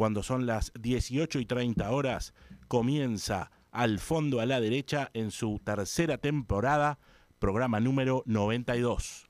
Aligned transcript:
cuando 0.00 0.22
son 0.22 0.46
las 0.46 0.72
18 0.80 1.40
y 1.40 1.44
30 1.44 1.90
horas, 1.90 2.32
comienza 2.68 3.50
al 3.70 3.98
fondo 3.98 4.40
a 4.40 4.46
la 4.46 4.58
derecha 4.58 5.10
en 5.12 5.30
su 5.30 5.60
tercera 5.62 6.16
temporada, 6.16 6.98
programa 7.38 7.80
número 7.80 8.22
92. 8.24 9.29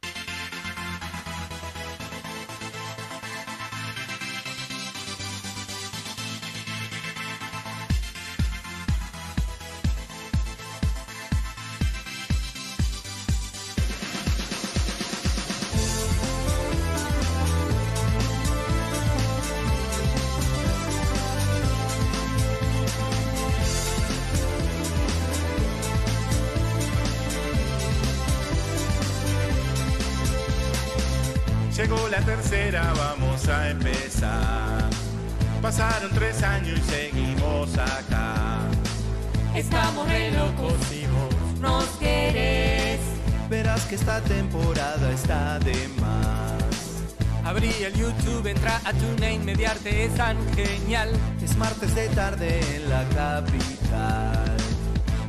Martes 51.60 51.94
de 51.94 52.08
tarde 52.08 52.58
en 52.74 52.88
la 52.88 53.04
capital. 53.10 54.56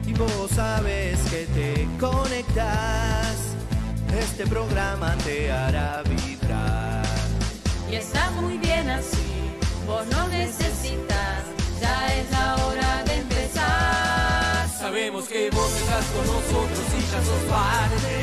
Y 0.08 0.14
vos 0.14 0.50
sabes 0.56 1.20
que 1.30 1.46
te 1.58 1.88
conectas. 2.00 3.36
Este 4.18 4.48
programa 4.48 5.14
te 5.26 5.52
hará 5.52 6.02
vibrar. 6.04 7.06
Y 7.92 7.96
está 7.96 8.32
muy 8.40 8.58
bien 8.58 8.90
así, 8.90 9.32
vos 9.86 10.06
no 10.08 10.28
necesitas, 10.30 11.42
ya 11.82 11.98
es 12.16 12.32
la 12.32 12.48
hora 12.64 13.04
de 13.08 13.16
empezar. 13.24 14.70
Sabemos 14.80 15.28
que 15.28 15.50
vos 15.52 15.72
estás 15.82 16.06
con 16.16 16.26
nosotros 16.36 16.86
y 16.98 17.02
ya 17.12 17.20
sos 17.30 17.44
parte. 17.56 18.16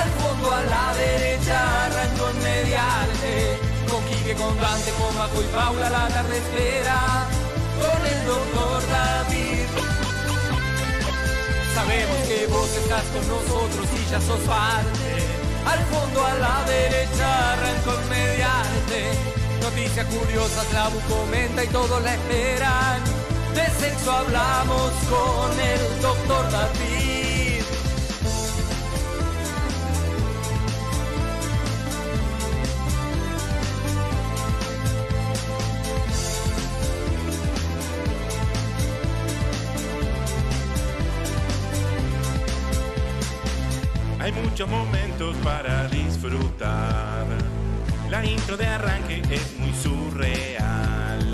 Al 0.00 0.10
fondo, 0.18 0.46
a 0.52 0.62
la 0.74 0.86
derecha, 1.04 1.84
arrancó 1.86 2.24
en 2.30 2.38
mediarte. 2.48 3.32
Con 3.90 4.02
Quique, 4.06 4.34
con 4.34 4.54
Dante, 4.60 4.90
con 4.98 5.16
Maco 5.18 5.40
y 5.40 5.48
Paula, 5.54 5.90
la 5.90 6.08
tarde 6.08 6.36
espera. 6.38 7.43
Con 7.84 8.06
el 8.06 8.26
doctor 8.26 8.82
David. 8.88 9.66
Sabemos 11.74 12.18
que 12.28 12.46
vos 12.46 12.70
estás 12.82 13.04
con 13.12 13.28
nosotros 13.28 13.86
y 13.98 14.10
ya 14.10 14.20
sos 14.20 14.40
parte. 14.40 15.12
Al 15.66 15.80
fondo, 15.92 16.24
a 16.24 16.34
la 16.34 16.64
derecha, 16.66 17.52
arrancó 17.52 17.92
en 18.00 18.08
mediarte. 18.08 19.00
Noticias 19.60 20.06
curiosas, 20.06 20.72
la 20.72 20.90
comenta 21.08 21.64
y 21.64 21.68
todos 21.68 22.02
la 22.02 22.14
esperan. 22.14 23.02
De 23.54 23.66
sexo 23.80 24.12
hablamos 24.12 24.92
con 25.10 25.60
el 25.60 26.02
doctor 26.02 26.50
David. 26.50 27.03
Muchos 44.64 44.68
momentos 44.68 45.36
para 45.42 45.88
disfrutar. 45.88 47.26
La 48.10 48.24
intro 48.24 48.56
de 48.56 48.66
arranque 48.66 49.22
es 49.30 49.58
muy 49.58 49.72
surreal. 49.74 51.30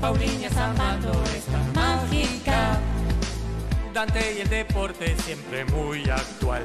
Paulina 0.00 0.48
Zamando 0.50 1.12
es 1.36 1.44
tan 1.44 1.72
mágica. 1.72 2.78
Dante 3.92 4.34
y 4.36 4.40
el 4.40 4.48
deporte 4.48 5.16
siempre 5.24 5.64
muy 5.66 6.08
actual. 6.08 6.64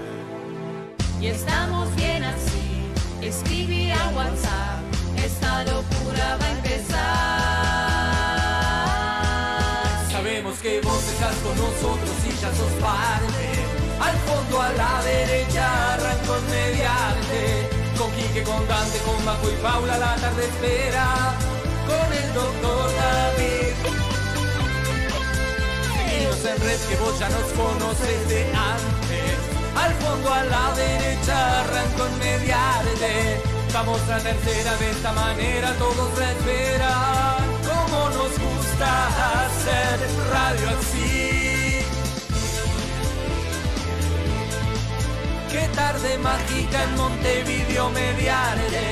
Y 1.20 1.28
estamos 1.28 1.94
bien 1.96 2.24
así, 2.24 2.92
escribí 3.22 3.92
a 3.92 4.10
WhatsApp, 4.10 4.80
esta 5.24 5.64
locura 5.64 6.38
va 6.42 6.46
a 6.46 6.52
empezar. 6.52 6.92
Sabemos 10.12 10.58
que 10.60 10.82
vos 10.82 11.04
estás 11.08 11.36
con 11.38 11.58
nosotros 11.58 12.16
y 12.26 12.32
ya 12.42 12.54
sos 12.54 12.72
parte. 12.82 13.75
Al 14.00 14.18
fondo, 14.28 14.62
a 14.62 14.70
la 14.74 15.04
derecha, 15.04 15.94
arrancó 15.94 16.36
en 16.38 16.50
mediarte. 16.50 17.70
Con 17.98 18.12
Quique, 18.12 18.44
con 18.44 18.68
Dante, 18.68 19.00
con 19.00 19.24
Maco 19.26 19.50
y 19.50 19.56
Paula, 19.62 19.98
la 19.98 20.16
tarde 20.16 20.44
espera. 20.46 21.34
Con 21.88 22.14
el 22.14 22.34
doctor 22.34 22.92
David. 23.02 23.74
Seguinos 25.94 26.46
en 26.46 26.58
red 26.62 26.80
que 26.90 26.96
vos 26.98 27.20
ya 27.20 27.30
nos 27.30 27.48
conoces 27.54 28.46
antes. 28.54 29.56
Al 29.76 29.94
fondo, 29.96 30.34
a 30.34 30.44
la 30.44 30.74
derecha, 30.76 31.62
arrancó 31.62 32.06
en 32.08 32.20
mediarte. 32.20 33.42
Vamos 33.74 34.00
a 34.10 34.18
tercera 34.20 34.76
de 34.78 34.90
esta 34.90 35.12
manera, 35.12 35.74
todos 35.78 36.18
la 36.18 36.32
esperan. 36.32 37.46
Como 37.68 38.10
nos 38.10 38.32
gusta 38.40 39.08
hacer 39.44 40.00
radio 40.32 40.70
así. 40.80 41.55
Qué 45.56 45.70
tarde 45.70 46.18
mágica 46.18 46.84
en 46.84 46.96
Montevideo 46.98 47.90
mediarte. 47.92 48.86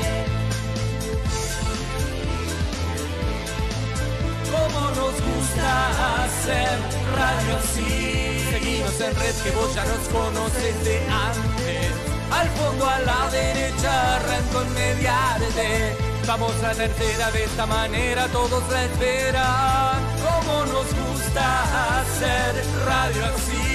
Como 4.50 4.80
nos 4.88 5.14
gusta 5.28 6.24
hacer 6.24 6.78
radio 7.20 7.56
así. 7.58 8.46
Seguimos 8.50 8.98
en 8.98 9.14
red 9.14 9.34
que 9.44 9.50
vos 9.50 9.74
ya 9.74 9.84
nos 9.84 10.08
conoces 10.08 10.84
de 10.86 11.00
antes. 11.28 11.92
Al 12.30 12.48
fondo 12.56 12.88
a 12.88 12.98
la 13.00 13.30
derecha 13.30 14.16
arrancó 14.16 14.62
en 14.62 14.72
mediarte. 14.72 15.96
Vamos 16.26 16.54
a 16.64 16.72
tercera 16.72 17.30
de 17.30 17.44
esta 17.44 17.66
manera, 17.66 18.26
todos 18.28 18.66
la 18.70 18.84
esperan. 18.86 20.00
Como 20.24 20.64
nos 20.72 20.86
gusta 20.86 22.00
hacer 22.00 22.64
radio 22.86 23.22
así. 23.26 23.73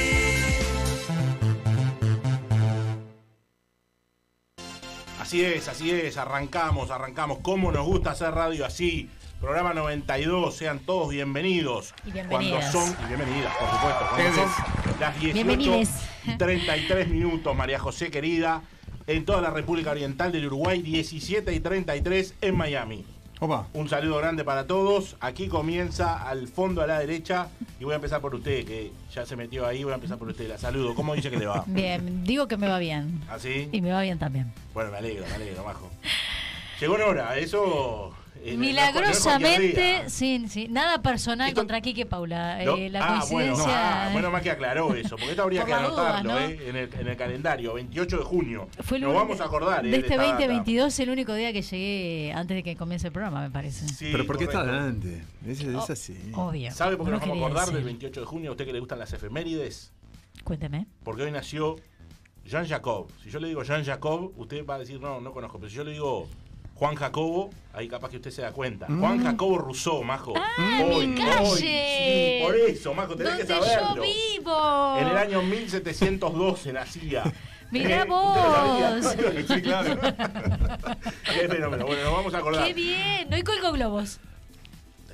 Así 5.30 5.46
es, 5.46 5.68
así 5.68 5.92
es, 5.92 6.18
arrancamos, 6.18 6.90
arrancamos. 6.90 7.38
¿Cómo 7.44 7.72
nos 7.72 7.86
gusta 7.86 8.10
hacer 8.10 8.31
radio 8.31 8.66
así? 8.66 9.12
Programa 9.40 9.76
92, 9.76 10.56
sean 10.56 10.80
todos 10.80 11.10
bienvenidos. 11.10 11.94
Y 12.04 12.12
bienvenidas. 12.14 12.72
Cuando 12.72 12.96
son, 12.96 13.06
y 13.06 13.08
bienvenidas, 13.10 13.56
por 13.58 13.70
supuesto. 13.70 14.06
Cuando 14.10 14.34
son 14.34 15.00
las 15.00 15.20
18 15.20 15.34
Bienvenides. 15.36 15.90
y 16.26 16.36
33 16.36 17.10
minutos, 17.10 17.56
María 17.56 17.78
José 17.78 18.10
querida, 18.10 18.64
en 19.06 19.24
toda 19.24 19.40
la 19.42 19.52
República 19.52 19.92
Oriental 19.92 20.31
del 20.31 20.48
Uruguay, 20.48 20.81
17 20.81 21.54
y 21.54 21.60
33 21.60 22.34
en 22.42 22.58
Miami. 22.58 23.06
Opa. 23.41 23.68
Un 23.74 23.88
saludo 23.88 24.18
grande 24.18 24.44
para 24.44 24.68
todos. 24.68 25.15
Aquí 25.21 25.47
comienza 25.47 26.27
al 26.27 26.50
fondo 26.50 26.81
a 26.81 26.88
la 26.88 27.00
derecha 27.00 27.47
y 27.80 27.86
voy 27.86 27.94
a 27.94 27.95
empezar 27.95 28.19
por 28.19 28.36
usted, 28.36 28.65
que 28.65 28.91
ya 29.13 29.25
se 29.25 29.38
metió 29.38 29.65
ahí. 29.65 29.83
Voy 29.86 29.94
a 29.94 29.95
empezar 29.95 30.18
por 30.18 30.27
usted. 30.27 30.50
La 30.50 30.57
saludo. 30.57 30.94
¿Cómo 30.94 31.15
dice 31.15 31.30
que 31.30 31.38
le 31.38 31.45
va? 31.45 31.63
Bien, 31.68 32.25
digo 32.25 32.50
que 32.50 32.57
me 32.57 32.68
va 32.68 32.80
bien. 32.80 33.21
¿Así? 33.30 33.69
Y 33.71 33.81
me 33.81 33.91
va 33.94 34.01
bien 34.01 34.19
también. 34.19 34.51
Bueno, 34.74 34.91
me 34.91 34.97
alegro, 34.97 35.25
me 35.25 35.36
alegro, 35.36 35.63
majo. 35.63 35.89
Llegó 36.81 36.97
en 36.97 37.01
hora, 37.03 37.38
eso. 37.38 38.13
Milagrosamente, 38.58 40.10
sí, 40.10 40.46
sí. 40.50 40.68
Nada 40.70 41.02
personal 41.02 41.50
Esto- 41.50 41.62
contra 41.62 41.81
Quique 41.81 42.06
Paula. 42.06 42.64
¿No? 42.64 42.76
Eh, 42.78 42.90
la 42.90 43.00
ah, 43.20 43.26
bueno, 43.30 43.54
coincidencia. 43.54 44.08
ah, 44.08 44.10
bueno, 44.14 44.31
más 44.31 44.42
que 44.42 44.52
aclaró 44.52 44.94
eso, 44.96 45.10
porque 45.18 45.31
esto 45.31 45.44
habría 45.44 45.62
Por 45.66 45.68
que 45.68 45.74
anotarlo 45.74 46.34
¿no? 46.34 46.40
eh, 46.40 46.60
en, 46.70 46.76
el, 46.76 46.90
en 46.94 47.08
el 47.08 47.18
calendario, 47.18 47.74
28 47.74 48.18
de 48.18 48.24
junio. 48.24 48.68
Fue 48.81 49.00
Nos 49.00 49.14
vamos 49.14 49.42
a 49.42 49.46
acordar 49.46 49.86
eh, 49.86 49.90
De 49.92 49.98
este 49.98 50.14
esta 50.14 50.24
data. 50.24 50.31
2022 50.38 51.00
el 51.00 51.10
único 51.10 51.34
día 51.34 51.52
que 51.54 51.62
llegué 51.62 52.34
antes 52.34 52.56
de 52.56 52.64
que 52.64 52.76
comience 52.76 53.08
el 53.08 53.14
programa, 53.14 53.42
me 53.42 53.52
parece. 53.52 53.88
Sí, 53.88 54.10
Pero 54.12 54.26
¿por 54.26 54.38
qué 54.38 54.46
está 54.46 54.62
adelante? 54.62 55.24
Es, 55.46 55.62
es 55.62 55.75
Oh, 55.75 55.86
así. 55.92 56.18
Obvio. 56.34 56.72
¿Sabe 56.72 56.98
por 56.98 57.06
qué 57.06 57.12
No 57.12 57.18
nos 57.18 57.28
vamos 57.28 57.44
a 57.44 57.46
acordar 57.48 57.66
del 57.68 57.74
decir. 57.75 57.86
28 57.86 58.20
de 58.22 58.25
junio? 58.25 58.50
¿A 58.50 58.54
usted 58.54 58.66
que 58.66 58.74
le 58.74 58.80
gustan 58.80 59.00
las 59.00 59.12
efemérides? 59.14 59.92
Cuénteme. 60.44 60.88
Porque 61.04 61.24
hoy 61.24 61.32
nació 61.32 61.75
Jean 62.46 62.68
Jacob. 62.68 63.08
Si 63.24 63.30
yo 63.30 63.40
le 63.40 63.50
digo 63.50 63.64
Jean 63.64 63.84
Jacob, 63.84 64.32
usted 64.38 64.66
va 64.66 64.75
a 64.75 64.80
decir, 64.80 65.00
no, 65.00 65.20
no 65.22 65.32
conozco. 65.34 65.60
Pero 65.60 65.70
si 65.70 65.75
yo 65.75 65.84
le 65.84 65.92
digo 65.92 66.28
Juan 66.80 66.96
Jacobo, 66.96 67.50
ahí 67.74 67.90
capaz 67.90 68.10
que 68.10 68.16
usted 68.18 68.31
se 68.31 68.42
da 68.42 68.54
cuenta. 68.54 68.88
Juan 68.88 69.22
Jacobo 69.22 69.58
Rousseau, 69.58 70.02
majo. 70.02 70.34
¡Ah, 70.38 70.81
Hoy, 70.86 71.08
mi 71.08 71.22
hoy, 71.22 71.28
calle! 71.28 71.58
sí, 71.58 72.40
por 72.46 72.56
eso, 72.56 72.94
majo, 72.94 73.16
tenés 73.18 73.34
que 73.34 73.44
¿Dónde 73.44 73.66
saberlo. 73.68 73.96
yo 73.98 74.02
vivo? 74.02 74.98
En 74.98 75.08
el 75.10 75.18
año 75.18 75.42
1712 75.42 76.72
nacía. 76.72 77.24
Mirá 77.72 78.02
Eh, 78.04 78.06
vos. 78.06 79.06
Sí, 79.48 79.62
claro. 79.62 80.00
Qué 81.34 81.48
fenómeno. 81.50 81.86
Bueno, 81.86 82.02
nos 82.04 82.14
vamos 82.14 82.34
a 82.34 82.38
acordar. 82.38 82.66
¡Qué 82.66 82.74
bien! 82.74 83.32
Hoy 83.34 83.42
colgo 83.44 83.74
globos. 83.74 84.20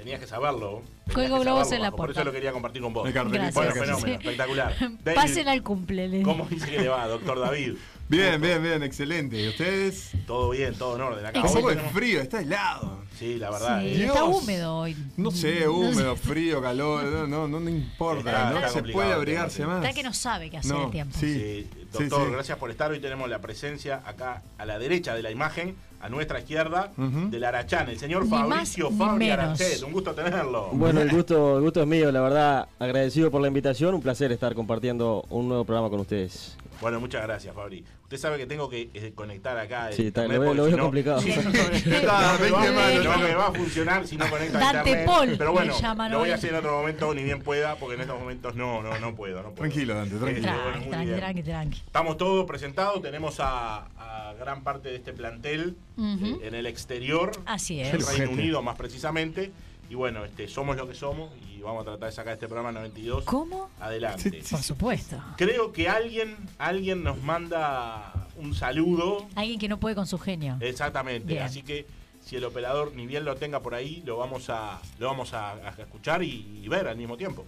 Tenías 0.05 0.19
que 0.21 0.27
saberlo. 0.27 0.83
que 1.07 1.13
globos 1.27 1.43
saberlo, 1.43 1.75
en 1.77 1.81
la 1.81 1.87
Majo, 1.87 1.97
Por 1.97 2.05
puerta. 2.05 2.21
eso 2.21 2.25
lo 2.25 2.31
quería 2.31 2.51
compartir 2.51 2.79
con 2.83 2.93
vos. 2.93 3.11
Gracias. 3.11 3.53
Bueno, 3.55 3.71
fenómeno, 3.71 3.97
Sí. 4.05 4.11
espectacular. 4.11 4.75
David, 5.03 5.15
Pasen 5.15 5.47
al 5.47 5.63
cumple. 5.63 6.21
¿Cómo 6.21 6.45
dice 6.47 6.69
que 6.69 6.77
le 6.81 6.89
va, 6.89 7.07
doctor 7.07 7.39
David? 7.39 7.73
Bien, 8.07 8.39
bien, 8.39 8.61
bien, 8.61 8.83
excelente. 8.83 9.41
¿Y 9.41 9.47
ustedes? 9.47 10.11
Todo 10.27 10.51
bien, 10.51 10.75
todo 10.75 10.95
en 10.95 11.01
orden. 11.01 11.25
Acá 11.25 11.41
Un 11.41 11.51
poco 11.51 11.69
de 11.71 11.77
frío, 11.77 12.21
está 12.21 12.39
helado. 12.39 13.03
Sí, 13.17 13.37
la 13.39 13.49
verdad. 13.49 13.81
Sí, 13.81 13.87
eh. 13.87 14.05
Está 14.05 14.25
húmedo 14.25 14.77
hoy. 14.77 14.95
No 15.17 15.31
sé, 15.31 15.67
húmedo, 15.67 16.15
frío, 16.15 16.61
calor, 16.61 17.03
no, 17.05 17.47
no, 17.47 17.59
no, 17.59 17.67
importa. 17.67 18.29
Está- 18.29 18.49
no 18.51 18.57
está 18.59 18.69
se 18.69 18.83
puede 18.83 19.11
abrigarse 19.11 19.65
más. 19.65 19.83
Está 19.83 19.95
que 19.95 20.03
no 20.03 20.13
sabe 20.13 20.51
qué 20.51 20.57
hacer 20.57 20.71
No, 20.71 20.85
el 20.85 20.91
tiempo. 20.91 21.17
Sí, 21.19 21.67
doctor, 21.99 22.27
sí. 22.27 22.33
gracias 22.33 22.57
por 22.57 22.71
estar. 22.71 22.91
Hoy 22.91 22.99
tenemos 22.99 23.29
la 23.29 23.39
presencia 23.39 24.01
acá 24.05 24.41
a 24.57 24.65
la 24.65 24.79
derecha 24.79 25.15
de 25.15 25.23
la 25.23 25.31
imagen, 25.31 25.75
a 25.99 26.09
nuestra 26.09 26.39
izquierda, 26.39 26.91
del 26.97 27.43
Arachán, 27.43 27.89
el 27.89 27.97
señor 27.97 28.25
Ni 28.25 28.29
Fabricio 28.29 28.91
más 28.91 29.09
Fabri. 29.09 29.29
Arachet. 29.31 29.81
Un 29.83 29.91
gusto 29.91 30.13
tenerlo. 30.13 30.69
Bueno, 30.73 31.01
el 31.01 31.09
gusto, 31.09 31.57
el 31.57 31.63
gusto 31.63 31.81
es 31.81 31.87
mío, 31.87 32.11
la 32.11 32.21
verdad, 32.21 32.67
agradecido 32.77 33.31
por 33.31 33.41
la 33.41 33.47
invitación, 33.47 33.95
un 33.95 34.01
placer 34.01 34.31
estar 34.31 34.53
compartiendo 34.53 35.25
un 35.29 35.47
nuevo 35.47 35.65
programa 35.65 35.89
con 35.89 35.99
ustedes. 35.99 36.57
Bueno, 36.81 36.99
muchas 36.99 37.23
gracias, 37.23 37.55
Fabri. 37.55 37.83
Usted 38.03 38.17
sabe 38.17 38.37
que 38.37 38.45
tengo 38.45 38.69
que 38.69 38.89
eh, 38.93 39.11
conectar 39.15 39.57
acá. 39.57 39.89
el 39.89 39.95
Sí, 39.95 40.07
está- 40.07 40.23
internet 40.25 40.35
lo 40.37 40.41
veo- 40.41 40.49
porque 40.49 40.57
lo 40.57 40.65
si 40.65 40.69
veo 40.71 40.77
no- 40.77 40.83
complicado. 40.83 41.21
Sí, 41.21 41.33
no, 41.35 41.41
no, 41.43 41.49
Está, 41.49 42.33
no 42.33 42.39
me 42.39 42.51
va- 42.51 42.59
20 42.61 42.71
manos, 42.75 43.03
no 43.05 43.17
¿no? 43.17 43.23
me 43.27 43.35
va 43.35 43.47
a 43.47 43.51
funcionar 43.53 44.07
si 44.07 44.17
no 44.17 44.29
conecta 44.29 44.57
a 44.57 44.61
Dante 44.73 44.89
internet. 44.89 45.05
Paul 45.07 45.35
Pero 45.37 45.51
bueno, 45.53 45.73
lo 46.09 46.19
voy 46.19 46.29
a 46.31 46.35
hacer 46.35 46.49
en 46.51 46.55
otro 46.57 46.77
momento, 46.77 47.13
ni 47.13 47.23
bien 47.23 47.41
pueda, 47.41 47.75
porque 47.77 47.95
en 47.95 48.01
estos 48.01 48.19
momentos 48.19 48.55
no, 48.55 48.83
no, 48.83 48.99
no 48.99 49.15
puedo. 49.15 49.37
No 49.37 49.49
puedo. 49.49 49.55
Tranquilo, 49.55 49.95
Dante, 49.95 50.15
tranquilo. 50.17 50.47
Eh, 50.47 50.51
bueno, 50.51 50.71
Tranqui, 50.71 50.89
tranqui, 50.89 51.15
tranqui, 51.15 51.43
tranqui. 51.43 51.77
Estamos 51.85 52.17
todos 52.17 52.45
presentados, 52.45 53.01
tenemos 53.01 53.39
a, 53.39 53.87
a 53.97 54.33
gran 54.33 54.63
parte 54.63 54.89
de 54.89 54.95
este 54.97 55.13
plantel 55.13 55.75
eh, 55.97 56.37
en 56.43 56.53
el 56.55 56.65
exterior, 56.67 57.31
Así 57.45 57.79
en 57.81 57.95
es. 57.95 58.07
Reino. 58.17 58.31
Unido 58.31 58.61
más 58.61 58.75
precisamente. 58.75 59.51
Y 59.89 59.95
bueno, 59.95 60.25
este, 60.25 60.47
somos 60.47 60.75
lo 60.77 60.87
que 60.87 60.95
somos 60.95 61.31
y 61.47 61.61
vamos 61.61 61.81
a 61.83 61.85
tratar 61.91 62.09
de 62.09 62.15
sacar 62.15 62.33
este 62.33 62.47
programa 62.47 62.71
92 62.71 63.23
¿Cómo? 63.25 63.69
adelante. 63.79 64.41
Por 64.49 64.61
supuesto. 64.63 65.21
Creo 65.37 65.71
que 65.71 65.87
alguien, 65.89 66.35
alguien 66.57 67.03
nos 67.03 67.21
manda 67.21 68.11
un 68.37 68.55
saludo. 68.55 69.27
Alguien 69.35 69.59
que 69.59 69.67
no 69.69 69.79
puede 69.79 69.95
con 69.95 70.07
su 70.07 70.17
genio. 70.17 70.57
Exactamente. 70.59 71.33
Bien. 71.33 71.43
Así 71.43 71.61
que 71.61 71.85
si 72.23 72.35
el 72.35 72.43
operador 72.45 72.93
ni 72.95 73.05
bien 73.05 73.25
lo 73.25 73.35
tenga 73.35 73.59
por 73.61 73.75
ahí, 73.75 74.01
lo 74.05 74.17
vamos 74.17 74.49
a, 74.49 74.81
lo 74.97 75.07
vamos 75.07 75.33
a, 75.33 75.51
a 75.51 75.69
escuchar 75.77 76.23
y, 76.23 76.61
y 76.63 76.67
ver 76.67 76.87
al 76.87 76.97
mismo 76.97 77.15
tiempo. 77.15 77.45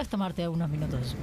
Puedes 0.00 0.08
tomarte 0.08 0.48
unos 0.48 0.70
minutos. 0.70 1.14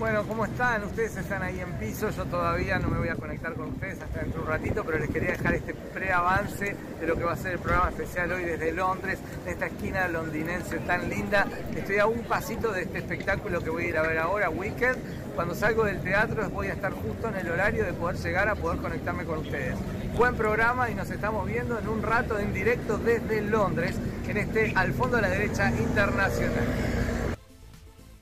Bueno, 0.00 0.24
¿cómo 0.26 0.44
están? 0.44 0.82
Ustedes 0.82 1.16
están 1.16 1.40
ahí 1.40 1.60
en 1.60 1.72
piso, 1.74 2.10
yo 2.10 2.24
todavía 2.24 2.76
no 2.80 2.88
me 2.88 2.98
voy 2.98 3.10
a 3.10 3.14
conectar 3.14 3.54
con 3.54 3.68
ustedes 3.68 4.02
hasta 4.02 4.22
dentro 4.22 4.40
de 4.40 4.44
un 4.44 4.52
ratito, 4.52 4.82
pero 4.84 4.98
les 4.98 5.08
quería 5.08 5.30
dejar 5.30 5.54
este 5.54 5.72
preavance 5.72 6.74
de 7.00 7.06
lo 7.06 7.14
que 7.14 7.22
va 7.22 7.34
a 7.34 7.36
ser 7.36 7.52
el 7.52 7.58
programa 7.60 7.90
especial 7.90 8.32
hoy 8.32 8.42
desde 8.42 8.72
Londres, 8.72 9.20
en 9.46 9.52
esta 9.52 9.66
esquina 9.66 10.08
londinense 10.08 10.78
tan 10.78 11.08
linda. 11.08 11.46
Estoy 11.76 11.98
a 12.00 12.06
un 12.06 12.22
pasito 12.24 12.72
de 12.72 12.82
este 12.82 12.98
espectáculo 12.98 13.60
que 13.60 13.70
voy 13.70 13.84
a 13.84 13.88
ir 13.90 13.96
a 13.96 14.02
ver 14.02 14.18
ahora, 14.18 14.50
Wicked. 14.50 14.96
Cuando 15.36 15.54
salgo 15.54 15.84
del 15.84 16.00
teatro 16.00 16.50
voy 16.50 16.66
a 16.66 16.72
estar 16.72 16.90
justo 16.90 17.28
en 17.28 17.36
el 17.36 17.48
horario 17.48 17.84
de 17.84 17.92
poder 17.92 18.16
llegar 18.16 18.48
a 18.48 18.56
poder 18.56 18.80
conectarme 18.80 19.26
con 19.26 19.38
ustedes. 19.38 19.76
Buen 20.16 20.34
programa 20.34 20.90
y 20.90 20.96
nos 20.96 21.08
estamos 21.08 21.46
viendo 21.46 21.78
en 21.78 21.86
un 21.86 22.02
rato 22.02 22.36
en 22.36 22.52
directo 22.52 22.98
desde 22.98 23.42
Londres, 23.42 23.94
en 24.26 24.38
este 24.38 24.72
al 24.74 24.92
fondo 24.92 25.18
a 25.18 25.20
la 25.20 25.28
derecha 25.28 25.70
internacional. 25.70 26.66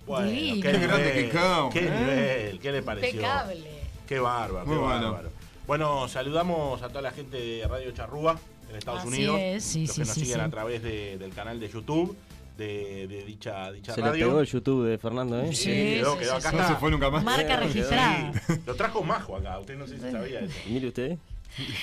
Bueno, 0.07 0.31
Divino. 0.31 0.63
qué, 0.63 0.73
Qué 0.73 0.79
grande 0.79 1.05
nivel, 1.09 1.31
que 1.31 1.31
qué 1.81 1.87
¿eh? 1.87 1.91
nivel, 1.99 2.61
qué 2.61 2.73
le 2.73 2.83
pareció. 2.83 3.11
Impecable. 3.11 3.71
Qué 4.07 4.19
bárbaro, 4.21 4.67
Muy 4.67 4.77
qué 4.77 4.83
bueno. 4.83 5.03
bárbaro. 5.13 5.31
Bueno, 5.67 6.09
saludamos 6.09 6.81
a 6.83 6.89
toda 6.89 7.03
la 7.03 7.11
gente 7.11 7.37
de 7.39 7.67
Radio 7.67 7.91
Charrúa 7.91 8.39
en 8.71 8.77
Estados 8.77 9.01
Así 9.01 9.09
Unidos. 9.09 9.37
es, 9.41 9.65
sí, 9.65 9.87
los 9.87 9.91
sí, 9.91 10.01
que 10.03 10.07
nos 10.07 10.15
sí, 10.15 10.21
siguen 10.21 10.37
sí. 10.37 10.41
a 10.43 10.49
través 10.51 10.83
de- 10.83 11.19
del 11.19 11.33
canal 11.33 11.59
de 11.59 11.69
YouTube 11.69 12.17
de, 12.57 13.07
de 13.09 13.25
dicha, 13.25 13.71
dicha 13.73 13.93
Se 13.95 14.01
le 14.01 14.07
radio. 14.11 14.29
pegó 14.29 14.41
el 14.41 14.47
YouTube 14.47 14.87
de 14.87 14.97
Fernando, 14.99 15.41
¿eh? 15.43 15.49
Sí, 15.49 15.57
Sí, 15.57 15.71
quedó, 15.97 16.17
quedó 16.19 16.31
sí, 16.41 16.47
acá. 16.47 16.51
sí. 16.51 16.57
No 16.57 16.63
está. 16.63 16.75
se 16.75 16.81
fue 16.81 16.91
nunca 16.93 17.11
más. 17.11 17.25
Marca 17.25 17.57
registrada. 17.57 18.33
Sí, 18.47 18.53
lo 18.65 18.75
trajo 18.77 19.03
Majo 19.03 19.37
acá, 19.37 19.59
usted 19.59 19.77
no 19.77 19.87
sé 19.89 19.97
si 19.99 20.11
sabía 20.11 20.41
eso. 20.41 20.55
Mire 20.69 20.89
usted. 20.89 21.19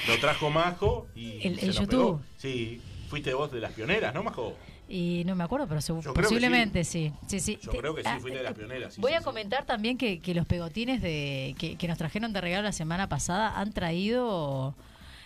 Lo 0.07 0.17
trajo 0.19 0.49
Majo 0.49 1.07
y 1.15 1.45
El- 1.47 1.55
se 1.55 1.61
el 1.61 1.67
nos 1.67 1.75
YouTube. 1.79 1.89
pegó. 1.89 2.21
Sí, 2.37 2.81
fuiste 3.09 3.33
vos 3.33 3.51
de 3.51 3.59
las 3.59 3.73
pioneras, 3.73 4.13
¿no, 4.13 4.23
Majo? 4.23 4.55
Y 4.95 5.23
no 5.25 5.35
me 5.35 5.43
acuerdo, 5.43 5.67
pero 5.67 5.79
posiblemente 6.13 6.83
sí. 6.83 7.11
sí, 7.25 7.39
sí. 7.39 7.57
Yo 7.63 7.71
creo 7.71 7.95
que 7.95 8.03
sí, 8.03 8.07
ah, 8.11 8.19
fuiste 8.21 8.37
de 8.37 8.43
las 8.43 8.51
eh, 8.51 8.55
pioneras. 8.55 8.93
sí, 8.93 9.01
Voy 9.01 9.09
sí, 9.09 9.15
a 9.15 9.19
sí. 9.19 9.23
comentar 9.25 9.65
también 9.65 9.97
que, 9.97 10.19
que 10.19 10.35
los 10.35 10.45
pegotines 10.45 11.01
de 11.01 11.55
que, 11.57 11.77
que 11.77 11.87
nos 11.87 11.97
trajeron 11.97 12.31
de 12.31 12.39
regalo 12.41 12.61
la 12.63 12.71
semana 12.73 13.09
pasada 13.09 13.59
han 13.59 13.73
traído 13.73 14.75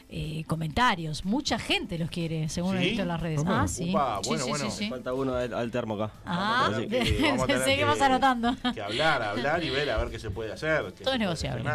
eh, 0.10 0.46
comentarios. 0.48 1.26
Mucha 1.26 1.60
gente 1.60 1.98
los 1.98 2.10
quiere, 2.10 2.48
según 2.48 2.78
he 2.78 2.80
visto 2.80 3.02
en 3.02 3.10
las 3.10 3.20
redes. 3.20 3.40
¿Cómo? 3.40 3.54
Ah, 3.54 3.68
sí. 3.68 3.90
Upa, 3.90 4.22
bueno, 4.26 4.44
sí, 4.46 4.50
bueno. 4.50 4.66
sí, 4.72 4.78
sí. 4.86 4.90
Falta 4.90 5.14
uno 5.14 5.36
al, 5.36 5.54
al 5.54 5.70
termo 5.70 5.96
acá. 6.02 6.14
Ah, 6.26 6.70
Vamos 6.72 6.78
a 6.78 6.88
tener 6.88 7.04
que- 7.18 7.22
vamos 7.24 7.44
a 7.44 7.48
tener 7.48 7.62
seguimos 7.66 7.98
que- 7.98 8.04
anotando. 8.06 8.56
Que 8.74 8.82
hablar, 8.82 9.22
hablar 9.22 9.64
y 9.66 9.70
ver 9.70 9.90
a 9.90 9.98
ver 9.98 10.10
qué 10.10 10.20
se 10.20 10.30
puede 10.32 10.54
hacer. 10.54 10.94
Todo 10.94 11.14
es 11.14 11.20
negociable. 11.20 11.70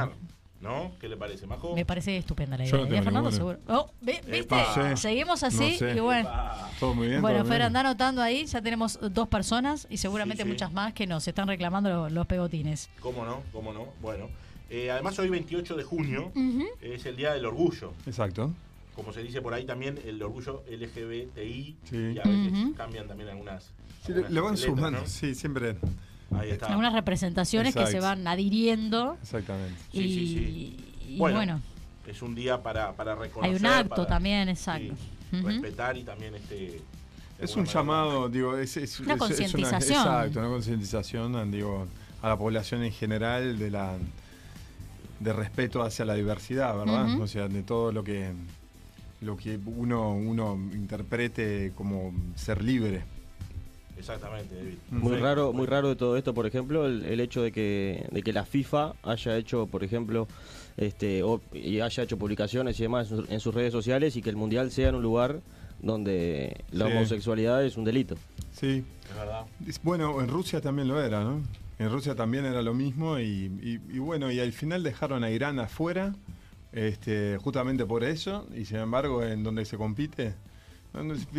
¿No? 0.62 0.92
¿Qué 1.00 1.08
le 1.08 1.16
parece, 1.16 1.44
Majo? 1.46 1.74
Me 1.74 1.84
parece 1.84 2.16
estupenda 2.16 2.56
la 2.56 2.64
Yo 2.64 2.76
idea. 2.76 2.78
no 2.78 2.84
¿Y 2.84 2.86
a 2.86 3.00
tengo 3.00 3.04
Fernando 3.04 3.32
seguro? 3.32 3.58
Oh, 3.68 3.90
¿vi- 4.00 4.12
¿Viste? 4.12 4.38
Epa. 4.38 4.64
No 4.76 4.82
sé. 4.84 4.96
Seguimos 4.96 5.42
así 5.42 5.72
No 5.72 5.78
sé. 5.78 5.96
y 5.96 6.00
bueno. 6.00 6.30
Todo 6.78 6.94
muy 6.94 7.08
bien. 7.08 7.20
Bueno, 7.20 7.40
todo 7.40 7.48
Fer, 7.48 7.62
anda 7.62 7.80
anotando 7.80 8.22
ahí, 8.22 8.46
ya 8.46 8.62
tenemos 8.62 8.98
dos 9.10 9.26
personas 9.28 9.88
y 9.90 9.96
seguramente 9.96 10.44
Sí, 10.44 10.48
sí. 10.48 10.52
muchas 10.52 10.72
más 10.72 10.92
que 10.94 11.06
nos 11.08 11.26
están 11.26 11.48
reclamando 11.48 11.90
lo- 11.90 12.08
los 12.10 12.26
pegotines. 12.28 12.90
¿Cómo 13.00 13.24
no? 13.24 13.42
¿Cómo 13.52 13.72
no? 13.72 13.88
Bueno. 14.00 14.28
eh, 14.70 14.90
además, 14.90 15.18
hoy 15.18 15.28
28 15.28 15.74
de 15.76 15.82
junio 15.84 16.32
es 16.80 17.04
el 17.06 17.16
Día 17.16 17.34
del 17.34 17.44
Orgullo. 17.44 17.92
Exacto. 18.06 18.52
Como 18.94 19.12
se 19.12 19.22
dice 19.22 19.42
por 19.42 19.52
ahí 19.54 19.64
también, 19.64 19.98
el 20.04 20.22
orgullo 20.22 20.62
LGBTI. 20.70 21.76
Sí. 21.84 21.96
Y 22.14 22.18
a 22.18 22.22
veces 22.22 22.68
cambian 22.76 23.06
también 23.08 23.28
algunas. 23.30 23.64
Sí, 24.06 24.12
le, 24.12 24.26
algunas 24.26 24.30
le 24.32 24.40
van 24.40 24.54
letras, 24.54 24.70
sumando, 24.76 25.00
¿no? 25.00 25.06
sí, 25.06 25.34
siempre. 25.34 25.76
Ahí 26.38 26.50
está. 26.50 26.66
Algunas 26.66 26.92
representaciones 26.92 27.74
que 27.74 27.86
se 27.86 28.00
van 28.00 28.26
adhiriendo 28.26 29.16
Exactamente. 29.22 29.74
Y, 29.92 30.02
sí, 30.02 30.26
sí. 30.28 30.84
y 31.08 31.18
Bueno, 31.18 31.36
bueno, 31.36 31.60
Es 32.06 32.20
un 32.22 32.34
día 32.34 32.62
para, 32.62 32.92
para 32.92 33.14
reconocer. 33.14 33.54
hay 33.54 33.60
un 33.60 33.66
acto 33.66 33.88
para- 33.96 34.06
también, 34.08 34.48
exacto. 34.48 34.94
Respetar 35.30 35.96
y 35.96 36.02
también 36.04 36.34
este. 36.34 36.80
Es 37.38 37.56
un 37.56 37.62
manera- 37.62 37.72
llamado, 37.80 38.28
digo, 38.28 38.56
es, 38.58 38.76
es- 38.76 39.00
Una 39.00 39.16
concientización. 39.16 39.98
exacto, 40.00 40.38
una 40.40 40.48
concientización, 40.48 41.50
digo, 41.50 41.86
a 42.20 42.28
la 42.28 42.36
población 42.36 42.82
en 42.84 42.92
general 42.92 43.58
de 43.58 43.70
la 43.70 43.94
de 45.20 45.32
respeto 45.32 45.82
hacia 45.82 46.04
la 46.04 46.14
diversidad, 46.14 46.76
¿verdad? 46.76 47.20
O 47.20 47.26
sea, 47.28 47.46
de 47.48 47.62
todo 47.62 47.92
lo 47.92 48.02
que 48.04 48.32
lo 49.20 49.36
que 49.36 49.56
uno 49.66 50.12
uno 50.14 50.54
interprete 50.74 51.72
como 51.76 52.12
ser 52.34 52.62
libre. 52.62 53.04
Exactamente, 54.02 54.54
David. 54.56 54.74
Muy 54.90 55.14
Sí. 55.16 55.20
raro, 55.22 55.52
muy 55.52 55.66
raro 55.66 55.88
de 55.88 55.96
todo 55.96 56.16
esto, 56.16 56.34
por 56.34 56.44
ejemplo, 56.46 56.86
el, 56.86 57.04
el 57.04 57.20
hecho 57.20 57.40
de 57.42 57.52
que, 57.52 58.04
de 58.10 58.22
que 58.22 58.32
la 58.32 58.44
FIFA 58.44 58.94
haya 59.04 59.36
hecho, 59.36 59.66
por 59.68 59.84
ejemplo, 59.84 60.26
este, 60.76 61.22
o- 61.22 61.40
y 61.52 61.78
haya 61.80 62.02
hecho 62.02 62.18
publicaciones 62.18 62.78
y 62.80 62.82
demás 62.82 63.10
en, 63.12 63.18
sus- 63.18 63.30
en 63.30 63.38
sus 63.40 63.54
redes 63.54 63.72
sociales 63.72 64.16
y 64.16 64.22
que 64.22 64.30
el 64.30 64.36
mundial 64.36 64.70
sea 64.72 64.88
en 64.88 64.96
un 64.96 65.02
lugar 65.02 65.40
donde 65.80 66.64
la 66.72 66.86
Sí. 66.86 66.92
homosexualidad 66.92 67.64
es 67.64 67.76
un 67.76 67.84
delito. 67.84 68.16
Sí. 68.52 68.84
Es 69.08 69.16
verdad. 69.16 69.46
Bueno, 69.82 70.20
en 70.20 70.28
Rusia 70.28 70.60
también 70.60 70.88
lo 70.88 71.00
era, 71.02 71.22
¿no? 71.22 71.40
En 71.78 71.90
Rusia 71.90 72.14
también 72.14 72.44
era 72.44 72.60
lo 72.62 72.74
mismo 72.74 73.18
y, 73.18 73.22
y- 73.62 73.80
y 73.94 73.98
bueno, 73.98 74.30
y 74.32 74.40
al 74.40 74.52
final 74.52 74.82
dejaron 74.82 75.22
a 75.24 75.30
Irán 75.30 75.58
afuera, 75.60 76.14
este, 76.72 77.38
justamente 77.38 77.84
por 77.84 78.02
eso, 78.04 78.46
y 78.56 78.64
sin 78.64 78.78
embargo 78.78 79.22
en 79.22 79.42
donde 79.44 79.64
se 79.64 79.76
compite, 79.76 80.34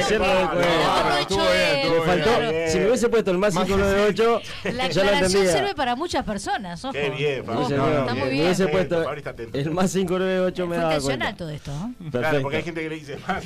Me 1.90 2.02
faltó, 2.06 2.24
claro. 2.24 2.52
si 2.70 2.80
me 2.80 2.86
hubiese 2.88 3.10
puesto 3.10 3.32
el 3.32 3.38
más 3.38 3.54
Más 3.54 3.66
598, 3.66 4.42
La 4.76 4.86
aclaración 4.86 5.48
sirve 5.48 5.76
para 5.76 5.96
muchas 5.96 6.24
personas, 6.24 6.84
ojo. 6.86 6.94
Qué 6.94 7.10
bien, 7.10 7.44
Fabri. 7.46 7.76
No, 7.76 7.88
está 8.00 8.14
muy 8.14 8.24
Me 8.24 8.30
bien. 8.30 8.44
hubiese 8.46 8.64
Atento, 8.64 8.78
puesto 8.78 9.04
Fabri 9.04 9.18
está 9.20 9.30
atento. 9.32 9.58
el 9.58 9.72
más 9.72 9.92
598 9.92 10.68
me 10.68 10.76
daba 10.78 11.00
cuenta. 11.02 11.36
todo 11.36 11.50
esto. 11.50 11.72
¿eh? 11.72 12.10
Claro, 12.12 12.42
porque 12.42 12.58
hay 12.58 12.64
gente 12.64 12.82
que 12.82 12.90
le 12.90 12.96
dice 12.96 13.18
más, 13.28 13.46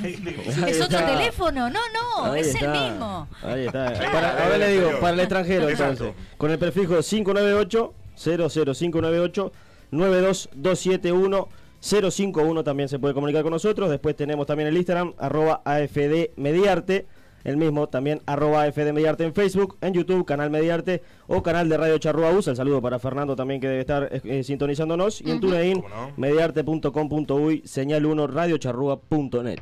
Es 0.67 0.81
otro 0.81 0.99
teléfono, 1.05 1.69
no, 1.71 1.79
no, 1.93 2.31
Ahí 2.33 2.41
es 2.41 2.47
está. 2.53 2.65
el 2.65 2.71
mismo. 2.91 3.27
Ahí 3.41 3.65
está. 3.65 3.93
Claro. 3.93 4.11
Para, 4.11 4.43
ahora 4.43 4.57
le 4.59 4.67
digo, 4.69 4.91
para 4.99 5.13
el 5.13 5.19
extranjero 5.21 5.69
entonces. 5.69 6.13
Con 6.37 6.51
el 6.51 6.59
prefijo 6.59 6.99
598 7.01 7.93
00598 8.15 9.51
92271 9.91 11.47
051 11.79 12.63
también 12.63 12.89
se 12.89 12.99
puede 12.99 13.13
comunicar 13.13 13.43
con 13.43 13.51
nosotros. 13.51 13.89
Después 13.89 14.15
tenemos 14.15 14.45
también 14.47 14.67
el 14.69 14.77
Instagram, 14.77 15.13
arroba 15.17 15.61
AFD 15.65 16.31
Mediarte. 16.35 17.05
El 17.43 17.55
mismo 17.55 17.87
también 17.87 18.21
arroba 18.25 18.63
AFD 18.63 18.91
Mediarte 18.91 19.23
en 19.23 19.33
Facebook, 19.33 19.77
en 19.79 19.93
YouTube, 19.93 20.25
canal 20.25 20.49
Mediarte 20.49 21.01
o 21.27 21.41
canal 21.43 21.69
de 21.69 21.77
Radio 21.77 21.97
Charrúa 21.97 22.31
USA. 22.31 22.51
El 22.51 22.57
saludo 22.57 22.81
para 22.81 22.99
Fernando 22.99 23.35
también 23.37 23.61
que 23.61 23.67
debe 23.67 23.79
estar 23.81 24.09
eh, 24.11 24.21
eh, 24.25 24.43
sintonizándonos. 24.43 25.21
Y 25.21 25.31
en 25.31 25.39
TuneIn, 25.39 25.81
¿Cómo 25.81 25.95
no? 25.95 26.11
mediarte.com.uy, 26.17 27.61
señal 27.65 28.05
1, 28.05 28.27
radiocharrúa.net. 28.27 29.59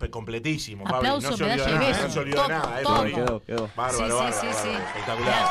Pe- 0.00 0.10
completísimo. 0.10 0.84
Aplauso, 0.88 1.30
No 1.30 1.36
se 1.36 1.44
olvidó 1.44 1.56
medalla 1.64 1.70
y 1.70 1.72
de 1.72 1.78
nada, 1.78 1.88
beso. 1.92 2.02
no 2.06 2.10
se 2.12 2.18
olvidó 2.20 2.36
Todo, 2.36 2.48
nada, 2.48 2.80
eh, 2.80 2.82
todo. 2.84 3.04
Quedó, 3.04 3.40
quedó. 3.44 3.68
Bárbaro, 3.76 3.98
sí, 3.98 4.04
sí, 4.04 4.10
bárbaro, 4.10 4.32
sí, 4.32 4.46
sí. 4.62 4.68
Espectacular. 4.68 5.44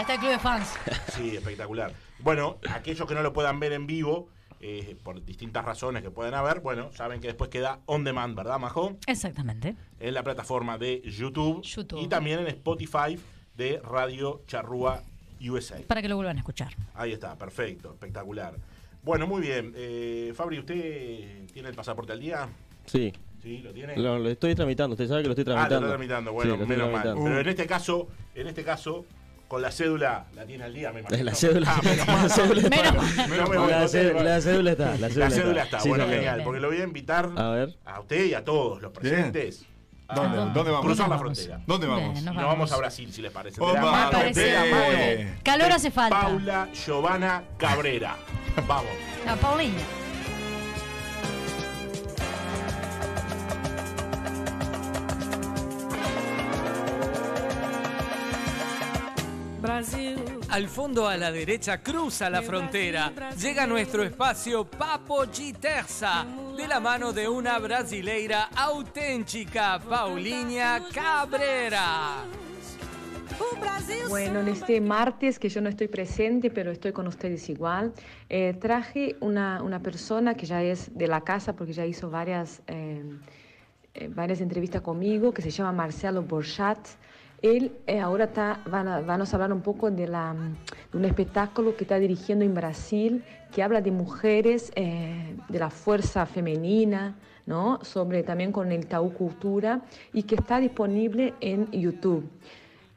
Está 0.00 0.14
el 0.14 0.18
club 0.20 0.30
de 0.32 0.38
fans. 0.38 0.68
Sí, 1.14 1.36
espectacular. 1.36 1.92
Bueno, 2.18 2.56
aquellos 2.70 3.06
que 3.08 3.14
no 3.14 3.22
lo 3.22 3.32
puedan 3.32 3.60
ver 3.60 3.72
en 3.72 3.86
vivo, 3.86 4.28
eh, 4.60 4.96
por 5.02 5.24
distintas 5.24 5.64
razones 5.64 6.02
que 6.02 6.10
pueden 6.10 6.34
haber, 6.34 6.60
bueno, 6.60 6.90
saben 6.92 7.20
que 7.20 7.28
después 7.28 7.48
queda 7.50 7.80
on 7.86 8.04
demand, 8.04 8.36
¿verdad, 8.36 8.58
Majo? 8.58 8.96
Exactamente. 9.06 9.74
En 9.98 10.14
la 10.14 10.22
plataforma 10.22 10.76
de 10.78 11.00
YouTube, 11.02 11.62
YouTube. 11.62 12.00
y 12.02 12.08
también 12.08 12.40
en 12.40 12.46
Spotify 12.48 13.18
de 13.56 13.80
Radio 13.82 14.42
Charrúa 14.46 15.02
USA. 15.40 15.78
Para 15.86 16.02
que 16.02 16.08
lo 16.08 16.16
vuelvan 16.16 16.36
a 16.36 16.40
escuchar. 16.40 16.74
Ahí 16.94 17.12
está, 17.12 17.36
perfecto, 17.36 17.92
espectacular. 17.92 18.54
Bueno, 19.02 19.26
muy 19.26 19.40
bien. 19.40 19.72
Eh, 19.74 20.32
Fabri, 20.34 20.58
¿usted 20.58 21.46
tiene 21.52 21.68
el 21.70 21.74
pasaporte 21.74 22.12
al 22.12 22.20
día? 22.20 22.46
Sí, 22.84 23.12
¿Sí? 23.42 23.58
¿Lo 23.58 23.72
tiene? 23.72 23.96
lo, 23.96 24.18
lo 24.18 24.28
estoy 24.28 24.54
tramitando. 24.54 24.92
Usted 24.92 25.08
sabe 25.08 25.22
que 25.22 25.28
lo 25.28 25.34
estoy 25.34 25.44
Ah, 25.54 25.62
lo 25.62 25.68
tramitando. 25.68 25.86
está 25.86 25.96
tramitando. 25.96 26.32
Bueno, 26.34 26.52
Sí, 26.52 26.56
lo 26.58 26.62
estoy 26.64 26.76
menos 26.76 26.92
mal. 26.92 27.02
tramitando. 27.02 27.24
Pero 27.24 27.40
en 27.40 27.48
este 27.48 27.66
caso, 27.66 28.08
en 28.34 28.46
este 28.48 28.62
caso, 28.64 29.06
con 29.50 29.62
la 29.62 29.72
cédula, 29.72 30.26
la 30.36 30.46
tiene 30.46 30.62
al 30.62 30.72
día, 30.72 30.92
me 30.92 31.00
imagino. 31.00 31.24
La 31.24 31.34
cédula, 31.34 31.74
Ah, 31.76 31.80
menos 31.82 32.06
la 32.06 32.28
cédula 32.28 32.60
está. 32.62 33.26
Me 33.26 33.36
La, 33.36 33.88
cédula 34.40 34.70
está. 34.70 34.96
La 34.96 35.08
cédula, 35.08 35.24
La 35.24 35.30
cédula 35.32 35.62
está, 35.64 35.80
Sí, 35.80 35.88
bueno, 35.88 36.04
señor. 36.04 36.16
genial. 36.18 36.42
Porque 36.44 36.60
lo 36.60 36.68
voy 36.68 36.76
a 36.80 36.84
invitar 36.84 37.28
A 37.36 37.48
ver. 37.50 37.76
a 37.84 37.98
usted 37.98 38.26
y 38.26 38.34
a 38.34 38.44
todos 38.44 38.80
los 38.80 38.92
presentes. 38.92 39.64
a 40.06 40.14
¿Dónde, 40.14 40.36
¿Dónde 40.54 40.70
vamos? 40.70 40.86
Cruzar 40.86 41.08
la 41.08 41.18
frontera. 41.18 41.60
¿Dónde 41.66 41.86
Bien, 41.88 41.98
vamos? 41.98 42.22
nos 42.22 42.36
vamos. 42.36 42.72
a 42.72 42.76
Brasil, 42.76 43.12
si 43.12 43.22
les 43.22 43.32
parece. 43.32 43.60
Mano, 43.60 44.10
parece. 44.12 45.34
Calor 45.42 45.72
hace 45.72 45.90
falta. 45.90 46.20
Paula 46.20 46.68
Giovanna 46.72 47.42
Cabrera. 47.58 48.16
Vamos. 48.68 48.92
La 49.26 49.34
Paulinha. 49.34 49.82
Al 59.70 60.66
fondo 60.66 61.06
a 61.06 61.16
la 61.16 61.30
derecha 61.30 61.80
cruza 61.80 62.28
la 62.28 62.42
frontera. 62.42 63.12
Llega 63.40 63.68
nuestro 63.68 64.02
espacio 64.02 64.64
Papo 64.64 65.28
Terza, 65.28 66.26
de 66.56 66.66
la 66.66 66.80
mano 66.80 67.12
de 67.12 67.28
una 67.28 67.56
brasileira 67.60 68.48
auténtica, 68.56 69.78
Paulinha 69.78 70.82
Cabrera. 70.92 72.24
Bueno, 74.08 74.40
en 74.40 74.48
este 74.48 74.80
martes 74.80 75.38
que 75.38 75.48
yo 75.48 75.60
no 75.60 75.68
estoy 75.68 75.86
presente, 75.86 76.50
pero 76.50 76.72
estoy 76.72 76.90
con 76.90 77.06
ustedes 77.06 77.48
igual, 77.48 77.92
eh, 78.28 78.54
traje 78.60 79.14
una, 79.20 79.62
una 79.62 79.78
persona 79.80 80.34
que 80.34 80.46
ya 80.46 80.64
es 80.64 80.90
de 80.98 81.06
la 81.06 81.20
casa 81.20 81.54
porque 81.54 81.72
ya 81.72 81.86
hizo 81.86 82.10
varias, 82.10 82.60
eh, 82.66 83.04
eh, 83.94 84.08
varias 84.12 84.40
entrevistas 84.40 84.82
conmigo, 84.82 85.32
que 85.32 85.42
se 85.42 85.50
llama 85.50 85.70
Marcelo 85.70 86.22
Borchat. 86.22 86.88
Él 87.42 87.72
eh, 87.86 88.00
ahora 88.00 88.24
está, 88.24 88.60
van 88.66 88.86
a, 88.86 88.96
a 88.96 88.98
hablar 88.98 89.52
un 89.52 89.62
poco 89.62 89.90
de, 89.90 90.06
la, 90.06 90.34
de 90.92 90.98
un 90.98 91.04
espectáculo 91.04 91.74
que 91.76 91.84
está 91.84 91.98
dirigiendo 91.98 92.44
en 92.44 92.54
Brasil, 92.54 93.24
que 93.52 93.62
habla 93.62 93.80
de 93.80 93.90
mujeres, 93.90 94.72
eh, 94.76 95.34
de 95.48 95.58
la 95.58 95.70
fuerza 95.70 96.26
femenina, 96.26 97.16
¿no? 97.46 97.82
sobre 97.82 98.22
también 98.22 98.52
con 98.52 98.70
el 98.72 98.86
Taú 98.86 99.12
Cultura, 99.14 99.80
y 100.12 100.24
que 100.24 100.34
está 100.34 100.60
disponible 100.60 101.34
en 101.40 101.70
YouTube. 101.70 102.28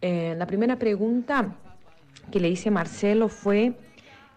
Eh, 0.01 0.35
la 0.38 0.45
primera 0.45 0.77
pregunta 0.77 1.55
que 2.29 2.39
le 2.39 2.50
hice 2.50 2.69
a 2.69 2.71
Marcelo 2.71 3.29
fue 3.29 3.73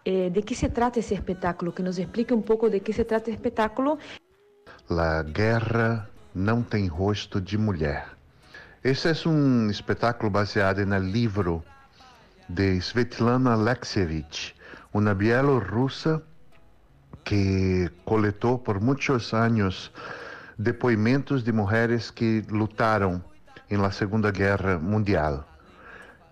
de 0.04 0.40
qué 0.46 0.54
se 0.54 0.68
trata 0.68 1.00
ese 1.00 1.16
espectáculo, 1.16 1.74
que 1.74 1.82
nos 1.82 1.98
explique 1.98 2.32
un 2.32 2.44
poco 2.44 2.70
de 2.70 2.78
qué 2.78 2.92
se 2.92 3.04
trata 3.04 3.28
el 3.28 3.34
espectáculo. 3.34 3.98
La 4.88 5.24
Guerra 5.24 6.08
Não 6.32 6.62
Tem 6.62 6.86
Rosto 6.86 7.40
de 7.40 7.58
Mulher. 7.58 8.15
Esse 8.86 9.08
é 9.08 9.28
um 9.28 9.68
espetáculo 9.68 10.30
baseado 10.30 10.86
no 10.86 10.96
livro 11.00 11.64
de 12.48 12.76
Svetlana 12.76 13.54
Alexievich, 13.54 14.54
uma 14.94 15.12
bielorrussa 15.12 16.22
que 17.24 17.90
coletou 18.04 18.60
por 18.60 18.80
muitos 18.80 19.34
anos 19.34 19.90
depoimentos 20.56 21.42
de 21.42 21.50
mulheres 21.50 22.12
que 22.12 22.44
lutaram 22.48 23.20
em 23.68 23.76
la 23.76 23.90
Segunda 23.90 24.30
Guerra 24.30 24.78
Mundial. 24.78 25.44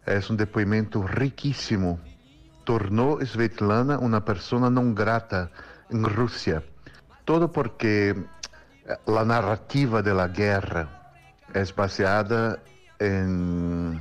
É 0.07 0.21
um 0.31 0.37
depoimento 0.37 1.01
riquíssimo. 1.01 1.99
Tornou 2.65 3.21
Svetlana 3.21 3.99
uma 3.99 4.21
pessoa 4.21 4.71
não 4.71 4.95
grata 4.95 5.51
em 5.91 6.01
Rússia. 6.01 6.63
Todo 7.27 7.49
porque 7.49 8.15
a 9.09 9.25
narrativa 9.25 10.01
da 10.01 10.29
guerra 10.29 11.04
é 11.55 11.65
baseada 11.73 12.61
em, 13.01 14.01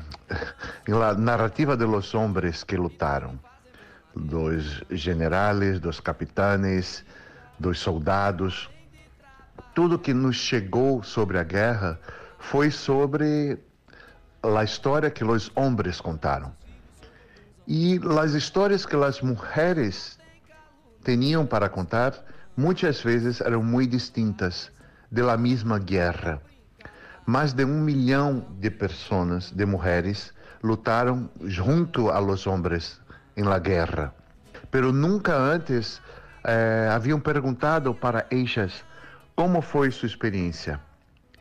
em 0.87 0.93
la 0.93 1.13
narrativa 1.13 1.77
de 1.77 1.85
los 1.85 2.13
hombres 2.15 2.63
que 2.63 2.75
lutaram, 2.75 3.39
dos 4.15 4.83
generales, 4.89 5.79
dos 5.79 5.99
capitanes, 5.99 7.05
dos 7.59 7.79
soldados. 7.79 8.69
Tudo 9.75 9.99
que 9.99 10.13
nos 10.13 10.35
chegou 10.35 11.03
sobre 11.03 11.37
a 11.37 11.43
guerra 11.43 11.99
foi 12.39 12.71
sobre 12.71 13.57
a 14.41 14.63
história 14.63 15.11
que 15.11 15.23
os 15.23 15.51
homens 15.55 16.01
contaram. 16.01 16.51
E 17.67 17.99
as 18.19 18.33
histórias 18.33 18.85
que 18.85 18.95
as 18.95 19.21
mulheres 19.21 20.17
tinham 21.05 21.45
para 21.45 21.69
contar 21.69 22.13
muitas 22.57 23.01
vezes 23.01 23.41
eram 23.41 23.63
muito 23.63 23.91
distintas 23.91 24.71
da 25.11 25.37
mesma 25.37 25.79
guerra. 25.79 26.41
Mais 27.25 27.53
de 27.53 27.63
um 27.63 27.81
milhão 27.81 28.45
de 28.59 28.69
pessoas, 28.69 29.51
de 29.51 29.65
mulheres, 29.65 30.33
lutaram 30.61 31.29
junto 31.43 32.09
a 32.09 32.19
los 32.19 32.45
homens 32.47 32.99
em 33.37 33.43
la 33.43 33.59
guerra. 33.59 34.13
Pero 34.69 34.91
nunca 34.91 35.35
antes 35.35 36.01
eh, 36.43 36.89
haviam 36.91 37.19
perguntado 37.19 37.93
para 37.93 38.25
ellas 38.29 38.83
como 39.35 39.61
foi 39.61 39.89
sua 39.91 40.07
experiência. 40.07 40.79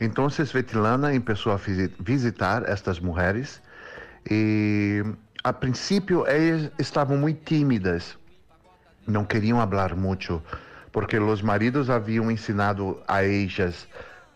Então, 0.01 0.29
Svetlana 0.29 1.09
começou 1.21 1.53
a 1.53 1.57
visi- 1.57 1.93
visitar 2.01 2.69
estas 2.69 2.99
mulheres 2.99 3.61
e, 4.31 5.05
a 5.45 5.53
princípio, 5.53 6.27
elas 6.27 6.71
estavam 6.79 7.17
muito 7.17 7.45
tímidas, 7.45 8.17
não 9.07 9.25
queriam 9.25 9.59
falar 9.59 9.95
muito, 9.95 10.43
porque 10.91 11.19
os 11.19 11.43
maridos 11.43 11.91
haviam 11.91 12.31
ensinado 12.31 13.01
a 13.07 13.25
ellas 13.25 13.87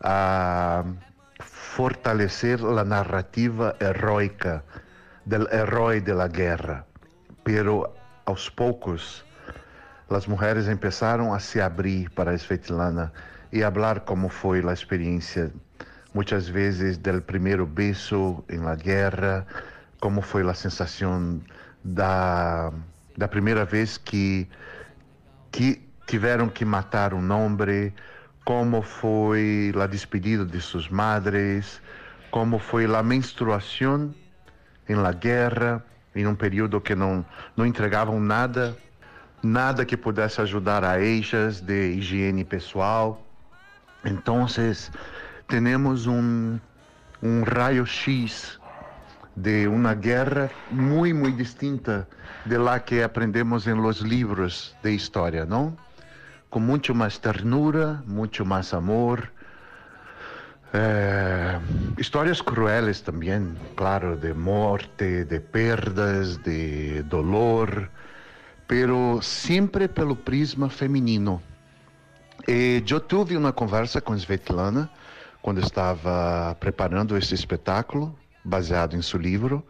a 0.01 0.85
fortalecer 1.77 2.59
a 2.65 2.85
narrativa 2.85 3.77
heroica 3.81 4.65
del 5.27 5.47
herói 5.53 6.01
de 6.01 6.15
la 6.15 6.27
guerra. 6.27 6.87
Pero 7.45 7.93
aos 8.25 8.49
poucos, 8.49 9.23
as 10.09 10.27
mulheres 10.27 10.65
começaram 10.65 11.35
a 11.35 11.39
se 11.39 11.61
abrir 11.61 12.09
para 12.17 12.33
Svetlana 12.33 13.13
e 13.53 13.61
falar 13.61 14.07
como 14.07 14.31
foi 14.31 14.65
a 14.67 14.73
experiência, 14.73 15.53
muitas 16.15 16.49
vezes 16.49 16.97
del 16.97 17.21
primeiro 17.21 17.67
beijo 17.67 18.43
em 18.49 18.61
la 18.61 18.75
guerra, 18.75 19.47
como 20.01 20.23
foi 20.23 20.49
a 20.49 20.55
sensação 20.55 21.43
da, 21.85 22.73
da 23.19 23.29
primeira 23.29 23.67
vez 23.67 23.99
que, 23.99 24.49
que 25.53 25.87
tiveram 26.07 26.49
que 26.49 26.65
matar 26.65 27.13
um 27.13 27.31
homem, 27.31 27.93
como 28.47 28.81
foi 28.81 29.73
a 29.75 29.89
despedida 29.89 30.47
de 30.47 30.61
suas 30.61 30.89
madres, 30.89 31.83
como 32.31 32.61
foi 32.61 32.85
a 32.87 33.03
menstruação 33.03 34.15
em 34.89 34.95
la 34.95 35.13
guerra, 35.13 35.85
em 36.15 36.29
um 36.29 36.35
período 36.37 36.81
que 36.81 36.95
não, 36.95 37.27
não 37.57 37.67
entregavam 37.67 38.21
nada, 38.21 38.79
nada 39.43 39.85
que 39.85 39.97
pudesse 39.97 40.41
ajudar 40.41 40.85
a 40.85 41.01
ellas 41.01 41.61
de 41.61 41.95
higiene 41.95 42.45
pessoal. 42.45 43.21
Então, 44.05 44.47
tenemos 45.49 46.07
un, 46.07 46.61
un 47.23 47.45
rayo 47.45 47.85
X 47.85 48.61
de 49.35 49.67
una 49.67 49.93
guerra 49.97 50.49
muy, 50.71 51.13
muy 51.13 51.33
distinta 51.33 52.07
de 52.45 52.59
la 52.61 52.85
que 52.85 53.03
aprendemos 53.03 53.67
en 53.67 53.83
los 53.83 54.03
libros 54.03 54.77
de 54.85 54.93
historia, 54.93 55.45
¿no? 55.45 55.77
Con 56.51 56.65
mucho 56.65 56.95
más 56.95 57.21
ternura, 57.21 58.03
mucho 58.07 58.45
más 58.45 58.73
amor. 58.73 59.33
Eh, 60.73 61.59
historias 61.97 62.43
crueles 62.43 63.03
también, 63.03 63.57
claro, 63.75 64.17
de 64.17 64.35
muerte, 64.35 65.25
de 65.25 65.41
perdas, 65.41 66.43
de 66.43 67.03
dolor, 67.05 67.91
pero 68.67 69.21
siempre 69.23 69.89
pelo 69.89 70.17
prisma 70.17 70.69
feminino. 70.69 71.41
E 72.47 72.83
eu 72.89 73.01
tive 73.01 73.37
uma 73.37 73.53
conversa 73.53 74.01
com 74.01 74.15
Svetlana 74.15 74.89
quando 75.43 75.61
estava 75.61 76.55
preparando 76.61 77.17
esse 77.17 77.35
espetáculo, 77.35 78.17
baseado 78.45 78.95
em 78.95 79.03
seu 79.03 79.19
livro, 79.19 79.65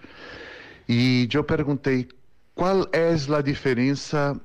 e 0.89 1.29
eu 1.33 1.45
perguntei 1.45 2.09
qual 2.55 2.87
é 2.93 3.15
a 3.15 3.43
diferença 3.43 4.39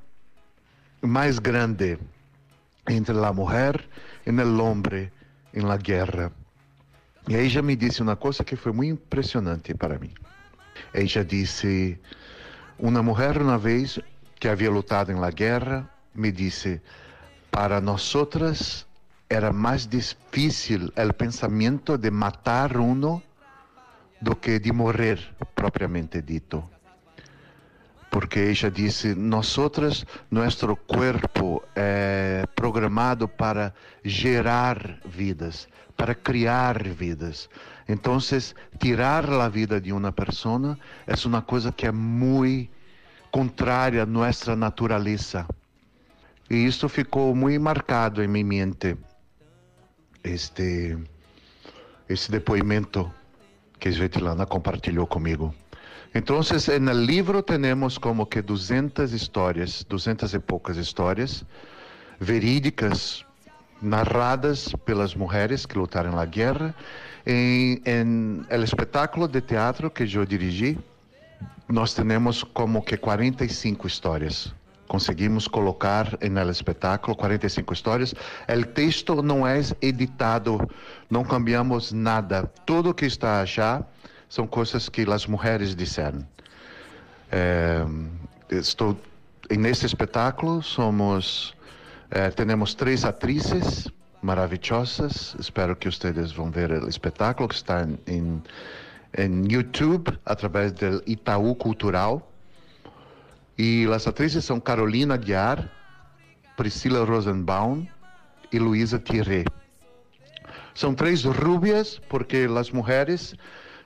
mais 1.01 1.39
grande 1.39 1.97
entre 2.87 3.17
a 3.17 3.33
mulher 3.33 3.87
e 4.25 4.31
o 4.31 4.63
homem 4.63 5.11
em 5.53 5.61
la 5.61 5.77
guerra. 5.77 6.31
E 7.27 7.35
aí 7.35 7.49
já 7.49 7.61
me 7.61 7.75
disse 7.75 8.01
uma 8.01 8.15
coisa 8.15 8.43
que 8.43 8.55
foi 8.55 8.71
muito 8.71 8.93
impressionante 8.93 9.73
para 9.75 9.99
mim. 9.99 10.13
Ella 10.93 11.23
disse, 11.25 11.99
uma 12.79 13.03
mulher 13.03 13.41
uma 13.41 13.57
vez 13.57 13.99
que 14.39 14.47
havia 14.47 14.71
lutado 14.71 15.11
em 15.11 15.15
la 15.15 15.29
guerra, 15.29 15.87
me 16.15 16.31
disse, 16.31 16.81
para 17.51 17.79
nosotras 17.79 18.87
era 19.29 19.53
mais 19.53 19.87
difícil 19.87 20.91
o 20.97 21.13
pensamento 21.13 21.97
de 21.97 22.09
matar 22.09 22.75
uno 22.77 23.21
do 24.19 24.35
que 24.35 24.59
de 24.59 24.71
morrer 24.71 25.19
propriamente 25.55 26.21
dito. 26.21 26.67
Porque 28.11 28.39
ella 28.51 28.69
disse, 28.69 29.15
nosotras, 29.15 30.05
nuestro 30.29 30.75
cuerpo 30.75 31.63
é 31.75 32.45
programado 32.55 33.27
para 33.27 33.73
gerar 34.03 34.99
vidas, 35.05 35.67
para 35.95 36.13
criar 36.13 36.83
vidas. 36.83 37.49
Então, 37.87 38.19
tirar 38.77 39.27
a 39.31 39.47
vida 39.47 39.79
de 39.79 39.93
uma 39.93 40.11
pessoa 40.11 40.77
é 41.07 41.13
uma 41.25 41.41
coisa 41.41 41.71
que 41.71 41.87
é 41.87 41.91
muito 41.91 42.69
contrária 43.31 44.03
à 44.03 44.05
nossa 44.05 44.55
natureza. 44.55 45.47
E 46.49 46.65
isso 46.65 46.89
ficou 46.89 47.33
muito 47.33 47.61
marcado 47.61 48.21
em 48.21 48.27
minha 48.27 48.45
mente, 48.45 48.97
este, 50.21 50.97
este 52.09 52.29
depoimento 52.29 53.09
que 53.79 53.89
Svetlana 53.89 54.45
compartilhou 54.45 55.07
comigo. 55.07 55.55
Então, 56.13 56.41
no 56.81 56.91
livro 56.91 57.41
temos 57.41 57.97
como 57.97 58.25
que 58.25 58.41
200 58.41 59.13
histórias, 59.13 59.85
200 59.87 60.33
e 60.33 60.39
poucas 60.39 60.75
histórias 60.75 61.45
verídicas, 62.19 63.25
narradas 63.81 64.73
pelas 64.85 65.15
mulheres 65.15 65.65
que 65.65 65.77
lutaram 65.77 66.11
na 66.11 66.25
guerra. 66.25 66.75
Em, 67.25 67.81
em 67.85 68.45
el 68.49 68.63
espetáculo 68.63 69.27
de 69.27 69.41
teatro 69.41 69.89
que 69.89 70.03
eu 70.03 70.25
dirigi, 70.25 70.77
nós 71.69 71.93
temos 71.93 72.43
como 72.43 72.81
que 72.81 72.97
45 72.97 73.87
histórias. 73.87 74.53
Conseguimos 74.87 75.47
colocar 75.47 76.17
no 76.21 76.51
espetáculo 76.51 77.15
45 77.15 77.73
histórias. 77.73 78.13
O 78.13 78.65
texto 78.65 79.23
não 79.23 79.47
é 79.47 79.61
editado, 79.81 80.69
não 81.09 81.23
cambiamos 81.23 81.93
nada. 81.93 82.51
Tudo 82.65 82.93
que 82.93 83.05
está 83.05 83.45
já 83.45 83.81
são 84.31 84.47
coisas 84.47 84.87
que 84.87 85.01
as 85.11 85.27
mulheres 85.27 85.75
disseram. 85.75 86.25
Eh, 87.29 87.85
estou 88.49 88.97
nesse 89.49 89.85
espetáculo 89.85 90.63
somos 90.63 91.53
eh, 92.09 92.29
temos 92.29 92.73
três 92.73 93.03
atrizes 93.03 93.89
maravilhosas. 94.21 95.35
Espero 95.37 95.75
que 95.75 95.91
vocês 95.91 96.31
vão 96.31 96.49
ver 96.49 96.71
o 96.71 96.87
espetáculo 96.87 97.49
que 97.49 97.55
está 97.55 97.85
em, 98.07 98.41
em 99.17 99.51
YouTube 99.51 100.17
através 100.25 100.71
do 100.71 101.03
Itaú 101.05 101.53
Cultural. 101.53 102.31
E 103.57 103.85
as 103.93 104.07
atrizes 104.07 104.45
são 104.45 104.61
Carolina 104.61 105.17
Guiar, 105.17 105.69
Priscila 106.55 107.03
Rosenbaum 107.03 107.85
e 108.49 108.57
Luísa 108.57 108.97
Thierry. 108.97 109.43
São 110.73 110.95
três 110.95 111.25
rubias 111.25 111.99
porque 112.07 112.47
as 112.57 112.71
mulheres 112.71 113.35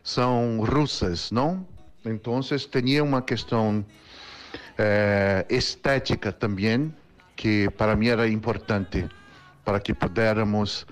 são 0.05 0.63
russas, 0.63 1.31
não? 1.31 1.65
Então, 2.05 2.39
tinha 2.39 3.03
uma 3.03 3.23
questão 3.23 3.83
eh, 4.77 5.43
estética 5.49 6.31
também 6.31 6.93
que 7.35 7.69
para 7.71 7.95
mim 7.95 8.09
era 8.09 8.27
importante 8.27 9.09
para 9.65 9.79
que 9.79 9.95
pudéssemos 9.95 10.85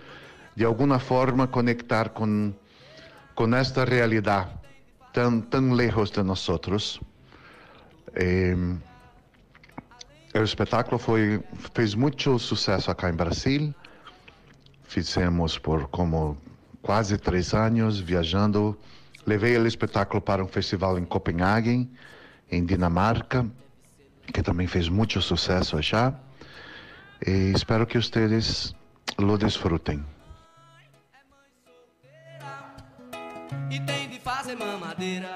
de 0.56 0.66
alguma 0.66 0.98
forma 0.98 1.48
conectar 1.48 2.10
com 2.10 2.52
com 3.36 3.56
esta 3.56 3.86
realidade 3.86 4.50
tão 5.14 5.40
tão 5.42 5.74
lejos 5.74 6.10
de 6.10 6.24
nós. 6.24 7.00
Eh, 8.16 8.56
o 10.34 10.44
espetáculo 10.44 10.98
foi 10.98 11.40
fez 11.76 11.94
muito 11.94 12.40
sucesso 12.40 12.90
acá 12.90 13.12
em 13.12 13.16
Brasil. 13.16 13.74
Fizemos 14.86 15.60
por 15.60 15.88
como 15.90 16.36
quase 16.82 17.16
três 17.20 17.54
anos 17.54 18.00
viajando. 18.00 18.76
Levei 19.26 19.58
o 19.58 19.66
espetáculo 19.66 20.22
para 20.22 20.44
um 20.44 20.48
festival 20.48 21.00
em 21.00 21.06
Copenhague, 21.06 21.90
em 22.52 22.66
Dinamarca, 22.66 23.46
que 24.34 24.42
também 24.42 24.68
fez 24.68 24.90
muito 24.90 25.22
sucesso 25.22 25.82
já. 25.82 26.14
E 27.26 27.52
espero 27.56 27.88
que 27.88 27.98
vocês 27.98 28.76
lo 29.18 29.38
desfrutem. 29.38 30.04
E 33.72 33.80
tem 33.80 34.10
de 34.10 34.20
fazer 34.20 34.56
mamadeira 34.56 35.34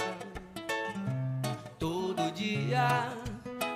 todo 1.80 2.30
dia, 2.34 3.10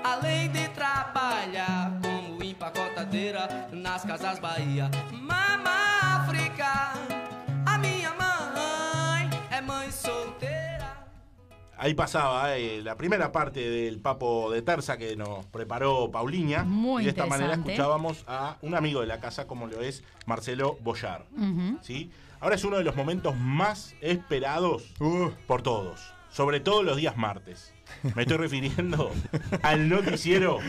além 0.03 0.49
de 0.51 0.67
trabalhar 0.69 1.99
como 2.01 2.43
empacotadeira 2.43 3.47
nas 3.71 4.03
casas 4.03 4.39
Bahia. 4.39 4.91
Mama 5.11 5.71
África, 6.01 6.93
Ahí 11.81 11.95
pasaba 11.95 12.55
eh, 12.57 12.83
la 12.83 12.95
primera 12.95 13.31
parte 13.31 13.67
del 13.67 13.99
Papo 13.99 14.51
de 14.51 14.61
Terza 14.61 14.99
que 14.99 15.15
nos 15.15 15.47
preparó 15.47 16.11
Paulinha. 16.11 16.63
Muy 16.63 17.01
y 17.01 17.05
de 17.05 17.09
esta 17.09 17.25
manera 17.25 17.53
escuchábamos 17.53 18.23
a 18.27 18.57
un 18.61 18.75
amigo 18.75 19.01
de 19.01 19.07
la 19.07 19.19
casa 19.19 19.47
como 19.47 19.65
lo 19.65 19.81
es 19.81 20.03
Marcelo 20.27 20.77
Boyar. 20.83 21.25
¿sí? 21.81 22.11
Ahora 22.39 22.53
es 22.53 22.63
uno 22.65 22.77
de 22.77 22.83
los 22.83 22.95
momentos 22.95 23.35
más 23.35 23.95
esperados 23.99 24.93
por 25.47 25.63
todos, 25.63 26.13
sobre 26.31 26.59
todo 26.59 26.83
los 26.83 26.97
días 26.97 27.17
martes. 27.17 27.73
Me 28.15 28.21
estoy 28.21 28.37
refiriendo 28.37 29.11
al 29.63 29.89
noticiero 29.89 30.59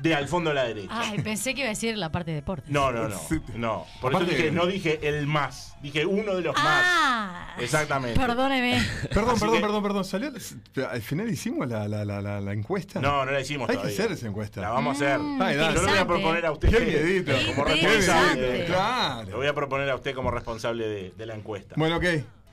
de 0.00 0.14
Al 0.14 0.28
fondo 0.28 0.50
a 0.50 0.54
la 0.54 0.64
derecha. 0.64 0.88
Ay, 0.90 1.20
pensé 1.20 1.52
que 1.54 1.60
iba 1.60 1.66
a 1.68 1.70
decir 1.70 1.96
la 1.98 2.10
parte 2.10 2.30
de 2.30 2.36
deportes. 2.36 2.70
No, 2.70 2.90
no, 2.90 3.06
no. 3.06 3.20
No. 3.56 3.86
Por 4.00 4.14
eso 4.14 4.24
dije, 4.24 4.50
no 4.50 4.64
dije 4.64 4.98
el 5.06 5.26
más, 5.26 5.76
dije 5.82 6.06
uno 6.06 6.34
de 6.36 6.40
los 6.40 6.54
Ah, 6.58 7.52
más. 7.54 7.62
Exactamente. 7.62 8.18
Perdóneme. 8.18 8.82
Perdón, 9.12 9.30
Así 9.32 9.40
perdón, 9.40 9.56
que- 9.56 9.60
perdón, 9.60 9.82
perdón. 9.82 10.04
¿Salió? 10.06 10.30
Al 10.90 11.02
final 11.02 11.28
hicimos 11.28 11.68
la, 11.68 11.86
la, 11.86 12.02
la, 12.06 12.22
la, 12.22 12.40
la 12.40 12.52
encuesta. 12.54 12.98
No, 12.98 13.26
no 13.26 13.30
la 13.30 13.40
hicimos 13.42 13.68
Hay 13.68 13.76
todavía. 13.76 13.94
que 13.94 14.02
hacer 14.02 14.12
esa 14.16 14.26
encuesta. 14.26 14.62
La 14.62 14.70
vamos 14.70 14.94
a 15.02 15.04
hacer. 15.04 15.18
Mm, 15.18 15.42
Ay, 15.42 15.56
dale. 15.56 15.74
Yo 15.74 15.82
le 15.82 15.88
voy 15.90 15.98
a 15.98 16.06
proponer 16.06 16.46
a 16.46 16.52
usted 16.52 16.70
Qué 16.70 16.80
miedito. 16.80 17.32
como 17.54 17.64
Qué 17.66 17.74
responsable. 17.74 18.48
miedito, 18.48 18.66
claro. 18.72 19.28
Le 19.28 19.34
voy 19.36 19.46
a 19.48 19.54
proponer 19.54 19.90
a 19.90 19.94
usted 19.96 20.14
como 20.14 20.30
responsable 20.30 20.88
de, 20.88 21.10
de 21.14 21.26
la 21.26 21.34
encuesta. 21.34 21.74
Bueno, 21.76 21.98
ok. 21.98 22.04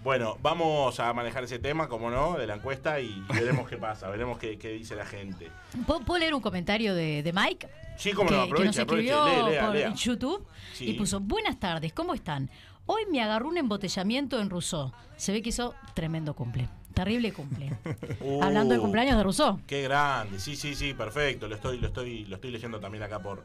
Bueno, 0.08 0.38
vamos 0.42 1.02
a 1.02 1.12
manejar 1.12 1.44
ese 1.44 1.60
tema, 1.60 1.90
como 1.90 2.10
no, 2.10 2.38
de 2.38 2.48
la 2.48 2.56
encuesta 2.56 3.02
y 3.02 3.22
veremos 3.28 3.68
qué 3.68 3.76
pasa, 3.76 4.08
veremos 4.08 4.38
qué, 4.40 4.58
qué 4.58 4.70
dice 4.70 4.96
la 4.96 5.06
gente. 5.06 5.52
¿Puedo, 5.86 6.00
puedo 6.00 6.18
leer 6.18 6.34
un 6.34 6.40
comentario 6.40 6.96
de, 6.96 7.22
de 7.24 7.34
Mike? 7.34 7.68
Sí, 7.98 8.14
cómo 8.14 8.30
que, 8.30 8.36
no, 8.36 8.44
que 8.44 8.48
aproveche, 8.48 8.68
nos 8.68 8.78
escribió 8.78 9.50
lea, 9.50 9.66
por 9.66 9.76
lea. 9.76 9.94
YouTube 9.94 10.48
Sí. 10.72 10.92
y 10.92 10.94
puso, 10.94 11.20
buenas 11.20 11.60
tardes, 11.60 11.92
¿cómo 11.92 12.14
están? 12.14 12.50
Hoy 12.86 13.02
me 13.12 13.22
agarró 13.22 13.50
un 13.50 13.58
embotellamiento 13.58 14.40
en 14.40 14.50
Rousseau. 14.50 14.94
Se 15.18 15.34
ve 15.34 15.42
que 15.42 15.50
hizo 15.50 15.76
tremendo 15.94 16.34
cumple. 16.34 16.70
Terrible 16.94 17.34
cumple. 17.34 17.74
Uh, 18.22 18.42
Hablando 18.42 18.76
de 18.76 18.80
cumpleaños 18.80 19.18
de 19.18 19.24
Rousseau. 19.24 19.60
Qué 19.68 19.82
grande, 19.82 20.40
sí, 20.40 20.56
sí, 20.56 20.74
sí, 20.74 20.94
perfecto. 20.94 21.50
Lo 21.50 21.56
estoy, 21.56 21.80
lo 21.80 21.88
estoy, 21.88 22.24
lo 22.28 22.36
estoy 22.36 22.52
leyendo 22.52 22.80
también 22.80 23.04
acá 23.04 23.20
por, 23.20 23.44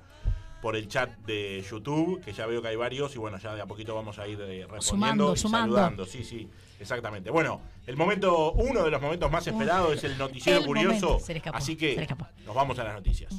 por 0.63 0.77
el 0.77 0.87
chat 0.87 1.11
de 1.27 1.61
YouTube, 1.69 2.21
que 2.25 2.33
ya 2.33 2.47
veo 2.47 2.63
que 2.63 2.69
hay 2.69 2.77
varios, 2.77 3.15
y 3.17 3.19
bueno, 3.19 3.37
ya 3.37 3.53
de 3.55 3.61
a 3.63 3.67
poquito 3.67 3.97
vamos 3.97 4.19
a 4.21 4.29
ir 4.29 4.41
eh, 4.41 4.65
respondiendo 4.71 4.81
Sumando, 4.81 5.35
y 5.35 5.37
sumando. 5.37 5.75
saludando. 5.75 6.07
Sí, 6.07 6.23
sí, 6.23 6.49
exactamente. 6.79 7.31
Bueno, 7.31 7.61
el 7.85 7.97
momento, 7.97 8.53
uno 8.53 8.85
de 8.85 8.91
los 8.93 9.03
momentos 9.03 9.29
más 9.31 9.45
esperados 9.45 9.93
es 9.93 10.05
el 10.05 10.17
noticiero 10.17 10.61
El 10.61 10.67
curioso. 10.67 11.07
momento. 11.07 11.19
Se 11.27 11.33
le 11.33 11.39
escapó, 11.39 11.57
así 11.59 11.73
se 11.73 11.79
que 11.79 11.97
le 11.97 12.07
nos 12.47 12.55
vamos 12.55 12.79
a 12.79 12.85
las 12.85 12.95
noticias. 12.95 13.35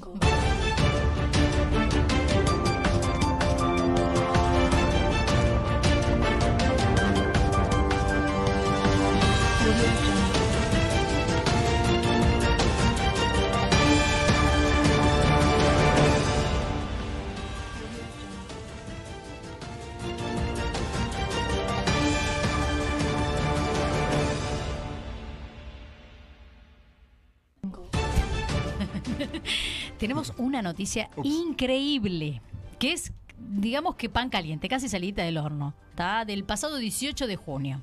Tenemos 30.04 30.34
una 30.38 30.62
noticia 30.62 31.10
increíble, 31.24 32.42
que 32.78 32.92
es, 32.92 33.14
digamos 33.38 33.96
que 33.96 34.10
pan 34.10 34.30
caliente, 34.30 34.68
casi 34.68 34.90
salida 34.90 35.24
del 35.24 35.38
horno, 35.38 35.74
¿tá? 35.96 36.26
del 36.26 36.44
pasado 36.44 36.76
18 36.76 37.26
de 37.26 37.38
junio. 37.38 37.80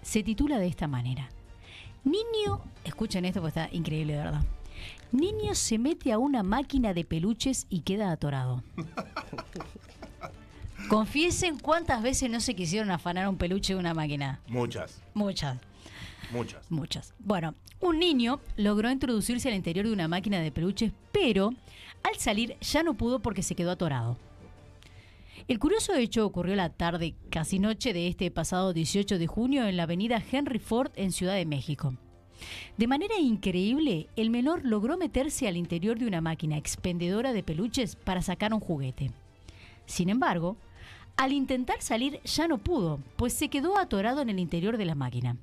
Se 0.00 0.22
titula 0.22 0.58
de 0.58 0.66
esta 0.66 0.88
manera. 0.88 1.28
Niño, 2.04 2.62
escuchen 2.84 3.26
esto 3.26 3.42
porque 3.42 3.60
está 3.60 3.76
increíble 3.76 4.14
de 4.14 4.18
verdad. 4.18 4.46
Niño 5.12 5.54
se 5.54 5.76
mete 5.76 6.10
a 6.10 6.16
una 6.16 6.42
máquina 6.42 6.94
de 6.94 7.04
peluches 7.04 7.66
y 7.68 7.80
queda 7.80 8.12
atorado. 8.12 8.62
Confiesen 10.88 11.58
cuántas 11.58 12.02
veces 12.02 12.30
no 12.30 12.40
se 12.40 12.56
quisieron 12.56 12.90
afanar 12.90 13.28
un 13.28 13.36
peluche 13.36 13.74
de 13.74 13.80
una 13.80 13.92
máquina. 13.92 14.40
Muchas, 14.48 15.02
Muchas. 15.12 15.58
Muchas. 16.30 16.70
Muchas. 16.70 17.14
Bueno, 17.18 17.54
un 17.80 17.98
niño 17.98 18.40
logró 18.56 18.90
introducirse 18.90 19.48
al 19.48 19.54
interior 19.54 19.86
de 19.86 19.92
una 19.92 20.08
máquina 20.08 20.40
de 20.40 20.52
peluches, 20.52 20.92
pero 21.12 21.52
al 22.02 22.16
salir 22.16 22.56
ya 22.60 22.82
no 22.82 22.94
pudo 22.94 23.20
porque 23.20 23.42
se 23.42 23.54
quedó 23.54 23.70
atorado. 23.72 24.16
El 25.48 25.58
curioso 25.58 25.94
hecho 25.94 26.26
ocurrió 26.26 26.56
la 26.56 26.70
tarde, 26.70 27.14
casi 27.30 27.58
noche 27.58 27.92
de 27.92 28.08
este 28.08 28.30
pasado 28.30 28.72
18 28.72 29.18
de 29.18 29.26
junio 29.26 29.66
en 29.66 29.76
la 29.76 29.84
avenida 29.84 30.22
Henry 30.32 30.58
Ford 30.58 30.90
en 30.96 31.12
Ciudad 31.12 31.34
de 31.34 31.46
México. 31.46 31.94
De 32.76 32.86
manera 32.86 33.18
increíble, 33.18 34.08
el 34.16 34.30
menor 34.30 34.64
logró 34.64 34.96
meterse 34.96 35.46
al 35.46 35.56
interior 35.56 35.98
de 35.98 36.06
una 36.06 36.20
máquina 36.20 36.56
expendedora 36.56 37.32
de 37.32 37.42
peluches 37.42 37.96
para 37.96 38.22
sacar 38.22 38.52
un 38.52 38.60
juguete. 38.60 39.12
Sin 39.86 40.08
embargo, 40.08 40.56
al 41.16 41.32
intentar 41.32 41.80
salir 41.80 42.20
ya 42.24 42.48
no 42.48 42.58
pudo, 42.58 43.00
pues 43.16 43.32
se 43.32 43.48
quedó 43.48 43.78
atorado 43.78 44.20
en 44.20 44.30
el 44.30 44.38
interior 44.38 44.76
de 44.76 44.84
la 44.84 44.94
máquina. 44.94 45.36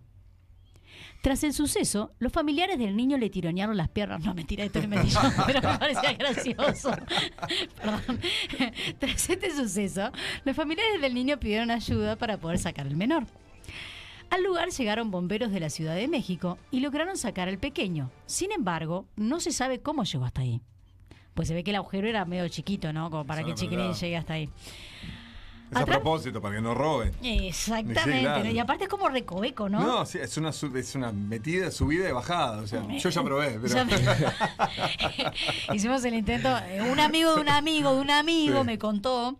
Tras 1.23 1.41
el 1.45 1.53
suceso, 1.53 2.11
los 2.19 2.33
familiares 2.33 2.77
del 2.77 2.97
niño 2.97 3.17
le 3.17 3.29
tironearon 3.29 3.77
las 3.77 3.87
piernas. 3.87 4.25
No, 4.25 4.33
mentira, 4.33 4.65
esto 4.65 4.81
no 4.81 4.89
me 4.89 5.01
dijo, 5.01 5.21
pero 5.45 5.61
me 5.61 5.77
parecía 5.77 6.11
gracioso. 6.15 6.91
Perdón. 7.77 8.19
Tras 8.99 9.29
este 9.29 9.49
suceso, 9.51 10.11
los 10.43 10.53
familiares 10.53 10.99
del 10.99 11.13
niño 11.13 11.39
pidieron 11.39 11.71
ayuda 11.71 12.17
para 12.17 12.35
poder 12.41 12.59
sacar 12.59 12.87
al 12.87 12.97
menor. 12.97 13.23
Al 14.31 14.43
lugar 14.43 14.71
llegaron 14.71 15.11
bomberos 15.11 15.53
de 15.53 15.61
la 15.61 15.69
Ciudad 15.69 15.95
de 15.95 16.09
México 16.09 16.57
y 16.71 16.81
lograron 16.81 17.15
sacar 17.15 17.47
al 17.47 17.57
pequeño. 17.57 18.11
Sin 18.25 18.51
embargo, 18.51 19.05
no 19.15 19.39
se 19.39 19.53
sabe 19.53 19.79
cómo 19.79 20.03
llegó 20.03 20.25
hasta 20.25 20.41
ahí. 20.41 20.59
Pues 21.35 21.47
se 21.47 21.53
ve 21.53 21.63
que 21.63 21.69
el 21.69 21.77
agujero 21.77 22.05
era 22.05 22.25
medio 22.25 22.49
chiquito, 22.49 22.91
¿no? 22.91 23.09
Como 23.09 23.25
para 23.25 23.45
que 23.45 23.51
el 23.51 23.55
chiquilín 23.55 23.93
llegue 23.93 24.17
hasta 24.17 24.33
ahí. 24.33 24.49
Es 25.75 25.81
a 25.81 25.85
propósito, 25.85 26.41
para 26.41 26.55
que 26.55 26.61
no 26.61 26.73
roben. 26.73 27.11
Exactamente. 27.23 28.01
Sí, 28.13 28.19
claro. 28.21 28.43
¿no? 28.43 28.49
Y 28.51 28.59
aparte 28.59 28.83
es 28.85 28.89
como 28.89 29.09
recoveco, 29.09 29.69
¿no? 29.69 29.79
No, 29.81 30.05
sí, 30.05 30.19
es 30.19 30.37
una, 30.37 30.49
es 30.49 30.95
una 30.95 31.11
metida, 31.11 31.69
subida 31.71 32.07
y 32.09 32.11
bajada. 32.11 32.61
O 32.61 32.67
sea, 32.67 32.85
yo 32.87 33.09
ya 33.09 33.23
probé, 33.23 33.59
pero. 33.61 33.85
Ya- 33.85 35.33
Hicimos 35.73 36.03
el 36.05 36.13
intento. 36.15 36.49
eh, 36.67 36.81
Un 36.81 36.99
amigo 36.99 37.35
de 37.35 37.41
un 37.41 37.49
amigo 37.49 37.93
de 37.95 38.01
un 38.01 38.11
amigo 38.11 38.59
Sí. 38.61 38.65
me 38.65 38.77
contó. 38.77 39.35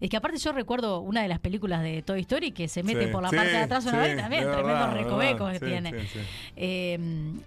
Es 0.00 0.10
que 0.10 0.16
aparte 0.16 0.36
yo 0.38 0.50
recuerdo 0.52 0.98
una 1.00 1.22
de 1.22 1.28
las 1.28 1.38
películas 1.38 1.80
de 1.82 2.02
Toy 2.02 2.22
Story 2.22 2.50
que 2.50 2.66
se 2.66 2.82
mete 2.82 3.06
Sí, 3.06 3.12
por 3.12 3.22
la 3.22 3.28
sí, 3.30 3.36
parte 3.36 3.52
de 3.52 3.58
atrás 3.58 3.84
una 3.84 4.02
sí, 4.02 4.08
vez 4.10 4.16
también, 4.16 4.44
de 4.44 4.50
tremendo 4.52 4.72
verdad, 4.80 4.94
recoveco 4.96 5.44
verdad, 5.44 5.60
que 5.60 5.66
tiene. 5.66 6.06
Eh, 6.56 6.98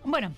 bueno, 0.05 0.31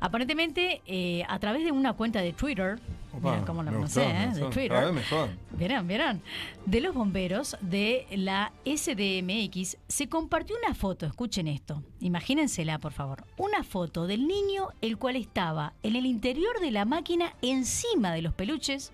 aparentemente 0.00 0.82
eh, 0.86 1.24
a 1.26 1.38
través 1.38 1.64
de 1.64 1.72
una 1.72 1.94
cuenta 1.94 2.20
de 2.20 2.34
Twitter, 2.34 2.78
Opa, 3.18 3.44
cómo 3.44 3.62
lo 3.62 3.70
pronuncié, 3.70 4.04
gustó, 4.04 4.18
¿eh? 4.18 4.44
de. 4.44 4.50
Twitter. 4.50 4.92
Mejor. 4.92 5.28
Vieron, 5.52 5.86
vieron. 5.88 6.22
De 6.64 6.80
los 6.80 6.94
bomberos 6.94 7.56
de 7.60 8.06
la 8.12 8.52
SDMX 8.64 9.76
se 9.88 10.08
compartió 10.08 10.56
una 10.64 10.74
foto, 10.74 11.06
escuchen 11.06 11.48
esto, 11.48 11.82
imagínensela 12.00 12.78
por 12.78 12.92
favor, 12.92 13.24
una 13.36 13.62
foto 13.64 14.06
del 14.06 14.26
niño 14.26 14.68
el 14.80 14.98
cual 14.98 15.16
estaba 15.16 15.72
en 15.82 15.96
el 15.96 16.06
interior 16.06 16.60
de 16.60 16.70
la 16.70 16.84
máquina 16.84 17.34
encima 17.42 18.12
de 18.12 18.22
los 18.22 18.34
peluches, 18.34 18.92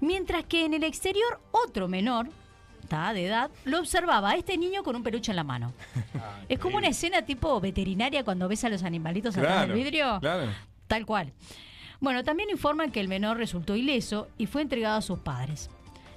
mientras 0.00 0.44
que 0.44 0.64
en 0.64 0.74
el 0.74 0.84
exterior 0.84 1.40
otro 1.52 1.88
menor, 1.88 2.28
de 3.12 3.26
edad, 3.26 3.50
lo 3.64 3.80
observaba 3.80 4.30
a 4.30 4.36
este 4.36 4.56
niño 4.56 4.84
con 4.84 4.94
un 4.94 5.02
peluche 5.02 5.32
en 5.32 5.36
la 5.36 5.42
mano. 5.42 5.72
es 6.48 6.58
como 6.60 6.76
una 6.76 6.88
escena 6.88 7.22
tipo 7.22 7.60
veterinaria 7.60 8.22
cuando 8.22 8.46
ves 8.46 8.62
a 8.62 8.68
los 8.68 8.84
animalitos 8.84 9.36
atrás 9.36 9.60
del 9.60 9.66
Claro, 9.70 9.74
vidrio. 9.74 10.18
claro. 10.20 10.52
Tal 10.86 11.04
cual. 11.04 11.32
Bueno, 12.04 12.22
también 12.22 12.50
informan 12.50 12.90
que 12.90 13.00
el 13.00 13.08
menor 13.08 13.38
resultó 13.38 13.76
ileso 13.76 14.28
y 14.36 14.44
fue 14.44 14.60
entregado 14.60 14.98
a 14.98 15.00
sus 15.00 15.20
padres. 15.20 15.70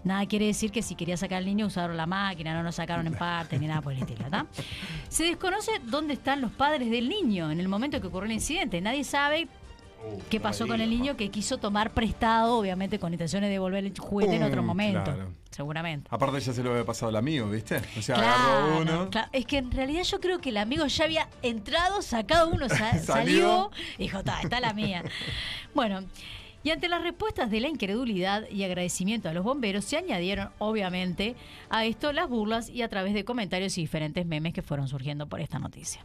Nada 0.04 0.26
quiere 0.26 0.46
decir 0.46 0.70
que 0.70 0.82
si 0.82 0.96
quería 0.96 1.16
sacar 1.16 1.38
al 1.38 1.46
niño 1.46 1.66
usaron 1.66 1.96
la 1.96 2.06
máquina, 2.06 2.54
no 2.54 2.62
lo 2.62 2.74
sacaron 2.74 3.08
en 3.08 3.14
parte 3.14 3.58
ni 3.58 3.68
nada 3.68 3.82
por 3.82 3.94
el 3.94 4.00
estilo, 4.00 4.26
¿tá? 4.30 4.48
Se 5.08 5.24
desconoce 5.24 5.72
dónde 5.86 6.16
están 6.16 6.42
los 6.42 6.52
padres 6.52 6.92
del 6.92 7.08
niño 7.08 7.52
en 7.52 7.62
el 7.62 7.70
momento 7.70 8.02
que 8.02 8.08
ocurrió 8.08 8.26
el 8.26 8.34
incidente. 8.34 8.82
Nadie 8.82 9.06
sabe 9.06 9.48
Uh, 10.06 10.20
qué 10.30 10.40
pasó 10.40 10.68
con 10.68 10.80
el 10.80 10.90
niño 10.90 11.18
que 11.18 11.30
quiso 11.30 11.58
tomar 11.58 11.92
prestado, 11.92 12.58
obviamente 12.58 13.00
con 13.00 13.14
intenciones 13.14 13.48
de 13.50 13.54
devolver 13.54 13.84
el 13.86 13.98
juguete 13.98 14.36
en 14.36 14.44
otro 14.44 14.62
Mm, 14.62 14.66
momento. 14.66 15.04
claro. 15.04 15.30
Seguramente. 15.50 16.08
Aparte, 16.12 16.40
ya 16.40 16.54
se 16.54 16.62
lo 16.62 16.72
había 16.72 16.86
pasado 16.86 17.10
al 17.10 17.16
amigo, 17.16 17.50
¿viste? 17.50 17.82
O 17.98 18.02
sea, 18.02 18.16
agarró 18.18 18.80
uno. 18.82 19.10
claro. 19.10 19.28
Es 19.34 19.46
que 19.46 19.58
en 19.58 19.72
realidad 19.72 20.04
yo 20.04 20.20
creo 20.20 20.40
que 20.40 20.50
el 20.50 20.58
amigo 20.58 20.86
ya 20.86 21.06
había 21.06 21.30
entrado, 21.42 22.02
sacado 22.04 22.50
uno, 22.50 22.70
sa- 22.70 22.98
Salió. 23.00 23.04
salió 23.06 23.72
y 23.98 24.04
dijo, 24.04 24.20
está, 24.20 24.40
está 24.42 24.60
la 24.60 24.74
mía. 24.74 25.04
bueno, 25.74 26.02
y 26.64 26.70
ante 26.70 26.88
las 26.90 27.02
respuestas 27.02 27.50
de 27.50 27.60
la 27.62 27.70
incredulidad 27.70 28.48
y 28.50 28.64
agradecimiento 28.64 29.30
a 29.30 29.34
los 29.34 29.44
bomberos, 29.44 29.86
se 29.86 29.98
añadieron, 29.98 30.50
obviamente, 30.60 31.36
a 31.70 31.86
esto 31.86 32.12
las 32.14 32.28
burlas 32.30 32.70
y 32.70 32.82
a 32.84 32.90
través 32.90 33.14
de 33.14 33.24
comentarios 33.26 33.78
y 33.78 33.82
diferentes 33.82 34.26
memes 34.26 34.54
que 34.54 34.62
fueron 34.62 34.88
surgiendo 34.88 35.28
por 35.28 35.40
esta 35.42 35.60
noticia. 35.60 36.02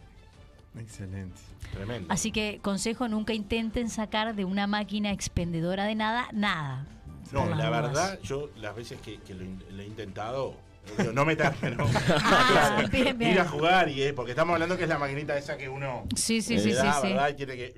Excelente. 0.78 1.36
Tremendo. 1.72 2.12
Así 2.12 2.30
que 2.30 2.60
consejo, 2.62 3.08
nunca 3.08 3.32
intenten 3.32 3.88
sacar 3.88 4.34
de 4.34 4.44
una 4.44 4.66
máquina 4.66 5.10
expendedora 5.10 5.84
de 5.84 5.94
nada, 5.94 6.28
nada. 6.32 6.86
No, 7.32 7.46
la 7.48 7.66
dudas. 7.66 7.82
verdad, 7.82 8.18
yo 8.22 8.50
las 8.56 8.76
veces 8.76 9.00
que, 9.00 9.18
que 9.20 9.34
lo, 9.34 9.44
he 9.82 9.86
intentado, 9.86 10.54
digo, 10.98 11.12
no 11.12 11.24
meterme, 11.24 11.70
¿no? 11.70 11.86
Ah, 12.08 12.84
bien, 12.90 13.16
bien. 13.16 13.32
Ir 13.32 13.40
a 13.40 13.48
jugar, 13.48 13.88
y 13.88 14.02
eh, 14.02 14.12
porque 14.12 14.32
estamos 14.32 14.52
hablando 14.52 14.76
que 14.76 14.82
es 14.82 14.88
la 14.88 14.98
maquinita 14.98 15.36
esa 15.38 15.56
que 15.56 15.68
uno 15.68 16.04
Sí, 16.14 16.42
sí, 16.42 16.58
sí, 16.58 16.70
sí, 16.70 16.72
da, 16.72 16.92
sí. 17.00 17.08
¿verdad? 17.08 17.30
Y 17.30 17.34
tiene 17.34 17.56
que 17.56 17.74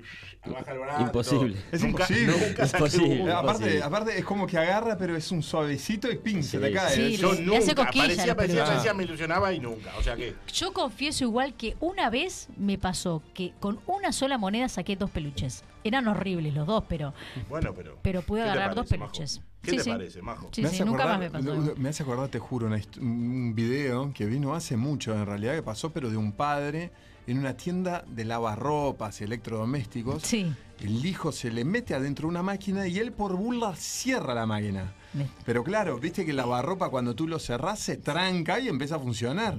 baja 0.47 0.71
el 0.71 0.79
brazo. 0.79 1.01
Imposible. 1.01 1.57
Es 1.71 1.83
imposible. 1.83 2.25
Nunca 2.27 2.63
aparte, 2.63 2.77
Imposible. 2.77 3.81
aparte, 3.83 4.17
es 4.17 4.25
como 4.25 4.47
que 4.47 4.57
agarra, 4.57 4.97
pero 4.97 5.15
es 5.15 5.31
un 5.31 5.41
suavecito 5.43 6.11
y 6.11 6.17
pin, 6.17 6.43
se 6.43 6.59
te 6.59 6.67
Sí. 6.67 6.73
cae. 6.73 6.95
Sí, 6.95 7.17
Yo 7.17 7.33
le- 7.33 7.39
le 7.39 7.45
nunca, 7.45 7.57
hace 7.59 7.75
parecía, 7.75 8.35
parecía, 8.35 8.35
peluche. 8.35 8.61
parecía, 8.61 8.93
me 8.93 9.03
ilusionaba 9.03 9.53
y 9.53 9.59
nunca. 9.59 9.91
O 9.97 10.03
sea 10.03 10.15
que, 10.15 10.35
Yo 10.53 10.73
confieso 10.73 11.23
igual 11.23 11.53
que 11.55 11.75
una 11.79 12.09
vez 12.09 12.47
me 12.57 12.77
pasó 12.77 13.21
que 13.33 13.53
con 13.59 13.79
una 13.87 14.11
sola 14.11 14.37
moneda 14.37 14.69
saqué 14.69 14.95
dos 14.95 15.09
peluches. 15.11 15.63
Eran 15.83 16.07
horribles 16.07 16.53
los 16.53 16.65
dos, 16.65 16.83
pero, 16.89 17.13
bueno, 17.49 17.73
pero. 17.75 17.97
pero 18.01 18.21
pude 18.23 18.39
¿qué 18.41 18.45
te 18.45 18.51
agarrar 18.51 18.75
dos 18.75 18.89
Majo? 18.91 19.01
peluches. 19.11 19.41
¿Qué 19.61 19.71
Sí, 19.71 19.77
te 19.77 19.83
sí. 19.83 19.89
parece, 19.89 20.21
Majo? 20.21 20.49
Sí, 20.51 20.61
Me 20.61 20.69
sí, 20.69 20.75
hace 20.75 20.85
nunca 20.85 21.05
más 21.05 21.19
me 21.19 21.29
pasó. 21.31 21.45
lo- 21.55 21.75
Me 21.75 21.89
hace 21.89 22.03
acordar, 22.03 22.27
te 22.29 22.39
juro, 22.39 22.67
un 22.99 23.53
video 23.55 24.11
que 24.13 24.25
vino 24.25 24.53
hace 24.55 24.77
mucho, 24.77 25.13
en 25.13 25.25
realidad, 25.25 25.53
que 25.55 25.63
pasó, 25.63 25.91
pero 25.91 26.09
de 26.09 26.17
un 26.17 26.31
padre 26.31 26.91
en 27.27 27.39
una 27.39 27.55
tienda 27.57 28.03
de 28.07 28.25
lavarropas 28.25 29.21
y 29.21 29.23
electrodomésticos. 29.23 30.23
Sí. 30.23 30.53
El 30.79 31.05
hijo 31.05 31.31
se 31.31 31.51
le 31.51 31.63
mete 31.65 31.95
adentro 31.95 32.23
de 32.27 32.31
una 32.31 32.43
máquina 32.43 32.85
y 32.87 32.99
él 32.99 33.11
por 33.13 33.35
burla 33.35 33.75
cierra 33.75 34.33
la 34.33 34.45
máquina. 34.45 34.93
Me- 35.13 35.27
Pero 35.45 35.63
claro, 35.63 35.97
viste 35.99 36.25
que 36.25 36.31
el 36.31 36.37
lavarropa 36.37 36.89
cuando 36.89 37.15
tú 37.15 37.27
lo 37.27 37.39
cerrás 37.39 37.79
se 37.79 37.97
tranca 37.97 38.59
y 38.59 38.67
empieza 38.67 38.95
a 38.95 38.99
funcionar. 38.99 39.57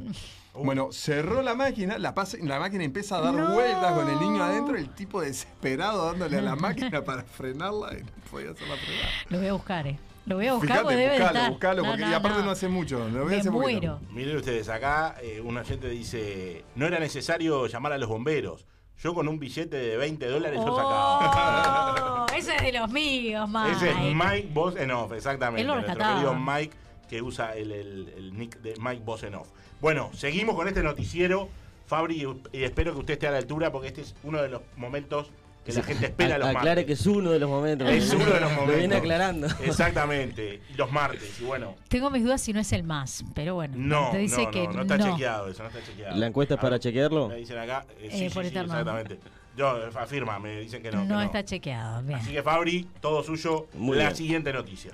Bueno, 0.55 0.89
cerró 0.93 1.43
la 1.43 1.55
máquina, 1.55 1.99
la, 1.99 2.15
pasa- 2.15 2.39
la 2.41 2.59
máquina 2.59 2.85
empieza 2.85 3.17
a 3.19 3.21
dar 3.21 3.35
No. 3.35 3.53
vueltas 3.55 3.93
con 3.95 4.09
el 4.09 4.19
niño 4.21 4.43
adentro, 4.43 4.77
el 4.77 4.89
tipo 4.91 5.21
desesperado 5.21 6.07
dándole 6.07 6.39
a 6.39 6.43
la 6.43 6.57
máquina 6.57 7.03
para 7.05 7.25
frenarla 7.25 7.93
y 7.99 8.03
no 8.03 8.11
podía 8.31 8.51
hacer 8.53 8.69
la 8.69 8.77
frenada. 8.77 9.09
Lo 9.31 9.39
voy 9.39 9.47
a 9.49 9.53
buscar, 9.55 9.87
¿eh? 9.87 9.99
Lo 10.27 10.37
voy 10.37 10.47
a 10.49 10.53
buscar 10.55 10.69
Fíjate, 10.79 10.83
porque 10.85 10.97
debe 10.97 11.13
de 11.13 11.19
buscalo, 11.21 11.37
estar. 11.39 11.51
buscalo, 11.53 11.83
No, 11.83 11.89
porque 11.89 12.05
no, 12.05 12.11
y 12.11 12.15
aparte 12.15 12.39
no. 12.41 12.45
no. 12.47 12.51
hace 12.51 12.69
mucho. 12.69 12.99
Lo 13.09 13.19
voy 13.25 13.27
a 13.29 13.35
Me 13.35 13.37
hacer 13.37 13.53
poquito. 13.53 13.81
muero. 13.81 14.01
Miren 14.11 14.37
ustedes, 14.37 14.69
acá 14.69 15.15
eh, 15.23 15.41
un 15.41 15.57
oyente 15.57 15.89
dice: 15.89 16.65
No 16.75 16.87
era 16.87 16.99
necesario 16.99 17.67
llamar 17.67 17.93
a 17.93 17.99
los 17.99 18.09
bomberos. 18.09 18.67
Yo 18.99 19.15
con 19.15 19.29
un 19.29 19.39
billete 19.39 19.77
de 19.77 19.97
20 19.99 20.27
dólares 20.27 20.59
yo 20.65 20.75
sacaba. 20.75 22.25
Oh, 22.25 22.27
ese 22.37 22.57
es 22.57 22.63
de 22.63 22.73
los 22.73 22.91
míos, 22.91 23.49
Mike. 23.49 23.73
Ese 23.73 23.91
es 23.91 23.97
Mike 24.15 24.49
Boss 24.53 24.77
en 24.77 24.91
Off, 24.91 25.13
exactamente. 25.13 25.61
Él 25.61 25.67
lo 25.67 25.75
Nuestro 25.75 25.95
rescataba. 25.95 26.21
querido 26.21 26.35
Mike 26.35 26.77
que 27.09 27.23
usa 27.23 27.55
el, 27.55 27.71
el- 27.73 28.13
el 28.17 28.37
nick 28.39 28.59
de 28.63 28.75
Mike 28.81 29.03
Boss 29.05 29.23
en 29.23 29.35
Off. 29.37 29.49
Bueno, 29.81 30.11
seguimos 30.15 30.57
con 30.57 30.67
este 30.67 30.83
noticiero, 30.83 31.49
Fabri, 31.87 32.27
y 32.53 32.63
espero 32.65 32.95
que 32.95 32.99
usted 33.01 33.13
esté 33.15 33.29
a 33.29 33.31
la 33.33 33.39
altura 33.39 33.71
porque 33.71 33.89
este 33.89 34.01
es 34.01 34.15
uno 34.25 34.43
de 34.43 34.49
los 34.49 34.63
momentos 34.77 35.31
que 35.67 35.73
la 35.73 35.83
gente 35.83 36.07
espera 36.07 36.35
A- 36.37 36.39
los 36.39 36.49
Aclare 36.49 36.67
martes. 36.69 36.87
que 36.87 36.93
es 36.95 37.07
uno 37.07 37.31
de 37.33 37.39
los 37.39 37.51
momentos. 37.51 37.89
Es 37.91 38.13
uno 38.13 38.25
de 38.25 38.41
los 38.41 38.51
momentos. 38.51 38.67
Lo 38.73 38.79
viene 38.79 38.95
aclarando. 38.97 39.47
Exactamente, 39.65 40.61
y 40.73 40.75
los 40.77 40.91
martes. 40.93 41.41
Y 41.41 41.45
bueno, 41.45 41.75
Tengo 41.89 42.09
mis 42.11 42.23
dudas 42.25 42.41
si 42.41 42.53
no 42.53 42.61
es 42.61 42.73
el 42.73 42.83
más, 42.85 43.25
pero 43.35 43.55
bueno. 43.57 43.75
no, 43.77 44.11
te 44.13 44.19
dice 44.19 44.45
no, 44.45 44.51
que 44.51 44.65
no, 44.69 44.73
no 44.73 44.83
está 44.83 44.99
chequeado 44.99 45.49
eso, 45.49 45.63
no 45.63 45.69
está 45.69 45.83
chequeado. 45.85 46.17
¿La 46.17 46.27
encuesta 46.27 46.55
es 46.55 46.61
para 46.61 46.71
ver, 46.71 46.81
chequearlo? 46.81 47.29
Me 47.29 47.37
dicen 47.37 47.59
acá, 47.59 47.85
eh, 47.99 48.09
Eh, 48.13 48.29
sí, 48.29 48.35
por 48.35 48.45
sí, 48.45 48.57
exactamente. 48.57 49.19
Yo, 49.57 49.77
eh, 49.79 49.91
afirma, 49.99 50.39
me 50.39 50.61
dicen 50.61 50.83
que 50.83 50.91
no. 50.91 51.05
no, 51.05 51.19
que 51.19 51.25
está 51.27 51.45
chequeado. 51.45 52.03
Bien. 52.03 52.19
Así 52.19 52.31
que 52.33 52.43
Fabri, 52.43 52.87
todo 53.01 53.23
suyo. 53.23 53.67
Muy 53.75 53.97
la 53.97 54.05
bien. 54.05 54.17
siguiente 54.17 54.53
noticia. 54.53 54.93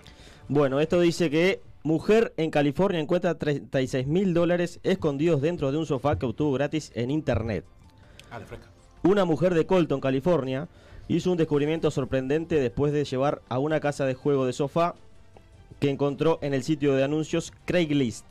Bueno, 0.49 0.81
esto 0.81 1.01
dice 1.01 1.31
que 1.31 1.61
mujer 1.83 2.33
en 2.37 2.51
California 2.51 3.01
encuentra 3.01 3.35
36 3.37 4.07
mil 4.07 4.35
dólares 4.35 4.79
escondidos 4.85 5.41
dentro 5.43 5.73
de 5.73 5.79
un 5.79 5.87
sofá 5.87 6.17
que 6.19 6.27
obtuvo 6.27 6.53
gratis 6.53 6.93
en 6.95 7.11
internet. 7.11 7.65
Ah, 8.31 8.39
fresca. 8.47 8.69
Una 9.05 9.25
mujer 9.25 9.55
de 9.55 9.67
Colton, 9.67 10.01
California, 10.01 10.69
hizo 11.09 11.31
un 11.33 11.37
descubrimiento 11.37 11.91
sorprendente 11.91 12.61
después 12.61 12.93
de 12.93 13.05
llevar 13.05 13.43
a 13.49 13.59
una 13.59 13.81
casa 13.81 14.05
de 14.07 14.15
juego 14.15 14.47
de 14.47 14.53
sofá 14.53 14.95
que 15.81 15.91
encontró 15.91 16.39
en 16.43 16.55
el 16.55 16.63
sitio 16.63 16.95
de 16.95 17.03
anuncios 17.05 17.53
Craigslist. 17.65 18.25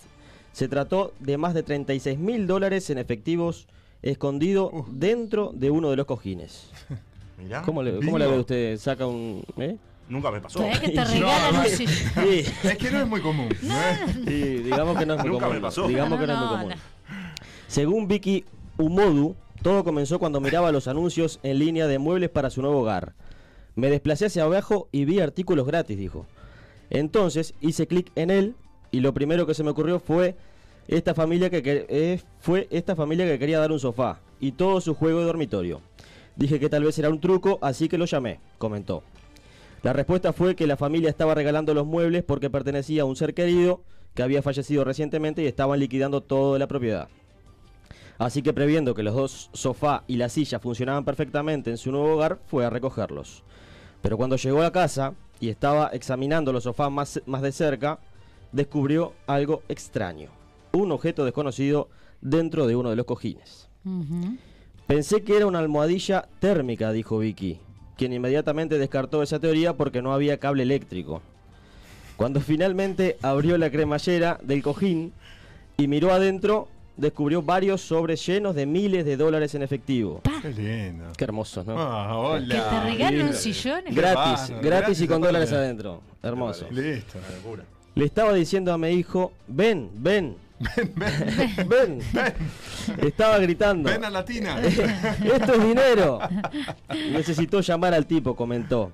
Se 0.53 0.67
trató 0.67 1.13
de 1.19 1.37
más 1.37 1.53
de 1.53 1.63
36 1.63 2.17
mil 2.19 2.47
dólares 2.47 2.89
en 2.89 2.97
efectivos 2.97 3.67
escondido 4.01 4.85
dentro 4.89 5.51
de 5.53 5.69
uno 5.71 5.89
de 5.89 5.95
los 5.97 6.05
cojines. 6.05 6.69
Mirá. 7.37 7.61
¿Cómo 7.63 7.83
le, 7.83 7.93
cómo 8.05 8.17
le 8.17 8.27
ve 8.27 8.39
usted? 8.39 8.77
¿Saca 8.77 9.05
un...? 9.07 9.43
eh? 9.57 9.75
Nunca 10.07 10.29
me 10.31 10.41
pasó. 10.41 10.59
Todavía 10.59 10.81
que 10.81 10.89
te 10.89 11.03
regalan. 11.05 11.65
Sí. 11.69 11.85
Es 12.63 12.77
que 12.77 12.91
no 12.91 12.99
es 13.01 13.07
muy 13.07 13.21
común. 13.21 13.49
¿no 13.61 13.73
es? 13.81 14.13
Sí, 14.25 14.43
digamos 14.63 14.97
que 14.97 15.05
no 15.05 15.13
es 15.15 15.19
muy 15.21 15.29
Nunca 15.31 15.45
común. 15.45 15.55
me 15.55 15.61
pasó. 15.61 15.87
Digamos 15.87 16.19
que 16.19 16.27
no, 16.27 16.33
No, 16.33 16.43
es 16.43 16.49
muy 16.49 16.57
no, 16.57 16.63
común. 16.63 16.81
Según 17.67 18.07
Vicky 18.07 18.43
Umodu, 18.77 19.35
todo 19.61 19.83
comenzó 19.83 20.19
cuando 20.19 20.41
miraba 20.41 20.71
los 20.71 20.87
anuncios 20.87 21.39
en 21.43 21.59
línea 21.59 21.87
de 21.87 21.99
muebles 21.99 22.29
para 22.29 22.49
su 22.49 22.61
nuevo 22.61 22.79
hogar. 22.79 23.13
Me 23.75 23.89
desplacé 23.89 24.25
hacia 24.25 24.43
abajo 24.43 24.89
y 24.91 25.05
vi 25.05 25.19
artículos 25.19 25.67
gratis, 25.67 25.97
dijo. 25.97 26.25
Entonces 26.89 27.53
hice 27.61 27.87
clic 27.87 28.11
en 28.15 28.31
él 28.31 28.55
y 28.91 28.99
lo 28.99 29.13
primero 29.13 29.45
que 29.45 29.53
se 29.53 29.63
me 29.63 29.69
ocurrió 29.69 29.99
fue 29.99 30.35
esta 30.87 31.13
familia 31.13 31.49
que, 31.49 31.61
eh, 31.63 32.21
fue 32.39 32.67
esta 32.71 32.95
familia 32.95 33.25
que 33.25 33.39
quería 33.39 33.59
dar 33.59 33.71
un 33.71 33.79
sofá 33.79 34.19
y 34.39 34.53
todo 34.53 34.81
su 34.81 34.95
juego 34.95 35.19
de 35.19 35.25
dormitorio. 35.25 35.81
Dije 36.35 36.59
que 36.59 36.69
tal 36.69 36.83
vez 36.83 36.97
era 36.97 37.09
un 37.09 37.21
truco, 37.21 37.59
así 37.61 37.87
que 37.87 37.97
lo 37.97 38.05
llamé, 38.05 38.39
comentó. 38.57 39.03
La 39.83 39.93
respuesta 39.93 40.33
fue 40.33 40.55
que 40.55 40.67
la 40.67 40.77
familia 40.77 41.09
estaba 41.09 41.35
regalando 41.35 41.73
los 41.73 41.85
muebles 41.85 42.23
porque 42.23 42.49
pertenecía 42.49 43.03
a 43.03 43.05
un 43.05 43.15
ser 43.15 43.33
querido 43.33 43.83
que 44.15 44.23
había 44.23 44.41
fallecido 44.41 44.83
recientemente 44.83 45.43
y 45.43 45.47
estaban 45.47 45.79
liquidando 45.79 46.21
toda 46.21 46.59
la 46.59 46.67
propiedad. 46.67 47.07
Así 48.21 48.43
que 48.43 48.53
previendo 48.53 48.93
que 48.93 49.01
los 49.01 49.15
dos 49.15 49.49
sofá 49.51 50.03
y 50.05 50.17
la 50.17 50.29
silla 50.29 50.59
funcionaban 50.59 51.03
perfectamente 51.03 51.71
en 51.71 51.77
su 51.79 51.91
nuevo 51.91 52.13
hogar, 52.13 52.37
fue 52.45 52.63
a 52.63 52.69
recogerlos. 52.69 53.41
Pero 54.03 54.15
cuando 54.15 54.35
llegó 54.35 54.61
a 54.61 54.71
casa 54.71 55.15
y 55.39 55.49
estaba 55.49 55.87
examinando 55.87 56.53
los 56.53 56.65
sofás 56.65 56.91
más, 56.91 57.19
más 57.25 57.41
de 57.41 57.51
cerca, 57.51 57.97
descubrió 58.51 59.13
algo 59.25 59.63
extraño. 59.69 60.29
Un 60.71 60.91
objeto 60.91 61.25
desconocido 61.25 61.89
dentro 62.21 62.67
de 62.67 62.75
uno 62.75 62.91
de 62.91 62.95
los 62.95 63.07
cojines. 63.07 63.67
Pensé 64.85 65.23
que 65.23 65.37
era 65.37 65.47
una 65.47 65.57
almohadilla 65.57 66.29
térmica, 66.39 66.91
dijo 66.91 67.17
Vicky, 67.17 67.57
quien 67.97 68.13
inmediatamente 68.13 68.77
descartó 68.77 69.23
esa 69.23 69.39
teoría 69.39 69.75
porque 69.75 70.03
no 70.03 70.13
había 70.13 70.37
cable 70.37 70.61
eléctrico. 70.61 71.23
Cuando 72.17 72.39
finalmente 72.39 73.17
abrió 73.23 73.57
la 73.57 73.71
cremallera 73.71 74.39
del 74.43 74.61
cojín 74.61 75.11
y 75.75 75.87
miró 75.87 76.13
adentro, 76.13 76.67
descubrió 76.97 77.41
varios 77.41 77.81
sobres 77.81 78.25
llenos 78.25 78.55
de 78.55 78.65
miles 78.65 79.05
de 79.05 79.17
dólares 79.17 79.55
en 79.55 79.63
efectivo. 79.63 80.21
Qué 80.41 80.49
lindo. 80.49 81.05
Qué 81.17 81.23
hermoso, 81.23 81.63
¿no? 81.63 81.75
Ah, 81.77 82.17
hola. 82.17 82.55
Que 82.55 82.61
te 82.61 82.83
regalen 82.91 83.27
un 83.27 83.33
sillón. 83.33 83.83
Gratis, 83.89 84.49
gratis 84.49 84.61
gratis 84.61 85.01
y 85.01 85.07
con 85.07 85.21
dólares 85.21 85.51
adentro. 85.51 86.01
Hermoso. 86.21 86.67
Listo. 86.71 87.17
Una 87.17 87.35
locura. 87.37 87.63
Le 87.95 88.05
estaba 88.05 88.33
diciendo 88.33 88.71
a 88.71 88.77
mi 88.77 88.89
hijo, 88.89 89.33
ven, 89.47 89.89
ven. 89.95 90.37
Ven, 91.67 91.99
Estaba 93.01 93.39
gritando. 93.39 93.89
Ven 93.89 94.05
a 94.05 94.09
Latina. 94.09 94.59
Esto 94.63 95.53
es 95.55 95.63
dinero. 95.63 96.19
Necesitó 97.11 97.61
llamar 97.61 97.93
al 97.93 98.05
tipo, 98.05 98.35
comentó. 98.35 98.91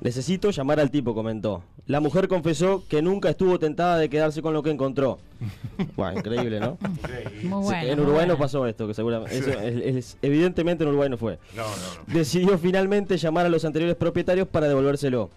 Necesito 0.00 0.50
llamar 0.50 0.78
al 0.80 0.90
tipo, 0.90 1.14
comentó. 1.14 1.62
La 1.86 2.00
mujer 2.00 2.28
confesó 2.28 2.84
que 2.88 3.02
nunca 3.02 3.30
estuvo 3.30 3.58
tentada 3.58 3.98
de 3.98 4.08
quedarse 4.08 4.42
con 4.42 4.52
lo 4.54 4.62
que 4.62 4.70
encontró. 4.70 5.18
Buah, 5.96 6.14
increíble, 6.14 6.60
¿no? 6.60 6.78
Increíble. 6.88 7.48
Muy 7.48 7.62
bueno. 7.64 7.82
en 7.88 7.96
muy 7.98 8.04
Uruguay 8.04 8.26
no 8.26 8.34
bueno. 8.34 8.38
pasó 8.38 8.66
esto, 8.66 8.86
que 8.86 8.94
seguramente. 8.94 9.36
eso 9.36 9.50
es- 9.50 9.96
es- 9.96 10.16
evidentemente 10.22 10.84
en 10.84 10.90
Uruguay 10.90 11.08
no 11.08 11.16
fue. 11.16 11.38
No, 11.56 11.62
no, 11.62 11.68
no. 11.68 12.14
Decidió 12.14 12.58
finalmente 12.58 13.16
llamar 13.16 13.46
a 13.46 13.48
los 13.48 13.64
anteriores 13.64 13.96
propietarios 13.96 14.46
para 14.46 14.68
devolvérselo. 14.68 15.30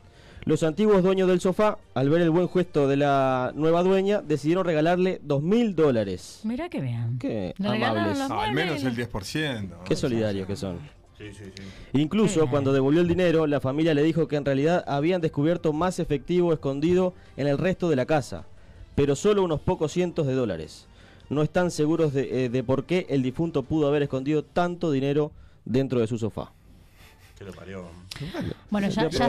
Los 0.43 0.63
antiguos 0.63 1.03
dueños 1.03 1.27
del 1.27 1.39
sofá, 1.39 1.77
al 1.93 2.09
ver 2.09 2.21
el 2.21 2.31
buen 2.31 2.49
gesto 2.49 2.87
de 2.87 2.97
la 2.97 3.51
nueva 3.55 3.83
dueña, 3.83 4.21
decidieron 4.21 4.65
regalarle 4.65 5.19
dos 5.23 5.43
mil 5.43 5.75
dólares. 5.75 6.39
Mirá 6.43 6.67
que 6.67 6.81
bien. 6.81 7.17
Qué 7.19 7.53
Le 7.59 7.67
amables. 7.67 8.19
Ah, 8.21 8.43
al 8.45 8.53
menos 8.53 8.83
el 8.83 8.95
10%. 8.95 9.69
Qué 9.85 9.95
solidarios 9.95 10.47
que 10.47 10.55
son. 10.55 10.79
Sí, 11.21 11.33
sí, 11.33 11.51
sí. 11.55 11.63
Incluso 11.93 12.47
cuando 12.49 12.73
devolvió 12.73 13.01
el 13.01 13.07
dinero, 13.07 13.45
la 13.45 13.59
familia 13.59 13.93
le 13.93 14.03
dijo 14.03 14.27
que 14.27 14.37
en 14.37 14.45
realidad 14.45 14.83
habían 14.87 15.21
descubierto 15.21 15.71
más 15.73 15.99
efectivo 15.99 16.53
escondido 16.53 17.13
en 17.37 17.47
el 17.47 17.57
resto 17.57 17.89
de 17.89 17.95
la 17.95 18.05
casa, 18.05 18.45
pero 18.95 19.15
solo 19.15 19.43
unos 19.43 19.59
pocos 19.61 19.91
cientos 19.91 20.25
de 20.25 20.33
dólares. 20.33 20.87
No 21.29 21.43
están 21.43 21.71
seguros 21.71 22.13
de, 22.13 22.45
eh, 22.45 22.49
de 22.49 22.63
por 22.63 22.85
qué 22.85 23.05
el 23.09 23.21
difunto 23.23 23.63
pudo 23.63 23.87
haber 23.87 24.03
escondido 24.03 24.43
tanto 24.43 24.91
dinero 24.91 25.31
dentro 25.63 25.99
de 25.99 26.07
su 26.07 26.17
sofá. 26.17 26.51
Que 27.41 27.45
lo 27.47 27.53
parió. 27.53 27.89
Bueno, 28.69 28.87
ya, 28.89 29.09
ya 29.09 29.27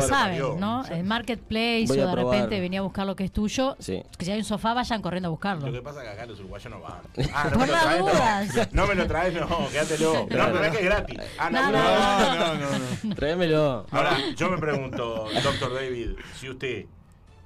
¿no? 0.58 0.84
El 0.84 1.02
marketplace 1.04 1.86
o 1.88 1.94
de 1.94 2.14
repente 2.14 2.60
venía 2.60 2.80
a 2.80 2.82
buscar 2.82 3.06
lo 3.06 3.16
que 3.16 3.24
es 3.24 3.32
tuyo. 3.32 3.74
Sí. 3.78 4.02
Que 4.18 4.26
si 4.26 4.32
hay 4.32 4.38
un 4.40 4.44
sofá, 4.44 4.74
vayan 4.74 5.00
corriendo 5.00 5.28
a 5.28 5.30
Lo 5.30 5.32
buscarlo. 5.32 5.72
que 5.72 5.80
pasa 5.80 6.00
es 6.02 6.08
que 6.08 6.12
acá 6.12 6.26
los 6.26 6.38
uruguayos 6.40 6.70
no 6.70 6.80
van. 6.80 7.00
Ah, 7.34 7.44
no 7.44 7.50
Por 7.52 7.60
me 7.60 7.66
lo 7.68 7.72
las 7.72 7.82
traes, 7.84 8.00
dudas. 8.00 8.54
no. 8.74 8.82
No 8.82 8.86
me 8.86 8.94
lo 8.96 9.06
traes, 9.06 9.34
no, 9.34 9.68
quédatelo. 9.70 10.12
No, 10.20 10.26
pero 10.28 10.64
es 10.64 10.70
que 10.72 10.78
es 10.78 10.84
gratis. 10.84 11.18
Ah, 11.38 11.48
no, 11.48 11.62
No, 11.62 11.72
no, 11.72 11.78
no, 11.78 12.34
no. 12.34 12.54
No, 12.54 12.78
no, 12.78 12.78
no. 13.04 13.14
Tráemelo. 13.14 13.86
Ahora, 13.90 14.18
yo 14.36 14.50
me 14.50 14.58
pregunto, 14.58 15.26
doctor 15.42 15.72
David, 15.72 16.10
si 16.38 16.50
usted 16.50 16.84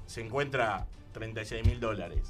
se 0.06 0.20
encuentra 0.22 0.84
36 1.12 1.64
mil 1.64 1.78
dólares, 1.78 2.22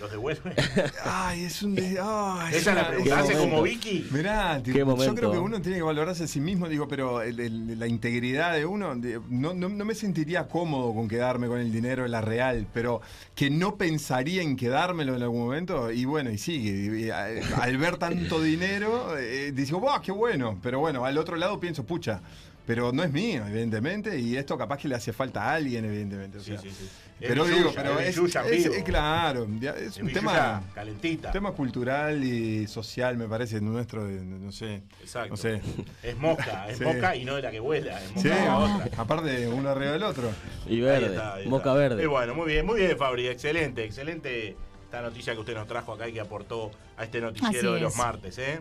¿los 0.00 0.10
devuelve? 0.10 0.54
Ay, 1.04 1.44
es 1.44 1.62
un. 1.62 1.74
de- 1.74 1.98
ay, 2.02 2.54
Esa 2.54 2.58
es 2.58 2.66
la 2.66 2.72
una- 2.72 2.88
pregunta. 2.88 3.18
¿Hace 3.20 3.32
momento. 3.34 3.50
como 3.50 3.62
Vicky? 3.62 4.06
Mirá, 4.10 4.58
yo 4.60 4.72
creo 5.14 5.32
que 5.32 5.38
uno 5.38 5.60
tiene 5.62 5.78
que 5.78 5.82
valorarse 5.82 6.24
a 6.24 6.26
sí 6.26 6.40
mismo, 6.40 6.68
digo, 6.68 6.88
pero 6.88 7.22
el- 7.22 7.38
el- 7.40 7.78
la 7.78 7.86
integridad 7.86 8.54
de 8.54 8.66
uno, 8.66 8.94
de- 8.96 9.20
no, 9.28 9.54
no- 9.54 9.68
no 9.68 9.84
me 9.84 9.94
sentiría 9.94 10.48
cómodo 10.48 10.92
con 10.94 11.08
quedarme 11.08 11.46
con 11.48 11.60
el 11.60 11.72
dinero 11.72 12.04
en 12.04 12.10
la 12.10 12.20
real, 12.20 12.66
pero 12.74 13.00
que 13.34 13.50
no 13.50 13.76
pensaría 13.76 14.42
en 14.42 14.56
quedármelo 14.56 15.14
en 15.16 15.22
algún 15.22 15.40
momento, 15.44 15.90
y 15.92 16.04
bueno, 16.04 16.30
y 16.30 16.38
sigue. 16.38 16.70
y- 16.98 17.04
y, 17.06 17.10
al 17.10 17.76
ver 17.78 17.96
tanto 17.96 18.40
dinero, 18.42 19.16
eh, 19.18 19.52
digo, 19.54 19.80
¡wow, 19.80 20.00
qué 20.02 20.12
bueno! 20.12 20.58
Pero 20.62 20.80
bueno, 20.80 21.04
al 21.04 21.16
otro 21.18 21.36
lado 21.36 21.58
pienso, 21.60 21.84
pucha. 21.84 22.20
Pero 22.66 22.92
no 22.92 23.02
es 23.02 23.12
mío, 23.12 23.44
evidentemente, 23.46 24.18
y 24.18 24.36
esto 24.38 24.56
capaz 24.56 24.78
que 24.78 24.88
le 24.88 24.94
hace 24.94 25.12
falta 25.12 25.42
a 25.42 25.54
alguien, 25.54 25.84
evidentemente. 25.84 26.38
o 26.38 26.40
Sí, 26.40 26.52
sea. 26.52 26.60
sí, 26.62 26.70
sí. 26.70 26.88
Pero 27.20 27.44
digo, 27.46 27.72
pero 27.74 27.98
es 28.00 28.08
es, 28.08 28.18
es- 28.18 28.50
vivo. 28.64 28.74
es 28.74 28.82
claro, 28.82 29.46
es 29.78 29.96
un 29.98 30.12
tema 30.12 30.62
calentita. 30.74 31.30
tema 31.30 31.52
cultural 31.52 32.22
y 32.22 32.66
social, 32.66 33.16
me 33.16 33.26
parece, 33.28 33.60
nuestro, 33.60 34.04
de- 34.04 34.20
no 34.24 34.52
sé. 34.52 34.82
Exacto. 35.00 35.30
No 35.30 35.36
sé. 35.36 35.60
Es 36.02 36.16
mosca, 36.18 36.68
es 36.68 36.78
Sí. 36.78 36.84
mosca 36.84 37.16
y 37.16 37.24
no 37.24 37.36
de 37.36 37.42
la 37.42 37.50
que 37.50 37.60
vuela. 37.60 37.98
Es 38.02 38.08
Sí, 38.22 38.28
mosca 38.28 38.34
de 38.40 38.44
la 38.46 38.58
otra. 38.58 38.90
aparte 39.02 39.48
uno 39.48 39.68
arriba 39.70 39.92
del 39.92 40.02
otro. 40.02 40.30
Y 40.66 40.74
Ahí 40.74 40.80
verde. 40.80 41.06
está, 41.06 41.34
ahí 41.34 41.46
Moca 41.48 41.70
está. 41.70 41.74
verde. 41.74 42.02
Y 42.02 42.06
bueno, 42.06 42.34
muy 42.34 42.46
bien, 42.52 42.66
muy 42.66 42.80
bien, 42.80 42.98
Fabri. 42.98 43.28
Excelente, 43.28 43.84
excelente 43.84 44.56
esta 44.84 45.00
noticia 45.00 45.32
que 45.34 45.40
usted 45.40 45.54
nos 45.54 45.66
trajo 45.66 45.92
acá 45.92 46.08
y 46.08 46.12
que 46.12 46.20
aportó 46.20 46.70
a 46.96 47.04
este 47.04 47.20
noticiero 47.20 47.70
Así 47.70 47.74
de 47.74 47.80
los 47.80 47.92
es. 47.92 47.98
martes, 47.98 48.38
¿eh? 48.38 48.60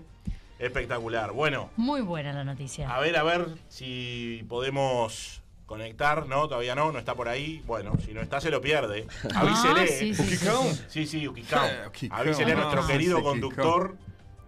Espectacular. 0.60 1.32
Bueno, 1.34 1.70
Muy 1.76 2.02
buena 2.02 2.32
la 2.34 2.44
noticia. 2.44 2.90
a 2.94 3.00
ver, 3.00 3.18
a 3.18 3.24
ver 3.24 3.48
si 3.68 4.46
podemos 4.48 5.42
conectar, 5.66 6.28
¿no? 6.28 6.48
Todavía 6.48 6.76
no, 6.76 6.92
no 6.92 7.00
está 7.00 7.16
por 7.16 7.28
ahí. 7.30 7.64
Bueno, 7.66 7.94
si 8.06 8.14
no 8.14 8.22
está, 8.22 8.40
se 8.42 8.50
lo 8.52 8.62
pierde. 8.62 9.08
Avísele. 9.36 9.82
Ah, 9.82 9.88
sí, 9.88 10.10
¿eh? 10.10 10.14
sí, 10.14 10.16
sí, 10.16 10.22
Ukikao. 10.24 10.64
sí. 10.64 10.80
Sí, 10.90 11.06
sí, 11.08 11.28
Ukikao. 11.28 11.66
Eh, 11.66 11.88
Ukikao. 11.88 12.20
Avísele 12.20 12.52
a 12.52 12.56
nuestro 12.56 12.82
Ah, 12.84 12.88
querido 12.88 13.24
conductor 13.24 13.96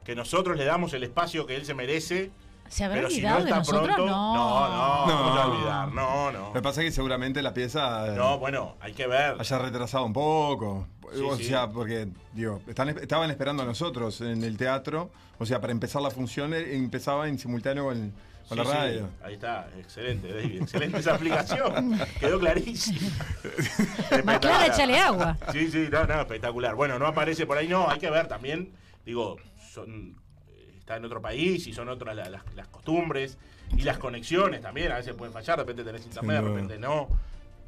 que 0.03 0.15
nosotros 0.15 0.57
le 0.57 0.65
damos 0.65 0.93
el 0.93 1.03
espacio 1.03 1.45
que 1.45 1.55
él 1.55 1.65
se 1.65 1.73
merece. 1.73 2.31
¿Se 2.67 2.83
habrá 2.83 2.97
Pero 2.97 3.09
si 3.11 3.21
no 3.21 3.27
olvidado 3.35 3.45
de 3.45 3.51
nosotros? 3.51 3.83
pronto, 3.95 4.05
no. 4.07 4.33
no, 4.35 5.05
no, 5.07 5.07
no, 5.07 5.35
No. 5.35 5.41
a 5.41 5.45
olvidar, 5.47 5.87
no, 5.93 6.31
no. 6.31 6.47
Lo 6.47 6.53
que 6.53 6.61
pasa 6.61 6.81
es 6.81 6.85
que 6.87 6.91
seguramente 6.91 7.41
la 7.43 7.53
pieza 7.53 8.07
eh, 8.07 8.15
No, 8.17 8.39
bueno, 8.39 8.75
hay 8.81 8.93
que 8.93 9.05
ver. 9.07 9.35
haya 9.39 9.57
retrasado 9.59 10.03
un 10.05 10.13
poco. 10.13 10.87
Sí, 11.13 11.21
o 11.21 11.37
sí. 11.37 11.43
sea, 11.45 11.69
porque, 11.69 12.07
digo, 12.33 12.61
están, 12.67 12.89
estaban 12.89 13.29
esperando 13.29 13.61
a 13.63 13.65
nosotros 13.67 14.19
en 14.21 14.43
el 14.43 14.57
teatro. 14.57 15.11
O 15.37 15.45
sea, 15.45 15.61
para 15.61 15.71
empezar 15.73 16.01
la 16.01 16.09
función 16.09 16.53
eh, 16.55 16.75
empezaba 16.75 17.27
en 17.27 17.37
simultáneo 17.37 17.85
con, 17.85 18.13
con 18.47 18.57
Sí, 18.57 18.63
la 18.63 18.69
sí, 18.69 18.77
radio. 18.77 19.09
ahí 19.23 19.33
está, 19.33 19.67
excelente, 19.77 20.33
David. 20.33 20.61
Excelente 20.61 20.99
esa 20.99 21.15
aplicación. 21.15 21.99
Quedó 22.19 22.39
clarísimo. 22.39 22.99
Más 24.23 24.39
clara, 24.39 24.67
échale 24.67 24.97
agua. 24.99 25.37
Sí, 25.51 25.69
sí, 25.71 25.87
no, 25.91 26.05
no, 26.05 26.21
espectacular. 26.21 26.75
Bueno, 26.75 26.99
no 26.99 27.07
aparece 27.07 27.45
por 27.45 27.57
ahí, 27.57 27.67
no, 27.67 27.89
hay 27.89 27.99
que 27.99 28.09
ver 28.09 28.27
también. 28.27 28.71
Digo, 29.05 29.37
son, 29.73 30.15
eh, 30.49 30.75
está 30.79 30.97
en 30.97 31.05
otro 31.05 31.21
país 31.21 31.65
y 31.67 31.73
son 31.73 31.89
otras 31.89 32.15
la- 32.15 32.29
las, 32.29 32.41
las 32.55 32.67
costumbres 32.67 33.37
y 33.75 33.81
las 33.81 33.97
conexiones 33.97 34.61
también. 34.61 34.91
A 34.91 34.95
veces 34.97 35.13
pueden 35.15 35.33
fallar, 35.33 35.57
de 35.57 35.63
repente 35.63 35.83
tenés 35.83 36.05
internet, 36.05 36.41
de 36.43 36.49
repente 36.49 36.77
no. 36.79 37.07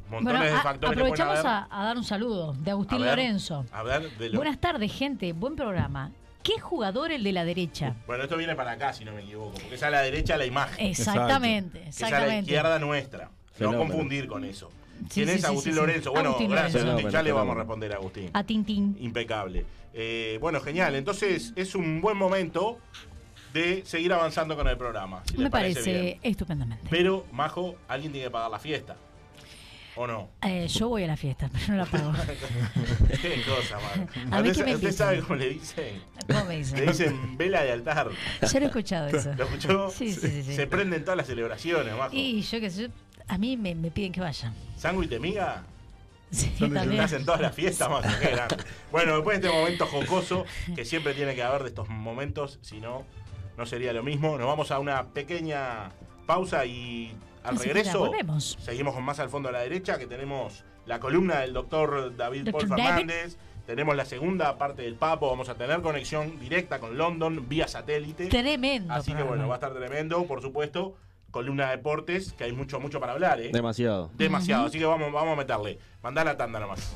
Montones 0.10 0.40
Bueno, 0.40 0.56
de 0.56 0.62
factores 0.62 0.96
que 0.96 1.02
pueden 1.02 1.22
aprovechamos 1.22 1.40
haber. 1.40 1.68
a, 1.70 1.82
a 1.82 1.86
dar 1.86 1.98
un 1.98 2.04
saludo 2.06 2.54
de 2.54 2.72
Agustín 2.72 3.00
A 3.00 3.02
ver, 3.02 3.10
Lorenzo. 3.10 3.66
A 3.74 3.84
ver, 3.84 4.10
de 4.18 4.30
lo- 4.30 4.38
Buenas 4.38 4.58
tardes, 4.60 4.94
gente. 4.94 5.34
Buen 5.34 5.56
programa. 5.58 6.12
¿Qué 6.44 6.60
jugador 6.60 7.12
el 7.12 7.24
de 7.24 7.32
la 7.34 7.44
derecha? 7.46 7.96
Bueno, 8.06 8.24
esto 8.24 8.38
viene 8.38 8.56
para 8.56 8.72
acá, 8.72 8.94
si 8.94 9.04
no 9.04 9.12
me 9.14 9.22
equivoco, 9.22 9.54
porque 9.60 9.76
es 9.76 9.84
a 9.84 9.90
la 9.90 10.02
derecha 10.02 10.38
la 10.38 10.46
imagen. 10.46 10.86
Exactamente, 10.88 11.82
que 11.82 11.90
es 11.90 11.98
a 11.98 12.02
la 12.02 12.08
exactamente. 12.08 12.42
izquierda 12.52 12.80
nuestra. 12.80 13.32
No 13.60 13.76
confundir 13.78 14.28
con 14.28 14.46
eso. 14.46 14.70
Sí, 15.10 15.24
¿Quién 15.24 15.28
sí, 15.28 15.34
es 15.36 15.42
sí, 15.42 15.48
Agustín 15.48 15.74
sí, 15.74 15.76
sí. 15.76 15.86
Lorenzo? 15.86 16.12
Bueno, 16.12 16.30
Agustín 16.30 16.50
gracias, 16.52 16.74
Lorenzo. 16.74 16.92
Agustín. 16.92 17.12
Ya 17.12 17.24
le 17.24 17.32
vamos 17.32 17.56
a 17.56 17.60
responder 17.60 17.92
a 17.94 17.96
Agustín. 17.96 18.30
A 18.34 18.44
Tintín. 18.44 18.98
Impecable. 19.00 19.66
Eh, 19.94 20.38
bueno, 20.42 20.60
genial. 20.62 20.96
Entonces 20.96 21.54
es 21.56 21.76
un 21.76 22.02
buen 22.02 22.18
momento 22.18 22.80
de 23.54 23.84
seguir 23.86 24.14
avanzando 24.14 24.56
con 24.56 24.68
el 24.68 24.78
programa. 24.78 25.22
si 25.26 25.38
Me 25.38 25.50
parece, 25.50 26.02
bien. 26.02 26.20
estupendamente. 26.24 26.86
Pero, 26.90 27.26
Majo, 27.32 27.76
alguien 27.88 28.12
tiene 28.12 28.28
que 28.28 28.32
pagar 28.32 28.52
la 28.52 28.60
fiesta. 28.60 28.96
¿O 29.98 30.06
no? 30.08 30.30
Eh, 30.44 30.68
yo 30.68 30.90
voy 30.90 31.04
a 31.04 31.08
la 31.08 31.18
fiesta, 31.18 31.50
pero 31.54 31.68
no 31.70 31.76
la 31.78 31.86
pago. 31.86 32.14
Qué 33.22 33.42
cosa, 33.44 33.76
Majo. 33.80 34.36
A 34.36 34.42
mí 34.42 34.50
¿Usted, 34.50 34.64
que 34.64 34.70
me 34.70 34.76
usted 34.76 34.88
invitan. 34.90 34.94
sabe 34.94 35.20
cómo 35.22 35.36
le 35.36 35.50
dicen? 35.50 36.02
¿Cómo 36.28 36.46
me 36.46 36.58
dicen? 36.58 36.80
Le 36.80 36.86
dicen 36.88 37.38
vela 37.38 37.64
de 37.64 37.72
altar. 37.72 38.10
Ya 38.42 38.60
lo 38.60 38.66
he 38.66 38.68
escuchado 38.68 39.08
eso. 39.08 39.34
¿Lo 39.34 39.46
escuchó? 39.46 39.90
Sí, 39.90 40.14
sí, 40.14 40.28
sí, 40.28 40.44
sí. 40.44 40.56
Se 40.56 40.68
prenden 40.68 41.04
todas 41.04 41.18
las 41.18 41.28
celebraciones, 41.28 41.96
Majo. 41.98 42.16
Y 42.16 42.42
yo 42.42 42.60
qué 42.60 42.70
sé, 42.70 42.84
yo- 42.84 42.88
a 43.28 43.38
mí 43.38 43.58
me, 43.58 43.76
me 43.76 43.92
piden 43.92 44.12
que 44.12 44.22
vaya. 44.22 44.54
¿Sándwich 44.78 45.10
de 45.10 45.20
miga? 45.20 45.64
Sí, 46.30 46.50
también. 46.60 47.00
hacen 47.00 47.26
todas 47.26 47.40
las 47.42 47.56
fiestas, 47.56 47.90
grande. 48.20 48.58
Bueno, 48.92 49.16
después 49.16 49.42
de 49.42 49.48
este 49.48 49.58
momento 49.60 49.86
jocoso, 49.88 50.46
que 50.76 50.84
siempre 50.86 51.14
tiene 51.14 51.34
que 51.36 51.42
haber 51.44 51.64
de 51.64 51.70
estos 51.70 51.88
momentos, 51.90 52.60
si 52.62 52.80
no, 52.82 53.06
no 53.58 53.66
sería 53.66 53.94
lo 53.94 54.04
mismo. 54.04 54.38
Nos 54.38 54.46
vamos 54.46 54.70
a 54.72 54.80
una 54.80 55.08
pequeña 55.08 55.90
pausa 56.26 56.66
y 56.66 57.16
al 57.48 57.54
Enseguida 57.56 57.74
regreso 57.76 58.00
volvemos. 58.00 58.58
seguimos 58.60 58.94
con 58.94 59.04
más 59.04 59.20
al 59.20 59.30
fondo 59.30 59.50
a 59.50 59.52
la 59.52 59.60
derecha, 59.60 59.98
que 59.98 60.06
tenemos 60.06 60.64
la 60.86 61.00
columna 61.00 61.40
del 61.40 61.54
doctor 61.54 62.16
David 62.16 62.46
Dr. 62.46 62.68
Paul 62.68 62.70
David. 62.70 62.84
Fernández. 62.84 63.38
Tenemos 63.66 63.96
la 63.98 64.06
segunda 64.06 64.58
parte 64.58 64.84
del 64.84 64.96
Papo, 64.96 65.30
vamos 65.30 65.50
a 65.50 65.56
tener 65.56 65.82
conexión 65.82 66.40
directa 66.40 66.80
con 66.80 66.98
London 66.98 67.50
vía 67.50 67.68
satélite. 67.68 68.28
Tremendo. 68.28 68.94
Así 68.94 69.14
que 69.14 69.24
bueno, 69.24 69.48
va 69.48 69.56
a 69.56 69.58
estar 69.58 69.74
tremendo, 69.74 70.26
por 70.26 70.42
supuesto. 70.42 70.96
Columna 71.32 71.70
de 71.70 71.76
deportes, 71.78 72.32
que 72.32 72.46
hay 72.46 72.54
mucho, 72.54 72.80
mucho 72.80 73.02
para 73.02 73.12
hablar, 73.12 73.42
¿eh? 73.42 73.50
Demasiado. 73.52 74.10
Demasiado, 74.14 74.68
así 74.68 74.80
que 74.80 74.86
vamos, 74.86 75.12
vamos 75.12 75.34
a 75.34 75.36
meterle. 75.36 75.78
Mandá 76.02 76.24
la 76.24 76.38
tanda 76.38 76.62
nomás. 76.62 76.96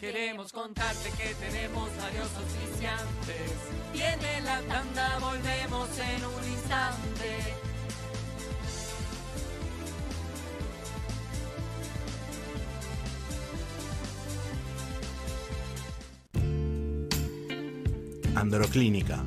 Queremos 0.00 0.52
contarte 0.52 1.10
que 1.10 1.34
tenemos 1.34 1.90
varios 1.96 2.28
oficiantes. 2.36 3.52
Viene 3.92 4.40
la 4.42 4.60
tanda, 4.62 5.18
volvemos 5.18 5.88
en 5.98 6.24
un 6.24 6.52
instante. 6.52 7.58
Androclínica, 18.36 19.24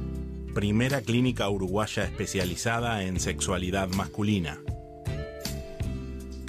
primera 0.56 1.02
clínica 1.02 1.50
uruguaya 1.50 2.06
especializada 2.06 3.04
en 3.04 3.20
sexualidad 3.20 3.90
masculina. 3.90 4.62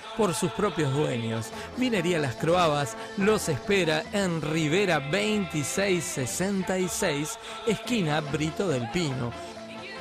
por 0.17 0.33
sus 0.33 0.51
propios 0.51 0.93
dueños. 0.93 1.51
Vinería 1.77 2.19
Las 2.19 2.35
Croabas 2.35 2.97
los 3.17 3.47
espera 3.49 4.03
en 4.13 4.41
Rivera 4.41 4.99
2666, 4.99 7.37
esquina 7.67 8.21
Brito 8.21 8.67
del 8.67 8.89
Pino. 8.91 9.31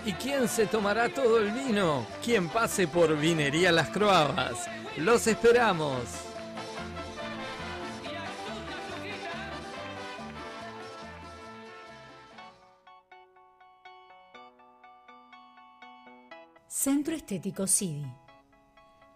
¿Y 0.04 0.12
quién 0.14 0.48
se 0.48 0.66
tomará 0.66 1.12
todo 1.12 1.38
el 1.38 1.50
vino? 1.50 2.06
Quien 2.24 2.48
pase 2.48 2.88
por 2.88 3.16
Vinería 3.18 3.70
Las 3.70 3.90
Croabas. 3.90 4.66
Los 4.96 5.26
esperamos. 5.26 6.02
Centro 16.66 17.14
Estético 17.14 17.66
CIDI. 17.66 18.29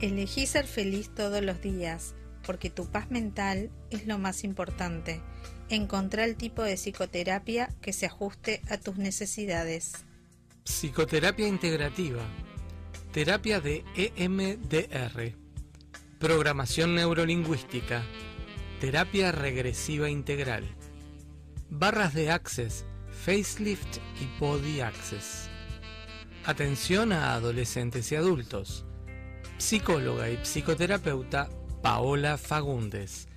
Elegí 0.00 0.46
ser 0.46 0.68
feliz 0.68 1.12
todos 1.16 1.42
los 1.42 1.60
días, 1.60 2.14
porque 2.46 2.70
tu 2.70 2.92
paz 2.92 3.10
mental 3.10 3.72
es 3.90 4.06
lo 4.06 4.18
más 4.18 4.44
importante. 4.44 5.20
Encontrá 5.68 6.26
el 6.26 6.36
tipo 6.36 6.62
de 6.62 6.76
psicoterapia 6.76 7.74
que 7.82 7.92
se 7.92 8.06
ajuste 8.06 8.62
a 8.70 8.78
tus 8.78 8.98
necesidades. 8.98 10.04
Psicoterapia 10.64 11.48
integrativa. 11.48 12.22
Terapia 13.12 13.60
de 13.60 13.84
EMDR. 13.94 15.34
Programación 16.18 16.94
neurolingüística. 16.94 18.02
Terapia 18.80 19.32
regresiva 19.32 20.10
integral. 20.10 20.64
Barras 21.70 22.14
de 22.14 22.30
Access, 22.30 22.84
Facelift 23.24 23.98
y 24.20 24.38
Body 24.38 24.80
Access. 24.80 25.48
Atención 26.44 27.12
a 27.12 27.34
adolescentes 27.34 28.12
y 28.12 28.16
adultos. 28.16 28.84
Psicóloga 29.58 30.30
y 30.30 30.38
psicoterapeuta 30.44 31.48
Paola 31.82 32.36
Fagundes. 32.38 33.28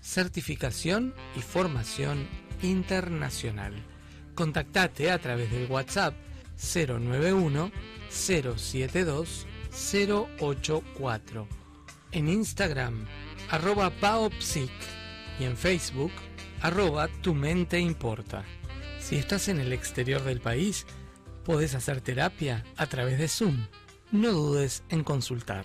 certificación 0.00 1.14
y 1.36 1.40
formación 1.40 2.28
internacional. 2.62 3.72
Contactate 4.34 5.10
a 5.10 5.18
través 5.18 5.50
del 5.50 5.70
WhatsApp 5.70 6.14
091 6.56 7.70
072 8.08 9.46
084. 9.70 11.48
En 12.12 12.28
Instagram, 12.28 13.06
arroba 13.50 13.90
Paopsic 13.90 14.70
y 15.40 15.44
en 15.44 15.56
Facebook, 15.56 16.12
arroba 16.60 17.08
Tu 17.22 17.34
Mente 17.34 17.78
Importa. 17.80 18.44
Si 19.00 19.16
estás 19.16 19.48
en 19.48 19.60
el 19.60 19.72
exterior 19.72 20.22
del 20.22 20.40
país, 20.40 20.86
podés 21.44 21.74
hacer 21.74 22.00
terapia 22.00 22.64
a 22.76 22.86
través 22.86 23.18
de 23.18 23.28
Zoom. 23.28 23.66
No 24.12 24.32
dudes 24.32 24.84
en 24.88 25.02
consultar. 25.02 25.64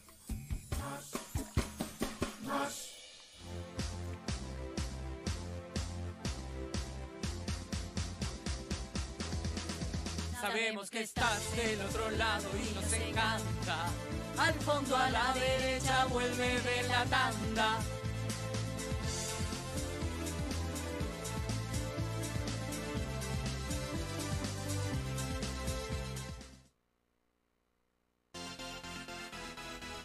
Sabemos 10.41 10.89
que 10.89 11.01
estás 11.01 11.55
del 11.55 11.79
otro 11.81 12.09
lado 12.09 12.49
y 12.57 12.73
nos 12.73 12.91
encanta. 12.93 13.91
Al 14.39 14.55
fondo 14.55 14.97
a 14.97 15.11
la 15.11 15.31
derecha 15.35 16.05
vuelve 16.05 16.59
de 16.61 16.81
la 16.87 17.05
tanda. 17.05 17.77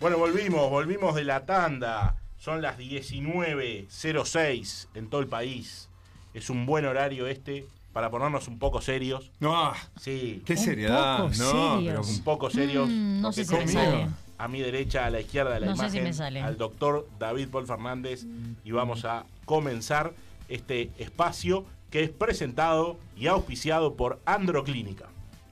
Bueno, 0.01 0.19
volvimos, 0.19 0.69
volvimos 0.69 1.15
de 1.15 1.25
la 1.25 1.47
tanda. 1.47 2.21
Son 2.37 2.61
las 2.61 2.79
19.06 2.79 4.89
en 4.93 5.09
todo 5.09 5.23
el 5.23 5.29
país. 5.29 5.89
Es 6.35 6.51
un 6.51 6.67
buen 6.67 6.85
horario 6.85 7.27
este 7.27 7.67
para 7.97 8.11
ponernos 8.11 8.47
un 8.47 8.59
poco 8.59 8.83
serios. 8.83 9.31
No, 9.41 9.73
sí. 9.99 10.43
qué 10.45 10.55
seriedad. 10.59 11.17
poco 11.17 11.31
no, 11.39 11.77
serios. 11.79 12.09
Un 12.11 12.25
poco 12.25 12.51
serios. 12.51 12.91
Mm, 12.91 13.23
no 13.23 13.33
sé 13.33 13.47
si 13.47 13.55
me 13.55 13.67
sale. 13.67 14.09
A 14.37 14.49
mi 14.49 14.61
derecha, 14.61 15.07
a 15.07 15.11
la 15.11 15.23
izquierda 15.23 15.55
de 15.55 15.61
la 15.61 15.67
No 15.69 15.77
sé 15.77 15.89
si 15.89 15.97
imagen, 15.97 16.05
me 16.05 16.13
sale. 16.13 16.43
al 16.43 16.59
doctor 16.59 17.09
David 17.19 17.49
Paul 17.49 17.67
Fernández. 17.67 18.27
Y 18.65 18.71
vamos 18.71 19.07
a 19.07 19.25
comenzar 19.47 20.13
este 20.51 20.91
espacio 20.99 21.65
que 21.91 22.03
es 22.03 22.11
presentado 22.11 22.99
y 23.17 23.29
auspiciado 23.29 23.95
por 23.95 24.21
Androclínica. 24.27 25.07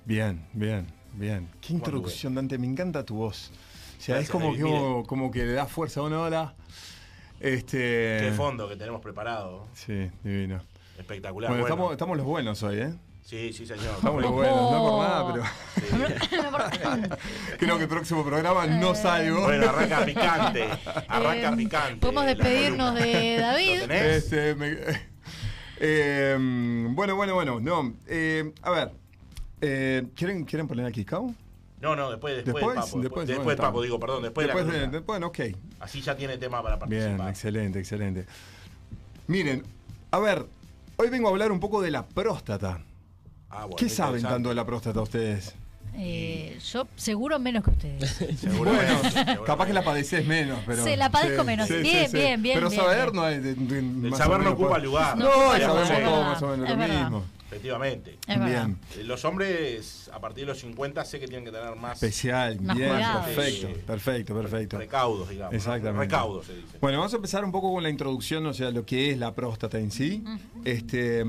Bien, 0.04 0.44
bien, 0.52 0.86
bien. 1.14 1.48
Qué 1.62 1.72
introducción, 1.72 2.34
Dante. 2.34 2.58
Me 2.58 2.66
encanta 2.66 3.06
tu 3.06 3.14
voz. 3.14 3.52
O 3.98 4.02
sea, 4.02 4.16
Gracias, 4.16 4.24
es 4.24 4.30
como 4.30 4.48
David, 4.48 4.58
que, 4.58 4.64
mire. 4.64 4.76
como, 4.76 5.06
como 5.06 5.30
que 5.30 5.46
le 5.46 5.52
da 5.54 5.64
fuerza 5.64 6.00
a 6.00 6.02
una 6.02 6.20
hora. 6.20 6.54
Este. 7.40 8.18
Qué 8.20 8.34
fondo 8.36 8.68
que 8.68 8.76
tenemos 8.76 9.00
preparado. 9.00 9.66
Sí, 9.72 10.10
divino. 10.22 10.60
Espectacular. 10.98 11.50
Bueno, 11.50 11.62
Bueno, 11.62 11.74
Estamos, 11.74 11.92
estamos 11.92 12.16
los 12.16 12.26
buenos 12.26 12.62
hoy, 12.62 12.78
¿eh? 12.80 12.94
Sí, 13.24 13.52
sí, 13.54 13.64
señor. 13.66 13.94
Estamos 13.96 14.20
los 14.22 14.30
buenos, 14.32 14.70
no 14.70 14.82
por 14.82 15.02
nada, 15.02 15.32
pero. 15.32 15.44
Creo 17.58 17.76
que 17.78 17.82
el 17.84 17.88
próximo 17.88 18.22
programa 18.24 18.66
no 18.66 18.94
salgo. 18.94 19.42
Bueno, 19.44 19.70
arranca 19.70 20.04
picante. 20.04 20.68
Arranca 21.08 21.52
Eh, 21.52 21.56
picante. 21.56 21.96
Podemos 22.00 22.26
despedirnos 22.26 22.94
de 22.94 23.36
David. 23.40 23.80
¿Lo 23.80 23.88
tenés? 23.88 24.02
Este, 24.24 24.54
me- 24.54 24.76
eh, 25.80 26.36
bueno, 26.90 27.16
bueno, 27.16 27.34
bueno. 27.34 27.60
No, 27.60 27.94
eh, 28.06 28.52
a 28.62 28.70
ver. 28.70 28.90
eh, 29.62 30.06
¿quieren, 30.14 30.44
¿Quieren 30.44 30.68
poner 30.68 30.84
aquí 30.86 31.00
Kikau? 31.00 31.34
No, 31.80 31.96
no, 31.96 32.10
después, 32.10 32.36
después, 32.36 32.54
Después, 32.54 32.76
Papo. 32.76 33.00
Después, 33.00 33.26
después, 33.26 33.44
bueno, 33.44 33.62
Papo, 33.62 33.82
digo, 33.82 33.98
perdón, 34.00 34.22
después, 34.22 34.46
Después 34.46 34.66
de 34.66 34.80
la 34.80 34.86
de- 34.88 34.98
bueno, 35.00 35.26
ok. 35.28 35.38
Así 35.80 36.00
ya 36.02 36.14
tiene 36.16 36.36
tema 36.38 36.62
para 36.62 36.78
participar. 36.78 37.16
Bien, 37.16 37.28
excelente, 37.28 37.78
excelente. 37.78 38.26
Miren, 39.26 39.62
a 40.10 40.18
ver, 40.18 40.46
hoy 40.96 41.08
vengo 41.10 41.28
a 41.28 41.30
hablar 41.30 41.52
un 41.52 41.60
poco 41.60 41.80
de 41.82 41.90
la 41.90 42.04
próstata. 42.06 42.80
Ah, 43.50 43.62
bueno, 43.62 43.76
¿Qué 43.76 43.88
saben 43.88 44.22
tanto 44.22 44.48
de 44.48 44.54
la 44.54 44.64
próstata 44.66 45.00
ustedes? 45.00 45.54
Eh, 45.96 46.58
yo 46.72 46.88
seguro 46.96 47.38
menos 47.38 47.62
que 47.62 47.70
ustedes. 47.70 48.18
Bueno, 48.58 48.82
capaz 49.46 49.66
que 49.66 49.72
la 49.72 49.84
padeces 49.84 50.26
menos, 50.26 50.58
pero. 50.66 50.82
Sí, 50.82 50.96
la 50.96 51.08
padezco 51.10 51.44
menos. 51.44 51.68
Bien, 51.68 52.10
bien, 52.10 52.42
bien, 52.42 52.54
Pero 52.56 52.68
bien, 52.68 52.82
saber 52.82 53.02
bien. 53.12 53.14
no 53.14 53.22
hay. 53.22 53.38
de- 53.38 53.54
de- 53.54 53.82
más 54.10 54.18
saber 54.18 54.38
no 54.38 54.44
menos 54.44 54.54
ocupa 54.54 54.78
lugar. 54.78 55.16
No, 55.16 55.24
No 55.24 55.30
ocupa 55.30 55.58
sabemos 55.86 55.88
todo 55.88 56.20
Es 56.22 56.26
más 56.26 56.42
o 56.42 56.46
menos 56.48 56.58
lo 56.58 56.72
es 56.74 56.78
verdad. 56.78 57.00
mismo. 57.02 57.24
Efectivamente. 57.54 58.18
Bien. 58.26 58.78
Eh, 58.96 59.04
Los 59.04 59.24
hombres, 59.24 60.10
a 60.12 60.18
partir 60.20 60.42
de 60.44 60.48
los 60.48 60.58
50, 60.58 61.04
sé 61.04 61.20
que 61.20 61.26
tienen 61.28 61.44
que 61.44 61.52
tener 61.52 61.74
más 61.76 62.02
Especial, 62.02 62.60
Más 62.60 62.76
bien, 62.76 62.90
cuidados. 62.90 63.26
perfecto, 63.26 63.68
perfecto, 63.86 64.34
perfecto. 64.34 64.78
recaudos, 64.78 65.28
digamos. 65.28 65.52
¿no? 65.52 65.56
Exactamente. 65.56 66.04
Recaudos, 66.06 66.46
se 66.46 66.56
dice. 66.56 66.78
Bueno, 66.80 66.98
vamos 66.98 67.12
a 67.12 67.16
empezar 67.16 67.44
un 67.44 67.52
poco 67.52 67.72
con 67.72 67.82
la 67.82 67.90
introducción, 67.90 68.44
o 68.46 68.52
sea, 68.52 68.70
lo 68.70 68.84
que 68.84 69.10
es 69.10 69.18
la 69.18 69.34
próstata 69.34 69.78
en 69.78 69.90
sí. 69.90 70.24
Este 70.64 71.24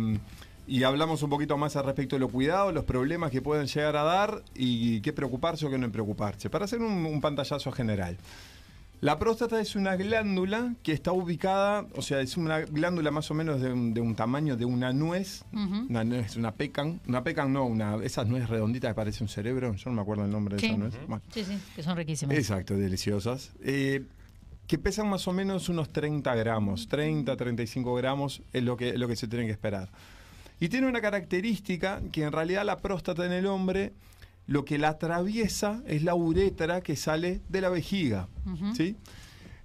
y 0.68 0.82
hablamos 0.82 1.22
un 1.22 1.30
poquito 1.30 1.58
más 1.58 1.76
al 1.76 1.86
respecto 1.86 2.16
de 2.16 2.22
los 2.22 2.32
cuidados, 2.32 2.74
los 2.74 2.86
problemas 2.86 3.30
que 3.30 3.40
pueden 3.40 3.68
llegar 3.68 3.96
a 3.98 4.02
dar 4.04 4.42
y 4.56 5.00
qué 5.02 5.14
preocuparse 5.14 5.68
o 5.68 5.70
qué 5.70 5.78
no 5.78 5.92
preocuparse. 5.92 6.50
Para 6.50 6.66
hacer 6.66 6.80
un, 6.80 7.06
un 7.06 7.22
pantallazo 7.22 7.72
general. 7.72 8.18
La 9.06 9.20
próstata 9.20 9.62
es 9.62 9.76
una 9.76 9.96
glándula 9.96 10.74
que 10.82 10.92
está 10.92 11.12
ubicada, 11.12 11.86
o 11.96 12.02
sea, 12.02 12.22
es 12.22 12.38
una 12.38 12.62
glándula 12.62 13.12
más 13.12 13.30
o 13.30 13.36
menos 13.36 13.62
de 13.62 13.72
un, 13.72 13.94
de 13.94 14.02
un 14.02 14.16
tamaño 14.16 14.58
de 14.58 14.66
una 14.66 14.94
nuez. 14.94 15.46
Una 15.54 16.04
nuez, 16.04 16.36
una 16.38 16.56
pecan. 16.56 17.00
Una 17.08 17.24
pecan 17.24 17.54
no, 17.54 17.66
una, 17.68 17.98
esas 18.04 18.26
nueces 18.26 18.50
redonditas 18.50 18.90
que 18.90 18.96
parece 18.96 19.24
un 19.24 19.28
cerebro. 19.30 19.76
Yo 19.76 19.92
no 19.92 19.96
me 19.98 20.02
acuerdo 20.02 20.26
el 20.26 20.32
nombre 20.32 20.56
de 20.56 20.62
Sí. 20.62 20.66
esa 20.70 20.78
nuez. 20.78 20.96
Bueno. 21.08 21.22
Sí, 21.32 21.44
sí, 21.46 21.56
que 21.76 21.84
son 21.84 21.96
riquísimas. 21.96 22.36
Exacto, 22.36 22.76
deliciosas. 22.76 23.52
Eh, 23.64 24.06
que 24.66 24.80
pesan 24.80 25.08
más 25.08 25.28
o 25.28 25.34
menos 25.34 25.70
unos 25.70 25.90
30 25.94 26.34
gramos, 26.34 26.88
30, 26.88 27.38
35 27.38 27.94
gramos 27.94 28.42
es 28.54 28.64
lo 28.64 28.76
que, 28.76 28.98
lo 28.98 29.08
que 29.08 29.16
se 29.16 29.28
tiene 29.28 29.46
que 29.46 29.52
esperar. 29.52 29.88
Y 30.60 30.70
tiene 30.70 30.88
una 30.88 31.00
característica 31.02 32.02
que 32.12 32.24
en 32.24 32.32
realidad 32.32 32.66
la 32.66 32.78
próstata 32.78 33.24
en 33.24 33.34
el 33.34 33.46
hombre 33.46 33.94
lo 34.48 34.66
que 34.66 34.78
la 34.78 34.90
atraviesa 34.90 35.82
es 35.88 36.04
la 36.04 36.16
uretra 36.16 36.82
que 36.82 36.96
sale 36.96 37.42
de 37.50 37.62
la 37.62 37.70
vejiga. 37.70 38.28
¿sí? 38.76 38.96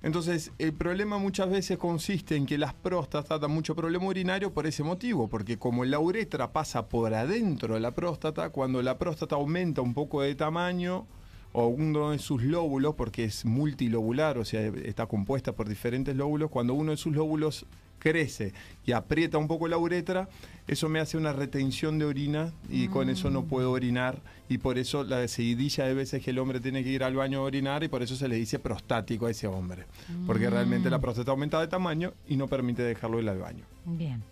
Entonces, 0.02 0.52
el 0.58 0.72
problema 0.72 1.18
muchas 1.18 1.50
veces 1.50 1.76
consiste 1.76 2.34
en 2.34 2.46
que 2.46 2.56
las 2.56 2.72
próstatas 2.72 3.40
dan 3.40 3.50
mucho 3.50 3.76
problema 3.76 4.06
urinario 4.06 4.52
por 4.54 4.66
ese 4.66 4.82
motivo, 4.82 5.28
porque 5.28 5.58
como 5.58 5.84
la 5.84 5.98
uretra 5.98 6.52
pasa 6.52 6.88
por 6.88 7.12
adentro 7.12 7.74
de 7.74 7.80
la 7.80 7.90
próstata, 7.90 8.48
cuando 8.48 8.80
la 8.80 8.96
próstata 8.96 9.36
aumenta 9.36 9.82
un 9.82 9.92
poco 9.92 10.22
de 10.22 10.34
tamaño, 10.34 11.06
o 11.52 11.66
uno 11.66 12.12
de 12.12 12.18
sus 12.18 12.42
lóbulos, 12.42 12.94
porque 12.94 13.24
es 13.24 13.44
multilobular, 13.44 14.38
o 14.38 14.44
sea, 14.44 14.62
está 14.84 15.06
compuesta 15.06 15.52
por 15.52 15.68
diferentes 15.68 16.16
lóbulos, 16.16 16.48
cuando 16.48 16.74
uno 16.74 16.92
de 16.92 16.96
sus 16.96 17.14
lóbulos 17.14 17.66
crece 18.00 18.52
y 18.84 18.90
aprieta 18.90 19.38
un 19.38 19.46
poco 19.46 19.68
la 19.68 19.78
uretra, 19.78 20.28
eso 20.66 20.88
me 20.88 20.98
hace 20.98 21.16
una 21.16 21.32
retención 21.32 22.00
de 22.00 22.06
orina 22.06 22.52
y 22.68 22.88
con 22.88 23.08
eso 23.08 23.30
no 23.30 23.44
puedo 23.44 23.70
orinar 23.70 24.20
y 24.48 24.58
por 24.58 24.78
eso 24.78 25.04
la 25.04 25.28
seguidilla 25.28 25.84
de 25.84 25.94
veces 25.94 26.24
que 26.24 26.30
el 26.30 26.40
hombre 26.40 26.58
tiene 26.58 26.82
que 26.82 26.90
ir 26.90 27.04
al 27.04 27.14
baño 27.14 27.38
a 27.38 27.42
orinar 27.42 27.84
y 27.84 27.88
por 27.88 28.02
eso 28.02 28.16
se 28.16 28.26
le 28.26 28.34
dice 28.34 28.58
prostático 28.58 29.26
a 29.26 29.30
ese 29.30 29.46
hombre, 29.46 29.86
porque 30.26 30.50
realmente 30.50 30.90
la 30.90 30.98
próstata 31.00 31.30
aumenta 31.30 31.60
de 31.60 31.68
tamaño 31.68 32.12
y 32.26 32.36
no 32.36 32.48
permite 32.48 32.82
dejarlo 32.82 33.20
ir 33.20 33.28
al 33.28 33.38
baño. 33.38 33.64
Bien. 33.84 34.22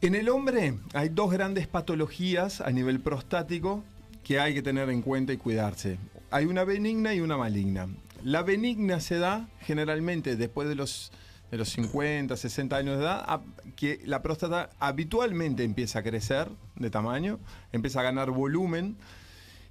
En 0.00 0.14
el 0.14 0.28
hombre 0.28 0.74
hay 0.94 1.08
dos 1.08 1.30
grandes 1.30 1.66
patologías 1.66 2.60
a 2.60 2.70
nivel 2.70 3.00
prostático 3.00 3.84
que 4.24 4.40
hay 4.40 4.54
que 4.54 4.62
tener 4.62 4.90
en 4.90 5.02
cuenta 5.02 5.32
y 5.32 5.36
cuidarse. 5.36 5.98
Hay 6.30 6.46
una 6.46 6.64
benigna 6.64 7.14
y 7.14 7.20
una 7.20 7.36
maligna. 7.36 7.88
La 8.24 8.42
benigna 8.42 9.00
se 9.00 9.18
da 9.18 9.48
generalmente 9.60 10.36
después 10.36 10.68
de 10.68 10.74
los, 10.74 11.12
de 11.52 11.58
los 11.58 11.68
50, 11.68 12.34
60 12.34 12.74
años 12.76 12.96
de 12.96 13.04
edad, 13.04 13.22
a- 13.28 13.42
que 13.76 14.00
la 14.06 14.22
próstata 14.22 14.70
habitualmente 14.80 15.62
empieza 15.64 15.98
a 15.98 16.02
crecer 16.02 16.48
de 16.76 16.88
tamaño, 16.90 17.38
empieza 17.72 18.00
a 18.00 18.02
ganar 18.04 18.30
volumen 18.30 18.96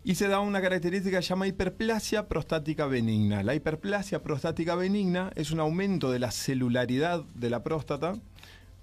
y 0.04 0.14
se 0.14 0.28
da 0.28 0.40
una 0.42 0.62
característica 0.62 1.18
que 1.18 1.24
se 1.24 1.30
llama 1.30 1.48
hiperplasia 1.48 2.28
prostática 2.28 2.86
benigna. 2.86 3.42
La 3.42 3.56
hiperplasia 3.56 4.22
prostática 4.22 4.76
benigna 4.76 5.32
es 5.36 5.50
un 5.50 5.60
aumento 5.60 6.12
de 6.12 6.20
la 6.20 6.30
celularidad 6.30 7.24
de 7.34 7.50
la 7.50 7.64
próstata 7.64 8.14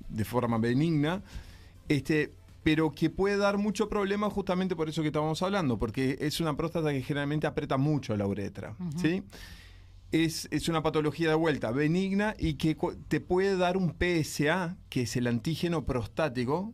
de 0.08 0.24
forma 0.24 0.58
benigna, 0.58 1.22
este, 1.88 2.32
pero 2.64 2.90
que 2.92 3.10
puede 3.10 3.36
dar 3.36 3.58
mucho 3.58 3.88
problema 3.88 4.28
justamente 4.28 4.74
por 4.74 4.88
eso 4.88 5.02
que 5.02 5.08
estábamos 5.08 5.40
hablando, 5.42 5.78
porque 5.78 6.18
es 6.20 6.40
una 6.40 6.56
próstata 6.56 6.90
que 6.92 7.02
generalmente 7.02 7.46
aprieta 7.46 7.76
mucho 7.76 8.16
la 8.16 8.26
uretra, 8.26 8.74
¿sí? 8.96 9.22
Es, 10.10 10.48
es 10.50 10.68
una 10.68 10.82
patología 10.82 11.28
de 11.28 11.34
vuelta 11.34 11.70
benigna 11.70 12.34
y 12.38 12.54
que 12.54 12.76
te 13.08 13.20
puede 13.20 13.56
dar 13.56 13.76
un 13.76 13.94
PSA, 13.98 14.76
que 14.88 15.02
es 15.02 15.16
el 15.16 15.26
antígeno 15.26 15.84
prostático, 15.84 16.72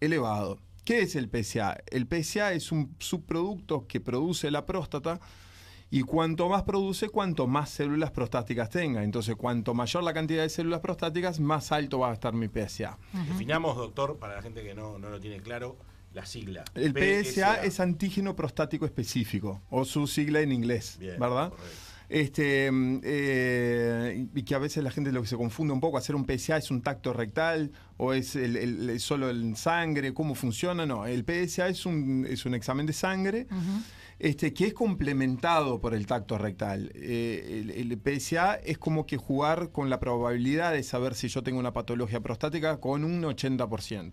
elevado. 0.00 0.58
¿Qué 0.84 1.00
es 1.00 1.16
el 1.16 1.28
PSA? 1.28 1.78
El 1.86 2.06
PSA 2.06 2.52
es 2.52 2.72
un 2.72 2.94
subproducto 2.98 3.86
que 3.86 4.00
produce 4.00 4.50
la 4.50 4.66
próstata 4.66 5.20
y 5.90 6.02
cuanto 6.02 6.48
más 6.48 6.64
produce, 6.64 7.08
cuanto 7.08 7.46
más 7.46 7.70
células 7.70 8.10
prostáticas 8.10 8.70
tenga. 8.70 9.04
Entonces, 9.04 9.36
cuanto 9.36 9.74
mayor 9.74 10.02
la 10.02 10.12
cantidad 10.12 10.42
de 10.42 10.48
células 10.48 10.80
prostáticas, 10.80 11.40
más 11.40 11.72
alto 11.72 12.00
va 12.00 12.10
a 12.10 12.14
estar 12.14 12.32
mi 12.34 12.48
PSA. 12.48 12.98
Definamos, 13.28 13.76
doctor, 13.76 14.18
para 14.18 14.36
la 14.36 14.42
gente 14.42 14.62
que 14.62 14.74
no, 14.74 14.98
no 14.98 15.10
lo 15.10 15.20
tiene 15.20 15.40
claro, 15.40 15.76
la 16.12 16.26
sigla. 16.26 16.64
El 16.74 16.92
PSA 16.92 17.62
es 17.62 17.78
antígeno 17.78 18.34
prostático 18.34 18.86
específico, 18.86 19.62
o 19.70 19.84
su 19.84 20.06
sigla 20.06 20.40
en 20.40 20.50
inglés, 20.50 20.96
Bien, 20.98 21.18
¿verdad? 21.20 21.52
Este, 22.08 22.70
mm, 22.70 23.00
eh, 23.02 24.26
y 24.34 24.42
que 24.44 24.54
a 24.54 24.58
veces 24.58 24.82
la 24.84 24.90
gente 24.90 25.10
lo 25.12 25.22
que 25.22 25.28
se 25.28 25.36
confunde 25.36 25.72
un 25.72 25.80
poco, 25.80 25.98
hacer 25.98 26.14
un 26.14 26.24
PSA 26.24 26.58
es 26.58 26.70
un 26.70 26.80
tacto 26.82 27.12
rectal 27.12 27.72
o 27.96 28.12
es 28.12 28.36
el, 28.36 28.56
el- 28.56 29.00
solo 29.00 29.28
el 29.30 29.56
sangre, 29.56 30.14
cómo 30.14 30.34
funciona, 30.34 30.86
no, 30.86 31.06
el 31.06 31.24
PSA 31.24 31.68
es 31.68 31.84
un, 31.86 32.26
es 32.28 32.46
un 32.46 32.54
examen 32.54 32.86
de 32.86 32.92
sangre 32.92 33.46
este, 34.18 34.52
que 34.54 34.66
es 34.66 34.74
complementado 34.74 35.80
por 35.80 35.94
el 35.94 36.06
tacto 36.06 36.38
rectal. 36.38 36.90
Eh, 36.94 37.62
el, 37.76 37.92
el 37.92 38.00
PSA 38.20 38.54
es 38.56 38.78
como 38.78 39.06
que 39.06 39.16
jugar 39.16 39.70
con 39.72 39.90
la 39.90 40.00
probabilidad 40.00 40.72
de 40.72 40.82
saber 40.82 41.14
si 41.14 41.28
yo 41.28 41.42
tengo 41.42 41.58
una 41.58 41.72
patología 41.72 42.20
prostática 42.20 42.78
con 42.78 43.04
un 43.04 43.22
80%. 43.22 44.12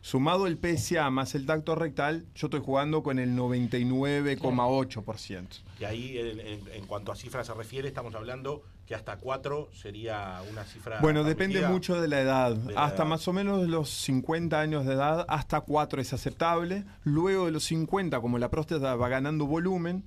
Sumado 0.00 0.46
el 0.46 0.58
PSA 0.58 1.10
más 1.10 1.34
el 1.34 1.46
tacto 1.46 1.74
rectal, 1.74 2.26
yo 2.34 2.46
estoy 2.46 2.60
jugando 2.60 3.02
con 3.02 3.18
el 3.18 3.36
99,8%. 3.36 5.46
Y 5.80 5.84
ahí, 5.84 6.18
en, 6.18 6.40
en- 6.40 6.68
en 6.72 6.86
cuanto 6.86 7.12
a 7.12 7.16
cifras 7.16 7.46
se 7.46 7.54
refiere, 7.54 7.88
estamos 7.88 8.14
hablando 8.14 8.62
que 8.86 8.94
hasta 8.94 9.16
4 9.16 9.70
sería 9.72 10.40
una 10.50 10.64
cifra. 10.64 11.00
Bueno, 11.00 11.24
depende 11.24 11.66
mucho 11.68 12.00
de 12.00 12.08
la 12.08 12.20
edad. 12.20 12.54
De 12.54 12.74
la 12.74 12.84
hasta 12.84 13.02
edad. 13.02 13.06
más 13.10 13.28
o 13.28 13.32
menos 13.32 13.66
los 13.68 13.90
50 13.90 14.60
años 14.60 14.86
de 14.86 14.94
edad, 14.94 15.24
hasta 15.28 15.60
4 15.60 16.00
es 16.00 16.12
aceptable. 16.12 16.84
Luego 17.04 17.46
de 17.46 17.52
los 17.52 17.64
50, 17.64 18.20
como 18.20 18.38
la 18.38 18.50
próstata 18.50 18.96
va 18.96 19.08
ganando 19.08 19.46
volumen, 19.46 20.04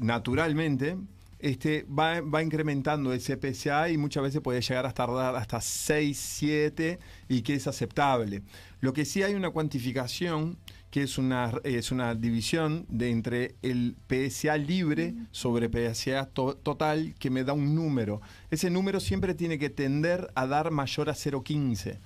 naturalmente, 0.00 0.96
este, 1.38 1.84
va, 1.84 2.20
va 2.20 2.42
incrementando 2.42 3.12
ese 3.12 3.36
PSA 3.36 3.88
y 3.88 3.98
muchas 3.98 4.22
veces 4.22 4.40
puede 4.40 4.60
llegar 4.60 4.86
a 4.86 4.92
tardar 4.92 5.34
hasta 5.34 5.60
6, 5.60 6.18
7 6.18 6.98
y 7.28 7.42
que 7.42 7.54
es 7.54 7.66
aceptable. 7.66 8.42
Lo 8.80 8.92
que 8.92 9.04
sí 9.04 9.22
hay 9.22 9.34
una 9.34 9.50
cuantificación 9.50 10.58
que 10.92 11.02
es 11.02 11.16
una, 11.16 11.50
es 11.64 11.90
una 11.90 12.14
división 12.14 12.84
de 12.90 13.08
entre 13.10 13.54
el 13.62 13.96
PSA 14.08 14.58
libre 14.58 15.14
sobre 15.30 15.68
PSA 15.70 16.26
to- 16.26 16.54
total 16.54 17.14
que 17.18 17.30
me 17.30 17.44
da 17.44 17.54
un 17.54 17.74
número. 17.74 18.20
Ese 18.50 18.68
número 18.68 19.00
siempre 19.00 19.32
tiene 19.34 19.58
que 19.58 19.70
tender 19.70 20.30
a 20.34 20.46
dar 20.46 20.70
mayor 20.70 21.08
a 21.08 21.14
0,15. 21.14 21.98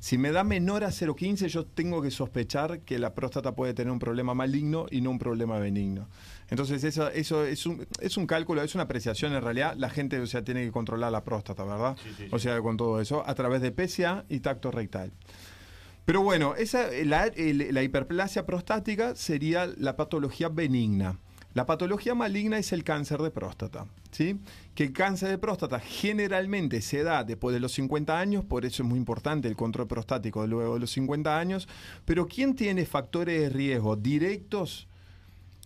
Si 0.00 0.16
me 0.18 0.32
da 0.32 0.42
menor 0.44 0.82
a 0.82 0.88
0,15, 0.88 1.46
yo 1.48 1.64
tengo 1.66 2.00
que 2.02 2.10
sospechar 2.10 2.80
que 2.80 2.98
la 2.98 3.14
próstata 3.14 3.54
puede 3.54 3.74
tener 3.74 3.92
un 3.92 3.98
problema 4.00 4.32
maligno 4.34 4.86
y 4.90 5.02
no 5.02 5.10
un 5.10 5.18
problema 5.18 5.58
benigno. 5.58 6.08
Entonces, 6.48 6.82
eso, 6.84 7.08
eso 7.10 7.44
es, 7.44 7.66
un, 7.66 7.86
es 8.00 8.16
un 8.16 8.26
cálculo, 8.26 8.62
es 8.62 8.74
una 8.74 8.84
apreciación 8.84 9.32
en 9.34 9.42
realidad. 9.42 9.74
La 9.76 9.90
gente 9.90 10.18
o 10.18 10.26
sea, 10.26 10.42
tiene 10.42 10.64
que 10.64 10.72
controlar 10.72 11.12
la 11.12 11.22
próstata, 11.22 11.64
¿verdad? 11.64 11.96
Sí, 12.02 12.08
sí, 12.16 12.24
O 12.32 12.38
sea, 12.38 12.60
con 12.62 12.76
todo 12.78 13.00
eso, 13.00 13.22
a 13.28 13.34
través 13.34 13.60
de 13.62 13.70
PSA 13.70 14.24
y 14.28 14.40
tacto 14.40 14.70
rectal. 14.70 15.12
Pero 16.04 16.22
bueno, 16.22 16.54
esa, 16.56 16.88
la, 17.04 17.28
hiperplasia 17.82 18.44
prostática 18.44 19.14
sería 19.14 19.66
la 19.76 19.96
patología 19.96 20.48
benigna. 20.48 21.18
La 21.54 21.66
patología 21.66 22.14
maligna 22.14 22.58
es 22.58 22.72
el 22.72 22.82
cáncer 22.82 23.20
de 23.20 23.30
próstata, 23.30 23.86
¿sí? 24.10 24.38
Que 24.74 24.84
el 24.84 24.92
cáncer 24.94 25.28
de 25.28 25.36
próstata 25.36 25.78
generalmente 25.80 26.80
se 26.80 27.02
da 27.02 27.24
después 27.24 27.52
de 27.52 27.60
los 27.60 27.72
50 27.72 28.18
años, 28.18 28.44
por 28.44 28.64
eso 28.64 28.82
es 28.82 28.88
muy 28.88 28.98
importante 28.98 29.48
el 29.48 29.56
control 29.56 29.86
prostático 29.86 30.46
luego 30.46 30.74
de 30.74 30.80
los 30.80 30.90
50 30.92 31.38
años, 31.38 31.68
pero 32.06 32.26
¿quién 32.26 32.54
tiene 32.54 32.86
factores 32.86 33.38
de 33.38 33.48
riesgo 33.50 33.96
directos? 33.96 34.88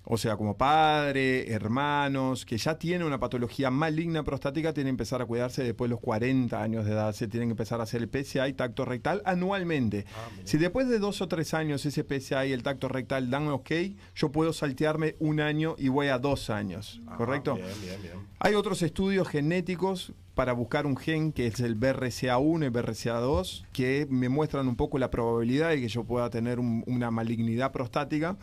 O 0.09 0.17
sea, 0.19 0.37
como 0.37 0.57
padre, 0.57 1.51
hermanos, 1.53 2.47
que 2.47 2.57
ya 2.59 2.79
tienen 2.79 3.07
una 3.07 3.19
patología 3.19 3.71
maligna 3.73 4.23
prostática, 4.23 4.73
tienen 4.73 4.91
que 4.93 5.03
empezar 5.03 5.21
a 5.21 5.27
cuidarse 5.27 5.65
después 5.65 5.89
de 5.89 5.95
los 5.95 6.01
40 6.01 6.63
años 6.63 6.85
de 6.85 6.93
edad. 6.93 7.13
Se 7.13 7.27
tienen 7.27 7.49
que 7.49 7.55
empezar 7.55 7.81
a 7.81 7.83
hacer 7.83 8.03
el 8.03 8.09
PSA 8.09 8.47
y 8.49 8.53
tacto 8.53 8.85
rectal 8.85 9.21
anualmente. 9.25 10.07
si 10.45 10.59
después 10.59 10.89
de 10.89 11.01
dos 11.01 11.21
o 11.23 11.27
tres 11.29 11.55
años 11.55 11.85
ese 11.85 12.05
PSA 12.05 12.47
y 12.47 12.53
el 12.53 12.63
tacto 12.63 12.87
rectal 12.89 13.31
dan 13.31 13.49
ok, 13.49 13.71
yo 14.15 14.31
puedo 14.31 14.53
saltearme 14.53 15.17
un 15.19 15.41
año 15.41 15.75
y 15.77 15.89
voy 15.89 16.07
a 16.07 16.19
dos 16.19 16.51
años. 16.51 17.01
¿Correcto? 17.17 17.55
Bien, 17.57 17.67
bien, 17.83 18.03
bien. 18.03 18.15
Hay 18.39 18.55
otros 18.55 18.83
estudios 18.83 19.27
genéticos 19.29 20.13
para 20.35 20.53
buscar 20.53 20.87
un 20.87 20.97
gen 20.99 21.33
que 21.33 21.47
es 21.47 21.59
el 21.61 21.75
BRCA1 21.81 22.67
y 22.67 22.69
BRCA2 22.69 23.65
que 23.73 24.07
me 24.11 24.29
muestran 24.29 24.69
un 24.69 24.77
poco 24.77 24.99
la 24.99 25.11
probabilidad 25.11 25.71
de 25.71 25.81
que 25.81 25.89
yo 25.89 26.05
pueda 26.05 26.29
tener 26.31 26.59
un- 26.61 26.85
una 26.87 27.11
malignidad 27.11 27.73
prostática. 27.73 28.37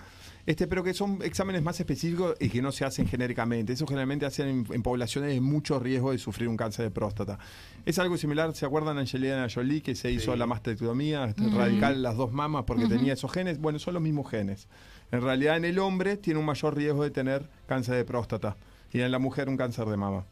Este, 0.45 0.67
pero 0.67 0.83
que 0.83 0.93
son 0.93 1.19
exámenes 1.23 1.63
más 1.63 1.79
específicos 1.79 2.35
y 2.39 2.49
que 2.49 2.61
no 2.61 2.71
se 2.71 2.83
hacen 2.83 3.07
genéricamente. 3.07 3.73
Eso 3.73 3.87
generalmente 3.87 4.25
hacen 4.25 4.47
en, 4.47 4.65
en 4.71 4.83
poblaciones 4.83 5.33
de 5.33 5.39
mucho 5.39 5.79
riesgo 5.79 6.11
de 6.11 6.17
sufrir 6.17 6.49
un 6.49 6.57
cáncer 6.57 6.85
de 6.85 6.91
próstata. 6.91 7.39
Es 7.85 7.97
algo 7.99 8.17
similar, 8.17 8.53
¿se 8.53 8.65
acuerdan 8.65 8.97
Angelina 8.97 9.47
Jolie 9.53 9.81
que 9.81 9.95
se 9.95 10.11
hizo 10.11 10.35
la 10.35 10.45
mastectomía 10.45 11.25
este, 11.25 11.47
radical 11.49 12.03
las 12.03 12.17
dos 12.17 12.33
mamas 12.33 12.65
porque 12.65 12.87
tenía 12.87 13.13
esos 13.13 13.31
genes? 13.31 13.59
Bueno, 13.59 13.79
son 13.79 13.93
los 13.93 14.03
mismos 14.03 14.29
genes. 14.29 14.67
En 15.11 15.21
realidad 15.21 15.57
en 15.57 15.65
el 15.65 15.79
hombre 15.79 16.17
tiene 16.17 16.39
un 16.39 16.45
mayor 16.45 16.75
riesgo 16.75 17.03
de 17.03 17.11
tener 17.11 17.47
cáncer 17.67 17.95
de 17.95 18.03
próstata 18.03 18.57
y 18.91 18.99
en 18.99 19.11
la 19.11 19.19
mujer 19.19 19.47
un 19.47 19.57
cáncer 19.57 19.85
de 19.85 19.97
mama. 19.97 20.25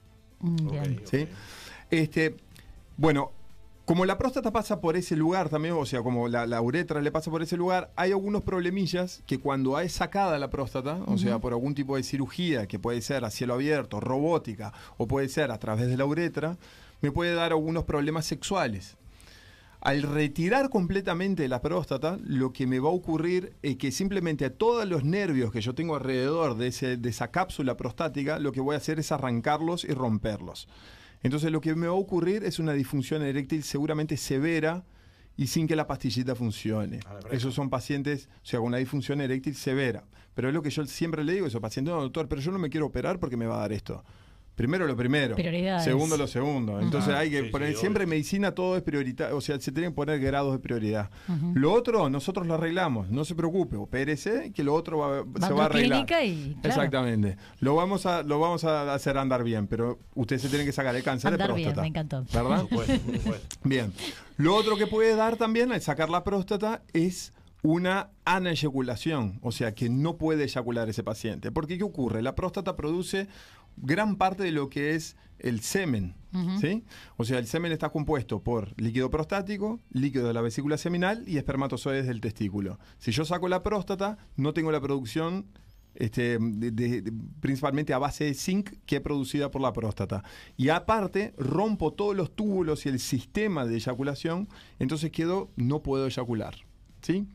¿Sí? 1.05 1.27
Este, 1.89 2.35
bueno, 2.97 3.31
como 3.91 4.05
la 4.05 4.17
próstata 4.17 4.51
pasa 4.51 4.79
por 4.79 4.95
ese 4.95 5.17
lugar 5.17 5.49
también, 5.49 5.73
o 5.77 5.85
sea, 5.85 6.01
como 6.01 6.29
la, 6.29 6.47
la 6.47 6.61
uretra 6.61 7.01
le 7.01 7.11
pasa 7.11 7.29
por 7.29 7.41
ese 7.41 7.57
lugar, 7.57 7.91
hay 7.97 8.11
algunos 8.11 8.41
problemillas 8.41 9.21
que 9.25 9.37
cuando 9.39 9.77
es 9.79 9.91
sacada 9.91 10.39
la 10.39 10.49
próstata, 10.49 11.01
o 11.07 11.17
sea, 11.17 11.39
por 11.39 11.51
algún 11.51 11.75
tipo 11.75 11.97
de 11.97 12.03
cirugía, 12.03 12.67
que 12.67 12.79
puede 12.79 13.01
ser 13.01 13.25
a 13.25 13.29
cielo 13.29 13.55
abierto, 13.55 13.99
robótica, 13.99 14.71
o 14.97 15.07
puede 15.07 15.27
ser 15.27 15.51
a 15.51 15.59
través 15.59 15.87
de 15.87 15.97
la 15.97 16.05
uretra, 16.05 16.57
me 17.01 17.11
puede 17.11 17.33
dar 17.33 17.51
algunos 17.51 17.83
problemas 17.83 18.25
sexuales. 18.25 18.95
Al 19.81 20.03
retirar 20.03 20.69
completamente 20.69 21.47
la 21.49 21.59
próstata, 21.61 22.17
lo 22.23 22.53
que 22.53 22.67
me 22.67 22.79
va 22.79 22.89
a 22.89 22.93
ocurrir 22.93 23.53
es 23.61 23.75
que 23.77 23.91
simplemente 23.91 24.45
a 24.45 24.53
todos 24.55 24.87
los 24.87 25.03
nervios 25.03 25.51
que 25.51 25.59
yo 25.59 25.75
tengo 25.75 25.95
alrededor 25.95 26.55
de, 26.55 26.67
ese- 26.67 26.95
de 26.97 27.09
esa 27.09 27.29
cápsula 27.31 27.75
prostática, 27.75 28.39
lo 28.39 28.51
que 28.51 28.61
voy 28.61 28.75
a 28.75 28.77
hacer 28.77 28.99
es 28.99 29.11
arrancarlos 29.11 29.83
y 29.83 29.93
romperlos. 29.93 30.67
Entonces 31.23 31.51
lo 31.51 31.61
que 31.61 31.75
me 31.75 31.87
va 31.87 31.93
a 31.93 31.97
ocurrir 31.97 32.43
es 32.43 32.59
una 32.59 32.73
disfunción 32.73 33.21
eréctil 33.21 33.63
seguramente 33.63 34.17
severa 34.17 34.83
y 35.37 35.47
sin 35.47 35.67
que 35.67 35.75
la 35.75 35.87
pastillita 35.87 36.35
funcione. 36.35 36.99
Esos 37.31 37.53
son 37.53 37.69
pacientes, 37.69 38.29
o 38.43 38.45
sea, 38.45 38.59
con 38.59 38.67
una 38.67 38.77
disfunción 38.77 39.21
eréctil 39.21 39.55
severa. 39.55 40.03
Pero 40.33 40.47
es 40.47 40.53
lo 40.53 40.61
que 40.61 40.69
yo 40.69 40.85
siempre 40.85 41.23
le 41.23 41.33
digo 41.33 41.45
a 41.45 41.49
esos 41.49 41.61
pacientes, 41.61 41.93
no, 41.93 42.01
doctor, 42.01 42.27
pero 42.27 42.41
yo 42.41 42.51
no 42.51 42.59
me 42.59 42.69
quiero 42.69 42.85
operar 42.85 43.19
porque 43.19 43.37
me 43.37 43.45
va 43.45 43.57
a 43.57 43.59
dar 43.61 43.73
esto. 43.73 44.03
Primero 44.61 44.85
lo 44.85 44.95
primero, 44.95 45.35
Prioridades. 45.35 45.83
segundo 45.83 46.17
lo 46.17 46.27
segundo. 46.27 46.79
Entonces 46.79 47.13
Ah, 47.15 47.19
hay 47.19 47.31
que 47.31 47.41
sí, 47.45 47.49
poner, 47.49 47.71
sí, 47.73 47.77
siempre 47.79 48.03
en 48.03 48.09
medicina 48.11 48.51
todo 48.53 48.77
es 48.77 48.83
prioritario, 48.83 49.35
o 49.35 49.41
sea, 49.41 49.59
se 49.59 49.71
tienen 49.71 49.91
que 49.91 49.95
poner 49.95 50.19
grados 50.19 50.53
de 50.53 50.59
prioridad. 50.59 51.09
Lo 51.55 51.73
otro 51.73 52.09
nosotros 52.11 52.45
lo 52.45 52.53
arreglamos, 52.53 53.09
no 53.09 53.25
se 53.25 53.33
preocupe, 53.33 53.75
opérese 53.75 54.51
que 54.53 54.63
lo 54.63 54.75
otro 54.75 54.99
va- 54.99 55.23
Va 55.23 55.47
se 55.47 55.53
va 55.53 55.63
a 55.63 55.65
arreglar. 55.65 56.05
clínica 56.05 56.23
y, 56.23 56.53
claro. 56.61 56.67
Exactamente. 56.69 57.37
Lo 57.59 57.73
vamos 57.75 58.05
a 58.05 58.21
lo 58.21 58.39
vamos 58.39 58.63
a 58.63 58.93
hacer 58.93 59.17
andar 59.17 59.43
bien, 59.43 59.65
pero 59.65 59.97
usted 60.13 60.37
se 60.37 60.47
tiene 60.49 60.63
que 60.63 60.71
sacar 60.71 60.95
el 60.95 61.01
cáncer 61.01 61.33
Andar 61.33 61.49
de 61.49 61.55
bien, 61.55 61.65
próstata. 61.73 61.81
me 61.81 61.87
encantó. 61.87 62.23
¿Verdad? 62.31 62.61
Supuesto. 62.61 62.93
Bien. 63.63 63.91
Lo 64.37 64.55
otro 64.55 64.77
que 64.77 64.85
puede 64.85 65.15
dar 65.15 65.37
también 65.37 65.71
al 65.71 65.81
sacar 65.81 66.09
la 66.09 66.23
próstata 66.23 66.83
es 66.93 67.33
una 67.63 68.09
aneyaculación, 68.25 69.39
o 69.41 69.51
sea, 69.51 69.73
que 69.73 69.89
no 69.89 70.17
puede 70.17 70.43
eyacular 70.45 70.89
ese 70.89 71.03
paciente. 71.03 71.51
Porque 71.51 71.77
¿qué 71.77 71.83
ocurre? 71.83 72.21
La 72.21 72.35
próstata 72.35 72.75
produce 72.75 73.27
gran 73.77 74.15
parte 74.15 74.43
de 74.43 74.51
lo 74.51 74.69
que 74.69 74.95
es 74.95 75.15
el 75.39 75.61
semen. 75.61 76.15
¿sí? 76.61 76.83
O 77.17 77.25
sea, 77.25 77.39
el 77.39 77.47
semen 77.47 77.71
está 77.73 77.89
compuesto 77.89 78.41
por 78.41 78.73
líquido 78.79 79.09
prostático, 79.09 79.79
líquido 79.91 80.27
de 80.27 80.33
la 80.33 80.41
vesícula 80.41 80.77
seminal 80.77 81.23
y 81.27 81.37
espermatozoides 81.37 82.07
del 82.07 82.21
testículo. 82.21 82.79
Si 82.99 83.11
yo 83.11 83.25
saco 83.25 83.49
la 83.49 83.63
próstata, 83.63 84.17
no 84.37 84.53
tengo 84.53 84.71
la 84.71 84.79
producción 84.79 85.45
este, 85.93 86.37
de- 86.39 86.71
de- 86.71 87.01
de- 87.01 87.13
principalmente 87.41 87.93
a 87.93 87.97
base 87.97 88.23
de 88.23 88.33
zinc 88.33 88.69
que 88.85 88.95
es 88.97 89.01
producida 89.01 89.51
por 89.51 89.61
la 89.61 89.73
próstata. 89.73 90.23
Y 90.55 90.69
aparte, 90.69 91.33
rompo 91.37 91.91
todos 91.91 92.15
los 92.15 92.33
túbulos 92.33 92.85
y 92.85 92.89
el 92.89 92.99
sistema 92.99 93.65
de 93.65 93.75
eyaculación, 93.75 94.47
entonces 94.79 95.11
quedo, 95.11 95.51
no 95.57 95.81
puedo 95.83 96.07
eyacular. 96.07 96.55
¿sí? 97.01 97.27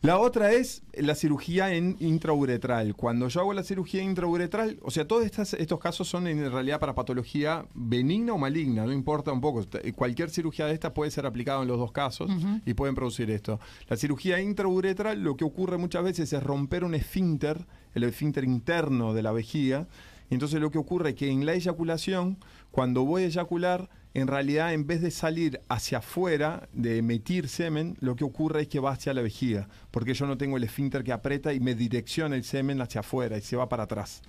La 0.00 0.20
otra 0.20 0.52
es 0.52 0.82
la 0.94 1.16
cirugía 1.16 1.74
en 1.74 1.96
intrauretral. 1.98 2.94
Cuando 2.94 3.26
yo 3.26 3.40
hago 3.40 3.52
la 3.52 3.64
cirugía 3.64 4.00
intrauretral, 4.00 4.78
o 4.82 4.92
sea, 4.92 5.08
todos 5.08 5.24
estas- 5.24 5.54
estos 5.54 5.80
casos 5.80 6.06
son 6.08 6.28
en 6.28 6.52
realidad 6.52 6.78
para 6.78 6.94
patología 6.94 7.66
benigna 7.74 8.32
o 8.32 8.38
maligna, 8.38 8.84
no 8.86 8.92
importa 8.92 9.32
un 9.32 9.40
poco. 9.40 9.64
Cualquier 9.96 10.30
cirugía 10.30 10.66
de 10.66 10.74
estas 10.74 10.92
puede 10.92 11.10
ser 11.10 11.26
aplicada 11.26 11.62
en 11.62 11.68
los 11.68 11.78
dos 11.78 11.90
casos 11.90 12.30
y 12.64 12.74
pueden 12.74 12.94
producir 12.94 13.28
esto. 13.32 13.58
La 13.88 13.96
cirugía 13.96 14.40
intrauretral 14.40 15.20
lo 15.20 15.36
que 15.36 15.44
ocurre 15.44 15.78
muchas 15.78 16.04
veces 16.04 16.32
es 16.32 16.42
romper 16.44 16.84
un 16.84 16.94
esfínter, 16.94 17.66
el 17.94 18.04
esfínter 18.04 18.44
interno 18.44 19.14
de 19.14 19.22
la 19.22 19.32
vejiga. 19.32 19.88
Y 20.30 20.34
entonces 20.34 20.60
lo 20.60 20.70
que 20.70 20.78
ocurre 20.78 21.10
es 21.10 21.14
que 21.16 21.28
en 21.28 21.44
la 21.44 21.54
eyaculación, 21.54 22.36
cuando 22.70 23.04
voy 23.04 23.24
a 23.24 23.26
eyacular, 23.26 23.88
en 24.14 24.26
realidad 24.26 24.72
en 24.72 24.86
vez 24.86 25.00
de 25.02 25.10
salir 25.10 25.60
hacia 25.68 25.98
afuera, 25.98 26.68
de 26.72 26.98
emitir 26.98 27.48
semen, 27.48 27.96
lo 28.00 28.16
que 28.16 28.24
ocurre 28.24 28.62
es 28.62 28.68
que 28.68 28.80
va 28.80 28.92
hacia 28.92 29.12
la 29.14 29.20
vejiga, 29.22 29.68
porque 29.90 30.14
yo 30.14 30.26
no 30.26 30.36
tengo 30.38 30.56
el 30.56 30.64
esfínter 30.64 31.04
que 31.04 31.12
aprieta 31.12 31.52
y 31.52 31.60
me 31.60 31.74
direcciona 31.74 32.34
el 32.34 32.42
semen 32.44 32.80
hacia 32.80 33.00
afuera 33.00 33.36
y 33.38 33.42
se 33.42 33.56
va 33.56 33.68
para 33.68 33.84
atrás. 33.84 34.22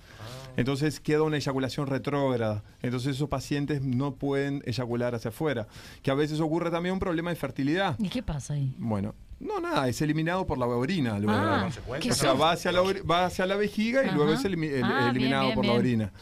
Entonces 0.56 1.00
queda 1.00 1.22
una 1.22 1.36
eyaculación 1.36 1.86
retrógrada. 1.86 2.62
Entonces 2.82 3.16
esos 3.16 3.28
pacientes 3.28 3.82
no 3.82 4.14
pueden 4.14 4.62
eyacular 4.66 5.14
hacia 5.14 5.30
afuera. 5.30 5.66
Que 6.02 6.10
a 6.10 6.14
veces 6.14 6.40
ocurre 6.40 6.70
también 6.70 6.92
un 6.92 6.98
problema 7.00 7.30
de 7.30 7.36
fertilidad. 7.36 7.96
¿Y 7.98 8.08
qué 8.08 8.22
pasa 8.22 8.54
ahí? 8.54 8.74
Bueno, 8.78 9.14
no, 9.38 9.60
nada, 9.60 9.88
es 9.88 10.00
eliminado 10.02 10.46
por 10.46 10.58
la 10.58 10.66
orina. 10.66 11.18
Luego. 11.18 11.40
Ah, 11.40 11.68
o 11.88 12.12
sea, 12.12 12.34
va 12.34 12.52
hacia, 12.52 12.70
la, 12.72 12.82
or- 12.82 13.10
va 13.10 13.24
hacia 13.26 13.46
la 13.46 13.56
vejiga 13.56 14.02
y 14.04 14.08
Ajá. 14.08 14.16
luego 14.16 14.32
es 14.34 14.44
elimi- 14.44 14.70
el- 14.70 14.84
Ah, 14.84 15.08
eliminado 15.10 15.44
bien, 15.46 15.54
por 15.54 15.64
la 15.66 15.72
orina. 15.72 16.12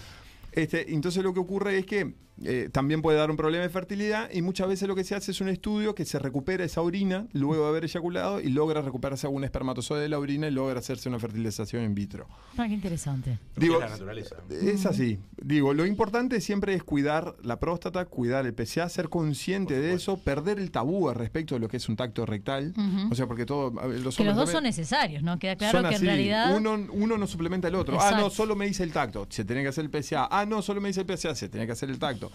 Este, 0.53 0.93
entonces 0.95 1.23
lo 1.23 1.33
que 1.35 1.41
ocurre 1.41 1.79
es 1.79 1.87
que 1.87 2.15
eh, 2.45 2.69
también 2.73 3.03
puede 3.03 3.19
dar 3.19 3.31
un 3.31 3.37
problema 3.37 3.63
de 3.63 3.69
fertilidad 3.71 4.31
y 4.33 4.43
muchas 4.43 4.69
veces 4.69 4.87
lo 4.89 4.95
que 4.95 5.05
se 5.05 5.15
hace 5.15 5.33
es 5.33 5.41
un 5.41 5.49
estudio 5.49 5.95
que 5.95 6.05
se 6.05 6.19
recupera 6.19 6.65
esa 6.65 6.81
orina 6.83 7.27
luego 7.33 7.65
de 7.65 7.69
haber 7.71 7.85
eyaculado 7.85 8.41
y 8.41 8.49
logra 8.49 8.81
recuperarse 8.81 9.27
algún 9.27 9.45
espermatozoide 9.45 10.03
de 10.03 10.09
la 10.09 10.19
orina 10.19 10.47
y 10.47 10.51
logra 10.51 10.79
hacerse 10.79 11.09
una 11.09 11.19
fertilización 11.19 11.85
in 11.85 11.95
vitro. 11.95 12.29
Ah, 12.57 12.67
qué 12.69 12.75
interesante. 12.75 13.39
Digo, 13.57 13.75
es 13.75 13.81
la 13.81 13.89
naturaleza. 13.89 14.37
Es 14.51 14.87
así. 14.87 15.19
Digo, 15.43 15.75
lo 15.75 15.87
importante 15.87 16.41
siempre 16.41 16.75
es 16.75 16.85
cuidar 16.85 17.35
la 17.43 17.59
próstata, 17.59 18.05
cuidar 18.05 18.47
el 18.47 18.55
PCA, 18.55 18.89
ser 18.89 19.09
consciente 19.09 19.79
de 19.79 19.95
eso, 19.95 20.19
perder 20.19 20.59
el 20.59 20.71
tabú 20.71 21.09
al 21.09 21.17
respecto 21.17 21.55
de 21.55 21.61
lo 21.61 21.69
que 21.69 21.79
es 21.79 21.89
un 21.89 21.97
tacto 21.97 22.25
rectal. 22.27 22.73
O 23.11 23.15
sea, 23.15 23.27
porque 23.27 23.47
todo. 23.47 23.71
los 23.71 24.17
Que 24.17 24.25
los 24.25 24.37
dos 24.37 24.51
son 24.51 24.65
necesarios, 24.65 25.23
¿no? 25.23 25.39
Queda 25.39 25.57
claro 25.57 25.81
son 25.81 25.91
que 25.91 25.97
en 25.97 26.03
realidad. 26.03 26.57
Uno, 26.57 26.87
uno 26.93 27.19
no 27.19 27.27
suplementa 27.27 27.69
el 27.69 27.75
otro. 27.75 27.99
Ah, 28.01 28.13
no, 28.13 28.31
solo 28.31 28.55
me 28.55 28.67
dice 28.67 28.83
el 28.83 28.93
tacto. 28.93 29.27
Se 29.29 29.45
tiene 29.45 29.63
que 29.63 29.69
hacer 29.69 29.85
el 29.85 29.91
PCA. 29.91 30.29
Ah, 30.31 30.47
no, 30.47 30.63
solo 30.63 30.81
me 30.81 30.89
dice 30.89 31.01
el 31.01 31.07
PCA. 31.07 31.35
Se 31.35 31.49
tiene 31.49 31.67
que 31.67 31.73
hacer 31.73 31.91
el 31.91 31.99
tacto. 31.99 32.28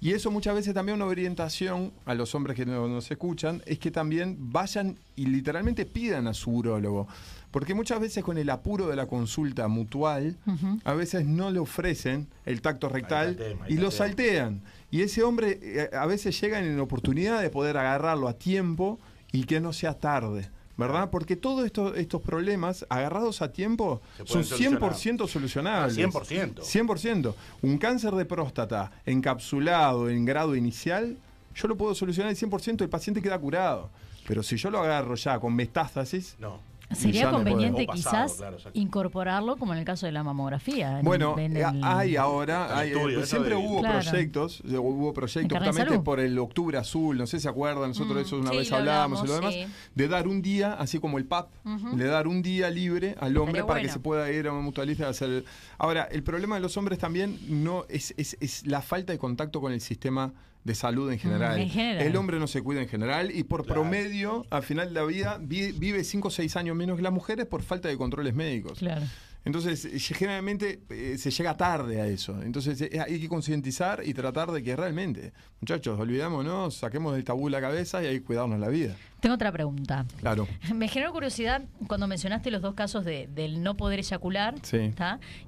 Y 0.00 0.12
eso 0.12 0.30
muchas 0.30 0.54
veces 0.54 0.74
también 0.74 0.94
una 0.96 1.06
orientación 1.06 1.92
a 2.06 2.14
los 2.14 2.32
hombres 2.36 2.56
que 2.56 2.64
no- 2.64 2.86
nos 2.86 3.10
escuchan 3.10 3.62
es 3.66 3.80
que 3.80 3.90
también 3.90 4.36
vayan 4.52 4.96
y 5.16 5.26
literalmente 5.26 5.86
pidan 5.86 6.28
a 6.28 6.34
su 6.34 6.52
urólogo. 6.52 7.08
Porque 7.50 7.74
muchas 7.74 7.98
veces 7.98 8.22
con 8.22 8.38
el 8.38 8.48
apuro 8.50 8.86
de 8.86 8.94
la 8.94 9.06
consulta 9.06 9.66
mutual, 9.66 10.36
a 10.84 10.92
veces 10.94 11.26
no 11.26 11.50
le 11.50 11.58
ofrecen 11.58 12.28
el 12.46 12.60
tacto 12.62 12.88
rectal 12.88 13.34
tema, 13.36 13.64
y 13.68 13.74
lo 13.74 13.88
tema. 13.88 13.90
saltean. 13.90 14.62
Y 14.92 15.00
ese 15.02 15.22
hombre 15.24 15.58
eh, 15.62 15.90
a 15.92 16.06
veces 16.06 16.40
llega 16.40 16.60
en 16.60 16.76
la 16.76 16.82
oportunidad 16.82 17.42
de 17.42 17.50
poder 17.50 17.76
agarrarlo 17.76 18.28
a 18.28 18.34
tiempo 18.34 19.00
y 19.32 19.44
que 19.44 19.60
no 19.60 19.72
sea 19.72 19.94
tarde. 19.94 20.48
¿Verdad? 20.78 21.10
Porque 21.10 21.34
todos 21.34 21.66
estos, 21.66 21.96
estos 21.96 22.22
problemas 22.22 22.86
agarrados 22.88 23.42
a 23.42 23.52
tiempo 23.52 24.00
son 24.24 24.44
pueden 24.44 24.78
100% 24.78 25.26
solucionables. 25.26 25.98
100%. 25.98 26.60
100%. 26.60 27.34
Un 27.62 27.78
cáncer 27.78 28.14
de 28.14 28.24
próstata 28.24 28.92
encapsulado 29.04 30.08
en 30.08 30.24
grado 30.24 30.54
inicial, 30.54 31.18
yo 31.56 31.66
lo 31.66 31.76
puedo 31.76 31.96
solucionar 31.96 32.30
al 32.30 32.36
100%, 32.36 32.80
el 32.82 32.88
paciente 32.88 33.20
queda 33.20 33.36
curado. 33.40 33.90
Pero 34.28 34.44
si 34.44 34.56
yo 34.56 34.70
lo 34.70 34.78
agarro 34.78 35.16
ya 35.16 35.40
con 35.40 35.52
metástasis, 35.52 36.36
no. 36.38 36.67
Sería 36.90 37.30
conveniente 37.30 37.84
pasado, 37.86 38.26
quizás 38.26 38.36
claro, 38.38 38.56
incorporarlo 38.72 39.56
como 39.58 39.72
en 39.74 39.80
el 39.80 39.84
caso 39.84 40.06
de 40.06 40.12
la 40.12 40.22
mamografía. 40.22 41.00
en- 41.00 41.04
Bueno, 41.04 41.38
en 41.38 41.56
eh, 41.56 41.60
el- 41.68 41.84
hay 41.84 42.16
ahora, 42.16 42.66
el 42.72 42.78
hay, 42.78 42.88
estudio, 42.92 43.18
eh, 43.18 43.22
eso 43.22 43.26
siempre 43.26 43.54
de- 43.54 43.56
hubo 43.66 43.80
Claro. 43.80 44.00
proyectos, 44.00 44.62
eh, 44.66 44.78
hubo 44.78 45.12
proyectos 45.12 45.58
justamente 45.58 45.98
por 46.00 46.18
el 46.20 46.38
Octubre 46.38 46.78
Azul, 46.78 47.18
no 47.18 47.26
sé 47.26 47.38
si 47.38 47.42
se 47.42 47.48
acuerdan, 47.48 47.88
nosotros 47.90 48.16
Mm, 48.16 48.20
eso 48.20 48.38
una 48.38 48.50
sí, 48.50 48.56
vez 48.56 48.72
hablábamos 48.72 49.22
y 49.22 49.26
lo 49.26 49.34
demás, 49.34 49.54
sí. 49.54 49.66
de 49.94 50.08
dar 50.08 50.28
un 50.28 50.40
día, 50.40 50.72
así 50.74 50.98
como 50.98 51.18
el 51.18 51.26
PAP, 51.26 51.50
de 51.92 52.04
dar 52.06 52.26
un 52.26 52.40
día 52.42 52.70
libre 52.70 53.14
al 53.20 53.36
hombre 53.36 53.60
Estaría 53.60 53.66
para 53.66 53.80
que 53.82 53.88
se 53.88 53.98
pueda 54.00 54.30
ir 54.32 54.46
a 54.48 54.52
un 54.52 54.64
mutualista 54.64 55.06
a 55.06 55.10
hacer... 55.10 55.44
Ahora, 55.76 56.04
el 56.10 56.22
problema 56.22 56.54
de 56.54 56.62
los 56.62 56.76
hombres 56.78 56.98
también 56.98 57.38
no 57.48 57.84
es, 57.88 58.14
es, 58.16 58.36
es 58.40 58.66
la 58.66 58.80
falta 58.80 59.12
de 59.12 59.18
contacto 59.18 59.60
con 59.60 59.72
el 59.72 59.80
sistema 59.80 60.32
de 60.64 60.74
salud 60.74 61.10
en 61.10 61.18
general. 61.18 61.58
En 61.58 61.70
general. 61.70 62.06
El 62.06 62.16
hombre 62.16 62.38
no 62.38 62.46
se 62.46 62.62
cuida 62.62 62.82
en 62.82 62.88
general 62.88 63.30
y 63.34 63.42
por 63.44 63.64
Claro. 63.64 63.82
promedio, 63.82 64.44
al 64.50 64.62
final 64.62 64.88
de 64.88 64.94
la 64.94 65.04
vida, 65.04 65.38
vi- 65.40 65.72
vive 65.72 66.04
5 66.04 66.28
o 66.28 66.30
6 66.30 66.56
años 66.56 66.76
menos 66.76 66.96
que 66.96 67.02
las 67.02 67.12
mujeres 67.12 67.46
por 67.46 67.62
falta 67.62 67.88
de 67.88 67.96
controles 67.96 68.34
médicos. 68.34 68.78
Claro. 68.78 69.02
Entonces, 69.44 69.86
eh, 69.86 69.98
generalmente 69.98 70.80
eh, 70.90 71.16
se 71.16 71.30
llega 71.30 71.56
tarde 71.56 72.02
a 72.02 72.06
eso. 72.06 72.42
Entonces, 72.42 72.82
eh, 72.82 73.00
hay 73.00 73.18
que 73.18 73.28
concientizar 73.28 74.02
y 74.04 74.12
tratar 74.12 74.50
de 74.50 74.62
que 74.62 74.76
realmente, 74.76 75.32
muchachos, 75.60 75.98
olvidémonos, 75.98 76.74
saquemos 76.74 77.14
del 77.14 77.24
tabú 77.24 77.48
la 77.48 77.60
cabeza 77.60 78.02
y 78.02 78.06
hay 78.08 78.18
que 78.18 78.24
cuidarnos 78.24 78.58
la 78.60 78.68
vida. 78.68 78.94
Tengo 79.20 79.36
otra 79.36 79.50
pregunta. 79.50 80.04
Claro. 80.20 80.46
Me 80.74 80.86
generó 80.88 81.12
curiosidad 81.12 81.62
cuando 81.86 82.06
mencionaste 82.08 82.50
los 82.50 82.60
dos 82.60 82.74
casos 82.74 83.06
de, 83.06 83.26
del 83.34 83.62
no 83.62 83.74
poder 83.76 84.00
eyacular 84.00 84.54
Sí. 84.62 84.92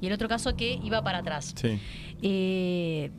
y 0.00 0.06
el 0.06 0.12
otro 0.14 0.28
caso 0.28 0.56
que 0.56 0.80
iba 0.82 1.02
para 1.02 1.18
atrás. 1.18 1.52
Sí. 1.60 1.78
Eh, 2.22 3.10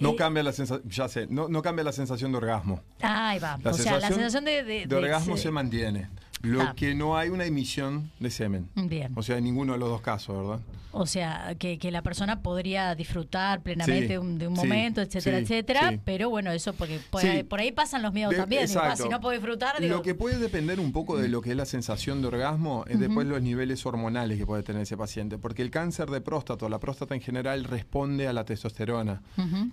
No 0.00 0.16
cambia 0.16 0.42
la 0.42 0.52
sensación, 0.52 0.88
ya 0.90 1.08
sé, 1.08 1.26
no, 1.28 1.48
no 1.48 1.62
cambia 1.62 1.84
la 1.84 1.92
sensación 1.92 2.32
de 2.32 2.38
orgasmo. 2.38 2.80
ahí 3.02 3.38
va. 3.38 3.58
La 3.62 3.70
o 3.70 3.74
sea, 3.74 3.98
la 3.98 4.08
sensación 4.08 4.44
de, 4.44 4.62
de- 4.86 4.94
orgasmo 4.96 5.36
se- 5.36 5.44
se 5.44 5.50
mantiene. 5.50 6.08
Lo 6.42 6.62
Ah. 6.62 6.74
que 6.74 6.94
no 6.94 7.18
hay 7.18 7.28
una 7.28 7.44
emisión 7.44 8.10
de 8.18 8.30
semen. 8.30 8.68
Bien. 8.74 9.12
O 9.14 9.22
sea, 9.22 9.36
en 9.36 9.44
ninguno 9.44 9.74
de 9.74 9.78
los 9.78 9.90
dos 9.90 10.00
casos, 10.00 10.36
¿verdad? 10.38 10.60
O 10.92 11.06
sea, 11.06 11.54
que, 11.58 11.78
que 11.78 11.90
la 11.92 12.02
persona 12.02 12.42
podría 12.42 12.94
disfrutar 12.96 13.62
plenamente 13.62 14.02
Sí, 14.02 14.08
de 14.08 14.18
un, 14.18 14.38
de 14.38 14.48
un 14.48 14.56
sí, 14.56 14.62
momento, 14.62 15.00
etcétera, 15.00 15.38
sí, 15.38 15.42
etcétera. 15.44 16.00
Pero 16.04 16.30
bueno, 16.30 16.50
eso 16.50 16.72
porque 16.72 16.98
por, 17.10 17.24
ahí, 17.24 17.42
por 17.44 17.60
ahí 17.60 17.70
pasan 17.70 18.02
los 18.02 18.12
miedos 18.12 18.32
De- 18.32 18.38
también. 18.38 18.66
digo, 18.66 18.80
ah, 18.82 18.96
si 18.96 19.08
no 19.08 19.20
puedo 19.20 19.32
disfrutar, 19.32 19.80
digo, 19.80 19.96
Lo 19.96 20.02
que 20.02 20.16
puede 20.16 20.38
depender 20.38 20.80
un 20.80 20.90
poco 20.92 21.16
de 21.16 21.28
lo 21.28 21.42
que 21.42 21.50
es 21.50 21.56
la 21.56 21.64
sensación 21.66 22.20
de 22.22 22.28
orgasmo 22.28 22.84
es 22.88 22.98
después 22.98 23.26
los 23.28 23.40
niveles 23.40 23.86
hormonales 23.86 24.36
que 24.36 24.46
puede 24.46 24.62
tener 24.64 24.82
ese 24.82 24.96
paciente. 24.96 25.38
Porque 25.38 25.62
el 25.62 25.70
cáncer 25.70 26.10
de 26.10 26.20
próstata, 26.20 26.68
la 26.68 26.80
próstata 26.80 27.14
en 27.14 27.20
general, 27.20 27.64
responde 27.64 28.26
a 28.26 28.32
la 28.32 28.44
testosterona. 28.44 29.22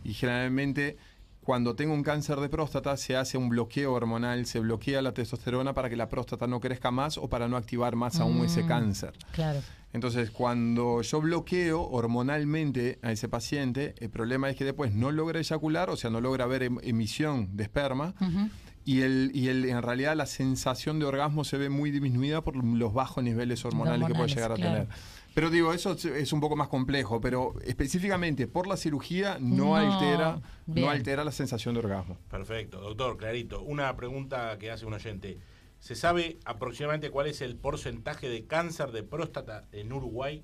Y 0.03 0.13
generalmente, 0.13 0.97
cuando 1.41 1.75
tengo 1.75 1.93
un 1.93 2.03
cáncer 2.03 2.39
de 2.41 2.49
próstata, 2.49 2.95
se 2.97 3.15
hace 3.15 3.37
un 3.37 3.49
bloqueo 3.49 3.93
hormonal, 3.93 4.45
se 4.45 4.59
bloquea 4.59 5.01
la 5.01 5.13
testosterona 5.13 5.73
para 5.73 5.89
que 5.89 5.95
la 5.95 6.09
próstata 6.09 6.45
no 6.45 6.59
crezca 6.59 6.91
más 6.91 7.17
o 7.17 7.27
para 7.27 7.47
no 7.47 7.57
activar 7.57 7.95
más 7.95 8.19
aún 8.19 8.43
ese 8.45 8.63
Mm. 8.63 8.67
cáncer. 8.67 9.13
Claro. 9.31 9.61
Entonces, 9.97 10.31
cuando 10.31 11.01
yo 11.01 11.19
bloqueo 11.21 11.81
hormonalmente 11.81 12.99
a 13.01 13.11
ese 13.11 13.27
paciente, 13.27 13.95
el 13.99 14.09
problema 14.09 14.49
es 14.49 14.55
que 14.55 14.63
después 14.63 14.93
no 14.93 15.11
logra 15.11 15.39
eyacular, 15.39 15.89
o 15.89 15.97
sea, 15.97 16.09
no 16.09 16.21
logra 16.21 16.45
ver 16.45 16.63
em- 16.63 16.77
emisión 16.83 17.49
de 17.57 17.63
esperma. 17.63 18.13
Ujú. 18.21 18.49
Y, 18.85 19.01
el, 19.01 19.31
y 19.33 19.49
el, 19.49 19.65
en 19.65 19.81
realidad 19.81 20.15
la 20.15 20.25
sensación 20.25 20.97
de 20.99 21.05
orgasmo 21.05 21.43
se 21.43 21.57
ve 21.57 21.69
muy 21.69 21.91
disminuida 21.91 22.41
por 22.41 22.55
los 22.55 22.93
bajos 22.93 23.21
niveles 23.23 23.65
hormonales, 23.65 24.07
que 24.07 24.13
puede 24.13 24.31
Hormonales, 24.31 24.35
llegar 24.35 24.51
a 24.53 24.55
claro. 24.55 24.73
tener. 24.85 24.87
Pero 25.33 25.49
digo, 25.49 25.73
eso 25.73 25.91
es- 25.91 26.05
es 26.05 26.31
un 26.31 26.39
poco 26.39 26.55
más 26.55 26.67
complejo, 26.69 27.19
pero 27.19 27.53
específicamente 27.65 28.47
por 28.47 28.65
la 28.65 28.77
cirugía 28.77 29.37
no, 29.41 29.65
No, 29.65 29.75
altera, 29.75 30.39
bien. 30.65 30.85
no 30.85 30.91
altera 30.91 31.23
la 31.25 31.31
sensación 31.33 31.73
de 31.73 31.79
orgasmo. 31.81 32.17
Perfecto, 32.31 32.79
doctor, 32.79 33.17
clarito. 33.17 33.61
Una 33.61 33.95
pregunta 33.95 34.57
que 34.57 34.71
hace 34.71 34.85
un 34.85 34.93
oyente. 34.93 35.37
¿Se 35.79 35.95
sabe 35.95 36.37
aproximadamente 36.45 37.09
cuál 37.11 37.27
es 37.27 37.41
el 37.41 37.55
porcentaje 37.55 38.27
de 38.29 38.45
cáncer 38.45 38.91
de 38.91 39.03
próstata 39.03 39.65
en 39.71 39.91
Uruguay? 39.93 40.43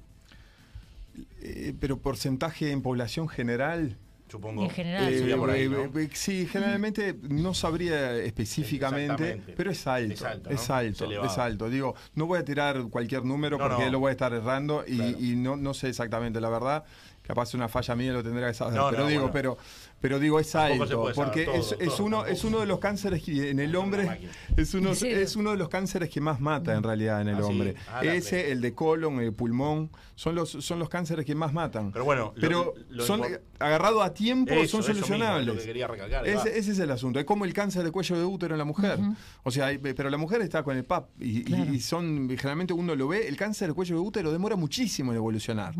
Eh, 1.41 1.73
pero 1.79 1.97
porcentaje 1.99 2.71
en 2.71 2.81
población 2.81 3.27
general. 3.27 3.97
Supongo. 4.29 4.63
En 4.63 4.69
general, 4.71 5.13
Eh, 5.13 5.19
Sería 5.19 5.37
por 5.37 5.51
ahí, 5.51 5.69
¿no? 5.69 5.83
eh, 5.83 5.91
eh, 5.95 6.09
sí, 6.13 6.47
generalmente 6.47 7.15
no 7.21 7.53
sabría 7.53 8.15
específicamente, 8.15 9.39
pero 9.55 9.69
es 9.69 9.85
alto. 9.85 10.13
Es 10.13 10.21
alto, 10.23 10.49
Es 10.49 10.69
¿no? 10.69 10.75
alto, 10.75 11.03
Es 11.05 11.09
elevado. 11.11 11.31
es 11.31 11.37
alto. 11.37 11.69
Digo, 11.69 11.95
no 12.15 12.25
voy 12.25 12.39
a 12.39 12.45
tirar 12.45 12.81
cualquier 12.89 13.25
número 13.25 13.57
No, 13.59 13.67
porque 13.67 13.85
no. 13.85 13.91
lo 13.91 13.99
voy 13.99 14.09
a 14.09 14.11
estar 14.13 14.33
errando 14.33 14.85
y, 14.87 14.95
Claro. 14.97 15.17
y 15.19 15.35
no, 15.35 15.55
no 15.55 15.73
sé 15.75 15.89
exactamente 15.89 16.41
la 16.41 16.49
verdad. 16.49 16.83
Capaz 17.21 17.53
una 17.53 17.67
falla 17.69 17.95
mía 17.95 18.11
lo 18.11 18.23
tendría 18.23 18.47
que 18.47 18.53
saber. 18.55 18.73
No, 18.75 18.89
pero 18.89 19.03
no, 19.03 19.07
digo, 19.09 19.21
bueno. 19.21 19.33
pero, 19.33 19.57
pero 20.03 20.19
digo, 20.19 20.37
es 20.37 20.53
alto. 20.53 21.13
Porque 21.15 21.45
todo, 21.45 21.55
es, 21.55 21.71
uno, 22.01 22.17
tampoco. 22.17 22.25
es 22.25 22.43
uno 22.43 22.59
de 22.59 22.65
los 22.65 22.79
cánceres 22.79 23.23
que 23.23 23.51
en 23.51 23.59
el 23.61 23.73
hombre 23.77 24.19
es 24.57 24.73
uno, 24.73 24.91
es 24.91 25.35
uno 25.37 25.51
de 25.51 25.57
los 25.57 25.69
cánceres 25.69 26.09
que 26.09 26.19
más 26.19 26.41
mata 26.41 26.73
en 26.75 26.83
realidad 26.83 27.21
en 27.21 27.29
el 27.29 27.35
Ah, 27.35 27.37
sí. 27.37 27.43
hombre. 27.45 27.75
Ah, 27.89 28.03
Ese, 28.03 28.51
el 28.51 28.59
de 28.59 28.73
colon, 28.75 29.21
el 29.21 29.31
pulmón, 29.31 29.89
son 30.15 30.35
los, 30.35 30.49
son 30.49 30.77
los 30.79 30.89
cánceres 30.89 31.25
que 31.25 31.35
más 31.35 31.53
matan. 31.53 31.93
Pero 31.93 32.03
bueno, 32.03 32.33
pero 32.37 32.73
lo 32.89 33.05
son 33.05 33.21
agarrados 33.59 34.03
a 34.03 34.13
tiempo, 34.13 34.51
Eso, 34.53 34.81
son 34.83 34.91
mismo, 34.93 35.07
solucionables. 35.07 35.57
que 35.59 35.65
quería 35.67 35.87
recalcar. 35.87 36.27
Ese, 36.27 36.57
ese 36.59 36.71
es 36.73 36.79
el 36.79 36.91
asunto. 36.91 37.17
Es 37.19 37.25
como 37.25 37.45
el 37.45 37.53
cáncer 37.53 37.85
de 37.85 37.91
cuello 37.91 38.17
de 38.17 38.25
útero 38.25 38.55
en 38.55 38.59
la 38.59 38.65
mujer. 38.65 38.99
O 39.43 39.51
sea, 39.51 39.69
pero 39.81 40.09
la 40.09 40.17
mujer 40.17 40.41
está 40.41 40.63
con 40.63 40.75
el 40.75 40.83
PAP 40.83 41.11
y, 41.21 41.39
y- 41.39 41.43
Claro. 41.43 41.73
y 41.73 41.79
son, 41.79 42.27
generalmente 42.31 42.73
uno 42.73 42.93
lo 42.93 43.07
ve, 43.07 43.25
el 43.29 43.37
cáncer 43.37 43.69
de 43.69 43.73
cuello 43.73 43.95
de 43.95 44.01
útero 44.01 44.33
demora 44.33 44.57
muchísimo 44.57 45.11
en 45.13 45.17
evolucionar. 45.17 45.73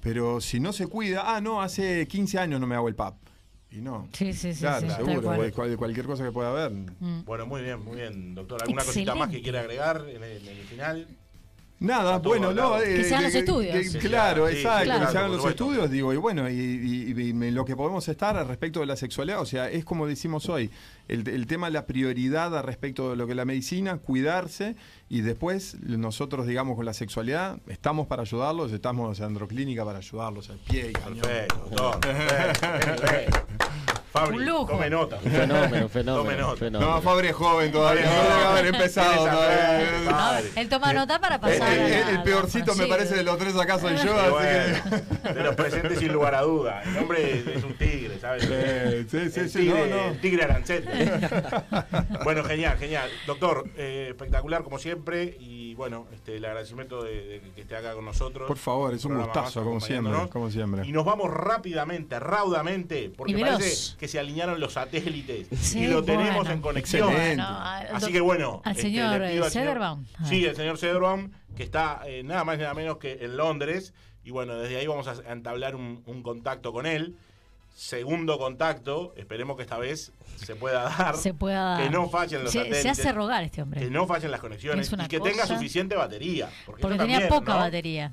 Pero 0.00 0.40
si 0.40 0.60
no 0.60 0.72
se 0.72 0.86
cuida, 0.86 1.34
ah, 1.34 1.40
no, 1.40 1.60
hace 1.60 2.06
15 2.06 2.38
años 2.38 2.60
no 2.60 2.68
me 2.68 2.76
hago 2.76 2.86
el 2.88 2.94
PAP. 2.94 3.16
Y 3.74 3.80
no. 3.80 4.08
Sí, 4.12 4.32
sí, 4.32 4.54
sí, 4.54 4.60
Claro, 4.60 4.88
sí, 4.88 4.94
seguro, 4.96 5.22
cual. 5.52 5.76
cualquier 5.76 6.06
cosa 6.06 6.24
que 6.24 6.32
pueda 6.32 6.50
haber. 6.50 6.70
Mm. 6.72 7.24
Bueno, 7.24 7.46
muy 7.46 7.62
bien, 7.62 7.84
muy 7.84 7.96
bien, 7.96 8.34
doctor. 8.34 8.62
¿Alguna 8.62 8.84
cosita 8.84 9.14
más 9.14 9.28
que 9.30 9.36
Excelente. 9.38 9.42
quiera 9.42 9.60
agregar 9.60 10.04
en 10.08 10.22
el, 10.22 10.48
en 10.48 10.56
el 10.56 10.64
final? 10.66 11.08
Nada, 11.80 12.18
bueno, 12.18 12.54
no. 12.54 12.80
eh, 12.80 12.84
Que 12.98 13.04
se 13.04 13.14
hagan 13.14 13.24
los 13.24 13.34
estudios. 13.34 13.74
que- 13.76 13.84
Sí, 13.84 13.98
claro, 13.98 14.48
sí, 14.48 14.54
exacto, 14.58 14.84
claro, 14.84 15.06
que 15.06 15.12
se 15.12 15.18
hagan 15.18 15.30
los 15.32 15.40
supuesto. 15.40 15.64
estudios, 15.64 15.90
digo, 15.90 16.14
y 16.14 16.16
bueno, 16.16 16.48
y, 16.48 16.54
y- 16.54 17.10
y 17.28 17.32
me- 17.34 17.50
lo 17.50 17.64
que 17.64 17.74
podemos 17.76 18.08
estar 18.08 18.36
al 18.38 18.46
respecto 18.48 18.80
de 18.80 18.86
la 18.86 18.96
sexualidad, 18.96 19.40
o 19.40 19.44
sea, 19.44 19.68
es 19.68 19.84
como 19.84 20.06
decimos 20.06 20.48
hoy, 20.48 20.70
el, 21.08 21.28
el 21.28 21.46
tema 21.46 21.66
de 21.66 21.72
la 21.72 21.84
prioridad 21.84 22.56
al 22.56 22.62
respecto 22.64 23.10
de 23.10 23.16
lo 23.16 23.26
que 23.26 23.32
es 23.32 23.36
la 23.36 23.44
medicina, 23.44 23.98
cuidarse, 23.98 24.76
y 25.10 25.20
después 25.22 25.76
nosotros, 25.82 26.46
digamos, 26.46 26.76
con 26.76 26.86
la 26.86 26.94
sexualidad, 26.94 27.58
estamos 27.66 28.06
para 28.06 28.22
ayudarlos, 28.22 28.72
estamos 28.72 29.18
en 29.18 29.26
Androclínica 29.26 29.84
para 29.84 29.98
ayudarlos 29.98 30.48
al 30.50 30.58
pie 30.58 30.90
y 30.90 30.92
cañón. 30.92 31.18
Perfecto, 31.20 31.56
doctor. 31.70 32.00
perfecto, 32.00 33.02
nivel. 33.02 33.30
Fabri, 34.14 34.36
Un 34.38 34.46
lujo. 34.46 34.66
tome 34.66 34.88
nota. 34.88 35.18
Fenómeno, 35.18 35.88
fenómeno, 35.88 36.16
Tome 36.22 36.36
nota. 36.36 36.56
fenómeno. 36.56 36.90
No, 36.94 37.02
Fabri 37.02 37.26
es 37.28 37.34
joven 37.34 37.72
todavía, 37.72 38.04
no 38.06 38.12
debe 38.22 38.44
haber 38.44 38.66
empezado 38.66 39.24
todavía. 39.24 39.90
No, 40.04 40.10
Fabri. 40.12 40.48
él 40.54 40.68
toma 40.68 40.92
nota 40.92 41.18
para 41.20 41.40
pasar. 41.40 41.72
el- 41.76 42.22
peorcito 42.22 42.74
me 42.76 42.86
parece 42.86 43.16
de 43.16 43.24
los 43.24 43.36
tres 43.38 43.56
acá 43.56 43.76
soy 43.80 43.96
yo, 43.96 44.14
así 44.16 44.30
bueno, 44.30 45.34
de 45.34 45.42
los 45.42 45.56
presentes 45.56 45.98
sin 45.98 46.12
lugar 46.12 46.36
a 46.36 46.42
duda. 46.42 46.82
El 46.84 46.96
hombre 46.98 47.38
es, 47.38 47.46
es 47.48 47.64
un 47.64 47.74
tigre, 47.76 48.18
¿sabes? 48.20 48.44
Sí, 48.44 49.06
sí, 49.10 49.30
sí, 49.30 49.40
el 49.40 49.50
sí, 49.50 49.58
tigre, 49.58 49.90
no, 49.90 49.96
no. 49.96 50.02
El 50.10 50.20
tigre 50.20 50.44
arancel. 50.44 50.88
bueno, 52.22 52.44
genial, 52.44 52.78
genial. 52.78 53.10
Doctor, 53.26 53.68
eh, 53.76 54.06
espectacular 54.10 54.62
como 54.62 54.78
siempre. 54.78 55.36
Y 55.40 55.74
bueno, 55.74 56.06
este, 56.14 56.36
el 56.36 56.44
agradecimiento 56.44 57.02
de, 57.02 57.26
de 57.26 57.40
que 57.54 57.62
esté 57.62 57.76
acá 57.76 57.94
con 57.94 58.04
nosotros. 58.04 58.46
Por 58.46 58.58
favor, 58.58 58.94
es 58.94 59.04
un 59.04 59.16
gustazo, 59.16 59.60
más 59.60 59.66
como 59.66 59.80
siempre, 59.80 60.28
como 60.30 60.50
siempre. 60.50 60.86
Y 60.86 60.92
nos 60.92 61.04
vamos 61.04 61.30
rápidamente, 61.32 62.18
raudamente, 62.20 63.10
porque 63.16 63.36
parece 63.36 63.96
que 63.98 64.03
se 64.08 64.18
alinearon 64.18 64.60
los 64.60 64.74
satélites 64.74 65.48
Sí, 65.58 65.80
y 65.80 65.86
lo 65.86 66.02
tenemos 66.02 66.36
bueno. 66.36 66.50
en 66.50 66.60
conexión. 66.60 67.08
Excelente. 67.10 67.42
Bueno, 67.42 67.60
al 67.62 67.96
Así 67.96 68.12
que 68.12 68.20
bueno. 68.20 68.62
Al 68.64 68.72
este, 68.72 68.82
señor 68.82 69.22
eh, 69.22 69.50
Sederbaum. 69.50 70.04
Sí, 70.24 70.44
el 70.44 70.56
señor 70.56 70.78
Cederbaum, 70.78 71.30
que 71.56 71.62
está 71.62 72.02
eh, 72.06 72.22
nada 72.22 72.44
más 72.44 72.56
y 72.56 72.62
nada 72.62 72.74
menos 72.74 72.98
que 72.98 73.18
en 73.20 73.36
Londres. 73.36 73.94
Y 74.24 74.30
bueno, 74.30 74.56
desde 74.56 74.76
ahí 74.76 74.86
vamos 74.86 75.06
a 75.08 75.32
entablar 75.32 75.76
un, 75.76 76.02
un 76.06 76.22
contacto 76.22 76.72
con 76.72 76.86
él. 76.86 77.16
Segundo 77.74 78.38
contacto, 78.38 79.12
esperemos 79.16 79.56
que 79.56 79.62
esta 79.64 79.78
vez 79.78 80.12
se 80.36 80.54
pueda 80.54 80.84
dar. 80.84 81.16
Se 81.16 81.34
pueda. 81.34 81.76
Que 81.76 81.90
no 81.90 82.08
fallen 82.08 82.44
los 82.44 82.52
se, 82.52 82.58
satélites. 82.58 82.82
se 82.82 82.88
hace 82.90 83.12
rogar 83.12 83.42
este 83.42 83.62
hombre. 83.62 83.80
Que 83.80 83.90
no 83.90 84.06
fallen 84.06 84.30
las 84.30 84.40
conexiones 84.40 84.92
y 84.92 85.08
que 85.08 85.18
tenga 85.18 85.44
suficiente 85.44 85.96
batería. 85.96 86.48
Porque, 86.66 86.82
tenía 86.82 86.98
también, 86.98 87.28
poca 87.28 87.54
¿no? 87.54 87.58
batería. 87.58 88.12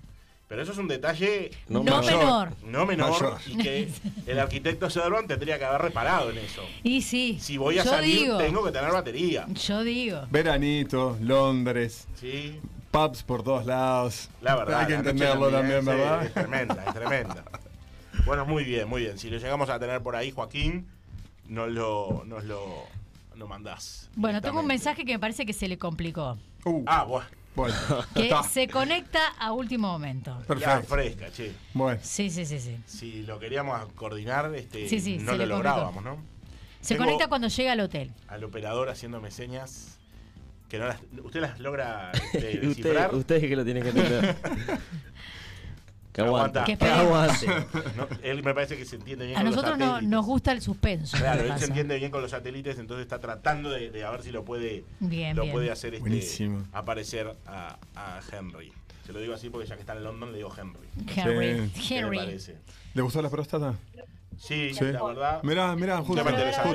Pero 0.52 0.64
eso 0.64 0.74
es 0.74 0.78
un 0.80 0.90
detalle 0.90 1.50
No 1.70 1.82
No 1.82 2.02
mayor. 2.02 2.20
menor. 2.20 2.50
no 2.66 2.86
menor 2.86 3.12
Mayor. 3.12 3.38
y 3.48 3.56
que 3.56 3.90
el 4.28 4.38
arquitecto 4.38 4.90
Cederbaum 4.90 5.26
tendría 5.26 5.58
que 5.58 5.64
haber 5.64 5.82
reparado 5.82 6.30
en 6.30 6.40
eso. 6.40 6.62
Y 6.84 7.04
sí. 7.04 7.38
Si 7.40 7.56
voy 7.56 7.80
a 7.80 7.86
yo 7.86 7.90
salir, 7.90 8.20
digo, 8.24 8.38
tengo 8.38 8.62
que 8.66 8.72
tener 8.74 8.92
batería. 8.92 9.46
Yo 9.48 9.82
digo. 9.82 10.24
Veranito, 10.30 11.18
Londres, 11.22 12.06
Sí, 12.16 12.60
pubs 12.92 13.24
por 13.24 13.44
todos 13.44 13.66
lados. 13.66 14.28
la 14.42 14.58
verdad. 14.58 14.82
Hay 14.82 14.88
que 14.88 14.94
entenderlo 14.96 15.50
también, 15.50 15.86
¿verdad? 15.86 16.26
Es 16.26 16.34
tremenda, 16.34 16.84
es 16.86 16.94
tremenda. 16.94 17.44
Bueno, 18.26 18.46
muy 18.46 18.66
bien, 18.66 18.90
muy 18.90 19.04
bien. 19.04 19.18
Si 19.18 19.30
lo 19.30 19.38
llegamos 19.38 19.70
a 19.70 19.80
tener 19.80 20.02
por 20.04 20.18
ahí, 20.18 20.32
Joaquín, 20.32 20.86
nos 21.48 21.70
lo, 21.72 22.24
nos 22.28 22.44
lo, 22.44 22.84
lo 23.36 23.48
mandás. 23.48 24.10
Bueno, 24.16 24.42
tengo 24.42 24.60
un 24.60 24.68
mensaje 24.68 25.06
que 25.06 25.14
me 25.14 25.20
parece 25.20 25.46
que 25.46 25.54
se 25.54 25.70
le 25.70 25.78
complicó. 25.78 26.38
Uh, 26.66 26.84
Ah, 26.86 27.04
bueno. 27.06 27.26
Bueno, 27.56 27.76
Que 28.14 28.24
está. 28.24 28.44
se 28.44 28.68
conecta 28.68 29.20
a 29.40 29.52
último 29.54 29.88
momento. 29.92 30.38
Ya 30.42 30.46
Perfecto. 30.48 30.88
fresca, 30.88 31.32
che. 31.32 31.52
Bueno, 31.74 32.00
Sí, 32.04 32.30
sí, 32.30 32.46
sí, 32.46 32.60
sí. 32.60 32.78
Si 32.86 33.24
lo 33.24 33.40
queríamos 33.40 33.92
coordinar, 33.94 34.54
este, 34.56 34.88
Sí, 34.88 35.00
sí, 35.00 35.18
no 35.18 35.34
lo 35.34 35.46
lográbamos, 35.46 36.04
¿no? 36.04 36.18
Se 36.82 36.96
Tengo 36.96 37.06
conecta 37.06 37.28
cuando 37.28 37.48
llega 37.48 37.74
al 37.74 37.80
hotel. 37.82 38.12
Al 38.28 38.44
operador 38.44 38.90
haciéndome 38.90 39.30
señas 39.32 40.00
que 40.68 40.80
no 40.80 40.86
las, 40.88 40.98
¿Usted 41.24 41.42
las 41.42 41.60
logra 41.60 42.12
este, 42.12 42.38
usted, 42.38 42.62
descifrar? 42.62 43.14
usted 43.14 43.36
es 43.36 43.42
que 43.50 43.56
lo 43.56 43.66
tiene 43.66 43.82
que 43.82 43.90
entender. 43.90 44.36
que. 46.14 46.22
Aguanta. 46.22 46.64
Que 46.64 46.74
aguante. 46.74 47.46
No, 47.98 48.08
él 48.24 48.44
me 48.44 48.54
parece 48.54 48.78
que 48.78 48.86
se 48.86 48.96
entiende 48.98 49.26
bien 49.26 49.38
A 49.38 49.42
con 49.42 49.46
los 49.48 49.56
nosotros 49.56 49.78
no, 49.80 49.86
satélites. 49.86 50.10
nos 50.10 50.26
gusta 50.26 50.52
el 50.52 50.62
suspenso. 50.62 51.18
Claro, 51.18 51.44
¿qué 51.44 51.50
él 51.50 51.60
se 51.60 51.66
entiende 51.66 51.98
bien 51.98 52.12
con 52.12 52.22
los 52.22 52.32
satélites, 52.32 52.78
entonces 52.80 53.04
está 53.04 53.20
tratando 53.20 53.70
de, 53.70 53.92
de 53.92 54.04
a 54.04 54.12
ver 54.12 54.22
si 54.24 54.32
lo 54.32 54.44
puede, 54.46 54.84
Bien, 55.00 55.36
lo 55.36 55.44
bien. 55.44 55.54
puede 55.54 55.72
hacer 55.72 55.94
este, 55.94 56.02
Buenísimo. 56.02 56.64
aparecer 56.74 57.36
a, 57.46 57.78
a 57.96 58.20
Henry. 58.32 58.72
Se 59.06 59.14
lo 59.14 59.20
digo 59.20 59.34
así 59.34 59.50
porque 59.50 59.68
ya 59.68 59.76
que 59.76 59.82
está 59.82 59.94
en 59.94 60.04
London 60.04 60.32
le 60.32 60.38
digo 60.38 60.54
Henry. 60.56 60.88
Henry. 61.16 61.72
Sí. 61.76 61.88
¿Qué 61.90 62.02
le 62.02 62.08
Henry. 62.08 62.40
¿le 62.94 63.02
gustó 63.02 63.22
la 63.22 63.30
próstata? 63.30 63.74
Sí, 64.38 64.74
Sí. 64.74 64.86
la 64.86 65.04
verdad. 65.04 65.40
Mirá, 65.44 65.76
mirá, 65.76 65.98
justo. 66.02 66.24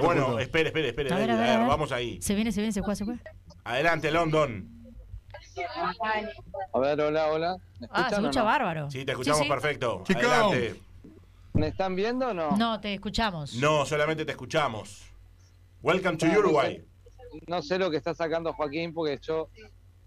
Bueno, 0.03 0.39
espere, 0.39 0.69
espere, 0.69 0.89
espere. 0.89 1.13
A 1.13 1.17
ver, 1.19 1.29
David, 1.29 1.41
a 1.41 1.43
ver, 1.47 1.51
a 1.57 1.59
ver. 1.61 1.69
vamos 1.69 1.91
ahí. 1.93 2.19
Se 2.23 2.35
viene, 2.35 2.53
se 2.53 2.61
viene, 2.61 2.73
se 2.73 2.81
juega, 2.81 2.95
se 2.97 3.05
juega. 3.05 3.21
Adelante, 3.65 4.11
London. 4.11 4.69
A 6.73 6.79
ver, 6.79 7.01
hola, 7.01 7.27
hola. 7.29 7.57
¿Me 7.81 7.89
Ah, 7.91 8.09
se 8.09 8.17
o 8.17 8.19
escucha 8.21 8.41
no? 8.41 8.47
bárbaro. 8.47 8.91
Sí, 8.91 9.05
te 9.05 9.13
escuchamos 9.13 9.43
sí. 9.43 9.49
perfecto. 9.49 10.03
Chico. 10.07 10.21
Adelante. 10.21 10.81
¿Me 11.55 11.69
están 11.69 11.95
viendo 11.97 12.29
o 12.29 12.35
no? 12.35 12.57
No, 12.57 12.81
te 12.81 12.93
escuchamos. 12.95 13.55
No, 13.55 13.87
solamente 13.87 14.25
te 14.25 14.33
escuchamos. 14.33 15.03
Welcome 15.83 16.19
to 16.19 16.27
no 16.27 16.39
Uruguay. 16.39 16.85
No 17.47 17.63
sé 17.63 17.79
lo 17.79 17.91
que 17.91 17.97
está 17.97 18.15
sacando 18.15 18.53
Joaquín 18.53 18.93
porque 18.93 19.19
yo 19.23 19.49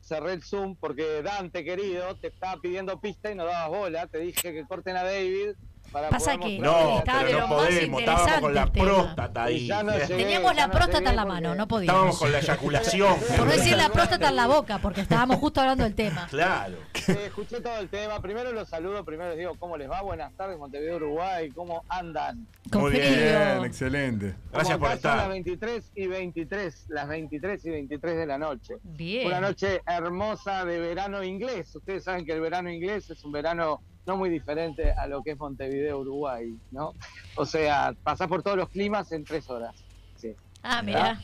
cerré 0.01 0.33
el 0.33 0.43
Zoom 0.43 0.75
porque 0.75 1.21
Dante, 1.23 1.63
querido, 1.63 2.15
te 2.15 2.27
estaba 2.27 2.59
pidiendo 2.61 2.99
pista 2.99 3.31
y 3.31 3.35
no 3.35 3.45
dabas 3.45 3.69
bola. 3.69 4.07
Te 4.07 4.19
dije 4.19 4.53
que 4.53 4.65
corten 4.67 4.95
a 4.97 5.03
David 5.03 5.51
para 5.91 6.09
Pasa 6.09 6.37
que- 6.37 6.59
No, 6.59 6.99
Estaba 6.99 7.19
de 7.19 7.25
pero 7.25 7.39
lo 7.39 7.47
no 7.47 7.55
más 7.55 7.65
podemos. 7.67 7.99
Estábamos 7.99 8.39
con 8.41 8.53
la 8.55 8.65
próstata 8.71 9.43
ahí. 9.43 9.67
No 9.67 9.91
llegué, 9.93 10.07
Teníamos 10.17 10.55
la 10.55 10.67
no 10.67 10.73
próstata 10.73 11.09
en 11.09 11.15
la 11.15 11.25
mano, 11.25 11.55
no 11.55 11.63
Estábamos 11.63 11.67
podíamos. 11.67 12.19
con 12.19 12.31
la 12.31 12.39
eyaculación. 12.39 13.19
Por 13.37 13.45
no 13.45 13.51
decir 13.51 13.77
la 13.77 13.89
próstata 13.89 14.29
en 14.29 14.35
la 14.35 14.47
boca, 14.47 14.79
porque 14.79 15.01
estábamos 15.01 15.37
justo 15.37 15.61
hablando 15.61 15.83
del 15.83 15.95
tema. 15.95 16.27
Claro. 16.29 16.75
Eh, 17.07 17.23
escuché 17.27 17.61
todo 17.61 17.77
el 17.79 17.89
tema. 17.89 18.21
Primero 18.21 18.51
los 18.51 18.69
saludo, 18.69 19.03
primero 19.03 19.29
les 19.29 19.39
digo 19.39 19.55
cómo 19.59 19.77
les 19.77 19.89
va. 19.89 20.01
Buenas 20.01 20.33
tardes, 20.33 20.57
Montevideo, 20.57 20.97
Uruguay. 20.97 21.49
¿Cómo 21.51 21.83
andan? 21.89 22.47
Con 22.71 22.81
Muy 22.81 22.91
bien. 22.91 23.03
frío. 23.13 23.23
Bien, 23.55 23.65
excelente. 23.65 24.35
Gracias 24.51 24.77
por 24.77 24.87
acá 24.87 24.97
son 24.99 25.11
Las 25.11 25.17
estar. 25.17 25.29
23 25.29 25.91
y 25.95 26.07
23, 26.07 26.85
las 26.89 27.07
23 27.07 27.65
y 27.65 27.69
23 27.69 28.17
de 28.17 28.25
la 28.25 28.37
noche. 28.37 28.75
Bien. 28.83 29.27
Una 29.27 29.41
noche 29.41 29.81
hermosa 29.87 30.65
de 30.65 30.79
verano 30.79 31.23
inglés. 31.23 31.75
Ustedes 31.75 32.03
saben 32.03 32.25
que 32.25 32.33
el 32.33 32.41
verano 32.41 32.69
inglés 32.69 33.09
es 33.09 33.23
un 33.23 33.31
verano 33.31 33.81
no 34.05 34.17
muy 34.17 34.29
diferente 34.29 34.91
a 34.91 35.07
lo 35.07 35.21
que 35.23 35.31
es 35.31 35.37
Montevideo, 35.37 35.99
Uruguay, 35.99 36.57
¿no? 36.71 36.93
O 37.35 37.45
sea, 37.45 37.93
pasás 38.03 38.27
por 38.27 38.41
todos 38.43 38.57
los 38.57 38.69
climas 38.69 39.11
en 39.11 39.23
tres 39.23 39.49
horas. 39.49 39.75
Sí. 40.15 40.35
Ah, 40.63 40.81
mira. 40.81 41.19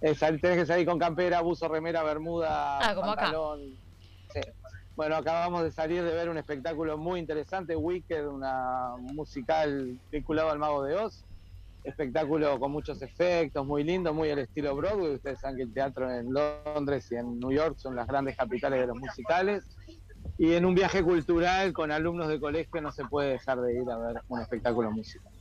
Tenés 0.00 0.40
que 0.40 0.66
salir 0.66 0.86
con 0.86 0.98
campera, 0.98 1.40
buzo, 1.42 1.68
remera, 1.68 2.02
bermuda, 2.02 2.78
Ah, 2.80 2.94
como 2.94 3.12
acá. 3.12 3.22
pantalón. 3.22 3.76
Sí. 4.32 4.40
Bueno, 4.96 5.16
acabamos 5.16 5.62
de 5.62 5.70
salir 5.72 6.02
de 6.02 6.14
ver 6.14 6.28
un 6.28 6.36
espectáculo 6.38 6.98
muy 6.98 7.20
interesante, 7.20 7.76
Wicked, 7.76 8.26
una 8.26 8.94
musical 8.98 9.98
vinculado 10.10 10.50
al 10.50 10.58
Mago 10.58 10.82
de 10.82 10.96
Oz. 10.96 11.24
Espectáculo 11.84 12.60
con 12.60 12.70
muchos 12.70 13.00
efectos, 13.02 13.66
muy 13.66 13.82
lindo, 13.84 14.12
muy 14.14 14.30
al 14.30 14.38
estilo 14.38 14.74
Broadway. 14.76 15.14
Ustedes 15.14 15.40
saben 15.40 15.56
que 15.56 15.62
el 15.64 15.72
teatro 15.74 16.10
en 16.12 16.32
Londres 16.32 17.10
y 17.10 17.16
en 17.16 17.40
New 17.40 17.50
York 17.50 17.76
son 17.78 17.96
las 17.96 18.06
grandes 18.06 18.36
capitales 18.36 18.80
de 18.80 18.86
los 18.86 18.96
musicales. 18.96 19.64
Y 20.42 20.54
en 20.54 20.64
un 20.64 20.74
viaje 20.74 21.04
cultural 21.04 21.72
con 21.72 21.92
alumnos 21.92 22.26
de 22.26 22.40
colegio 22.40 22.80
no 22.82 22.90
se 22.90 23.04
puede 23.04 23.30
dejar 23.30 23.60
de 23.60 23.74
ir 23.80 23.88
a 23.88 23.96
ver 23.96 24.22
un 24.26 24.40
espectáculo 24.40 24.90
musical 24.90 25.32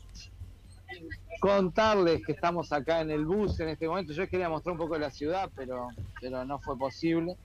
contarles 1.40 2.22
que 2.24 2.34
estamos 2.34 2.72
acá 2.72 3.02
en 3.02 3.10
el 3.10 3.26
bus 3.26 3.60
en 3.62 3.70
este 3.70 3.88
momento. 3.88 4.14
Yo 4.14 4.28
quería 4.28 4.48
mostrar 4.48 4.74
un 4.74 4.78
poco 4.78 4.94
de 4.94 5.00
la 5.00 5.10
ciudad, 5.10 5.50
pero, 5.56 5.88
pero 6.20 6.46
no 6.46 6.60
fue 6.60 6.78
posible. 6.78 7.36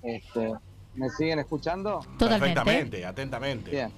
Este, 0.00 0.54
¿Me 0.94 1.10
siguen 1.10 1.40
escuchando? 1.40 1.98
Totalmente. 2.18 2.54
Perfectamente, 2.54 3.04
atentamente. 3.04 3.70
Bien. 3.72 3.92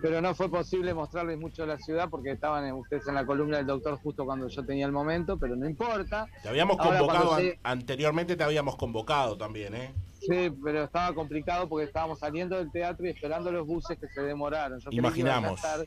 Pero 0.00 0.20
no 0.20 0.32
fue 0.34 0.48
posible 0.48 0.94
mostrarles 0.94 1.38
mucho 1.38 1.62
de 1.62 1.68
la 1.68 1.78
ciudad 1.78 2.08
porque 2.08 2.32
estaban 2.32 2.66
en- 2.66 2.74
ustedes 2.74 3.08
en 3.08 3.14
la 3.14 3.24
columna 3.26 3.56
del 3.56 3.66
doctor 3.66 3.98
justo 3.98 4.24
cuando 4.24 4.46
yo 4.46 4.64
tenía 4.64 4.86
el 4.86 4.92
momento, 4.92 5.38
pero 5.38 5.56
no 5.56 5.68
importa. 5.68 6.28
Te 6.42 6.48
habíamos 6.48 6.78
Ahora, 6.78 6.98
convocado, 7.00 7.36
anteriormente 7.64 8.36
te 8.36 8.44
habíamos 8.44 8.76
convocado 8.76 9.36
también, 9.36 9.74
¿eh? 9.74 9.94
Sí, 10.26 10.50
pero 10.62 10.84
estaba 10.84 11.14
complicado 11.14 11.68
porque 11.68 11.86
estábamos 11.86 12.18
saliendo 12.18 12.56
del 12.56 12.70
teatro 12.70 13.06
y 13.06 13.10
esperando 13.10 13.50
los 13.52 13.66
buses 13.66 13.98
que 13.98 14.08
se 14.08 14.22
demoraron. 14.22 14.78
Yo 14.80 14.90
creí 14.90 15.00
que 15.00 15.20
iban 15.20 15.32
a 15.32 15.38
Imaginamos. 15.38 15.64
estar 15.64 15.86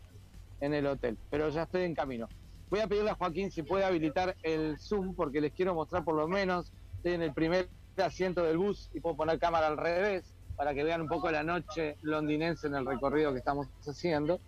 en 0.61 0.73
el 0.73 0.85
hotel, 0.88 1.17
pero 1.29 1.49
ya 1.49 1.63
estoy 1.63 1.83
en 1.83 1.95
camino. 1.95 2.27
Voy 2.69 2.79
a 2.81 2.88
pedirle 2.88 3.11
a 3.11 3.15
Joaquín 3.15 3.51
si 3.51 3.63
puede 3.63 3.85
habilitar 3.85 4.35
el 4.43 4.77
Zoom 4.77 5.15
porque 5.15 5.39
les 5.41 5.53
quiero 5.53 5.73
mostrar 5.73 6.03
por 6.03 6.15
lo 6.15 6.27
menos. 6.27 6.71
Estoy 6.97 7.13
en 7.13 7.21
el 7.21 7.33
primer 7.33 7.69
asiento 7.97 8.43
del 8.43 8.57
bus 8.57 8.89
y 8.93 8.99
puedo 8.99 9.15
poner 9.15 9.39
cámara 9.39 9.67
al 9.67 9.77
revés 9.77 10.33
para 10.55 10.73
que 10.73 10.83
vean 10.83 11.01
un 11.01 11.07
poco 11.07 11.31
la 11.31 11.43
noche 11.43 11.97
londinense 12.01 12.67
en 12.67 12.75
el 12.75 12.85
recorrido 12.85 13.31
que 13.31 13.39
estamos 13.39 13.67
haciendo. 13.88 14.39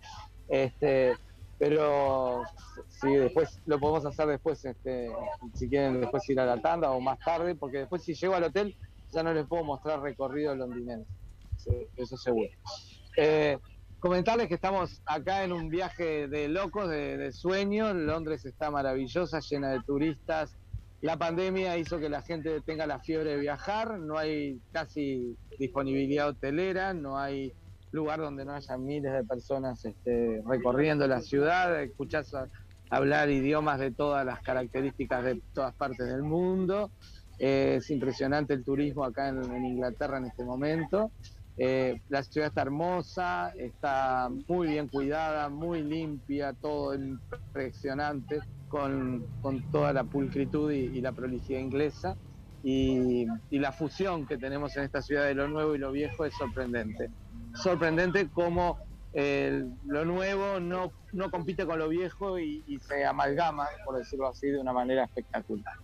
Este, 0.48 1.14
pero 1.58 2.42
si 2.88 3.14
después 3.14 3.60
lo 3.66 3.78
podemos 3.78 4.04
hacer 4.06 4.26
después, 4.26 4.64
este, 4.64 5.10
si 5.54 5.68
quieren 5.68 6.00
después 6.00 6.28
ir 6.28 6.40
a 6.40 6.46
la 6.46 6.60
tanda 6.60 6.90
o 6.90 7.00
más 7.00 7.18
tarde, 7.20 7.54
porque 7.54 7.78
después 7.78 8.02
si 8.02 8.14
llego 8.14 8.34
al 8.34 8.44
hotel 8.44 8.76
ya 9.12 9.22
no 9.22 9.32
les 9.32 9.46
puedo 9.46 9.64
mostrar 9.64 10.00
recorrido 10.00 10.54
londinense, 10.54 11.10
Sí, 11.56 11.70
eso 11.96 12.16
seguro. 12.16 12.48
Eh, 13.16 13.58
comentarles 13.98 14.48
que 14.48 14.54
estamos 14.54 15.02
acá 15.04 15.44
en 15.44 15.52
un 15.52 15.68
viaje 15.68 16.26
de 16.26 16.48
locos, 16.48 16.88
de, 16.88 17.18
de 17.18 17.32
sueños. 17.32 17.94
Londres 17.94 18.46
está 18.46 18.70
maravillosa, 18.70 19.40
llena 19.40 19.70
de 19.72 19.80
turistas. 19.82 20.56
La 21.02 21.18
pandemia 21.18 21.76
hizo 21.76 21.98
que 21.98 22.08
la 22.08 22.22
gente 22.22 22.60
tenga 22.62 22.86
la 22.86 23.00
fiebre 23.00 23.30
de 23.32 23.40
viajar, 23.40 23.98
no 23.98 24.18
hay 24.18 24.60
casi 24.70 25.36
disponibilidad 25.58 26.28
hotelera, 26.28 26.92
no 26.92 27.18
hay 27.18 27.54
lugar 27.90 28.20
donde 28.20 28.44
no 28.44 28.52
haya 28.52 28.76
miles 28.76 29.12
de 29.12 29.24
personas 29.24 29.84
este, 29.84 30.42
recorriendo 30.46 31.06
la 31.06 31.20
ciudad, 31.20 31.82
escuchás 31.82 32.32
hablar 32.90 33.30
idiomas 33.30 33.78
de 33.78 33.92
todas 33.92 34.26
las 34.26 34.40
características 34.40 35.24
de 35.24 35.42
todas 35.54 35.74
partes 35.74 36.06
del 36.06 36.22
mundo. 36.22 36.90
Es 37.40 37.88
impresionante 37.90 38.52
el 38.52 38.62
turismo 38.62 39.02
acá 39.02 39.28
en, 39.30 39.42
en 39.42 39.64
Inglaterra 39.64 40.18
en 40.18 40.26
este 40.26 40.44
momento. 40.44 41.10
Eh, 41.56 42.02
la 42.08 42.22
ciudad 42.22 42.48
está 42.48 42.62
hermosa, 42.62 43.52
está 43.56 44.28
muy 44.46 44.68
bien 44.68 44.88
cuidada, 44.88 45.48
muy 45.48 45.82
limpia, 45.82 46.52
todo 46.52 46.94
impresionante, 46.94 48.40
con, 48.68 49.26
con 49.40 49.62
toda 49.70 49.94
la 49.94 50.04
pulcritud 50.04 50.70
y, 50.70 50.98
y 50.98 51.00
la 51.00 51.12
prolijidad 51.12 51.60
inglesa. 51.60 52.16
Y, 52.62 53.26
y 53.48 53.58
la 53.58 53.72
fusión 53.72 54.26
que 54.26 54.36
tenemos 54.36 54.76
en 54.76 54.84
esta 54.84 55.00
ciudad 55.00 55.24
de 55.24 55.34
lo 55.34 55.48
nuevo 55.48 55.74
y 55.74 55.78
lo 55.78 55.92
viejo 55.92 56.26
es 56.26 56.34
sorprendente. 56.34 57.08
Sorprendente 57.54 58.28
cómo 58.28 58.76
eh, 59.12 59.64
lo 59.86 60.04
nuevo 60.04 60.60
no, 60.60 60.92
no 61.12 61.30
compite 61.30 61.66
con 61.66 61.78
lo 61.78 61.88
viejo 61.88 62.38
y, 62.38 62.62
y 62.66 62.78
se 62.78 63.04
amalgama, 63.04 63.66
por 63.84 63.98
decirlo 63.98 64.28
así, 64.28 64.48
de 64.48 64.58
una 64.58 64.72
manera 64.72 65.04
espectacular. 65.04 65.74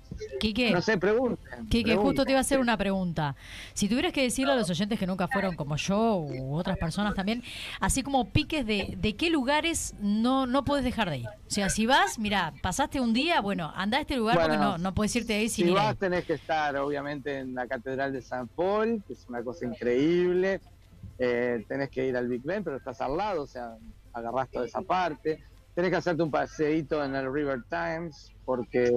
Quique, 0.41 0.71
No 0.71 0.81
sé, 0.81 0.97
pregunten. 0.97 1.69
Quique, 1.69 1.95
justo 1.97 2.25
te 2.25 2.31
iba 2.31 2.39
a 2.39 2.41
hacer 2.41 2.59
una 2.59 2.77
pregunta. 2.79 3.37
Si 3.75 3.89
tuvieras 3.89 4.13
que 4.13 4.23
decirle 4.23 4.53
a 4.53 4.57
los 4.57 4.71
oyentes 4.71 4.99
que 4.99 5.07
nunca 5.07 5.29
fueron 5.29 5.57
como 5.57 5.77
yo 5.77 6.17
u 6.21 6.55
otras 6.55 6.79
personas 6.79 7.15
también, 7.15 7.43
así 7.81 8.03
como 8.03 8.31
piques 8.31 8.65
de, 8.65 8.95
de 8.99 9.15
qué 9.17 9.29
lugares 9.29 9.95
no, 10.01 10.47
no 10.47 10.65
puedes 10.65 10.85
dejar 10.85 11.11
de 11.11 11.19
ir. 11.19 11.27
O 11.29 11.51
sea, 11.51 11.69
si 11.69 11.85
vas, 11.85 12.19
mira, 12.19 12.55
pasaste 12.63 13.01
un 13.01 13.13
día, 13.13 13.41
bueno, 13.41 13.73
anda 13.77 13.99
a 13.99 14.01
este 14.03 14.17
lugar 14.17 14.39
porque 14.41 14.57
no, 14.57 14.79
no 14.79 14.95
puedes 14.95 15.15
irte 15.17 15.35
de 15.35 15.41
ahí 15.41 15.49
sin 15.49 15.67
Si 15.67 15.71
ir 15.73 15.79
ahí. 15.79 15.85
vas 15.87 15.99
tenés 15.99 16.25
que 16.25 16.35
estar 16.35 16.77
obviamente 16.77 17.39
en 17.41 17.55
la 17.55 17.67
Catedral 17.67 18.13
de 18.13 18.23
San 18.23 18.49
Paul, 18.49 19.03
que 19.07 19.13
es 19.13 19.27
una 19.29 19.43
cosa 19.43 19.67
increíble. 19.67 20.61
Eh, 21.19 21.65
tenés 21.69 21.91
que 21.91 22.07
ir 22.07 22.17
al 22.17 22.29
Big 22.29 22.43
Ben, 22.43 22.63
pero 22.63 22.77
estás 22.77 23.01
al 23.01 23.17
lado, 23.17 23.43
o 23.43 23.47
sea, 23.47 23.77
agarrás 24.13 24.51
toda 24.51 24.67
esa 24.67 24.83
parte. 24.83 25.43
Tenés 25.75 25.91
que 25.91 25.97
hacerte 25.97 26.23
un 26.23 26.31
paseíto 26.31 27.05
en 27.05 27.15
el 27.15 27.33
River 27.33 27.63
Times, 27.69 28.33
porque 28.45 28.91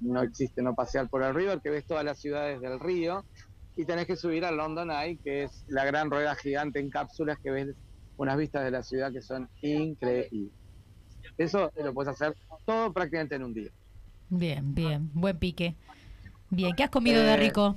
no 0.00 0.22
existe 0.22 0.62
no 0.62 0.74
pasear 0.74 1.08
por 1.08 1.22
el 1.22 1.34
River, 1.34 1.60
que 1.60 1.70
ves 1.70 1.84
todas 1.86 2.04
las 2.04 2.18
ciudades 2.20 2.60
del 2.60 2.80
río. 2.80 3.24
Y 3.76 3.84
tenés 3.84 4.06
que 4.06 4.16
subir 4.16 4.44
al 4.44 4.56
London 4.56 4.90
Eye, 4.90 5.18
que 5.22 5.44
es 5.44 5.64
la 5.68 5.84
gran 5.84 6.10
rueda 6.10 6.34
gigante 6.36 6.78
en 6.78 6.90
cápsulas 6.90 7.38
que 7.40 7.50
ves 7.50 7.74
unas 8.16 8.36
vistas 8.36 8.64
de 8.64 8.70
la 8.70 8.82
ciudad 8.82 9.12
que 9.12 9.20
son 9.20 9.48
increíbles. 9.62 10.52
Eso 11.36 11.72
lo 11.82 11.92
puedes 11.92 12.12
hacer 12.12 12.36
todo 12.64 12.92
prácticamente 12.92 13.34
en 13.34 13.44
un 13.44 13.54
día. 13.54 13.70
Bien, 14.28 14.74
bien, 14.74 15.10
buen 15.12 15.38
pique. 15.38 15.74
Bien, 16.50 16.74
¿qué 16.76 16.84
has 16.84 16.90
comido 16.90 17.20
de 17.22 17.32
Eh, 17.32 17.36
rico? 17.36 17.76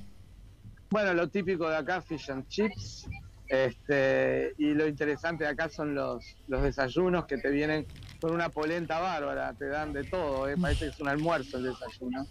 Bueno, 0.89 1.13
lo 1.13 1.27
típico 1.29 1.67
de 1.69 1.77
acá, 1.77 2.01
fish 2.01 2.29
and 2.29 2.47
chips. 2.47 3.07
Este, 3.47 4.53
y 4.57 4.73
lo 4.73 4.87
interesante 4.87 5.45
de 5.45 5.51
acá 5.51 5.69
son 5.69 5.95
los, 5.95 6.35
los 6.47 6.63
desayunos 6.63 7.25
que 7.25 7.37
te 7.37 7.49
vienen 7.49 7.85
con 8.19 8.33
una 8.33 8.49
polenta 8.49 8.99
bárbara, 8.99 9.53
te 9.53 9.67
dan 9.67 9.93
de 9.93 10.03
todo, 10.03 10.49
¿eh? 10.49 10.55
parece 10.59 10.85
que 10.85 10.91
es 10.91 10.99
un 10.99 11.07
almuerzo 11.07 11.57
el 11.57 11.63
desayuno. 11.63 12.25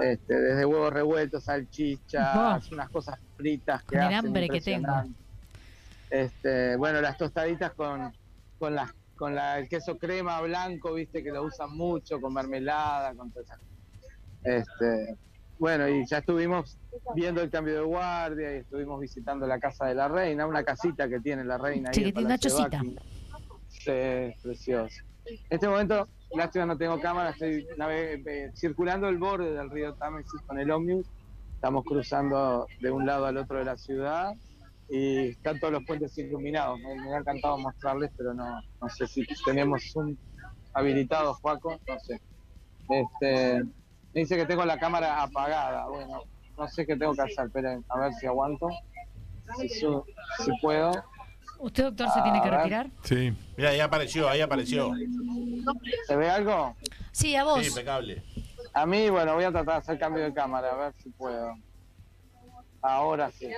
Este, 0.00 0.38
desde 0.38 0.66
huevos 0.66 0.92
revueltos, 0.92 1.44
salchichas, 1.44 2.70
unas 2.70 2.90
cosas 2.90 3.18
fritas 3.36 3.82
que 3.82 3.96
Con 3.96 3.98
el 3.98 4.04
hacen 4.04 4.26
hambre 4.26 4.48
que 4.48 4.60
tengo. 4.60 5.04
Este, 6.10 6.76
bueno, 6.76 7.00
las 7.00 7.16
tostaditas 7.16 7.72
con, 7.72 8.12
con, 8.58 8.74
las, 8.74 8.92
con 9.16 9.34
la, 9.34 9.58
el 9.58 9.68
queso 9.68 9.98
crema 9.98 10.40
blanco, 10.42 10.92
viste 10.94 11.24
que 11.24 11.32
lo 11.32 11.42
usan 11.42 11.74
mucho, 11.76 12.20
con 12.20 12.34
mermelada, 12.34 13.14
con 13.14 13.32
todas 13.32 13.46
esas 13.48 13.60
este, 14.46 15.16
bueno, 15.58 15.88
y 15.88 16.06
ya 16.06 16.18
estuvimos 16.18 16.78
viendo 17.14 17.40
el 17.40 17.50
cambio 17.50 17.74
de 17.74 17.82
guardia 17.82 18.54
y 18.54 18.58
estuvimos 18.58 19.00
visitando 19.00 19.46
la 19.46 19.58
casa 19.58 19.86
de 19.86 19.94
la 19.94 20.08
reina, 20.08 20.46
una 20.46 20.64
casita 20.64 21.08
que 21.08 21.20
tiene 21.20 21.44
la 21.44 21.58
reina 21.58 21.90
ahí. 21.90 22.12
Tiene 22.12 22.24
una 22.24 22.38
chocita. 22.38 22.82
Sí, 23.68 24.34
precioso. 24.42 25.02
En 25.24 25.38
este 25.50 25.68
momento, 25.68 26.08
lástima 26.34 26.66
no 26.66 26.76
tengo 26.76 27.00
cámara, 27.00 27.30
estoy 27.30 27.66
eh, 27.88 28.50
circulando 28.54 29.08
el 29.08 29.18
borde 29.18 29.52
del 29.52 29.70
río 29.70 29.94
Támesis 29.94 30.40
con 30.46 30.58
el 30.58 30.70
ómnibus. 30.70 31.06
Estamos 31.54 31.84
cruzando 31.84 32.66
de 32.80 32.90
un 32.90 33.06
lado 33.06 33.26
al 33.26 33.36
otro 33.38 33.58
de 33.58 33.64
la 33.64 33.76
ciudad 33.76 34.32
y 34.88 35.28
están 35.28 35.58
todos 35.58 35.72
los 35.72 35.84
puentes 35.84 36.16
iluminados. 36.18 36.78
Me, 36.80 36.94
me 36.96 37.14
ha 37.14 37.18
encantado 37.18 37.58
mostrarles, 37.58 38.10
pero 38.16 38.34
no, 38.34 38.60
no 38.80 38.88
sé 38.88 39.06
si 39.06 39.26
tenemos 39.44 39.96
un 39.96 40.18
habilitado, 40.74 41.34
Juaco, 41.34 41.80
no 41.88 41.98
sé. 42.00 42.20
Este, 42.88 43.62
me 44.16 44.22
dice 44.22 44.34
que 44.34 44.46
tengo 44.46 44.64
la 44.64 44.78
cámara 44.78 45.22
apagada. 45.22 45.86
Bueno, 45.88 46.22
no 46.56 46.68
sé 46.68 46.86
qué 46.86 46.96
tengo 46.96 47.12
que 47.14 47.20
hacer. 47.20 47.44
Esperen, 47.46 47.84
a 47.90 47.98
ver 47.98 48.14
si 48.14 48.26
aguanto. 48.26 48.66
Si, 49.60 49.68
su- 49.68 50.02
si 50.42 50.50
puedo. 50.62 50.90
¿Usted, 51.58 51.84
doctor, 51.84 52.08
se 52.10 52.22
tiene 52.22 52.40
que 52.40 52.50
retirar? 52.50 52.90
Sí. 53.02 53.34
Mira, 53.58 53.70
ahí 53.70 53.80
apareció, 53.80 54.26
ahí 54.26 54.40
apareció. 54.40 54.90
¿Se 56.06 56.16
ve 56.16 56.30
algo? 56.30 56.74
Sí, 57.12 57.36
a 57.36 57.44
vos. 57.44 57.60
Sí, 57.60 57.68
impecable. 57.68 58.22
A 58.72 58.86
mí, 58.86 59.10
bueno, 59.10 59.34
voy 59.34 59.44
a 59.44 59.50
tratar 59.50 59.74
de 59.74 59.78
hacer 59.80 59.98
cambio 59.98 60.24
de 60.24 60.32
cámara, 60.32 60.70
a 60.72 60.76
ver 60.76 60.94
si 61.02 61.10
puedo. 61.10 61.54
Ahora 62.80 63.30
sí. 63.32 63.48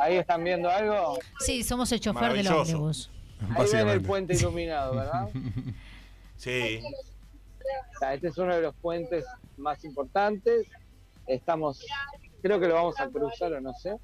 ¿Ahí 0.00 0.16
están 0.18 0.44
viendo 0.44 0.70
algo? 0.70 1.18
Sí, 1.40 1.64
somos 1.64 1.90
el 1.90 1.98
chofer 1.98 2.32
del 2.32 2.46
ómnibus. 2.46 3.10
Ahí 3.56 3.66
ven 3.72 3.88
el 3.88 4.02
puente 4.02 4.34
iluminado, 4.36 4.94
¿verdad? 4.94 5.28
Sí. 6.36 6.80
O 7.94 7.98
sea, 7.98 8.14
este 8.14 8.28
es 8.28 8.38
uno 8.38 8.54
de 8.54 8.62
los 8.62 8.74
puentes 8.76 9.24
más 9.56 9.84
importantes. 9.84 10.66
Estamos, 11.26 11.84
creo 12.42 12.60
que 12.60 12.68
lo 12.68 12.74
vamos 12.74 12.98
a 13.00 13.08
cruzar 13.08 13.52
o 13.54 13.60
no 13.60 13.72
sé. 13.74 13.96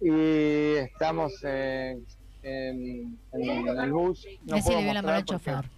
Y 0.00 0.74
estamos 0.76 1.32
en, 1.44 2.04
en- 2.42 3.18
en 3.32 3.78
el 3.78 3.92
bus. 3.92 4.26
No 4.44 4.56
Así 4.56 4.64
puedo 4.64 4.78
le 4.78 4.84
dio 4.84 4.94
la 4.94 5.02
mano 5.02 5.14
al 5.16 5.20
mostrar 5.22 5.40
porque- 5.40 5.50
chofer. 5.50 5.70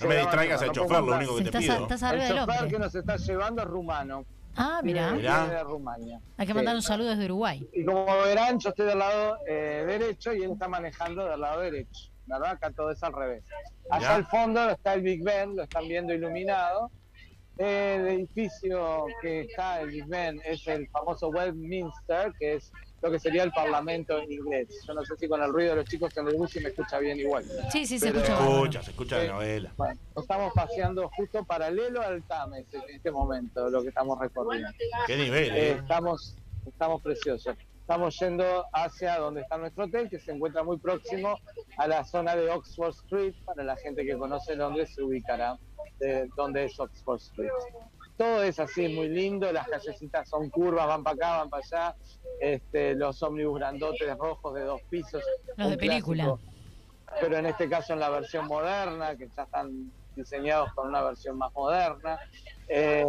No 0.00 0.08
me 0.08 0.16
distraigas 0.18 0.62
al 0.62 0.70
chofer, 0.72 1.00
lo 1.02 1.16
único 1.16 1.36
que 1.36 1.44
te 1.44 1.58
pido. 1.58 1.82
estás 1.82 2.02
arriba 2.04 2.24
El 2.28 2.36
chofer 2.36 2.54
hombre. 2.56 2.68
que 2.70 2.78
nos 2.78 2.94
está 2.94 3.16
llevando 3.16 3.62
es 3.62 3.68
rumano. 3.68 4.24
Ah, 4.60 4.80
mira. 4.82 5.12
Viene 5.12 5.18
Mirá. 5.22 5.46
de 5.46 5.62
Rumania. 5.64 6.20
Hay 6.36 6.46
que 6.46 6.52
Sí. 6.52 6.56
mandar 6.56 6.74
un 6.74 6.82
saludo 6.82 7.10
desde 7.10 7.26
Uruguay. 7.26 7.68
Y 7.72 7.84
como 7.84 8.04
verán, 8.24 8.58
yo 8.58 8.70
estoy 8.70 8.86
del 8.86 8.98
lado 8.98 9.36
eh, 9.48 9.84
derecho 9.86 10.32
y 10.34 10.42
él 10.42 10.52
está 10.52 10.66
manejando 10.68 11.24
del 11.28 11.40
lado 11.40 11.60
derecho. 11.60 12.07
¿Verdad? 12.28 12.50
Acá 12.52 12.70
todo 12.70 12.90
es 12.90 13.02
al 13.02 13.12
revés. 13.12 13.42
Allá 13.90 14.16
al 14.16 14.26
fondo 14.26 14.68
está 14.70 14.94
el 14.94 15.02
Big 15.02 15.22
Ben, 15.24 15.56
lo 15.56 15.62
están 15.64 15.88
viendo 15.88 16.12
iluminado. 16.12 16.90
El 17.56 18.06
edificio 18.06 19.06
que 19.20 19.40
está, 19.42 19.80
el 19.80 19.88
Big 19.88 20.06
Ben, 20.06 20.40
es 20.44 20.66
el 20.68 20.88
famoso 20.90 21.28
Westminster, 21.28 22.32
que 22.38 22.54
es 22.54 22.70
lo 23.02 23.10
que 23.10 23.18
sería 23.18 23.42
el 23.44 23.50
Parlamento 23.52 24.20
inglés. 24.22 24.68
Yo 24.86 24.94
no 24.94 25.04
sé 25.04 25.16
si 25.16 25.26
con 25.28 25.42
el 25.42 25.52
ruido 25.52 25.70
de 25.70 25.76
los 25.76 25.84
chicos 25.86 26.16
en 26.16 26.28
el 26.28 26.34
bus 26.36 26.50
se 26.52 26.60
me 26.60 26.68
escucha 26.68 26.98
bien 26.98 27.18
igual. 27.18 27.44
Sí, 27.72 27.86
sí, 27.86 27.98
se 27.98 28.12
Pero- 28.12 28.20
escucha. 28.20 28.36
Se 28.36 28.52
escucha, 28.52 28.82
se 28.82 28.90
escucha 28.90 29.18
de 29.18 29.28
novela. 29.28 29.72
Bueno, 29.76 30.00
estamos 30.20 30.52
paseando 30.54 31.08
justo 31.16 31.44
paralelo 31.44 32.00
al 32.02 32.22
Tames 32.24 32.66
en 32.74 32.82
este 32.94 33.10
momento, 33.10 33.68
lo 33.70 33.82
que 33.82 33.88
estamos 33.88 34.18
recorriendo. 34.20 34.68
Qué 35.06 35.16
nivel, 35.16 35.50
Eh, 35.56 35.70
eh. 35.70 35.78
estamos, 35.80 36.36
estamos 36.66 37.02
preciosos. 37.02 37.56
Estamos 37.88 38.18
yendo 38.18 38.66
hacia 38.74 39.16
donde 39.16 39.40
está 39.40 39.56
nuestro 39.56 39.84
hotel, 39.84 40.10
que 40.10 40.20
se 40.20 40.30
encuentra 40.30 40.62
muy 40.62 40.78
próximo 40.78 41.38
a 41.78 41.86
la 41.88 42.04
zona 42.04 42.36
de 42.36 42.50
Oxford 42.50 42.90
Street. 42.90 43.34
Para 43.46 43.64
la 43.64 43.76
gente 43.76 44.04
que 44.04 44.14
conoce 44.14 44.54
Londres 44.56 44.92
se 44.94 45.02
ubicará 45.02 45.58
de 45.98 46.28
dónde 46.36 46.66
es 46.66 46.78
Oxford 46.78 47.16
Street. 47.16 47.50
Todo 48.18 48.42
es 48.42 48.60
así, 48.60 48.88
muy 48.88 49.08
lindo. 49.08 49.50
Las 49.50 49.66
callecitas 49.66 50.28
son 50.28 50.50
curvas, 50.50 50.86
van 50.86 51.02
para 51.02 51.16
acá, 51.16 51.36
van 51.38 51.48
para 51.48 51.64
allá. 51.64 51.96
Este, 52.42 52.94
los 52.94 53.22
ómnibus 53.22 53.58
grandotes 53.58 54.18
rojos 54.18 54.54
de 54.54 54.64
dos 54.64 54.82
pisos. 54.90 55.24
Los 55.56 55.70
de 55.70 55.78
película. 55.78 56.24
clásico, 56.24 56.52
pero 57.22 57.38
en 57.38 57.46
este 57.46 57.70
caso 57.70 57.94
en 57.94 58.00
la 58.00 58.10
versión 58.10 58.46
moderna, 58.48 59.16
que 59.16 59.30
ya 59.34 59.44
están 59.44 59.90
diseñados 60.14 60.74
con 60.74 60.88
una 60.88 61.00
versión 61.00 61.38
más 61.38 61.54
moderna. 61.54 62.18
Eh, 62.68 63.06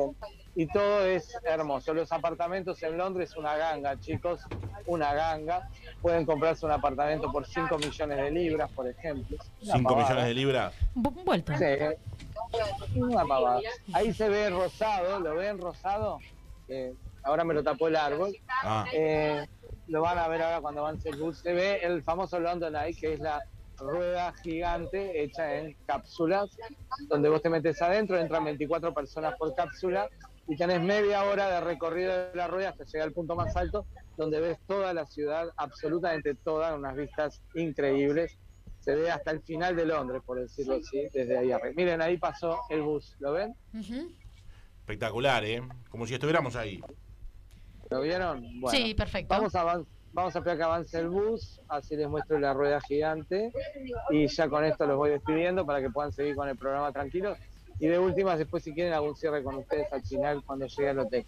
y 0.60 0.68
todo 0.68 1.06
es 1.06 1.38
hermoso. 1.46 1.94
Los 1.94 2.12
apartamentos 2.12 2.84
en 2.84 2.98
Londres, 2.98 3.38
una 3.38 3.56
ganga, 3.56 3.98
chicos, 3.98 4.42
una 4.88 5.14
ganga. 5.14 5.70
Pueden 6.02 6.26
comprarse 6.26 6.66
un 6.66 6.74
apartamento 6.74 7.32
por 7.32 7.48
5 7.48 7.78
millones 7.78 8.18
de 8.18 8.30
libras, 8.30 8.70
por 8.74 8.86
ejemplo. 8.86 9.38
Una 9.62 9.74
5 9.76 9.88
pavada. 9.88 10.10
millones 10.10 10.28
de 10.28 10.34
libras. 10.34 10.74
Un 10.96 11.24
vuelto. 11.24 11.54
Sí, 11.58 13.00
una 13.00 13.24
pavada. 13.24 13.62
Ahí 13.94 14.14
se 14.14 14.28
ve 14.28 14.50
rosado, 14.50 15.22
¿lo 15.22 15.36
ven 15.36 15.60
rosado? 15.60 16.20
Eh, 16.68 16.94
ahora 17.24 17.46
me 17.46 17.54
lo 17.54 17.64
tapó 17.64 17.88
el 17.88 17.96
árbol. 17.96 18.36
Ah. 18.62 18.84
Eh, 18.92 19.48
lo 19.88 20.02
van 20.02 20.18
a 20.18 20.28
ver 20.28 20.42
ahora 20.42 20.60
cuando 20.60 20.82
avance 20.82 21.08
el 21.08 21.16
bus. 21.16 21.38
Se 21.38 21.54
ve 21.54 21.80
el 21.84 22.04
famoso 22.04 22.38
London 22.38 22.76
Eye, 22.76 23.00
que 23.00 23.14
es 23.14 23.22
la 23.22 23.42
rueda 23.78 24.34
gigante 24.44 25.24
hecha 25.24 25.56
en 25.56 25.78
cápsulas, 25.86 26.50
donde 27.08 27.30
vos 27.30 27.42
te 27.42 27.50
metes 27.50 27.82
adentro, 27.82 28.20
entran 28.20 28.44
24 28.44 28.94
personas 28.94 29.36
por 29.38 29.56
cápsula 29.56 30.10
y 30.50 30.56
tenés 30.58 30.82
media 30.82 31.24
hora 31.24 31.50
de 31.50 31.62
recorrido 31.62 32.12
de 32.12 32.36
la 32.36 32.48
rueda 32.48 32.70
hasta 32.70 32.84
llegar 32.84 33.08
al 33.08 33.14
punto 33.14 33.36
más 33.36 33.56
alto, 33.56 33.86
donde 34.18 34.40
ves 34.42 34.58
toda 34.68 34.94
la 34.94 35.06
ciudad, 35.06 35.48
absolutamente 35.56 36.36
toda, 36.36 36.74
unas 36.76 36.96
vistas 36.96 37.42
increíbles. 37.56 38.38
se 38.82 38.96
ve 38.96 39.12
hasta 39.12 39.32
el 39.32 39.42
final 39.42 39.76
de 39.76 39.86
Londres, 39.86 40.22
por 40.26 40.40
decirlo 40.40 40.78
así, 40.78 41.08
desde 41.14 41.38
ahí 41.38 41.52
arriba. 41.52 41.74
Miren, 41.76 42.02
ahí 42.02 42.18
pasó 42.18 42.60
el 42.70 42.82
bus, 42.82 43.16
¿lo 43.20 43.34
ven? 43.34 43.54
Espectacular, 44.82 45.44
¿eh? 45.46 45.62
Como 45.90 46.08
si 46.08 46.14
estuviéramos 46.16 46.56
ahí. 46.56 46.82
¿Lo 47.90 48.02
vieron? 48.02 48.42
Bueno, 48.60 48.70
Sí, 48.78 48.94
perfecto. 48.94 49.36
Vamos 49.36 49.54
a, 49.56 49.62
avan- 49.62 49.86
vamos 50.14 50.36
a 50.36 50.40
esperar 50.40 50.58
que 50.58 50.64
avance 50.64 50.98
el 51.00 51.10
bus, 51.10 51.60
así 51.68 51.96
les 51.96 52.08
muestro 52.08 52.40
la 52.40 52.54
rueda 52.54 52.80
gigante 52.82 53.52
y 54.12 54.28
ya 54.28 54.48
con 54.50 54.64
esto 54.64 54.86
los 54.88 54.98
voy 54.98 55.12
despidiendo 55.12 55.66
para 55.66 55.82
que 55.82 55.90
puedan 55.90 56.12
seguir 56.12 56.36
con 56.36 56.48
el 56.50 56.58
programa 56.58 56.92
tranquilos. 56.92 57.38
Y 57.80 57.88
de 57.88 57.98
últimas, 57.98 58.38
después 58.38 58.64
si 58.64 58.74
quieren 58.74 58.94
algún 58.94 59.16
cierre 59.16 59.44
con 59.44 59.56
ustedes 59.56 59.92
al 59.92 60.04
final 60.04 60.44
cuando 60.46 60.68
llegue 60.68 60.90
al 60.90 61.00
hotel. 61.00 61.26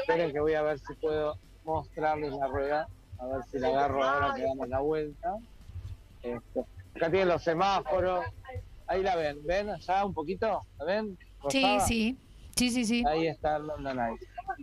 Esperen 0.00 0.32
que 0.32 0.40
voy 0.40 0.54
a 0.54 0.62
ver 0.62 0.78
si 0.78 0.94
puedo 0.94 1.38
mostrarles 1.64 2.32
la 2.32 2.46
rueda, 2.46 2.88
a 3.18 3.26
ver 3.26 3.42
si 3.50 3.58
la 3.58 3.68
agarro 3.68 4.02
ahora 4.02 4.34
que 4.34 4.42
damos 4.42 4.68
la 4.68 4.80
vuelta. 4.80 5.36
Este, 6.22 6.60
acá 6.94 7.10
tienen 7.10 7.28
los 7.28 7.42
semáforos, 7.42 8.24
ahí 8.86 9.02
la 9.02 9.16
ven, 9.16 9.38
¿ven 9.44 9.70
allá 9.70 10.04
un 10.04 10.14
poquito? 10.14 10.62
¿La 10.78 10.84
ven? 10.84 11.18
Sí, 11.48 11.62
Rosada. 11.62 11.80
sí. 11.80 12.18
Sí, 12.56 12.70
sí, 12.70 12.84
sí. 12.84 13.04
Ahí 13.06 13.26
está 13.26 13.58
London 13.58 13.98
Eye. 13.98 14.18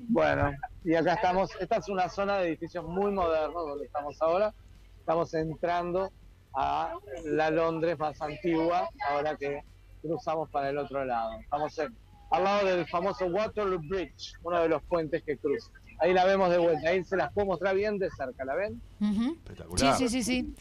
Bueno, 0.10 0.52
y 0.84 0.94
acá 0.94 1.14
estamos, 1.16 1.50
esta 1.60 1.78
es 1.78 1.90
una 1.90 2.10
zona 2.10 2.38
de 2.38 2.50
edificios 2.50 2.86
muy 2.86 3.12
modernos 3.12 3.66
donde 3.68 3.86
estamos 3.86 4.22
ahora. 4.22 4.54
Estamos 5.00 5.34
entrando 5.34 6.12
a 6.54 6.94
la 7.24 7.50
Londres 7.50 7.98
más 7.98 8.22
antigua, 8.22 8.88
ahora 9.10 9.36
que 9.36 9.64
cruzamos 10.08 10.50
para 10.50 10.70
el 10.70 10.78
otro 10.78 11.04
lado. 11.06 11.40
Estamos 11.40 11.78
en- 11.80 11.96
al 12.32 12.44
lado 12.44 12.66
del 12.66 12.86
famoso 12.88 13.26
Waterloo 13.26 13.80
Bridge, 13.88 14.34
uno 14.44 14.60
de 14.62 14.70
los 14.70 14.82
puentes 14.84 15.24
que 15.24 15.38
cruza. 15.38 15.72
Ahí 16.00 16.14
la 16.14 16.26
vemos 16.26 16.50
de 16.50 16.58
vuelta, 16.58 16.90
ahí 16.90 17.04
se 17.04 17.16
las 17.18 17.32
puedo 17.34 17.48
mostrar 17.48 17.76
bien 17.76 17.98
de 17.98 18.10
cerca, 18.12 18.46
¿la 18.46 18.54
ven? 18.56 18.82
Ujú. 19.02 19.38
Sí, 19.78 19.88
sí, 19.98 20.10
sí, 20.10 20.24
sí. 20.24 20.54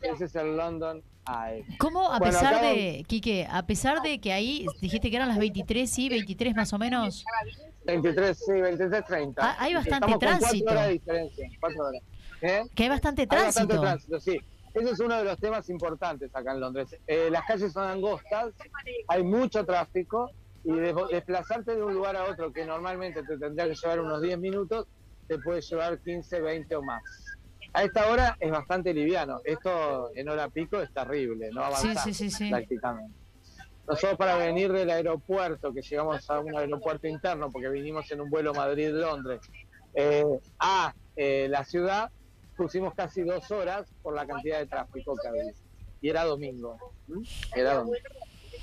Ese 0.00 0.24
es 0.26 0.34
el 0.36 0.56
London 0.56 1.02
Eye. 1.26 1.64
¿Cómo, 1.78 2.10
a 2.12 2.18
Bueno, 2.18 2.32
pesar 2.38 2.60
de, 2.62 3.04
Quique, 3.06 3.46
a 3.50 3.66
pesar 3.66 4.00
de 4.02 4.20
que 4.20 4.32
ahí 4.32 4.66
dijiste 4.80 5.10
que 5.10 5.16
eran 5.16 5.28
las 5.28 5.38
23, 5.38 5.90
sí, 5.90 6.08
23 6.08 6.54
más 6.54 6.72
o 6.72 6.78
menos? 6.78 7.24
23, 7.84 8.38
sí, 8.38 8.52
23, 8.52 9.04
30. 9.04 9.42
Ah, 9.44 9.56
hay 9.58 9.74
bastante 9.74 9.96
Estamos 10.06 10.12
con 10.14 10.20
cuatro 10.20 10.38
tránsito. 10.38 10.70
horas 10.70 10.86
de 10.86 10.92
diferencia, 10.92 11.48
cuatro 11.60 11.84
horas. 11.86 12.02
¿Eh? 12.40 12.62
Que 12.74 12.82
hay 12.84 12.88
bastante 12.88 13.22
Hay 13.22 13.28
tránsito. 13.28 13.66
bastante 13.66 13.78
tránsito, 13.78 14.20
sí. 14.20 14.38
Ese 14.74 14.90
es 14.90 15.00
uno 15.00 15.16
de 15.16 15.24
los 15.24 15.38
temas 15.38 15.68
importantes 15.70 16.34
acá 16.34 16.52
en 16.52 16.60
Londres. 16.60 16.96
Eh, 17.06 17.28
las 17.30 17.46
calles 17.46 17.72
son 17.72 17.84
angostas, 17.88 18.52
hay 19.08 19.22
mucho 19.22 19.64
tráfico 19.64 20.30
y 20.64 20.72
de- 20.72 20.94
desplazarte 21.12 21.76
de 21.76 21.82
un 21.82 21.94
lugar 21.94 22.16
a 22.16 22.24
otro 22.24 22.52
que 22.52 22.66
normalmente 22.66 23.22
te 23.22 23.38
tendría 23.38 23.68
que 23.68 23.74
llevar 23.74 24.00
unos 24.00 24.20
10 24.20 24.38
minutos, 24.38 24.86
te 25.28 25.38
puede 25.38 25.60
llevar 25.60 26.00
15, 26.00 26.40
20 26.40 26.76
o 26.76 26.82
más. 26.82 27.02
A 27.72 27.84
esta 27.84 28.08
hora 28.10 28.36
es 28.40 28.50
bastante 28.50 28.92
liviano. 28.92 29.40
Esto 29.44 30.10
en 30.14 30.28
hora 30.28 30.48
pico 30.48 30.80
es 30.80 30.92
terrible, 30.92 31.50
no 31.52 31.74
sí, 31.76 31.94
sí, 32.12 32.30
sí. 32.30 32.50
prácticamente. 32.50 33.14
Nosotros 33.86 34.16
para 34.16 34.36
venir 34.36 34.72
del 34.72 34.90
aeropuerto, 34.90 35.72
que 35.72 35.82
llegamos 35.82 36.28
a 36.30 36.40
un 36.40 36.56
aeropuerto 36.56 37.06
interno, 37.06 37.52
porque 37.52 37.68
vinimos 37.68 38.10
en 38.10 38.20
un 38.22 38.30
vuelo 38.30 38.54
Madrid-Londres, 38.54 39.40
eh, 39.94 40.24
a 40.58 40.94
eh, 41.16 41.48
la 41.50 41.64
ciudad, 41.64 42.10
pusimos 42.56 42.94
casi 42.94 43.22
dos 43.22 43.50
horas 43.50 43.86
por 44.02 44.14
la 44.14 44.26
cantidad 44.26 44.58
de 44.58 44.66
tráfico 44.66 45.14
que 45.20 45.28
había. 45.28 45.52
Y 46.00 46.08
era 46.08 46.24
domingo. 46.24 46.76
¿m? 47.08 47.22
Era 47.54 47.74
domingo. 47.74 47.96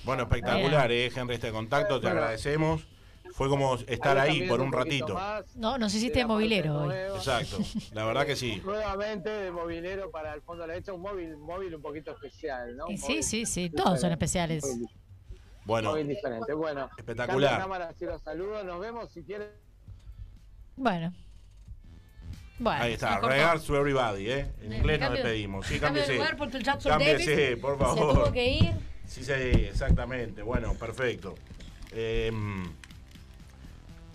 Bueno, 0.03 0.23
espectacular, 0.23 0.91
¿eh, 0.91 1.11
Henry, 1.15 1.35
este 1.35 1.51
contacto. 1.51 1.99
Te 1.99 2.07
agradecemos. 2.07 2.87
Fue 3.33 3.47
como 3.47 3.75
estar 3.75 4.17
Ahí 4.17 4.47
por 4.47 4.59
un 4.59 4.71
ratito. 4.73 5.13
más. 5.13 5.55
No, 5.55 5.77
nos 5.77 5.93
hiciste 5.93 6.19
de 6.19 6.25
movilero 6.25 6.81
hoy. 6.83 6.93
Exacto. 7.15 7.57
La 7.93 8.03
verdad 8.05 8.25
que 8.25 8.35
sí. 8.35 8.61
Nuevamente 8.65 9.29
de 9.29 9.51
movilero 9.51 10.11
para 10.11 10.33
el 10.33 10.41
fondo 10.41 10.63
de 10.63 10.67
la 10.67 10.73
derecha, 10.73 10.91
un 10.91 11.01
móvil, 11.01 11.37
móvil 11.37 11.73
un 11.75 11.81
poquito 11.81 12.11
especial, 12.11 12.75
¿no? 12.75 12.87
Un 12.87 12.97
Sí, 12.97 13.23
sí, 13.23 13.45
sí, 13.45 13.69
todos 13.69 14.01
son 14.01 14.11
especiales. 14.11 14.63
Móvil- 14.65 14.89
Bueno, 15.65 15.89
móvil 15.91 16.07
diferente. 16.09 16.53
Bueno, 16.53 16.89
Espectacular. 16.97 17.59
cámara, 17.59 17.87
así 17.89 18.03
los 18.05 18.21
saludo. 18.21 18.63
Nos 18.65 18.79
vemos 18.81 19.11
si 19.13 19.23
quieren. 19.23 19.47
Bueno. 20.75 21.13
Bueno, 22.61 22.83
ahí 22.83 22.93
está. 22.93 23.15
se. 23.19 23.27
Regards 23.27 23.63
to 23.65 23.75
everybody, 23.75 24.29
¿eh? 24.29 24.45
En 24.63 24.73
inglés 24.73 24.99
nos 24.99 25.09
cambio- 25.09 25.23
despedimos. 25.23 25.65
Sí, 25.67 25.79
cámbiese. 25.79 26.13
lugar 26.15 26.37
Jackson 26.59 26.91
Cámbiese, 26.91 27.35
Davis 27.41 27.57
por 27.61 27.73
Se 27.77 27.83
favor. 27.83 28.13
tuvo 28.23 28.31
que 28.31 28.47
ir. 28.47 28.71
Sí, 29.07 29.23
sí, 29.23 29.31
exactamente. 29.33 30.41
Bueno, 30.43 30.73
perfecto. 30.75 31.35
Eh, 31.91 32.31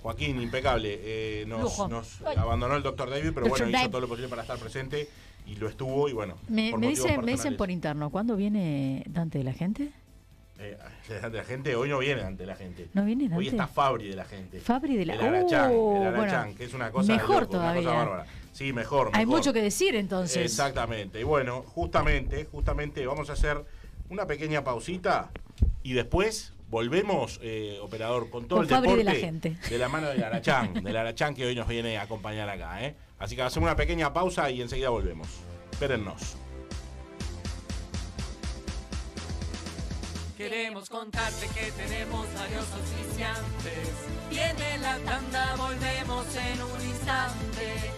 Joaquín, 0.03 0.40
impecable. 0.40 1.01
Eh, 1.03 1.44
nos, 1.47 1.62
Lujo. 1.62 1.88
nos 1.88 2.22
Ay. 2.22 2.36
abandonó 2.36 2.76
el 2.76 2.82
doctor 2.82 3.11
David, 3.11 3.32
pero 3.34 3.47
Dr. 3.47 3.59
bueno, 3.64 3.78
hizo 3.78 3.90
todo 3.90 4.01
lo 4.01 4.09
posible 4.09 4.28
para 4.28 4.42
estar 4.42 4.59
presente 4.59 5.09
y 5.47 5.57
lo 5.57 5.68
estuvo 5.68 6.09
y 6.09 6.12
bueno. 6.12 6.36
Me, 6.49 6.70
por 6.70 6.80
me 6.80 6.88
dicen, 6.88 7.24
me 7.24 7.32
dicen 7.32 7.57
por 7.57 7.70
interno, 7.70 8.11
¿cuándo 8.11 8.36
viene 8.36 9.03
Dante 9.09 9.38
de 9.38 9.44
la 9.44 9.53
gente? 9.53 9.90
Eh, 10.59 10.77
ante 11.23 11.37
la 11.39 11.45
gente, 11.45 11.75
hoy 11.77 11.89
no 11.89 11.99
viene 11.99 12.23
ante 12.23 12.47
la 12.47 12.57
gente. 12.57 12.89
¿No 12.95 13.05
viene? 13.05 13.29
Hoy 13.35 13.49
está 13.49 13.67
Fabri 13.67 14.09
de 14.09 14.17
la 14.17 14.25
gente. 14.25 14.61
Fabri 14.61 14.97
de 14.97 15.07
la 15.07 15.15
El 15.15 15.21
Arachán, 15.21 15.71
Oh, 15.75 15.97
el 16.01 16.07
Arachán, 16.09 16.43
bueno, 16.45 16.57
que 16.59 16.65
es 16.65 16.75
una 16.75 16.91
cosa 16.91 17.13
de 17.13 17.19
mejor 17.19 17.43
loco, 17.43 17.57
una 17.57 17.63
todavía. 17.63 17.83
cosa 17.83 17.95
bárbara. 17.97 18.27
Sí, 18.53 18.73
mejor, 18.73 19.11
Hay 19.13 19.27
mejor. 19.27 19.39
mucho 19.41 19.53
que 19.53 19.61
decir 19.63 19.95
entonces. 19.97 20.39
Exactamente. 20.39 21.21
Y 21.21 21.25
bueno, 21.25 21.63
justamente, 21.63 22.47
justamente 22.51 23.07
vamos 23.07 23.29
a 23.29 23.35
hacer 23.35 23.63
una 24.09 24.27
pequeña 24.27 24.65
pausita 24.65 25.31
y 25.83 25.93
después 25.93 26.55
volvemos, 26.71 27.39
eh, 27.43 27.79
operador, 27.83 28.31
con 28.31 28.49
todo 28.49 28.61
Con 28.61 28.65
el 28.65 28.71
Fabri 28.71 28.91
de 28.93 28.97
deporte 28.97 29.19
la 29.21 29.25
gente. 29.27 29.57
de 29.69 29.79
la 29.79 29.89
mano 29.91 30.09
del 30.09 30.25
Arachán, 30.25 30.73
del 30.83 30.97
Arachán 30.97 31.35
que 31.35 31.45
hoy 31.45 31.55
nos 31.55 31.69
viene 31.69 31.99
a 31.99 32.03
acompañar 32.03 32.49
acá. 32.49 32.83
¿eh? 32.85 32.95
Así 33.19 33.37
que 33.37 33.43
hacemos 33.43 33.67
una 33.67 33.77
pequeña 33.77 34.13
pausa 34.13 34.51
y 34.51 34.63
enseguida 34.63 34.89
volvemos. 34.89 35.29
Espérennos. 35.71 36.37
Queremos 40.37 40.91
contarte 40.91 41.47
que 41.55 41.72
tenemos 41.72 42.26
varios 42.34 42.64
oficiantes. 42.64 43.89
Viene 44.28 44.78
la 44.82 44.99
tanda, 44.99 45.57
volvemos 45.57 46.26
en 46.37 46.62
un 46.62 46.89
instante. 46.91 47.91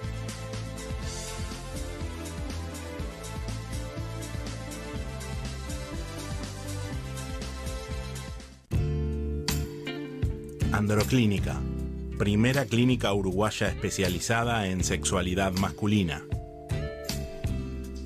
Androclínica, 10.70 11.60
primera 12.18 12.66
clínica 12.66 13.12
uruguaya 13.12 13.66
especializada 13.66 14.68
en 14.68 14.84
sexualidad 14.84 15.50
masculina. 15.54 16.22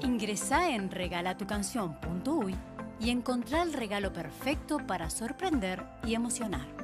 Ingresá 0.04 0.68
en 0.68 0.90
regalatucanción.uy 0.90 2.54
y 3.00 3.08
encontrá 3.08 3.62
el 3.62 3.72
regalo 3.72 4.12
perfecto 4.12 4.76
para 4.86 5.08
sorprender 5.08 5.82
y 6.06 6.14
emocionar. 6.14 6.83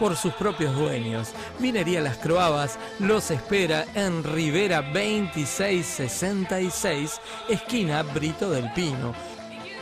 por 0.00 0.16
sus 0.16 0.32
propios 0.32 0.74
dueños. 0.74 1.28
Minería 1.58 2.00
Las 2.00 2.16
Croabas 2.16 2.78
los 2.98 3.30
espera 3.30 3.84
en 3.94 4.24
Rivera 4.24 4.80
2666, 4.80 7.20
esquina 7.50 8.02
Brito 8.02 8.50
del 8.50 8.72
Pino. 8.72 9.12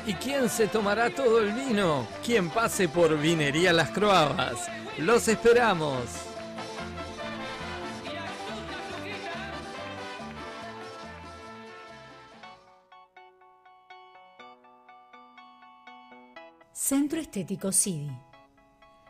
¿Y 0.06 0.14
quién 0.14 0.48
se 0.48 0.66
tomará 0.66 1.10
todo 1.10 1.38
el 1.40 1.52
vino? 1.52 2.08
Quien 2.26 2.50
pase 2.50 2.88
por 2.88 3.16
Vinería 3.16 3.72
Las 3.72 3.90
Croabas. 3.90 4.68
Los 4.98 5.28
esperamos. 5.28 6.02
Centro 16.72 17.20
Estético 17.20 17.70
CIDI 17.70 18.27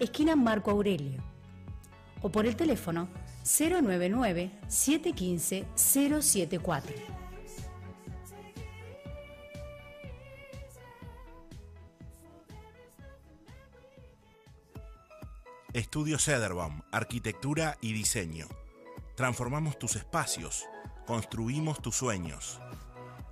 esquina 0.00 0.36
Marco 0.36 0.70
Aurelio. 0.70 1.22
O 2.22 2.30
por 2.30 2.46
el 2.46 2.56
teléfono 2.56 3.08
099 3.44 4.50
715 4.68 5.66
074. 5.74 7.16
Estudio 15.72 16.18
Cederbaum, 16.18 16.80
Arquitectura 16.90 17.76
y 17.82 17.92
Diseño. 17.92 18.48
Transformamos 19.14 19.78
tus 19.78 19.96
espacios, 19.96 20.64
construimos 21.06 21.82
tus 21.82 21.96
sueños. 21.96 22.60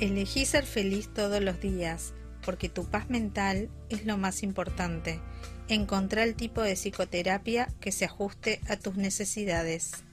Elegí 0.01 0.47
ser 0.47 0.65
feliz 0.65 1.13
todos 1.13 1.43
los 1.43 1.61
días, 1.61 2.15
porque 2.47 2.71
tu 2.71 2.87
paz 2.87 3.11
mental 3.11 3.69
es 3.91 4.07
lo 4.07 4.17
más 4.17 4.43
importante. 4.43 5.21
Encontrá 5.69 6.23
el 6.23 6.35
tipo 6.35 6.63
de 6.63 6.77
psicoterapia 6.77 7.69
que 7.79 7.93
se 7.93 8.07
ajuste 8.07 8.63
a 8.69 8.79
tus 8.79 8.97
necesidades. 8.97 10.06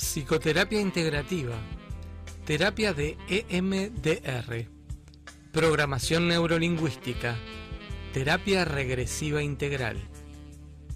Psicoterapia 0.00 0.80
integrativa. 0.80 1.54
Terapia 2.46 2.94
de 2.94 3.18
EMDR. 3.28 4.66
Programación 5.52 6.26
neurolingüística. 6.26 7.36
Terapia 8.14 8.64
regresiva 8.64 9.42
integral. 9.42 9.98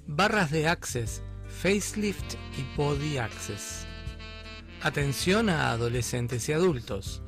Barras 0.07 0.51
de 0.51 0.69
Access, 0.69 1.23
Facelift 1.47 2.35
y 2.57 2.77
Body 2.79 3.19
Access. 3.19 3.87
Atención 4.83 5.51
a 5.51 5.71
adolescentes 5.71 6.49
y 6.49 6.55
adultos. 6.55 7.23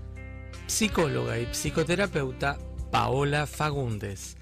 Psicóloga 0.67 1.39
y 1.39 1.47
psicoterapeuta 1.53 2.57
Paola 2.91 3.47
Fagundes. 3.47 4.39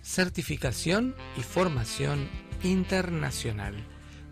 Certificación 0.00 1.16
y 1.36 1.42
formación 1.42 2.30
internacional. 2.62 3.74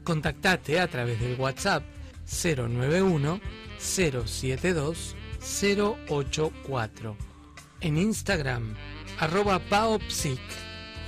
Contactate 0.05 0.79
a 0.79 0.87
través 0.87 1.21
del 1.21 1.39
WhatsApp 1.39 1.83
091 2.31 3.41
072 3.79 5.17
084. 6.09 7.17
En 7.81 7.97
Instagram, 7.97 8.75
arroba 9.19 9.59
paopsic 9.59 10.41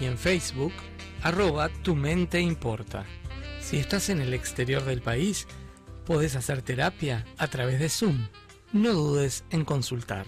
y 0.01 0.07
en 0.07 0.19
Facebook, 0.19 0.73
arroba 1.23 1.69
tu 1.69 1.95
mente 1.95 2.41
importa. 2.41 3.05
Si 3.61 3.77
estás 3.77 4.09
en 4.09 4.21
el 4.21 4.35
exterior 4.35 4.85
del 4.85 5.03
país, 5.03 5.47
podés 6.05 6.35
hacer 6.35 6.63
terapia 6.63 7.25
a 7.39 7.47
través 7.49 7.79
de 7.79 7.89
Zoom. 7.89 8.27
No 8.73 8.93
dudes 8.93 9.45
en 9.51 9.65
consultar. 9.65 10.27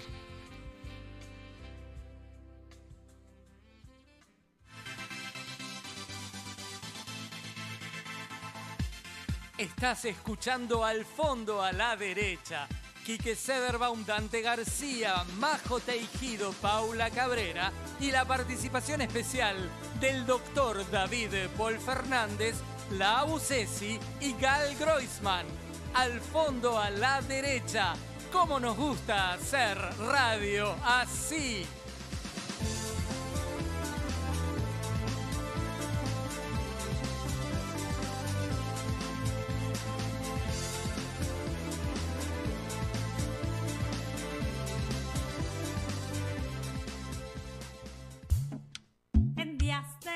Estás 9.56 10.04
escuchando 10.04 10.84
al 10.84 11.04
fondo 11.04 11.62
a 11.62 11.70
la 11.70 11.96
derecha. 11.96 12.66
Quique 13.06 13.36
Sederbaum, 13.36 14.04
Dante 14.04 14.42
García, 14.42 15.24
Majo 15.38 15.78
Teijido, 15.78 16.52
Paula 16.54 17.08
Cabrera 17.10 17.70
y 18.00 18.10
la 18.10 18.24
participación 18.24 19.02
especial 19.02 19.56
del 20.00 20.26
doctor 20.26 20.84
David 20.90 21.34
Paul 21.56 21.78
Fernández, 21.78 22.56
la 22.90 23.20
Abusesi 23.20 24.00
y 24.20 24.32
Gal 24.40 24.74
Groisman. 24.74 25.46
Al 25.94 26.20
fondo 26.20 26.76
a 26.76 26.90
la 26.90 27.22
derecha. 27.22 27.94
¿Cómo 28.32 28.58
nos 28.58 28.76
gusta 28.76 29.34
hacer 29.34 29.78
radio 30.00 30.74
así? 30.84 31.64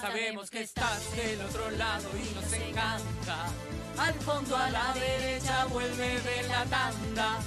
Sabemos 0.00 0.50
que 0.50 0.62
estás 0.62 1.14
del 1.14 1.40
otro 1.42 1.70
lado 1.72 2.08
y 2.16 2.34
nos 2.34 2.52
encanta. 2.52 3.46
Al 3.98 4.14
fondo 4.14 4.56
a 4.56 4.70
la 4.70 4.94
derecha 4.94 5.66
vuelve 5.66 6.20
de 6.20 6.42
la 6.48 6.64
tanda. 6.64 7.38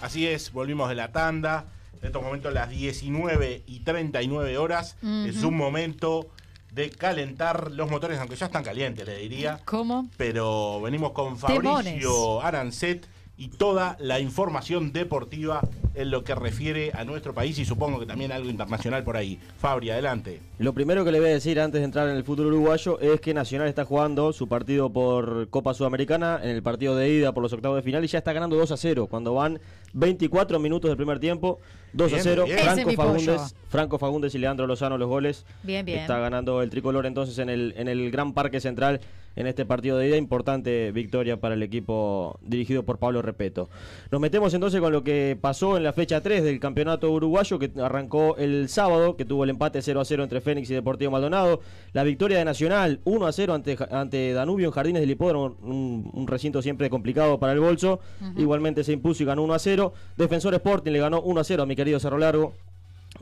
Así 0.00 0.26
es, 0.26 0.52
volvimos 0.52 0.88
de 0.90 0.94
la 0.94 1.10
tanda. 1.10 1.75
En 2.00 2.06
estos 2.06 2.22
momentos 2.22 2.52
las 2.52 2.68
19 2.70 3.62
y 3.66 3.80
39 3.80 4.58
horas. 4.58 4.96
Es 5.26 5.38
Ujú. 5.38 5.48
un 5.48 5.56
momento 5.56 6.28
de 6.72 6.90
calentar 6.90 7.70
los 7.72 7.90
motores, 7.90 8.18
aunque 8.18 8.36
ya 8.36 8.46
están 8.46 8.62
calientes, 8.62 9.06
le 9.06 9.16
diría. 9.18 9.60
¿Cómo? 9.64 10.08
Pero 10.16 10.80
venimos 10.82 11.12
con 11.12 11.38
Fabricio 11.38 12.42
Arancet 12.42 13.06
y 13.38 13.48
toda 13.48 13.96
la 14.00 14.18
información 14.20 14.92
deportiva 14.92 15.60
en 15.94 16.10
lo 16.10 16.24
que 16.24 16.34
refiere 16.34 16.92
a 16.94 17.04
nuestro 17.04 17.34
país 17.34 17.58
y 17.58 17.64
supongo 17.64 17.98
que 17.98 18.06
también 18.06 18.32
algo 18.32 18.48
internacional 18.48 19.02
por 19.04 19.16
ahí. 19.16 19.38
Fabri, 19.58 19.90
adelante. 19.90 20.40
Lo 20.58 20.72
primero 20.72 21.04
que 21.04 21.12
le 21.12 21.20
voy 21.20 21.28
a 21.30 21.32
decir 21.32 21.60
antes 21.60 21.80
de 21.80 21.84
entrar 21.84 22.08
en 22.08 22.16
el 22.16 22.24
fútbol 22.24 22.46
uruguayo 22.46 22.98
es 23.00 23.20
que 23.20 23.34
Nacional 23.34 23.68
está 23.68 23.84
jugando 23.84 24.32
su 24.32 24.48
partido 24.48 24.90
por 24.90 25.48
Copa 25.48 25.74
Sudamericana 25.74 26.40
en 26.42 26.50
el 26.50 26.62
partido 26.62 26.96
de 26.96 27.10
ida 27.10 27.32
por 27.32 27.42
los 27.42 27.52
octavos 27.52 27.76
de 27.76 27.82
final 27.82 28.04
y 28.04 28.08
ya 28.08 28.18
está 28.18 28.32
ganando 28.32 28.56
2 28.56 28.72
a 28.72 28.76
0 28.76 29.06
cuando 29.10 29.34
van 29.34 29.58
24 29.92 30.58
minutos 30.58 30.88
del 30.88 30.96
primer 30.96 31.18
tiempo. 31.18 31.58
2 31.92 32.12
a 32.12 32.16
Bien, 32.16 32.22
0. 32.24 32.44
bien. 32.44 32.58
Ese 32.58 32.66
es 32.68 32.74
Franco. 32.74 32.92
Fagundes, 32.96 33.54
Franco 33.68 33.98
Fagundes 33.98 34.34
y 34.34 34.38
Leandro 34.38 34.66
Lozano 34.66 34.98
los 34.98 35.08
goles. 35.08 35.46
Bien, 35.62 35.84
bien. 35.84 36.00
Está 36.00 36.18
ganando 36.18 36.62
el 36.62 36.70
tricolor 36.70 37.06
entonces 37.06 37.38
en 37.38 37.48
el, 37.48 37.74
en 37.76 37.88
el 37.88 38.10
Gran 38.10 38.32
Parque 38.34 38.60
Central 38.60 39.00
en 39.36 39.46
este 39.46 39.64
partido 39.64 39.98
de 39.98 40.08
ida. 40.08 40.16
Importante 40.16 40.90
victoria 40.92 41.36
para 41.38 41.54
el 41.54 41.62
equipo 41.62 42.38
dirigido 42.42 42.82
por 42.82 42.98
Pablo 42.98 43.22
Repeto. 43.22 43.68
Nos 44.10 44.20
metemos 44.20 44.52
entonces 44.54 44.80
con 44.80 44.92
lo 44.92 45.04
que 45.04 45.38
pasó 45.40 45.76
en 45.76 45.84
la 45.84 45.92
fecha 45.92 46.22
3 46.22 46.42
del 46.42 46.58
campeonato 46.58 47.10
uruguayo 47.10 47.58
que 47.58 47.70
arrancó 47.80 48.36
el 48.38 48.68
sábado, 48.68 49.16
que 49.16 49.24
tuvo 49.24 49.44
el 49.44 49.50
empate 49.50 49.82
0 49.82 50.00
a 50.00 50.04
0 50.04 50.24
entre 50.24 50.40
Fénix 50.40 50.70
y 50.70 50.74
Deportivo 50.74 51.10
Maldonado. 51.10 51.60
La 51.92 52.02
victoria 52.02 52.38
de 52.38 52.44
Nacional 52.44 53.00
1 53.04 53.26
a 53.26 53.32
0 53.32 53.54
ante, 53.54 53.76
ante 53.90 54.32
Danubio 54.32 54.66
en 54.66 54.72
Jardines 54.72 55.00
del 55.00 55.10
Hipódromo, 55.10 55.56
un, 55.62 56.10
un 56.12 56.26
recinto 56.26 56.62
siempre 56.62 56.90
complicado 56.90 57.38
para 57.38 57.52
el 57.52 57.60
bolso. 57.60 58.00
Igualmente 58.36 58.82
se 58.84 58.92
impuso 58.92 59.22
y 59.22 59.26
ganó 59.26 59.42
1 59.42 59.54
a 59.54 59.58
0. 59.58 59.92
Defensor 60.16 60.54
Sporting 60.54 60.92
le 60.92 60.98
ganó 60.98 61.20
1 61.20 61.40
a 61.40 61.44
0 61.44 61.62
a 61.62 61.66
mi 61.66 61.76
querido 61.76 62.00
Cerro 62.00 62.18
Largo. 62.18 62.54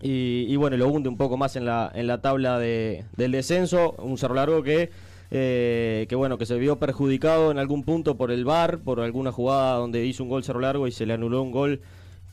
Y, 0.03 0.47
y 0.49 0.57
bueno, 0.57 0.77
lo 0.77 0.89
hunde 0.89 1.09
un 1.09 1.17
poco 1.17 1.37
más 1.37 1.57
en 1.57 1.65
la, 1.65 1.91
en 1.95 2.07
la 2.07 2.21
tabla 2.21 2.59
de, 2.59 3.05
del 3.17 3.33
descenso. 3.33 3.93
Un 3.99 4.19
Cerro 4.19 4.35
Largo 4.35 4.63
que, 4.63 4.91
eh, 5.31 6.07
que 6.09 6.17
bueno, 6.17 6.39
que 6.39 6.47
se 6.47 6.59
vio 6.59 6.79
perjudicado 6.79 7.51
en 7.51 7.59
algún 7.59 7.85
punto 7.85 8.17
por 8.17 8.31
el 8.31 8.45
VAR, 8.45 8.79
por 8.81 9.01
alguna 9.01 9.33
jugada 9.33 9.77
donde 9.77 10.05
hizo 10.05 10.23
un 10.23 10.29
gol 10.29 10.45
Cerro 10.45 10.61
Largo 10.61 10.87
y 10.87 10.93
se 10.93 11.07
le 11.07 11.15
anuló 11.15 11.43
un 11.43 11.51
gol 11.51 11.81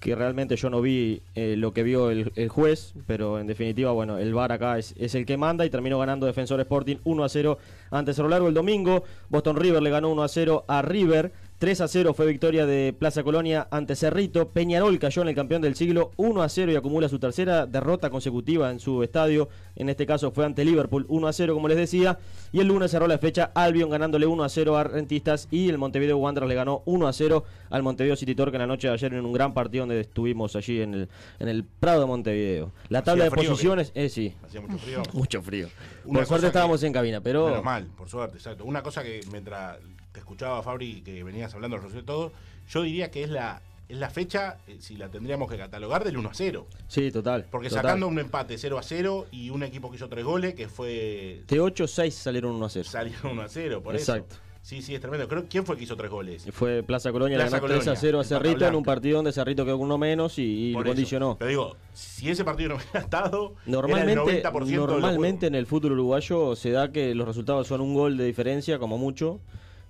que 0.02 0.16
realmente 0.16 0.56
yo 0.56 0.72
no 0.72 0.82
vi 0.82 1.22
eh, 1.36 1.56
lo 1.56 1.74
que 1.74 1.84
vio 1.84 2.10
el, 2.10 2.50
juez, 2.50 2.96
pero 3.06 3.40
en 3.40 3.46
definitiva, 3.46 3.92
bueno, 3.92 4.18
el 4.18 4.34
VAR 4.34 4.52
acá 4.52 4.80
es, 4.80 4.96
es 4.98 5.14
el 5.14 5.28
que 5.28 5.38
manda 5.38 5.64
y 5.64 5.70
terminó 5.70 6.00
ganando 6.00 6.26
Defensor 6.26 6.60
Sporting 6.60 6.98
1 7.04 7.24
a 7.24 7.30
0 7.30 7.58
ante 7.92 8.14
Cerro 8.16 8.28
Largo 8.28 8.48
el 8.48 8.56
domingo. 8.56 9.04
Boston 9.30 9.58
River 9.58 9.82
le 9.82 9.92
ganó 9.92 10.10
1 10.10 10.24
a 10.24 10.28
0 10.28 10.66
a 10.68 10.82
River. 10.82 11.32
3 11.62 11.80
a 11.82 11.88
0 11.88 12.16
fue 12.16 12.26
victoria 12.26 12.66
de 12.66 12.92
Plaza 12.92 13.22
Colonia 13.22 13.68
ante 13.70 13.96
Cerrito. 13.96 14.50
Peñarol 14.50 14.98
cayó 14.98 15.22
en 15.22 15.28
el 15.28 15.36
campeón 15.36 15.62
del 15.62 15.76
siglo 15.76 16.10
1 16.18 16.42
a 16.42 16.50
0 16.50 16.72
y 16.72 16.76
acumula 16.76 17.08
su 17.08 17.20
tercera 17.20 17.68
derrota 17.68 18.10
consecutiva 18.10 18.72
en 18.72 18.80
su 18.80 19.04
estadio. 19.04 19.48
En 19.76 19.88
este 19.88 20.08
caso 20.08 20.32
fue 20.32 20.44
ante 20.44 20.66
Liverpool 20.66 21.06
1 21.08 21.28
a 21.28 21.32
0, 21.32 21.54
como 21.54 21.68
les 21.68 21.78
decía. 21.78 22.18
Y 22.52 22.62
el 22.62 22.68
lunes 22.68 22.90
cerró 22.90 23.06
la 23.06 23.20
fecha 23.20 23.52
Albion 23.54 23.92
ganándole 23.92 24.26
1 24.26 24.44
a 24.44 24.50
0 24.50 24.76
a 24.76 24.84
Rentistas 24.86 25.48
y 25.52 25.70
el 25.70 25.78
Montevideo 25.78 26.18
Wanderers 26.18 26.50
le 26.50 26.56
ganó 26.56 26.82
1 26.86 27.08
a 27.08 27.14
0 27.14 27.44
al 27.70 27.84
Montevideo 27.84 28.16
City 28.16 28.34
Torque 28.34 28.56
en 28.56 28.62
la 28.62 28.68
noche 28.68 28.88
de 28.88 28.96
ayer 28.96 29.14
en 29.14 29.24
un 29.24 29.32
gran 29.32 29.54
partido 29.54 29.84
donde 29.84 30.02
estuvimos 30.02 30.56
allí 30.56 30.82
en 30.82 30.96
el, 30.96 31.10
en 31.38 31.48
el 31.48 31.64
Prado 31.64 32.02
de 32.02 32.08
Montevideo. 32.08 32.72
La 32.90 33.04
tabla 33.04 33.26
de 33.26 33.28
Hacía 33.28 33.38
frío, 33.40 33.52
posiciones, 33.52 33.92
eh, 33.94 34.10
sí. 34.10 34.34
Hacía 34.44 34.62
mucho 34.62 34.80
frío. 34.80 35.04
Mucho 35.14 35.42
frío. 35.44 35.68
Una 36.06 36.22
Por 36.22 36.26
suerte 36.28 36.48
estábamos 36.48 36.82
que- 36.82 36.88
en 36.88 36.94
cabina, 36.94 37.22
pero. 37.22 37.50
Menos 37.50 37.64
mal, 37.64 37.86
por 37.96 38.10
suerte, 38.10 38.38
exacto. 38.38 38.66
Una 38.66 38.82
cosa 38.82 39.04
que 39.04 39.20
mientras 39.32 39.78
te 40.12 40.20
escuchaba, 40.20 40.62
Fabri, 40.62 41.02
que 41.02 41.24
venías 41.24 41.54
hablando 41.54 41.80
de 41.80 41.90
de 41.90 42.04
todo, 42.04 42.32
yo 42.70 42.82
diría 42.84 43.12
que 43.12 43.24
es 43.24 43.30
la, 43.30 43.62
es 43.90 43.98
la 43.98 44.10
fecha, 44.10 44.58
eh, 44.68 44.78
si 44.80 44.96
la 44.96 45.10
tendríamos 45.10 45.50
que 45.50 45.58
catalogar, 45.58 46.04
del 46.04 46.18
1 46.18 46.30
a 46.30 46.34
0. 46.34 46.68
Sí, 46.88 47.12
total. 47.12 47.48
Porque 47.50 47.70
total. 47.70 47.84
sacando 47.84 48.08
un 48.08 48.20
empate 48.20 48.58
0 48.58 48.78
a 48.78 48.84
0 48.84 49.28
y 49.32 49.50
un 49.50 49.64
equipo 49.64 49.90
que 49.90 49.98
hizo 49.98 50.10
tres 50.10 50.26
goles, 50.26 50.54
que 50.54 50.68
fue. 50.68 51.44
De 51.48 51.60
8 51.60 51.88
6 51.88 52.14
salieron 52.14 52.56
1 52.56 52.66
a 52.66 52.70
0. 52.70 52.90
Salieron 52.90 53.32
1 53.34 53.42
a 53.42 53.50
0, 53.50 53.82
por 53.84 53.96
Exacto. 53.96 54.36
eso. 54.36 54.52
Sí, 54.64 54.84
sí, 54.84 54.94
es 54.94 55.02
tremendo. 55.02 55.28
Creo, 55.28 55.46
¿Quién 55.50 55.66
fue 55.66 55.76
que 55.76 55.86
hizo 55.86 55.96
tres 55.96 56.12
goles? 56.12 56.46
Fue 56.52 56.84
Plaza 56.84 57.12
Colonia, 57.12 57.36
Plaza 57.38 57.58
ganó 57.58 57.68
3 57.68 57.80
a 57.80 57.84
Colonia, 57.84 58.00
0 58.00 58.20
a 58.20 58.24
Cerrito 58.24 58.68
en 58.68 58.76
un 58.76 58.84
partido 58.84 59.16
donde 59.16 59.34
Cerrito 59.34 59.66
quedó 59.66 59.78
uno 59.78 59.98
menos 59.98 60.38
y, 60.38 60.44
y 60.44 60.74
lo 60.74 60.84
condicionó. 60.84 61.36
Pero 61.40 61.50
digo, 61.50 61.78
si 61.94 62.30
ese 62.30 62.46
partido 62.46 62.70
no 62.70 62.76
hubiera 62.76 63.00
estado, 63.00 63.56
Normalmente, 63.66 64.40
era 64.40 64.50
el 64.50 64.56
90% 64.56 64.66
de 64.66 64.76
los 64.78 64.88
normalmente 64.88 65.48
en 65.48 65.56
el 65.56 65.66
fútbol 65.66 65.94
uruguayo 65.94 66.56
se 66.56 66.70
da 66.70 66.92
que 66.92 67.16
los 67.16 67.28
resultados 67.28 67.66
son 67.68 67.82
un 67.82 67.96
gol 67.96 68.18
de 68.18 68.26
diferencia, 68.26 68.78
como 68.78 69.00
mucho. 69.00 69.40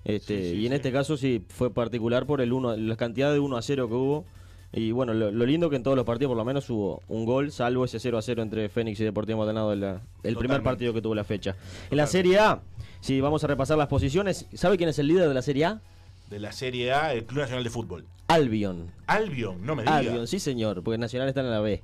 Este, 0.03 0.55
y 0.55 0.65
en 0.65 0.73
este 0.73 0.91
caso 0.91 1.17
sí 1.17 1.43
fue 1.47 1.73
particular 1.73 2.25
por 2.25 2.41
el 2.41 2.53
uno, 2.53 2.75
la 2.75 2.95
cantidad 2.95 3.31
de 3.31 3.39
1 3.39 3.57
a 3.57 3.61
0 3.61 3.87
que 3.87 3.93
hubo. 3.93 4.25
Y 4.73 4.91
bueno, 4.91 5.13
lo, 5.13 5.31
lo 5.31 5.45
lindo 5.45 5.69
que 5.69 5.75
en 5.75 5.83
todos 5.83 5.97
los 5.97 6.05
partidos 6.05 6.29
por 6.29 6.37
lo 6.37 6.45
menos 6.45 6.69
hubo 6.69 7.01
un 7.09 7.25
gol, 7.25 7.51
salvo 7.51 7.83
ese 7.83 7.99
0 7.99 8.17
a 8.17 8.21
0 8.21 8.41
entre 8.41 8.69
Fénix 8.69 8.99
y 9.01 9.03
Deportivo 9.03 9.39
Maldonado, 9.39 9.73
el, 9.73 9.83
el 10.23 10.35
primer 10.37 10.63
partido 10.63 10.93
que 10.93 11.01
tuvo 11.01 11.13
la 11.13 11.25
fecha. 11.25 11.55
En 11.89 11.97
la 11.97 12.07
Serie 12.07 12.39
A, 12.39 12.61
si 13.01 13.19
vamos 13.19 13.43
a 13.43 13.47
repasar 13.47 13.77
las 13.77 13.87
posiciones, 13.89 14.47
¿sabe 14.53 14.77
quién 14.77 14.89
es 14.89 14.97
el 14.97 15.07
líder 15.07 15.27
de 15.27 15.33
la 15.33 15.41
Serie 15.41 15.65
A? 15.65 15.81
De 16.29 16.39
la 16.39 16.53
Serie 16.53 16.93
A, 16.93 17.13
el 17.13 17.25
Club 17.25 17.41
Nacional 17.41 17.65
de 17.65 17.69
Fútbol. 17.69 18.05
Albion. 18.27 18.89
Albion, 19.07 19.65
no 19.65 19.75
me 19.75 19.83
digas. 19.83 19.97
Albion, 19.97 20.25
sí 20.25 20.39
señor, 20.39 20.81
porque 20.83 20.97
Nacional 20.97 21.27
está 21.27 21.41
en 21.41 21.51
la 21.51 21.59
B. 21.59 21.83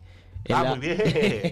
Ah, 0.54 0.64
la- 0.64 0.70
muy 0.76 0.80
bien, 0.88 0.98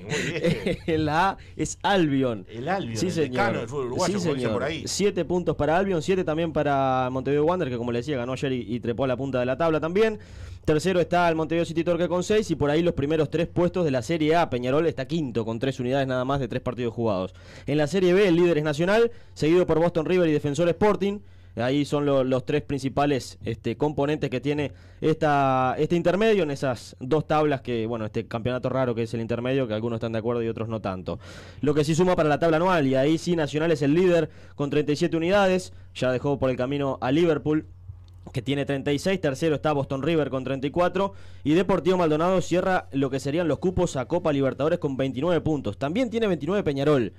muy 0.09 0.39
bien. 0.39 0.77
en 0.87 1.05
la 1.05 1.29
A 1.31 1.37
es 1.55 1.77
Albion. 1.83 2.45
El 2.49 2.67
Albion, 2.69 2.97
sí, 2.97 3.07
el 3.07 3.11
señor. 3.11 3.57
del 3.57 3.67
fútbol 3.67 3.85
uruguayo, 3.87 4.19
Sí, 4.19 4.45
por 4.47 4.63
ahí. 4.63 4.83
Siete 4.85 5.25
puntos 5.25 5.55
para 5.55 5.77
Albion, 5.77 6.01
siete 6.01 6.23
también 6.23 6.51
para 6.53 7.09
Montevideo 7.11 7.45
Wander, 7.45 7.69
que 7.69 7.77
como 7.77 7.91
le 7.91 7.99
decía, 7.99 8.17
ganó 8.17 8.33
ayer 8.33 8.51
y, 8.53 8.75
y 8.75 8.79
trepó 8.79 9.03
a 9.03 9.07
la 9.07 9.17
punta 9.17 9.39
de 9.39 9.45
la 9.45 9.57
tabla 9.57 9.79
también. 9.79 10.19
Tercero 10.65 10.99
está 10.99 11.29
el 11.29 11.35
Montevideo 11.35 11.63
City 11.65 11.83
Torque 11.83 12.07
con 12.07 12.23
seis 12.23 12.49
y 12.49 12.55
por 12.55 12.71
ahí 12.71 12.81
los 12.81 12.95
primeros 12.95 13.29
tres 13.29 13.47
puestos 13.47 13.85
de 13.85 13.91
la 13.91 14.01
Serie 14.01 14.35
A. 14.35 14.49
Peñarol 14.49 14.87
está 14.87 15.05
quinto 15.07 15.45
con 15.45 15.59
tres 15.59 15.79
unidades 15.79 16.07
nada 16.07 16.25
más 16.25 16.39
de 16.39 16.47
tres 16.47 16.61
partidos 16.63 16.91
jugados. 16.93 17.35
En 17.67 17.77
la 17.77 17.85
Serie 17.85 18.13
B 18.15 18.27
el 18.27 18.35
líder 18.35 18.57
es 18.57 18.63
Nacional, 18.63 19.11
seguido 19.35 19.67
por 19.67 19.77
Boston 19.79 20.05
River 20.07 20.27
y 20.27 20.31
Defensor 20.33 20.67
Sporting. 20.69 21.19
Ahí 21.55 21.85
son 21.85 22.05
lo- 22.05 22.23
los 22.23 22.45
tres 22.45 22.61
principales 22.63 23.37
este, 23.45 23.77
componentes 23.77 24.29
que 24.29 24.41
tiene 24.41 24.71
esta, 25.01 25.75
este 25.77 25.95
intermedio 25.95 26.43
en 26.43 26.51
esas 26.51 26.95
dos 26.99 27.27
tablas 27.27 27.61
que, 27.61 27.85
bueno, 27.85 28.05
este 28.05 28.27
campeonato 28.27 28.69
raro 28.69 28.93
que 28.95 29.03
es 29.03 29.13
el 29.13 29.21
intermedio, 29.21 29.67
que 29.67 29.73
algunos 29.73 29.97
están 29.97 30.11
de 30.11 30.19
acuerdo 30.19 30.43
y 30.43 30.47
otros 30.47 30.67
no 30.67 30.81
tanto. 30.81 31.19
Lo 31.61 31.73
que 31.73 31.83
sí 31.83 31.95
suma 31.95 32.15
para 32.15 32.29
la 32.29 32.39
tabla 32.39 32.57
anual, 32.57 32.87
y 32.87 32.95
ahí 32.95 33.17
sí 33.17 33.35
Nacional 33.35 33.71
es 33.71 33.81
el 33.81 33.93
líder 33.93 34.29
con 34.55 34.69
37 34.69 35.15
unidades, 35.15 35.73
ya 35.93 36.11
dejó 36.11 36.37
por 36.39 36.49
el 36.49 36.57
camino 36.57 36.97
a 37.01 37.11
Liverpool 37.11 37.65
que 38.33 38.41
tiene 38.41 38.65
36, 38.65 39.21
tercero 39.21 39.55
está 39.55 39.71
Boston 39.71 40.01
River 40.01 40.29
con 40.31 40.43
34 40.43 41.13
y 41.43 41.53
Deportivo 41.53 41.95
Maldonado 41.97 42.41
cierra 42.41 42.87
lo 42.91 43.09
que 43.11 43.19
serían 43.19 43.47
los 43.47 43.59
cupos 43.59 43.95
a 43.97 44.05
Copa 44.07 44.33
Libertadores 44.33 44.79
con 44.79 44.97
29 44.97 45.41
puntos. 45.41 45.77
También 45.77 46.09
tiene 46.09 46.25
29 46.27 46.63
Peñarol, 46.63 47.13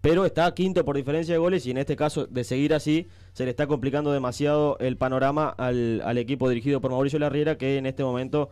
pero 0.00 0.24
está 0.24 0.52
quinto 0.54 0.84
por 0.84 0.96
diferencia 0.96 1.34
de 1.34 1.38
goles 1.38 1.66
y 1.66 1.70
en 1.70 1.78
este 1.78 1.96
caso 1.96 2.26
de 2.26 2.44
seguir 2.44 2.74
así 2.74 3.08
se 3.32 3.44
le 3.44 3.50
está 3.50 3.66
complicando 3.66 4.12
demasiado 4.12 4.78
el 4.78 4.96
panorama 4.96 5.48
al, 5.48 6.02
al 6.04 6.18
equipo 6.18 6.48
dirigido 6.48 6.80
por 6.80 6.90
Mauricio 6.90 7.18
Larriera 7.18 7.58
que 7.58 7.76
en 7.76 7.86
este 7.86 8.02
momento 8.02 8.50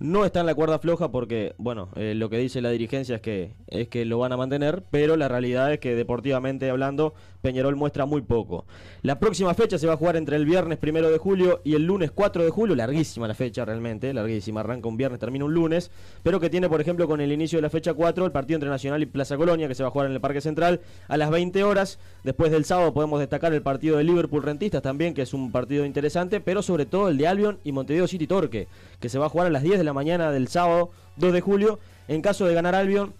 no 0.00 0.24
está 0.24 0.40
en 0.40 0.46
la 0.46 0.54
cuerda 0.54 0.78
floja 0.78 1.10
porque, 1.10 1.54
bueno, 1.58 1.88
eh, 1.96 2.14
lo 2.14 2.30
que 2.30 2.38
dice 2.38 2.60
la 2.60 2.70
dirigencia 2.70 3.16
es 3.16 3.20
que, 3.20 3.54
es 3.66 3.88
que 3.88 4.04
lo 4.04 4.18
van 4.18 4.32
a 4.32 4.36
mantener, 4.36 4.84
pero 4.90 5.16
la 5.16 5.26
realidad 5.26 5.72
es 5.72 5.80
que 5.80 5.94
deportivamente 5.96 6.70
hablando, 6.70 7.14
Peñarol 7.48 7.76
muestra 7.76 8.04
muy 8.04 8.20
poco. 8.20 8.66
La 9.00 9.18
próxima 9.18 9.54
fecha 9.54 9.78
se 9.78 9.86
va 9.86 9.94
a 9.94 9.96
jugar 9.96 10.16
entre 10.16 10.36
el 10.36 10.44
viernes 10.44 10.76
primero 10.76 11.10
de 11.10 11.16
julio 11.16 11.62
y 11.64 11.76
el 11.76 11.84
lunes 11.84 12.10
4 12.10 12.44
de 12.44 12.50
julio, 12.50 12.76
larguísima 12.76 13.26
la 13.26 13.32
fecha 13.32 13.64
realmente, 13.64 14.12
larguísima, 14.12 14.60
arranca 14.60 14.86
un 14.86 14.98
viernes, 14.98 15.18
termina 15.18 15.46
un 15.46 15.54
lunes, 15.54 15.90
pero 16.22 16.40
que 16.40 16.50
tiene, 16.50 16.68
por 16.68 16.82
ejemplo, 16.82 17.08
con 17.08 17.22
el 17.22 17.32
inicio 17.32 17.56
de 17.56 17.62
la 17.62 17.70
fecha 17.70 17.94
4, 17.94 18.26
el 18.26 18.32
partido 18.32 18.56
entre 18.56 18.68
Nacional 18.68 19.02
y 19.02 19.06
Plaza 19.06 19.38
Colonia, 19.38 19.66
que 19.66 19.74
se 19.74 19.82
va 19.82 19.88
a 19.88 19.90
jugar 19.90 20.08
en 20.08 20.12
el 20.12 20.20
Parque 20.20 20.42
Central 20.42 20.82
a 21.08 21.16
las 21.16 21.30
20 21.30 21.64
horas. 21.64 21.98
Después 22.22 22.52
del 22.52 22.66
sábado 22.66 22.92
podemos 22.92 23.18
destacar 23.18 23.54
el 23.54 23.62
partido 23.62 23.96
de 23.96 24.04
Liverpool 24.04 24.42
Rentistas 24.42 24.82
también, 24.82 25.14
que 25.14 25.22
es 25.22 25.32
un 25.32 25.50
partido 25.50 25.86
interesante, 25.86 26.42
pero 26.42 26.60
sobre 26.60 26.84
todo 26.84 27.08
el 27.08 27.16
de 27.16 27.28
Albion 27.28 27.60
y 27.64 27.72
Montevideo 27.72 28.08
City 28.08 28.26
Torque, 28.26 28.68
que 29.00 29.08
se 29.08 29.18
va 29.18 29.24
a 29.24 29.30
jugar 29.30 29.46
a 29.46 29.50
las 29.50 29.62
10 29.62 29.78
de 29.78 29.84
la 29.84 29.94
mañana 29.94 30.32
del 30.32 30.48
sábado 30.48 30.90
2 31.16 31.32
de 31.32 31.40
julio. 31.40 31.78
En 32.08 32.20
caso 32.20 32.44
de 32.44 32.52
ganar 32.52 32.74
Albion, 32.74 33.14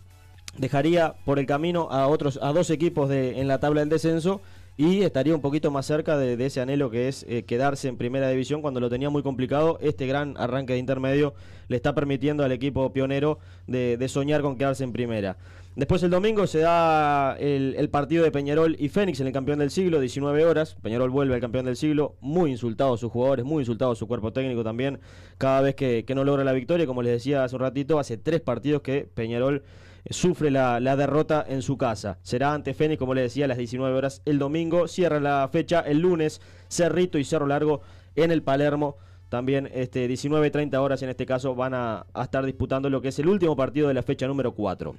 dejaría 0.59 1.15
por 1.25 1.39
el 1.39 1.47
camino 1.47 1.89
a 1.91 2.09
otros 2.09 2.39
a 2.43 2.53
dos 2.53 2.71
equipos 2.71 3.09
de, 3.09 3.41
en 3.41 3.49
la 3.49 3.59
tabla 3.59 3.81
del 3.81 3.89
descenso 3.89 4.41
y 4.77 5.03
estaría 5.03 5.35
un 5.35 5.41
poquito 5.41 5.73
más 5.73 5.87
cerca 5.87 6.17
de, 6.17 6.45
ese 6.47 6.61
anhelo 6.61 6.89
que 6.89 7.09
es 7.09 7.27
eh, 7.29 7.43
quedarse 7.43 7.89
en 7.89 7.97
primera 7.97 8.29
división 8.29 8.63
cuando 8.63 8.79
lo 8.79 8.89
tenía 8.89 9.11
muy 9.11 9.25
complicado. 9.25 9.77
Este 9.83 10.07
gran 10.07 10.37
arranque 10.37 10.75
de 10.75 10.79
intermedio 10.79 11.35
le 11.67 11.75
está 11.75 11.97
permitiendo 11.97 12.45
al 12.45 12.53
equipo 12.53 12.93
pionero 12.93 13.41
de, 13.67 13.97
de 13.97 14.09
soñar 14.09 14.41
con 14.41 14.57
quedarse 14.57 14.85
en 14.85 14.93
primera. 14.93 15.37
Después 15.75 16.03
el 16.05 16.11
domingo 16.11 16.47
se 16.47 16.61
da 16.61 17.37
el, 17.39 17.75
el 17.77 17.89
partido 17.89 18.23
de 18.23 18.31
Peñarol 18.31 18.77
y 18.79 18.89
Fénix 18.89 19.21
en 19.21 19.27
el 19.27 19.33
campeón 19.33 19.59
del 19.59 19.71
siglo, 19.71 19.99
19 19.99 20.45
horas. 20.45 20.77
Peñarol 20.81 21.11
vuelve 21.11 21.35
al 21.35 21.41
campeón 21.41 21.67
del 21.67 21.77
siglo, 21.77 22.15
muy 22.21 22.53
insultados 22.53 23.01
sus 23.01 23.11
jugadores, 23.11 23.45
muy 23.45 23.63
insultados 23.63 23.99
su 23.99 24.07
cuerpo 24.07 24.33
técnico 24.33 24.63
también, 24.63 25.01
cada 25.39 25.61
vez 25.61 25.75
que, 25.75 26.05
que 26.05 26.15
no 26.15 26.23
logra 26.23 26.45
la 26.45 26.53
victoria. 26.53 26.87
Como 26.87 27.03
les 27.03 27.13
decía 27.13 27.43
hace 27.43 27.57
un 27.57 27.63
ratito, 27.63 27.99
hace 27.99 28.17
tres 28.17 28.41
partidos 28.41 28.83
que 28.83 29.09
Peñarol 29.13 29.63
sufre 30.11 30.51
la, 30.51 30.81
la 30.81 30.97
derrota 30.97 31.45
en 31.49 31.63
su 31.63 31.77
casa. 31.77 32.19
Será 32.23 32.53
ante 32.55 32.75
Fénix, 32.75 32.99
como 32.99 33.15
les 33.15 33.25
decía, 33.25 33.45
a 33.45 33.49
las 33.49 33.59
19 33.59 33.95
horas 33.97 34.23
el 34.25 34.39
domingo. 34.39 34.89
Cierra 34.89 35.21
la 35.21 35.49
fecha 35.53 35.81
el 35.81 35.99
lunes, 35.99 36.41
Cerrito 36.69 37.19
y 37.19 37.25
Cerro 37.25 37.47
Largo 37.47 37.81
en 38.17 38.31
el 38.31 38.43
Palermo. 38.43 38.97
También 39.29 39.69
este, 39.75 40.09
19-30 40.09 40.75
horas 40.79 41.03
en 41.03 41.11
este 41.11 41.27
caso 41.27 41.55
van 41.55 41.75
a, 41.75 42.07
a 42.15 42.23
estar 42.25 42.45
disputando 42.47 42.89
lo 42.89 43.03
que 43.03 43.09
es 43.09 43.19
el 43.19 43.29
último 43.29 43.55
partido 43.57 43.89
de 43.89 43.95
la 43.95 44.03
fecha 44.03 44.27
número 44.27 44.55
4. 44.55 44.95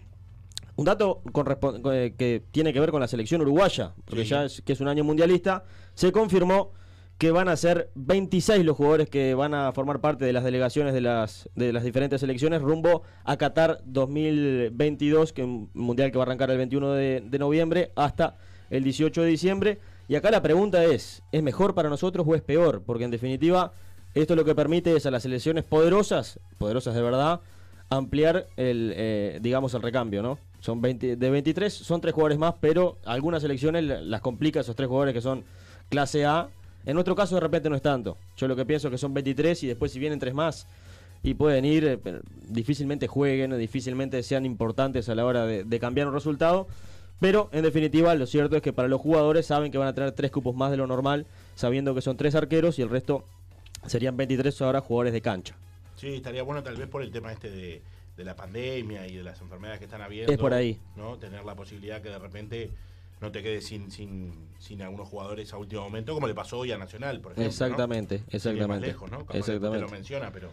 Un 0.75 0.85
dato 0.85 1.21
con 1.33 1.45
respon- 1.45 1.81
con- 1.81 1.93
eh, 1.95 2.13
que 2.17 2.43
tiene 2.51 2.71
que 2.71 2.79
ver 2.79 2.91
con 2.91 3.01
la 3.01 3.07
selección 3.07 3.41
uruguaya, 3.41 3.93
porque 4.05 4.23
Sí. 4.23 4.29
ya 4.29 4.45
es, 4.45 4.61
que 4.61 4.73
es 4.73 4.79
un 4.81 4.87
año 4.87 5.03
mundialista, 5.03 5.63
se 5.93 6.11
confirmó 6.11 6.71
que 7.19 7.31
van 7.31 7.49
a 7.49 7.57
ser 7.57 7.89
26 7.95 8.63
los 8.63 8.77
jugadores 8.77 9.09
que 9.09 9.33
van 9.35 9.53
a 9.53 9.73
formar 9.73 9.99
parte 9.99 10.23
de 10.23 10.31
las 10.31 10.45
delegaciones 10.45 10.93
de 10.93 11.01
las, 11.01 11.49
de 11.53 11.73
las 11.73 11.83
diferentes 11.83 12.21
selecciones 12.21 12.61
rumbo 12.61 13.03
a 13.25 13.35
Qatar 13.35 13.81
2022, 13.83 15.33
que 15.33 15.41
es 15.41 15.45
un 15.47 15.69
mundial 15.73 16.11
que 16.13 16.17
va 16.17 16.23
a 16.23 16.27
arrancar 16.27 16.49
el 16.49 16.57
21 16.57 16.93
de, 16.93 17.37
noviembre 17.37 17.91
hasta 17.97 18.37
el 18.69 18.85
18 18.85 19.21
de 19.21 19.27
diciembre. 19.27 19.79
Y 20.07 20.15
acá 20.15 20.31
la 20.31 20.41
pregunta 20.41 20.85
es, 20.85 21.21
¿es 21.33 21.43
mejor 21.43 21.75
para 21.75 21.89
nosotros 21.89 22.25
o 22.25 22.35
es 22.35 22.41
peor? 22.41 22.83
Porque 22.85 23.03
en 23.03 23.11
definitiva, 23.11 23.73
esto 24.13 24.33
lo 24.37 24.45
que 24.45 24.55
permite 24.55 24.95
es 24.95 25.05
a 25.05 25.11
las 25.11 25.23
selecciones 25.23 25.65
poderosas, 25.65 26.39
poderosas 26.57 26.95
de 26.95 27.01
verdad, 27.01 27.41
ampliar 27.89 28.47
el, 28.55 28.93
eh, 28.95 29.39
digamos, 29.41 29.73
el 29.73 29.81
recambio, 29.81 30.21
¿no? 30.23 30.39
Son 30.61 30.79
20, 30.79 31.17
de 31.17 31.29
23, 31.29 31.73
son 31.73 31.99
tres 31.99 32.13
jugadores 32.13 32.37
más, 32.37 32.55
pero 32.61 32.97
algunas 33.03 33.41
selecciones 33.41 33.83
la- 33.83 33.99
las 33.99 34.21
complica 34.21 34.61
esos 34.61 34.77
tres 34.77 34.87
jugadores 34.87 35.13
que 35.13 35.21
son 35.21 35.43
clase 35.89 36.25
A. 36.25 36.47
En 36.85 36.93
nuestro 36.93 37.15
caso 37.15 37.35
de 37.35 37.41
repente 37.41 37.69
no 37.69 37.75
es 37.75 37.81
tanto. 37.81 38.17
Yo 38.37 38.47
lo 38.47 38.55
que 38.55 38.65
pienso 38.65 38.87
es 38.87 38.91
que 38.91 38.97
son 38.97 39.13
23 39.13 39.63
y 39.63 39.67
después 39.67 39.91
si 39.91 39.99
vienen 39.99 40.19
tres 40.19 40.33
más 40.33 40.67
y 41.21 41.33
pueden 41.33 41.65
ir, 41.65 41.85
eh, 41.85 42.21
difícilmente 42.47 43.07
jueguen, 43.07 43.57
difícilmente 43.57 44.23
sean 44.23 44.45
importantes 44.45 45.09
a 45.09 45.15
la 45.15 45.25
hora 45.25 45.45
de, 45.45 45.63
de 45.63 45.79
cambiar 45.79 46.07
un 46.07 46.13
resultado. 46.13 46.67
Pero 47.19 47.49
en 47.51 47.63
definitiva 47.63 48.15
lo 48.15 48.25
cierto 48.25 48.55
es 48.55 48.61
que 48.61 48.71
para 48.71 48.87
los 48.87 49.01
jugadores 49.01 49.45
saben 49.45 49.71
que 49.71 49.77
van 49.77 49.89
a 49.89 49.93
tener 49.93 50.13
tres 50.13 50.31
cupos 50.31 50.55
más 50.55 50.71
de 50.71 50.77
lo 50.77 50.87
normal, 50.87 51.25
sabiendo 51.55 51.93
que 51.93 52.01
son 52.01 52.15
tres 52.15 52.35
arqueros 52.35 52.79
y 52.79 52.81
el 52.81 52.89
resto 52.89 53.25
serían 53.85 54.15
23 54.15 54.61
ahora 54.61 54.81
jugadores 54.81 55.13
de 55.13 55.21
cancha. 55.21 55.55
Sí, 55.95 56.15
estaría 56.15 56.43
bueno 56.43 56.63
tal 56.63 56.77
vez 56.77 56.87
por 56.87 57.01
el 57.01 57.11
tema 57.11 57.33
este 57.33 57.49
de, 57.49 57.81
de 58.15 58.23
la 58.23 58.35
pandemia 58.35 59.05
y 59.07 59.17
de 59.17 59.23
las 59.23 59.41
enfermedades 59.41 59.79
que 59.79 59.85
están 59.85 60.01
habiendo. 60.01 60.31
Es 60.31 60.37
por 60.37 60.53
ahí. 60.53 60.79
¿no? 60.95 61.17
Tener 61.17 61.43
la 61.43 61.55
posibilidad 61.55 62.01
que 62.01 62.09
de 62.09 62.19
repente 62.19 62.69
no 63.21 63.31
te 63.31 63.43
quedes 63.43 63.65
sin, 63.65 63.91
sin, 63.91 64.33
sin 64.59 64.81
algunos 64.81 65.07
jugadores 65.07 65.51
a 65.53 65.57
último 65.57 65.81
momento, 65.81 66.13
como 66.13 66.27
le 66.27 66.33
pasó 66.33 66.59
hoy 66.59 66.71
a 66.71 66.77
Nacional, 66.77 67.19
por 67.19 67.33
ejemplo. 67.33 67.43
¿no? 67.43 67.49
Exactamente, 67.49 68.19
más 68.19 68.33
exactamente. 68.33 68.87
lejos, 68.87 69.11
¿no? 69.11 69.25
Exactamente. 69.33 69.77
Te 69.77 69.81
lo 69.81 69.89
menciona, 69.89 70.31
pero. 70.31 70.51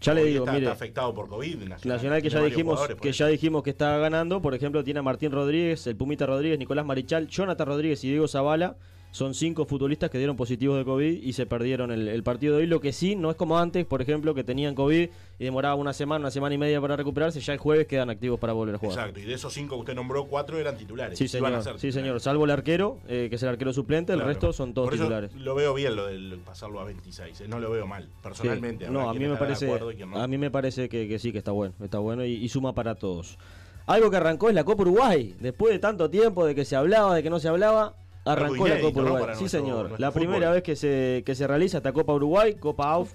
Ya 0.00 0.14
le 0.14 0.24
digo, 0.24 0.44
está, 0.44 0.52
mire, 0.52 0.64
está 0.64 0.72
afectado 0.72 1.12
por 1.14 1.28
COVID. 1.28 1.56
Nacional, 1.56 1.96
Nacional 1.96 2.22
que 2.22 2.30
ya 2.30 2.40
dijimos 2.42 2.88
que 3.02 3.12
ya 3.12 3.26
dijimos 3.26 3.62
que 3.62 3.70
está 3.70 3.98
ganando, 3.98 4.40
por 4.40 4.54
ejemplo, 4.54 4.82
tiene 4.82 5.00
a 5.00 5.02
Martín 5.02 5.30
Rodríguez, 5.30 5.86
el 5.86 5.96
Pumita 5.96 6.24
Rodríguez, 6.24 6.58
Nicolás 6.58 6.86
Marichal, 6.86 7.28
Jonathan 7.28 7.66
Rodríguez 7.66 8.02
y 8.04 8.08
Diego 8.08 8.26
Zavala. 8.26 8.76
Son 9.12 9.34
cinco 9.34 9.64
futbolistas 9.66 10.08
que 10.08 10.18
dieron 10.18 10.36
positivos 10.36 10.78
de 10.78 10.84
COVID 10.84 11.22
y 11.22 11.32
se 11.32 11.44
perdieron 11.44 11.90
el, 11.90 12.06
el 12.06 12.22
partido 12.22 12.54
de 12.56 12.62
hoy. 12.62 12.66
Lo 12.68 12.80
que 12.80 12.92
sí, 12.92 13.16
no 13.16 13.30
es 13.30 13.36
como 13.36 13.58
antes, 13.58 13.84
por 13.84 14.00
ejemplo, 14.00 14.34
que 14.34 14.44
tenían 14.44 14.76
COVID 14.76 15.08
y 15.38 15.44
demoraba 15.44 15.74
una 15.74 15.92
semana, 15.92 16.20
una 16.20 16.30
semana 16.30 16.54
y 16.54 16.58
media 16.58 16.80
para 16.80 16.94
recuperarse. 16.94 17.40
Ya 17.40 17.52
el 17.52 17.58
jueves 17.58 17.88
quedan 17.88 18.08
activos 18.08 18.38
para 18.38 18.52
volver 18.52 18.76
a 18.76 18.78
jugar. 18.78 18.96
Exacto, 18.98 19.18
y 19.18 19.24
de 19.24 19.34
esos 19.34 19.52
cinco 19.52 19.74
que 19.74 19.80
usted 19.80 19.94
nombró, 19.96 20.26
cuatro 20.26 20.58
eran 20.58 20.76
titulares. 20.76 21.18
Sí, 21.18 21.24
a 21.24 21.28
señor. 21.28 21.62
ser 21.64 21.78
Sí, 21.80 21.90
señor. 21.90 22.20
Salvo 22.20 22.44
el 22.44 22.50
arquero, 22.52 23.00
eh, 23.08 23.26
que 23.28 23.34
es 23.36 23.42
el 23.42 23.48
arquero 23.48 23.72
suplente, 23.72 24.12
el 24.12 24.20
resto 24.20 24.52
son 24.52 24.74
todos 24.74 24.86
Por 24.86 24.94
eso 24.94 25.02
titulares. 25.04 25.34
Lo 25.34 25.56
veo 25.56 25.74
bien 25.74 25.96
lo 25.96 26.06
del 26.06 26.38
pasarlo 26.44 26.78
a 26.78 26.84
26. 26.84 27.40
eh, 27.40 27.48
No 27.48 27.58
lo 27.58 27.70
veo 27.70 27.88
mal, 27.88 28.08
personalmente. 28.22 28.86
Sí. 28.86 28.92
No, 28.92 29.10
a 29.10 29.14
mí 29.14 29.26
me 29.26 29.36
parece, 29.36 29.66
no. 30.06 30.20
a 30.20 30.28
mí 30.28 30.38
me 30.38 30.50
parece 30.52 30.88
que, 30.88 31.08
que 31.08 31.18
sí, 31.18 31.32
que 31.32 31.38
está 31.38 31.50
bueno, 31.50 31.74
está 31.82 31.98
bueno 31.98 32.24
y, 32.24 32.34
y 32.34 32.48
suma 32.48 32.74
para 32.74 32.94
todos. 32.94 33.38
Algo 33.86 34.08
que 34.08 34.18
arrancó 34.18 34.48
es 34.48 34.54
la 34.54 34.62
Copa 34.62 34.82
Uruguay. 34.82 35.34
Después 35.40 35.72
de 35.72 35.80
tanto 35.80 36.08
tiempo 36.08 36.46
de 36.46 36.54
que 36.54 36.64
se 36.64 36.76
hablaba, 36.76 37.14
de 37.16 37.24
que 37.24 37.30
no 37.30 37.40
se 37.40 37.48
hablaba, 37.48 37.96
arrancó 38.24 38.68
la 38.68 38.80
Copa. 38.80 39.00
Uruguay. 39.00 39.22
sí, 39.34 39.40
nuestro- 39.40 39.48
señor. 39.48 39.76
nuestro 39.88 39.98
La 39.98 40.10
fútbol. 40.12 40.26
primera 40.26 40.50
vez 40.52 40.62
que 40.62 40.76
se, 40.76 41.22
que 41.24 41.34
se 41.34 41.46
realiza 41.46 41.78
esta 41.78 41.92
Copa 41.92 42.12
Uruguay, 42.14 42.54
Copa 42.54 42.90
AUF, 42.92 43.12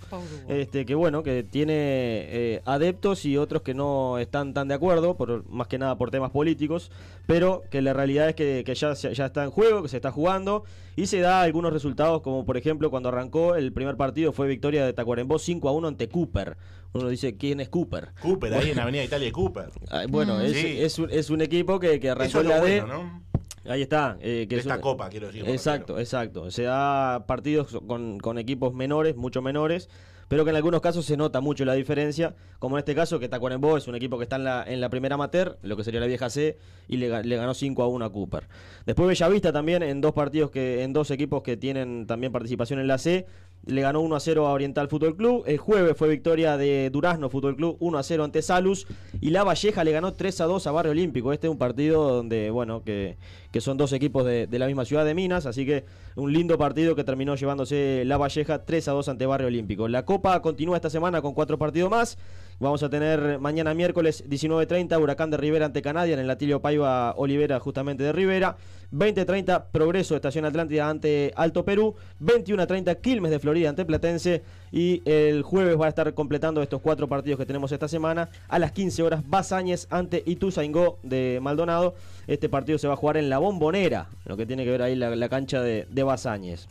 este, 0.49 0.86
que 0.86 0.95
bueno, 0.95 1.22
que 1.23 1.44
tiene 1.44 1.73
eh, 1.76 2.61
adeptos 2.65 3.26
y 3.26 3.38
otros 3.38 3.61
que 3.61 3.73
no 3.73 4.18
están 4.18 4.53
tan 4.53 4.68
de 4.68 4.73
acuerdo, 4.73 5.15
por, 5.15 5.48
más 5.49 5.68
que 5.68 5.77
nada 5.77 5.98
por 5.98 6.11
temas 6.11 6.32
políticos, 6.32 6.91
pero 7.27 7.64
que 7.69 7.82
la 7.82 7.94
realidad 7.94 8.30
es 8.30 8.36
que, 8.36 8.64
que 8.65 8.73
ya, 8.76 8.95
se- 8.95 9.14
ya 9.14 9.27
está 9.27 9.44
en 9.44 9.52
juego, 9.52 9.84
que 9.84 9.90
se 9.90 9.98
está 9.98 10.11
jugando 10.11 10.64
y 10.95 11.06
se 11.07 11.19
da 11.19 11.41
algunos 11.41 11.72
resultados, 11.73 12.22
como 12.22 12.45
por 12.45 12.57
ejemplo 12.57 12.90
cuando 12.90 13.10
arrancó 13.10 13.56
el 13.56 13.73
primer 13.73 13.98
partido 13.98 14.32
fue 14.34 14.48
victoria 14.48 14.86
de 14.86 14.94
Tacuarembó 14.94 15.38
5 15.40 15.69
a 15.69 15.72
1 15.72 15.88
ante 15.88 16.10
Cooper. 16.10 16.57
Uno 16.94 17.10
dice, 17.10 17.36
¿quién 17.36 17.60
es 17.60 17.68
Cooper? 17.68 18.11
Cooper, 18.22 18.53
ahí 18.53 18.72
en 18.72 18.80
Avenida 18.80 19.03
Italia, 19.03 19.30
Cooper. 19.32 19.69
Bueno, 20.10 20.40
es, 20.40 20.53
Sí. 20.53 20.77
es, 20.80 20.98
un, 20.98 21.10
es 21.11 21.30
un 21.30 21.41
equipo 21.41 21.77
que, 21.80 21.99
que 21.99 22.10
arrancó 22.10 22.41
la 22.41 22.61
D. 22.61 22.80
bueno, 22.82 22.88
¿no? 23.03 23.26
Ahí 23.67 23.81
está. 23.81 24.17
eh, 24.21 24.45
que 24.49 24.55
De 24.55 24.59
es 24.61 24.65
esta 24.65 24.75
un- 24.75 24.81
copa, 24.81 25.09
quiero 25.09 25.27
decir, 25.27 25.47
Exacto, 25.47 25.99
exacto. 25.99 26.51
Se 26.51 26.63
da 26.63 27.25
partidos 27.27 27.77
con, 27.87 28.19
con 28.19 28.37
equipos 28.37 28.73
menores, 28.73 29.15
mucho 29.15 29.41
menores, 29.41 29.89
pero 30.27 30.43
que 30.43 30.49
en 30.49 30.55
algunos 30.55 30.81
casos 30.81 31.05
se 31.05 31.17
nota 31.17 31.39
mucho 31.39 31.65
la 31.65 31.73
diferencia, 31.75 32.35
como 32.57 32.77
en 32.77 32.79
este 32.79 32.95
caso 32.95 33.19
que 33.19 33.29
Tacuarembó 33.29 33.77
es 33.77 33.87
un 33.87 33.93
equipo 33.95 34.17
que 34.17 34.23
está 34.23 34.37
en 34.37 34.43
la, 34.43 34.63
en 34.65 34.81
la 34.81 34.89
primera 34.89 35.15
amateur, 35.15 35.59
lo 35.61 35.77
que 35.77 35.83
sería 35.83 35.99
la 35.99 36.07
vieja 36.07 36.29
C, 36.31 36.57
y 36.87 36.97
le 36.97 37.07
ganó 37.09 37.53
5 37.53 37.83
a 37.83 37.87
1 37.87 38.05
a 38.05 38.11
Cooper. 38.11 38.47
Después 38.87 39.07
Bellavista 39.07 39.51
también 39.53 39.83
en 39.83 40.01
dos 40.01 40.13
partidos 40.13 40.49
que, 40.49 40.81
en 40.83 40.93
dos 40.93 41.11
equipos 41.11 41.43
que 41.43 41.57
tienen 41.57 42.07
también 42.07 42.31
participación 42.31 42.79
en 42.79 42.87
la 42.87 42.97
C, 42.97 43.27
le 43.65 43.81
ganó 43.81 44.01
1 44.01 44.15
a 44.15 44.19
0 44.19 44.47
a 44.47 44.53
Oriental 44.53 44.87
Fútbol 44.87 45.15
Club. 45.15 45.43
El 45.45 45.57
jueves 45.57 45.97
fue 45.97 46.07
victoria 46.07 46.57
de 46.57 46.89
Durazno 46.91 47.29
Fútbol 47.29 47.55
Club 47.55 47.77
1 47.79 47.97
a 47.97 48.03
0 48.03 48.23
ante 48.23 48.41
Salus. 48.41 48.85
Y 49.21 49.31
La 49.31 49.43
Valleja 49.43 49.83
le 49.83 49.91
ganó 49.91 50.13
3 50.13 50.41
a 50.41 50.45
2 50.45 50.67
a 50.67 50.71
Barrio 50.71 50.91
Olímpico. 50.91 51.33
Este 51.33 51.47
es 51.47 51.51
un 51.51 51.57
partido 51.57 52.07
donde, 52.15 52.49
bueno, 52.51 52.83
que, 52.83 53.17
que 53.51 53.61
son 53.61 53.77
dos 53.77 53.91
equipos 53.93 54.25
de, 54.25 54.47
de 54.47 54.59
la 54.59 54.67
misma 54.67 54.85
ciudad 54.85 55.05
de 55.05 55.15
Minas. 55.15 55.45
Así 55.45 55.65
que 55.65 55.85
un 56.15 56.31
lindo 56.31 56.57
partido 56.57 56.95
que 56.95 57.03
terminó 57.03 57.35
llevándose 57.35 58.03
La 58.05 58.17
Valleja 58.17 58.65
3 58.65 58.87
a 58.87 58.91
2 58.91 59.09
ante 59.09 59.25
Barrio 59.25 59.47
Olímpico. 59.47 59.87
La 59.87 60.05
Copa 60.05 60.41
continúa 60.41 60.75
esta 60.75 60.89
semana 60.89 61.21
con 61.21 61.33
cuatro 61.33 61.57
partidos 61.57 61.89
más. 61.89 62.17
Vamos 62.59 62.83
a 62.83 62.89
tener 62.89 63.37
mañana 63.39 63.73
miércoles 63.73 64.23
19.30 64.29 65.01
Huracán 65.01 65.29
de 65.29 65.37
Rivera 65.37 65.65
ante 65.65 65.81
Canadian 65.81 66.19
en 66.19 66.27
la 66.27 66.37
Tilio 66.37 66.61
Paiva 66.61 67.13
Olivera 67.17 67.59
justamente 67.59 68.03
de 68.03 68.13
Rivera. 68.13 68.55
20.30 68.93 69.65
Progreso 69.71 70.15
Estación 70.15 70.45
Atlántida 70.45 70.89
ante 70.89 71.33
Alto 71.35 71.65
Perú. 71.65 71.95
21.30 72.21 73.01
Quilmes 73.01 73.31
de 73.31 73.39
Florida 73.39 73.69
ante 73.69 73.85
Platense. 73.85 74.43
Y 74.71 75.01
el 75.05 75.43
jueves 75.43 75.79
va 75.79 75.85
a 75.85 75.89
estar 75.89 76.13
completando 76.13 76.61
estos 76.61 76.81
cuatro 76.81 77.07
partidos 77.07 77.39
que 77.39 77.45
tenemos 77.45 77.71
esta 77.71 77.87
semana. 77.87 78.29
A 78.47 78.59
las 78.59 78.71
15 78.71 79.03
horas 79.03 79.23
Basáñez 79.27 79.87
ante 79.89 80.23
Ituzaingó 80.25 80.99
de 81.03 81.39
Maldonado. 81.41 81.95
Este 82.27 82.49
partido 82.49 82.77
se 82.77 82.87
va 82.87 82.93
a 82.93 82.97
jugar 82.97 83.17
en 83.17 83.29
la 83.29 83.37
Bombonera, 83.37 84.07
lo 84.25 84.37
que 84.37 84.45
tiene 84.45 84.63
que 84.63 84.71
ver 84.71 84.81
ahí 84.81 84.95
la, 84.95 85.15
la 85.15 85.29
cancha 85.29 85.61
de, 85.61 85.87
de 85.89 86.03
Basáñez. 86.03 86.67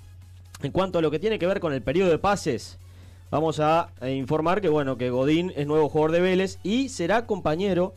En 0.62 0.72
cuanto 0.72 0.98
a 0.98 1.02
lo 1.02 1.10
que 1.10 1.18
tiene 1.18 1.38
que 1.38 1.46
ver 1.46 1.60
con 1.60 1.72
el 1.72 1.82
periodo 1.82 2.10
de 2.10 2.18
pases, 2.18 2.78
vamos 3.30 3.60
a 3.60 3.90
informar 4.06 4.60
que 4.60 4.68
bueno, 4.68 4.96
que 4.96 5.10
Godín 5.10 5.52
es 5.56 5.66
nuevo 5.66 5.88
jugador 5.88 6.12
de 6.12 6.20
Vélez 6.20 6.58
y 6.62 6.88
será 6.88 7.26
compañero 7.26 7.94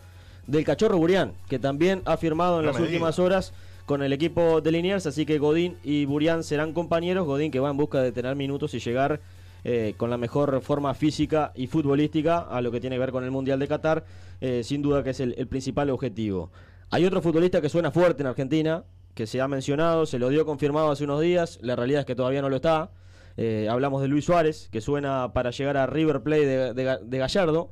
del 0.48 0.64
Cachorro 0.64 0.98
Burián, 0.98 1.34
que 1.50 1.60
también 1.60 2.02
ha 2.06 2.18
firmado 2.18 2.60
en 2.60 2.66
No 2.66 2.72
las 2.72 2.82
últimas 2.82 3.20
horas 3.20 3.54
con 3.88 4.04
el 4.04 4.12
equipo 4.12 4.60
de 4.60 4.70
Liniers, 4.74 5.08
así 5.08 5.26
que 5.26 5.40
Godín 5.40 5.78
y 5.82 6.04
Burián 6.04 6.44
serán 6.44 6.74
compañeros, 6.74 7.26
Godín 7.26 7.52
que 7.52 7.62
va 7.62 7.70
en 7.70 7.78
busca 7.78 8.02
de 8.02 8.12
tener 8.12 8.36
minutos 8.36 8.74
y 8.74 8.80
llegar 8.80 9.22
eh, 9.64 9.94
con 9.96 10.10
la 10.10 10.18
mejor 10.18 10.62
forma 10.62 10.94
física 10.94 11.54
y 11.56 11.68
futbolística 11.68 12.40
a 12.40 12.60
lo 12.60 12.70
que 12.70 12.82
tiene 12.82 12.98
que 12.98 13.00
ver 13.00 13.12
con 13.12 13.24
el 13.24 13.32
Mundial 13.32 13.60
de 13.60 13.68
Qatar, 13.70 14.04
eh, 14.42 14.62
sin 14.66 14.82
duda 14.82 15.04
que 15.04 15.12
es 15.12 15.22
el, 15.22 15.48
principal 15.48 15.90
objetivo. 15.90 16.52
Hay 16.90 17.06
otro 17.06 17.22
futbolista 17.22 17.62
que 17.62 17.70
suena 17.70 17.90
fuerte 17.90 18.24
en 18.24 18.28
Argentina, 18.28 18.84
que 19.14 19.26
se 19.26 19.40
ha 19.40 19.48
mencionado, 19.48 20.06
se 20.06 20.20
lo 20.20 20.28
dio 20.28 20.46
confirmado 20.46 20.92
hace 20.92 21.06
unos 21.06 21.22
días, 21.22 21.58
la 21.62 21.78
realidad 21.78 22.02
es 22.02 22.06
que 22.06 22.16
todavía 22.16 22.42
no 22.42 22.50
lo 22.50 22.58
está. 22.58 22.92
Eh, 23.38 23.70
hablamos 23.72 24.02
de 24.02 24.10
Luis 24.10 24.26
Suárez, 24.26 24.68
que 24.70 24.82
suena 24.82 25.32
para 25.32 25.52
llegar 25.52 25.78
a 25.78 25.88
River 25.88 26.24
Plate 26.24 26.46
de, 26.46 26.74
de 26.74 26.98
de 27.06 27.18
Gallardo. 27.18 27.72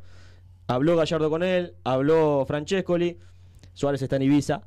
Habló 0.67 0.95
Gallardo 0.95 1.29
con 1.29 1.43
él, 1.43 1.73
habló 1.83 2.45
Francescoli. 2.47 3.19
Suárez 3.73 4.01
está 4.01 4.15
en 4.15 4.21
Ibiza, 4.21 4.61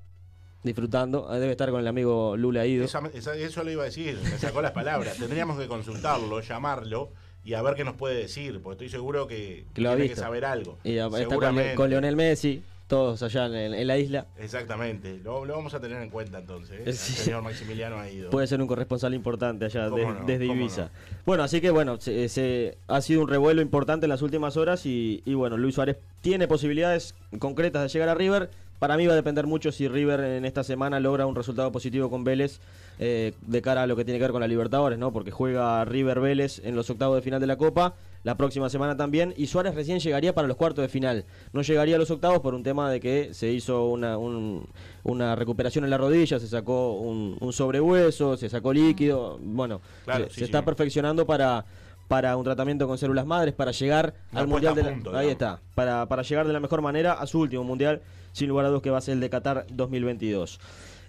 disfrutando. 0.69 1.29
Eh, 1.35 1.39
Debe 1.41 1.53
estar 1.53 1.71
con 1.71 1.81
el 1.81 1.87
amigo 1.89 2.37
Lula 2.37 2.65
Ido. 2.67 2.85
Esa- 2.85 3.03
esa- 3.13 3.35
eso 3.35 3.65
le 3.65 3.73
iba 3.73 3.83
a 3.83 3.87
decir, 3.87 4.19
me 4.23 4.39
sacó 4.39 4.63
las 4.63 4.73
palabras. 4.73 5.17
Tendríamos 5.19 5.59
que 5.59 5.67
consultarlo, 5.67 6.41
llamarlo 6.41 7.11
y 7.45 7.55
a 7.55 7.63
ver 7.63 7.75
qué 7.75 7.85
nos 7.85 7.95
puede 7.97 8.15
decir, 8.17 8.61
porque 8.63 8.85
estoy 8.85 8.89
seguro 8.89 9.27
que, 9.27 9.65
Que 9.75 9.81
lo 9.81 9.91
tiene 9.97 10.09
que 10.11 10.17
saber 10.17 10.45
algo. 10.45 10.79
Y 10.85 10.97
está 10.99 11.09
con, 11.11 11.19
Seguramente. 11.19 11.71
Le- 11.71 11.75
con 11.75 11.91
Leonel 11.91 12.15
Messi, 12.17 12.63
todos 12.89 13.23
allá 13.23 13.47
en, 13.47 13.75
en 13.75 13.87
la 13.87 13.99
isla. 13.99 14.27
Exactamente, 14.39 15.19
lo, 15.23 15.45
lo 15.45 15.55
vamos 15.55 15.75
a 15.75 15.81
tener 15.81 16.01
en 16.03 16.09
cuenta 16.11 16.39
entonces. 16.39 16.81
¿eh? 16.87 16.93
Sí. 16.93 17.13
El 17.13 17.19
señor 17.25 17.43
Maximiliano 17.43 17.97
ha 17.99 18.11
ido. 18.11 18.31
Puede 18.31 18.47
ser 18.47 18.61
un 18.63 18.67
corresponsal 18.67 19.13
importante 19.15 19.67
allá 19.67 19.91
¿Cómo 19.91 19.97
de- 19.99 20.21
no? 20.21 20.27
desde 20.27 20.47
¿Cómo 20.47 20.61
Ibiza. 20.61 20.91
Bueno, 21.27 21.43
así 21.43 21.61
que 21.61 21.71
bueno, 21.71 22.01
se, 22.01 22.29
se- 22.31 22.79
ha 22.89 23.01
sido 23.03 23.21
un 23.23 23.29
revuelo 23.29 23.61
importante 23.63 24.07
en 24.07 24.11
las 24.11 24.23
últimas 24.23 24.57
horas 24.57 24.85
y, 24.87 25.23
y 25.27 25.35
bueno, 25.35 25.57
Luis 25.59 25.75
Suárez 25.75 25.99
tiene 26.23 26.49
posibilidades 26.49 27.15
concretas 27.39 27.83
de 27.83 27.89
llegar 27.89 28.09
a 28.09 28.15
River. 28.15 28.51
Para 28.79 28.97
mí 28.97 29.07
va 29.07 29.13
a 29.15 29.17
depender 29.17 29.47
mucho 29.47 29.73
si 29.73 29.89
River 29.89 30.21
en 30.21 30.45
esta 30.45 30.63
semana 30.63 31.01
logra 31.01 31.27
un 31.27 31.35
resultado 31.35 31.73
positivo 31.73 32.09
con 32.11 32.23
Vélez 32.23 32.61
eh, 33.01 33.33
de 33.43 33.63
cara 33.63 33.83
a 33.83 33.87
lo 33.87 33.97
que 33.97 34.05
tiene 34.05 34.19
que 34.19 34.25
ver 34.25 34.31
con 34.33 34.41
la 34.41 34.47
Libertadores, 34.49 34.99
¿no? 34.99 35.13
Porque 35.13 35.31
juega 35.33 35.85
River 35.85 36.21
Vélez 36.21 36.61
en 36.65 36.77
los 36.77 36.89
octavos 36.89 37.17
de 37.17 37.23
final 37.23 37.41
de 37.41 37.47
la 37.49 37.57
Copa, 37.57 37.95
la 38.25 38.37
próxima 38.37 38.69
semana 38.69 38.97
también, 38.97 39.35
y 39.37 39.47
Suárez 39.49 39.75
recién 39.75 39.99
llegaría 39.99 40.33
para 40.35 40.47
los 40.47 40.57
cuartos 40.57 40.83
de 40.83 40.89
final. 40.89 41.25
No 41.53 41.63
llegaría 41.63 41.97
a 41.97 41.99
los 41.99 42.11
octavos 42.11 42.41
por 42.41 42.55
un 42.55 42.63
tema 42.63 42.91
de 42.91 43.01
que 43.01 43.35
se 43.35 43.51
hizo 43.51 43.87
una, 43.87 44.17
un- 44.19 44.67
una 45.05 45.35
recuperación 45.35 45.85
en 45.85 45.91
la 45.91 45.99
rodilla, 45.99 46.39
se 46.39 46.47
sacó 46.49 46.93
un, 47.01 47.37
un 47.41 47.53
sobrehueso, 47.53 48.37
se 48.37 48.49
sacó 48.49 48.73
líquido, 48.73 49.39
bueno, 49.43 49.81
Claro, 50.05 50.25
se, 50.25 50.31
sí, 50.31 50.35
se 50.35 50.39
sí. 50.41 50.45
está 50.45 50.65
perfeccionando 50.65 51.27
para 51.27 51.65
para 52.09 52.37
un 52.37 52.45
tratamiento 52.45 52.89
con 52.89 52.99
células 52.99 53.27
madres 53.27 53.55
para 53.55 53.71
llegar 53.71 54.15
al 54.33 54.49
mundial 54.49 54.75
de 54.75 54.83
la- 54.83 54.91
punto, 54.91 55.11
ahí 55.11 55.27
digamos. 55.29 55.33
está 55.33 55.61
para, 55.75 56.07
para 56.07 56.23
llegar 56.23 56.47
de 56.47 56.53
la 56.55 56.61
mejor 56.61 56.81
manera 56.83 57.13
a 57.13 57.27
su 57.27 57.39
último 57.41 57.65
mundial 57.65 58.01
sin 58.33 58.49
lugar 58.49 58.65
a 58.65 58.69
dudas 58.69 58.83
que 58.83 58.91
va 58.91 58.99
a 58.99 59.03
ser 59.03 59.15
el 59.15 59.21
de 59.21 59.31
Qatar 59.31 59.67
2022 59.71 60.59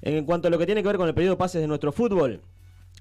en 0.01 0.25
cuanto 0.25 0.47
a 0.47 0.51
lo 0.51 0.57
que 0.57 0.65
tiene 0.65 0.81
que 0.81 0.87
ver 0.87 0.97
con 0.97 1.07
el 1.07 1.13
periodo 1.13 1.33
de 1.35 1.37
pases 1.39 1.61
de 1.61 1.67
nuestro 1.67 1.91
fútbol 1.91 2.41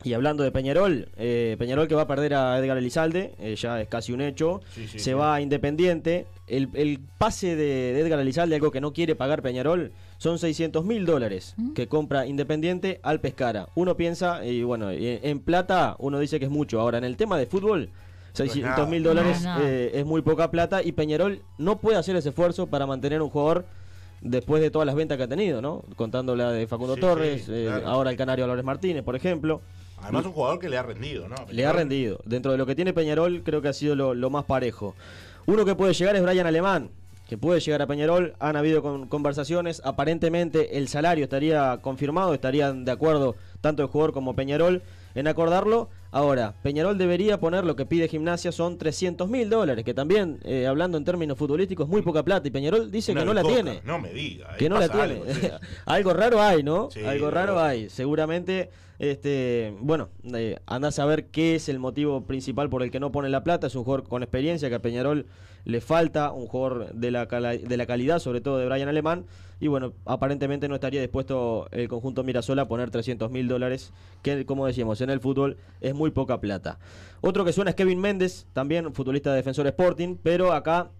y 0.04 0.12
hablando 0.12 0.44
de 0.44 0.52
Peñarol, 0.52 1.08
eh, 1.16 1.56
Peñarol 1.58 1.88
que 1.88 1.96
va 1.96 2.02
a 2.02 2.06
perder 2.06 2.32
a 2.34 2.56
Edgar 2.56 2.78
Elizalde, 2.78 3.34
eh, 3.40 3.56
ya 3.56 3.80
es 3.80 3.88
casi 3.88 4.12
un 4.12 4.20
hecho, 4.20 4.60
Sí, 4.72 4.86
sí, 4.86 4.98
se 5.00 5.04
sí. 5.06 5.12
va 5.12 5.34
a 5.34 5.40
Independiente. 5.40 6.26
El, 6.46 6.68
el 6.74 7.00
pase 7.18 7.56
de, 7.56 7.94
de 7.94 8.00
Edgar 8.00 8.20
Elizalde, 8.20 8.54
algo 8.54 8.70
que 8.70 8.80
no 8.80 8.92
quiere 8.92 9.16
pagar 9.16 9.42
Peñarol, 9.42 9.90
son 10.18 10.38
600 10.38 10.84
mil 10.84 11.06
dólares 11.06 11.54
que 11.74 11.86
compra 11.88 12.26
Independiente 12.26 13.00
al 13.02 13.20
Pescara. 13.20 13.68
Uno 13.74 13.96
piensa, 13.96 14.44
y 14.44 14.62
bueno, 14.64 14.90
en 14.90 15.40
plata 15.40 15.96
uno 15.98 16.18
dice 16.18 16.38
que 16.38 16.44
es 16.46 16.50
mucho. 16.50 16.80
Ahora, 16.80 16.98
en 16.98 17.04
el 17.04 17.16
tema 17.16 17.38
de 17.38 17.46
fútbol, 17.46 17.88
600 18.32 18.88
mil 18.88 19.02
dólares 19.02 19.42
No 19.42 19.60
eh, 19.62 19.92
es 19.94 20.04
muy 20.04 20.22
poca 20.22 20.50
plata 20.50 20.82
y 20.82 20.92
Peñarol 20.92 21.40
no 21.56 21.78
puede 21.78 21.96
hacer 21.96 22.14
ese 22.16 22.28
esfuerzo 22.28 22.66
para 22.66 22.86
mantener 22.86 23.22
un 23.22 23.30
jugador 23.30 23.64
después 24.20 24.60
de 24.60 24.70
todas 24.70 24.86
las 24.86 24.94
ventas 24.96 25.16
que 25.16 25.22
ha 25.24 25.28
tenido, 25.28 25.62
¿no? 25.62 25.84
Contando 25.96 26.34
la 26.36 26.50
de 26.52 26.66
Facundo 26.66 26.94
Sí, 26.96 27.00
Torres, 27.00 27.44
sí, 27.44 27.52
eh, 27.54 27.64
claro. 27.66 27.88
ahora 27.88 28.10
el 28.10 28.16
canario 28.16 28.44
Álvarez 28.44 28.64
Martínez, 28.64 29.02
por 29.04 29.14
ejemplo. 29.16 29.60
Además, 30.00 30.26
un 30.26 30.32
jugador 30.32 30.58
que 30.58 30.68
le 30.68 30.76
ha 30.78 30.82
rendido, 30.82 31.28
¿no? 31.28 31.36
Le 31.50 31.66
ha 31.66 31.72
rendido. 31.72 32.20
Dentro 32.24 32.52
de 32.52 32.58
lo 32.58 32.66
que 32.66 32.74
tiene 32.76 32.92
Peñarol, 32.92 33.42
creo 33.44 33.62
que 33.62 33.68
ha 33.68 33.72
sido 33.72 33.96
lo, 33.96 34.14
lo 34.14 34.30
más 34.30 34.44
parejo. 34.44 34.94
Uno 35.46 35.64
que 35.64 35.74
puede 35.74 35.92
llegar 35.94 36.14
es 36.14 36.22
Brian 36.22 36.46
Alemán, 36.46 36.90
que 37.28 37.36
puede 37.38 37.60
llegar 37.60 37.82
a 37.82 37.86
Peñarol. 37.86 38.34
Han 38.40 38.56
habido 38.56 38.82
con- 38.82 39.06
conversaciones. 39.06 39.82
Aparentemente, 39.84 40.78
el 40.78 40.88
salario 40.88 41.24
estaría 41.24 41.78
confirmado, 41.82 42.32
estarían 42.34 42.84
de 42.84 42.92
acuerdo 42.92 43.36
tanto 43.60 43.82
el 43.82 43.88
jugador 43.88 44.12
como 44.12 44.34
Peñarol 44.34 44.82
en 45.14 45.28
acordarlo. 45.28 45.90
Ahora, 46.10 46.54
Peñarol 46.62 46.96
debería 46.96 47.38
poner 47.38 47.64
lo 47.64 47.76
que 47.76 47.84
pide 47.84 48.08
Gimnasia 48.08 48.50
son 48.50 48.78
300 48.78 49.28
mil 49.28 49.50
dólares, 49.50 49.84
que 49.84 49.92
también, 49.92 50.40
eh, 50.44 50.66
hablando 50.66 50.96
en 50.96 51.04
términos 51.04 51.36
futbolísticos, 51.36 51.84
es 51.86 51.90
muy 51.90 52.00
poca 52.00 52.22
plata. 52.22 52.48
Y 52.48 52.50
Peñarol 52.50 52.90
dice 52.90 53.12
Una 53.12 53.20
que 53.20 53.26
no 53.26 53.34
la 53.34 53.42
tiene. 53.42 53.82
No 53.84 53.98
me 53.98 54.10
diga. 54.14 54.56
Que 54.56 54.66
eh, 54.66 54.68
no 54.70 54.78
la 54.78 54.88
tiene. 54.88 55.02
algo, 55.20 55.24
sí. 55.26 55.48
Algo 55.84 56.14
raro 56.14 56.40
hay, 56.40 56.62
¿no? 56.62 56.90
Sí, 56.90 57.04
Algo 57.04 57.30
raro 57.30 57.60
hay. 57.60 57.90
Seguramente, 57.90 58.70
este, 58.98 59.76
bueno, 59.80 60.08
eh, 60.34 60.58
anda 60.66 60.88
a 60.88 60.92
saber 60.92 61.26
qué 61.26 61.54
es 61.54 61.68
el 61.68 61.78
motivo 61.78 62.26
principal 62.26 62.68
por 62.68 62.82
el 62.82 62.90
que 62.90 62.98
no 62.98 63.12
pone 63.12 63.28
la 63.28 63.44
plata. 63.44 63.68
Es 63.68 63.74
un 63.76 63.84
jugador 63.84 64.08
con 64.08 64.22
experiencia 64.22 64.68
que 64.68 64.74
a 64.74 64.82
Peñarol 64.82 65.26
le 65.64 65.80
falta, 65.80 66.32
un 66.32 66.46
jugador 66.46 66.92
de 66.94 67.10
la, 67.10 67.26
de 67.26 67.76
la 67.76 67.86
calidad, 67.86 68.18
sobre 68.18 68.40
todo 68.40 68.58
de 68.58 68.66
Brian 68.66 68.88
Alemán. 68.88 69.26
Y 69.60 69.68
bueno, 69.68 69.92
aparentemente 70.04 70.68
no 70.68 70.74
estaría 70.74 71.00
dispuesto 71.00 71.68
el 71.70 71.88
conjunto 71.88 72.24
Mirasola 72.24 72.62
a 72.62 72.68
poner 72.68 72.90
300 72.90 73.30
mil 73.30 73.48
dólares, 73.48 73.92
que 74.22 74.46
como 74.46 74.66
decíamos, 74.66 75.00
en 75.00 75.10
el 75.10 75.20
fútbol 75.20 75.58
es 75.80 75.94
muy 75.94 76.10
poca 76.10 76.40
plata. 76.40 76.78
Otro 77.20 77.44
que 77.44 77.52
suena 77.52 77.70
es 77.70 77.76
Kevin 77.76 78.00
Méndez, 78.00 78.46
también 78.52 78.92
futbolista 78.94 79.30
de 79.30 79.36
Defensor 79.36 79.66
Sporting, 79.66 80.16
pero 80.22 80.52
acá 80.52 80.90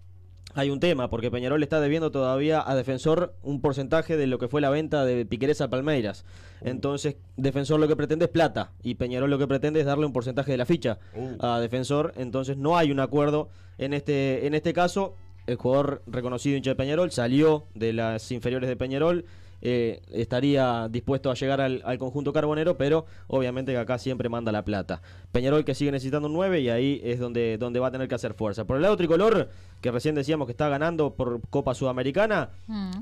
hay 0.55 0.69
un 0.69 0.79
tema, 0.79 1.09
porque 1.09 1.29
Peñarol 1.31 1.61
está 1.63 1.79
debiendo 1.79 2.11
todavía 2.11 2.63
a 2.65 2.75
Defensor 2.75 3.33
un 3.43 3.61
porcentaje 3.61 4.17
de 4.17 4.27
lo 4.27 4.39
que 4.39 4.47
fue 4.47 4.61
la 4.61 4.69
venta 4.69 5.05
de 5.05 5.25
Piquerés 5.25 5.61
a 5.61 5.69
Palmeiras. 5.69 6.25
Entonces, 6.61 7.15
Defensor 7.37 7.79
lo 7.79 7.87
que 7.87 7.95
pretende 7.95 8.25
es 8.25 8.31
plata 8.31 8.71
y 8.83 8.95
Peñarol 8.95 9.29
lo 9.29 9.37
que 9.37 9.47
pretende 9.47 9.79
es 9.79 9.85
darle 9.85 10.05
un 10.05 10.13
porcentaje 10.13 10.51
de 10.51 10.57
la 10.57 10.65
ficha 10.65 10.97
Uh. 11.15 11.35
a 11.39 11.59
Defensor. 11.59 12.13
Entonces, 12.17 12.57
no 12.57 12.77
hay 12.77 12.91
un 12.91 12.99
acuerdo 12.99 13.49
en 13.77 13.93
este, 13.93 14.47
en 14.47 14.53
este 14.55 14.73
caso. 14.73 15.15
El 15.47 15.55
jugador 15.55 16.03
reconocido 16.05 16.57
hincha 16.57 16.71
de 16.71 16.75
Peñarol 16.75 17.11
salió 17.11 17.63
de 17.73 17.93
las 17.93 18.31
inferiores 18.31 18.69
de 18.69 18.75
Peñarol. 18.75 19.25
Eh, 19.61 20.01
estaría 20.11 20.87
dispuesto 20.89 21.31
a 21.31 21.33
llegar 21.33 21.61
al, 21.61 21.81
al 21.85 21.97
conjunto 21.97 22.33
carbonero, 22.33 22.77
pero 22.77 23.05
obviamente 23.27 23.71
que 23.71 23.77
acá 23.77 23.97
siempre 23.97 24.29
manda 24.29 24.51
la 24.51 24.63
plata. 24.63 25.01
Peñarol 25.31 25.65
que 25.65 25.75
sigue 25.75 25.91
necesitando 25.91 26.27
un 26.27 26.33
9 26.33 26.61
y 26.61 26.69
ahí 26.69 27.01
es 27.03 27.19
donde, 27.19 27.57
donde 27.57 27.79
va 27.79 27.87
a 27.87 27.91
tener 27.91 28.07
que 28.07 28.15
hacer 28.15 28.33
fuerza. 28.33 28.65
Por 28.65 28.77
el 28.77 28.83
lado 28.83 28.97
tricolor, 28.97 29.49
que 29.81 29.91
recién 29.91 30.15
decíamos 30.15 30.45
que 30.47 30.51
está 30.51 30.69
ganando 30.69 31.11
por 31.13 31.41
Copa 31.49 31.73
Sudamericana, 31.73 32.49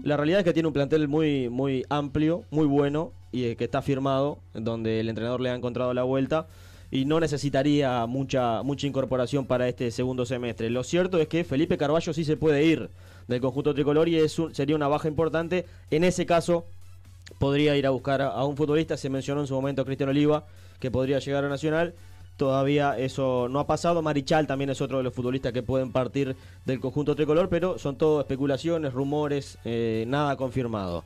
la 0.03 0.17
realidad 0.17 0.39
es 0.39 0.45
que 0.45 0.53
tiene 0.53 0.67
un 0.67 0.73
plantel 0.73 1.07
muy, 1.07 1.49
muy 1.49 1.85
amplio, 1.89 2.43
muy 2.51 2.65
bueno 2.65 3.11
y 3.31 3.55
que 3.55 3.65
está 3.65 3.81
firmado, 3.81 4.39
donde 4.53 4.99
el 4.99 5.09
entrenador 5.09 5.41
le 5.41 5.49
ha 5.49 5.55
encontrado 5.55 5.93
la 5.93 6.03
vuelta 6.03 6.47
y 6.89 7.05
no 7.05 7.19
necesitaría 7.19 8.05
mucha, 8.05 8.63
mucha 8.63 8.87
incorporación 8.87 9.45
para 9.45 9.67
este 9.67 9.91
segundo 9.91 10.25
semestre. 10.25 10.69
Lo 10.69 10.83
cierto 10.83 11.19
es 11.19 11.27
que 11.27 11.43
Felipe 11.43 11.77
Carballo 11.77 12.13
sí 12.13 12.23
se 12.23 12.37
puede 12.37 12.63
ir 12.63 12.89
del 13.27 13.41
conjunto 13.41 13.73
tricolor 13.73 14.07
y 14.09 14.17
es 14.17 14.37
un- 14.39 14.53
sería 14.55 14.75
una 14.75 14.87
baja 14.87 15.07
importante. 15.07 15.65
En 15.91 16.03
ese 16.03 16.25
caso, 16.25 16.65
podría 17.39 17.75
ir 17.75 17.85
a 17.85 17.89
buscar 17.91 18.21
a, 18.21 18.43
un 18.45 18.55
futbolista. 18.55 18.97
Se 18.97 19.09
mencionó 19.09 19.41
en 19.41 19.47
su 19.47 19.53
momento 19.53 19.85
Cristian 19.85 20.09
Oliva, 20.09 20.45
que 20.79 20.91
podría 20.91 21.19
llegar 21.19 21.43
a 21.45 21.49
Nacional. 21.49 21.93
Todavía 22.37 22.97
eso 22.97 23.47
no 23.49 23.59
ha 23.59 23.67
pasado. 23.67 24.01
Marichal 24.01 24.45
también 24.47 24.69
es 24.69 24.79
otro 24.79 24.97
de 24.97 25.03
los 25.03 25.13
futbolistas 25.13 25.51
que 25.53 25.63
pueden 25.63 25.91
partir 25.91 26.35
del 26.65 26.79
conjunto 26.79 27.15
tricolor, 27.15 27.49
pero 27.49 27.79
son 27.79 27.97
todo 27.97 28.19
especulaciones, 28.21 28.93
rumores, 28.93 29.57
eh, 29.65 30.05
nada 30.07 30.35
confirmado. 30.37 31.03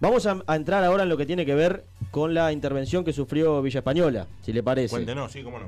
Vamos 0.00 0.26
a, 0.26 0.42
a 0.46 0.56
entrar 0.56 0.82
ahora 0.82 1.02
en 1.04 1.08
lo 1.10 1.16
que 1.16 1.26
tiene 1.26 1.44
que 1.46 1.54
ver 1.54 1.84
con 2.10 2.34
la 2.34 2.50
intervención 2.50 3.04
que 3.04 3.12
sufrió 3.12 3.60
Villa 3.62 3.78
Española, 3.80 4.26
si 4.42 4.52
le 4.52 4.62
parece. 4.62 4.90
Cuéntenos, 4.90 5.30
sí, 5.30 5.42
cómo 5.42 5.58
no. 5.58 5.66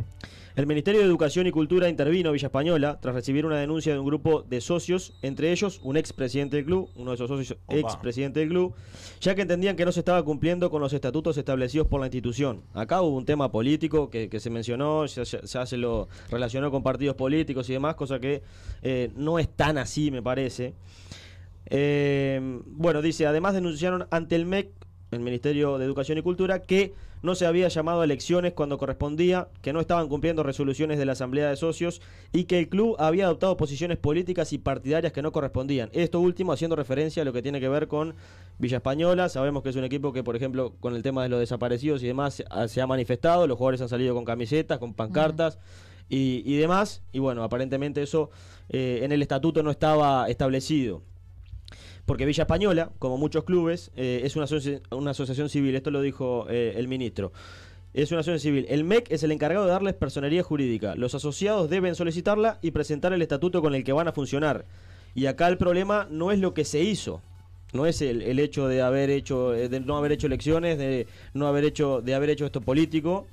El 0.56 0.66
Ministerio 0.66 1.00
de 1.02 1.06
Educación 1.06 1.46
y 1.46 1.50
Cultura 1.50 1.86
intervino 1.90 2.30
a 2.30 2.32
Villa 2.32 2.46
Española 2.46 2.98
tras 3.02 3.14
recibir 3.14 3.44
una 3.44 3.58
denuncia 3.58 3.92
de 3.92 3.98
un 3.98 4.06
grupo 4.06 4.40
de 4.40 4.62
socios, 4.62 5.12
entre 5.20 5.52
ellos 5.52 5.80
un 5.82 5.98
expresidente 5.98 6.56
del 6.56 6.64
club, 6.64 6.88
uno 6.96 7.10
de 7.10 7.16
esos 7.16 7.28
socios 7.28 7.58
expresidente 7.68 8.40
del 8.40 8.48
club, 8.48 8.74
ya 9.20 9.34
que 9.34 9.42
entendían 9.42 9.76
que 9.76 9.84
no 9.84 9.92
se 9.92 10.00
estaba 10.00 10.22
cumpliendo 10.22 10.70
con 10.70 10.80
los 10.80 10.94
estatutos 10.94 11.36
establecidos 11.36 11.88
por 11.88 12.00
la 12.00 12.06
institución. 12.06 12.62
Acá 12.72 13.02
hubo 13.02 13.14
un 13.18 13.26
tema 13.26 13.52
político 13.52 14.08
que, 14.08 14.30
que 14.30 14.40
se 14.40 14.48
mencionó, 14.48 15.04
ya, 15.04 15.24
ya- 15.24 15.42
ya 15.42 15.66
se 15.66 15.76
lo 15.76 16.08
relacionó 16.30 16.70
con 16.70 16.82
partidos 16.82 17.16
políticos 17.16 17.68
y 17.68 17.74
demás, 17.74 17.94
cosa 17.94 18.18
que 18.18 18.42
eh, 18.80 19.10
no 19.14 19.38
es 19.38 19.50
tan 19.50 19.76
así, 19.76 20.10
me 20.10 20.22
parece. 20.22 20.72
Eh, 21.66 22.40
bueno, 22.64 23.02
dice, 23.02 23.26
además 23.26 23.52
denunciaron 23.52 24.06
ante 24.10 24.36
el 24.36 24.46
MEC, 24.46 24.70
el 25.10 25.20
Ministerio 25.20 25.78
de 25.78 25.84
Educación 25.84 26.18
y 26.18 26.22
Cultura, 26.22 26.62
que 26.62 26.92
no 27.22 27.34
se 27.34 27.46
había 27.46 27.68
llamado 27.68 28.00
a 28.00 28.04
elecciones 28.04 28.52
cuando 28.52 28.76
correspondía, 28.76 29.48
que 29.62 29.72
no 29.72 29.80
estaban 29.80 30.08
cumpliendo 30.08 30.42
resoluciones 30.42 30.98
de 30.98 31.06
la 31.06 31.12
Asamblea 31.12 31.48
de 31.48 31.56
Socios 31.56 32.00
y 32.32 32.44
que 32.44 32.58
el 32.58 32.68
club 32.68 32.96
había 32.98 33.24
adoptado 33.26 33.56
posiciones 33.56 33.98
políticas 33.98 34.52
y 34.52 34.58
partidarias 34.58 35.12
que 35.12 35.22
no 35.22 35.32
correspondían. 35.32 35.88
Esto 35.92 36.20
último 36.20 36.52
haciendo 36.52 36.76
referencia 36.76 37.22
a 37.22 37.24
lo 37.24 37.32
que 37.32 37.42
tiene 37.42 37.60
que 37.60 37.68
ver 37.68 37.88
con 37.88 38.14
Villa 38.58 38.76
Española. 38.78 39.28
Sabemos 39.28 39.62
que 39.62 39.70
es 39.70 39.76
un 39.76 39.84
equipo 39.84 40.12
que, 40.12 40.22
por 40.22 40.36
ejemplo, 40.36 40.74
con 40.80 40.94
el 40.94 41.02
tema 41.02 41.22
de 41.22 41.28
los 41.28 41.40
desaparecidos 41.40 42.02
y 42.02 42.06
demás, 42.06 42.42
se 42.68 42.80
ha- 42.80 42.86
manifestado. 42.86 43.46
Los 43.46 43.56
jugadores 43.58 43.80
han 43.80 43.88
salido 43.88 44.14
con 44.14 44.24
camisetas, 44.24 44.78
con 44.78 44.92
pancartas 44.94 45.58
y, 46.08 46.42
y 46.44 46.56
demás. 46.56 47.02
Y 47.12 47.18
bueno, 47.20 47.42
aparentemente 47.42 48.02
eso 48.02 48.30
eh, 48.68 49.00
en 49.02 49.12
el 49.12 49.22
estatuto 49.22 49.62
no 49.62 49.70
estaba 49.70 50.28
establecido. 50.28 51.02
Porque 52.06 52.24
Villa 52.24 52.44
Española, 52.44 52.90
como 52.98 53.18
muchos 53.18 53.44
clubes, 53.44 53.90
eh, 53.96 54.20
es 54.24 54.36
una, 54.36 54.46
asoci- 54.46 54.80
una 54.90 55.10
asociación 55.10 55.48
civil. 55.48 55.74
Esto 55.74 55.90
lo 55.90 56.00
dijo 56.00 56.46
eh, 56.48 56.74
el 56.76 56.88
ministro. 56.88 57.32
Es 57.94 58.12
una 58.12 58.20
asociación 58.20 58.40
civil. 58.52 58.66
El 58.68 58.84
MEC 58.84 59.10
es 59.10 59.22
el 59.22 59.32
encargado 59.32 59.64
de 59.66 59.72
darles 59.72 59.94
personería 59.94 60.42
jurídica. 60.42 60.94
Los 60.94 61.14
asociados 61.14 61.68
deben 61.68 61.94
solicitarla 61.94 62.58
y 62.62 62.70
presentar 62.70 63.12
el 63.12 63.22
estatuto 63.22 63.60
con 63.60 63.74
el 63.74 63.84
que 63.84 63.92
van 63.92 64.06
a 64.06 64.12
funcionar. 64.12 64.64
Y 65.14 65.26
acá 65.26 65.48
el 65.48 65.56
problema 65.58 66.06
no 66.10 66.30
es 66.30 66.38
lo 66.38 66.54
que 66.54 66.64
se 66.64 66.82
hizo. 66.82 67.22
No 67.72 67.86
es 67.86 68.00
el, 68.02 68.22
el 68.22 68.38
hecho 68.38 68.68
de 68.68 68.82
haber 68.82 69.10
hecho, 69.10 69.54
eh, 69.54 69.68
de 69.68 69.80
no 69.80 69.96
haber 69.96 70.12
hecho 70.12 70.28
elecciones, 70.28 70.78
de 70.78 71.06
no 71.34 71.48
haber 71.48 71.64
hecho, 71.64 72.00
de 72.02 72.14
haber 72.14 72.30
hecho 72.30 72.46
esto 72.46 72.60
político, 72.60 73.26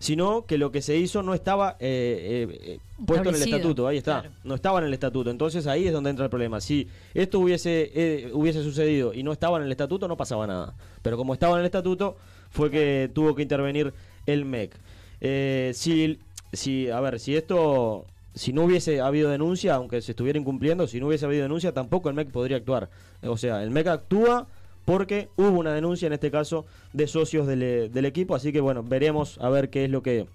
sino 0.00 0.46
que 0.46 0.56
lo 0.56 0.72
que 0.72 0.80
se 0.80 0.96
hizo 0.96 1.22
no 1.22 1.34
estaba 1.34 1.76
eh, 1.78 2.48
eh, 2.50 2.58
eh, 2.62 2.78
puesto 3.04 3.28
en 3.28 3.34
el 3.34 3.42
estatuto. 3.42 3.86
Ahí 3.86 3.98
está. 3.98 4.22
claro. 4.22 4.34
No 4.44 4.54
estaba 4.54 4.78
en 4.80 4.86
el 4.86 4.94
estatuto. 4.94 5.30
Entonces 5.30 5.66
ahí 5.66 5.86
es 5.86 5.92
donde 5.92 6.08
entra 6.08 6.24
el 6.24 6.30
problema. 6.30 6.60
Si 6.62 6.88
esto 7.12 7.38
hubiese, 7.38 7.92
eh, 7.94 8.30
hubiese 8.32 8.62
sucedido 8.62 9.12
y 9.12 9.22
no 9.22 9.30
estaba 9.30 9.58
en 9.58 9.64
el 9.64 9.70
estatuto, 9.70 10.08
no 10.08 10.16
pasaba 10.16 10.46
nada. 10.46 10.74
Pero 11.02 11.18
como 11.18 11.34
estaba 11.34 11.54
en 11.54 11.60
el 11.60 11.66
estatuto, 11.66 12.16
fue 12.50 12.70
que 12.70 13.10
tuvo 13.12 13.34
que 13.34 13.42
intervenir 13.42 13.92
el 14.24 14.46
MEC. 14.46 14.74
Eh, 15.20 15.72
si, 15.74 16.18
si, 16.54 16.88
a 16.88 16.98
ver, 17.00 17.20
si 17.20 17.36
esto, 17.36 18.06
si 18.34 18.54
no 18.54 18.64
hubiese 18.64 19.02
habido 19.02 19.28
denuncia, 19.28 19.74
aunque 19.74 20.00
se 20.00 20.12
estuviera 20.12 20.38
incumpliendo, 20.38 20.86
si 20.86 20.98
no 20.98 21.08
hubiese 21.08 21.26
habido 21.26 21.42
denuncia, 21.42 21.72
tampoco 21.72 22.08
el 22.08 22.14
MEC 22.14 22.30
podría 22.30 22.56
actuar. 22.56 22.88
O 23.22 23.36
sea, 23.36 23.62
el 23.62 23.70
MEC 23.70 23.86
actúa 23.88 24.46
porque 24.90 25.28
hubo 25.36 25.56
una 25.56 25.72
denuncia, 25.72 26.08
en 26.08 26.14
este 26.14 26.32
caso, 26.32 26.66
de 26.92 27.06
socios 27.06 27.46
del, 27.46 27.62
eh, 27.62 27.88
del 27.88 28.06
equipo. 28.06 28.34
Así 28.34 28.52
que 28.52 28.60
bueno, 28.60 28.82
veremos 28.82 29.38
a 29.38 29.48
ver 29.48 29.70
qué 29.70 29.84
es 29.84 29.90
lo 29.90 30.02
que, 30.02 30.26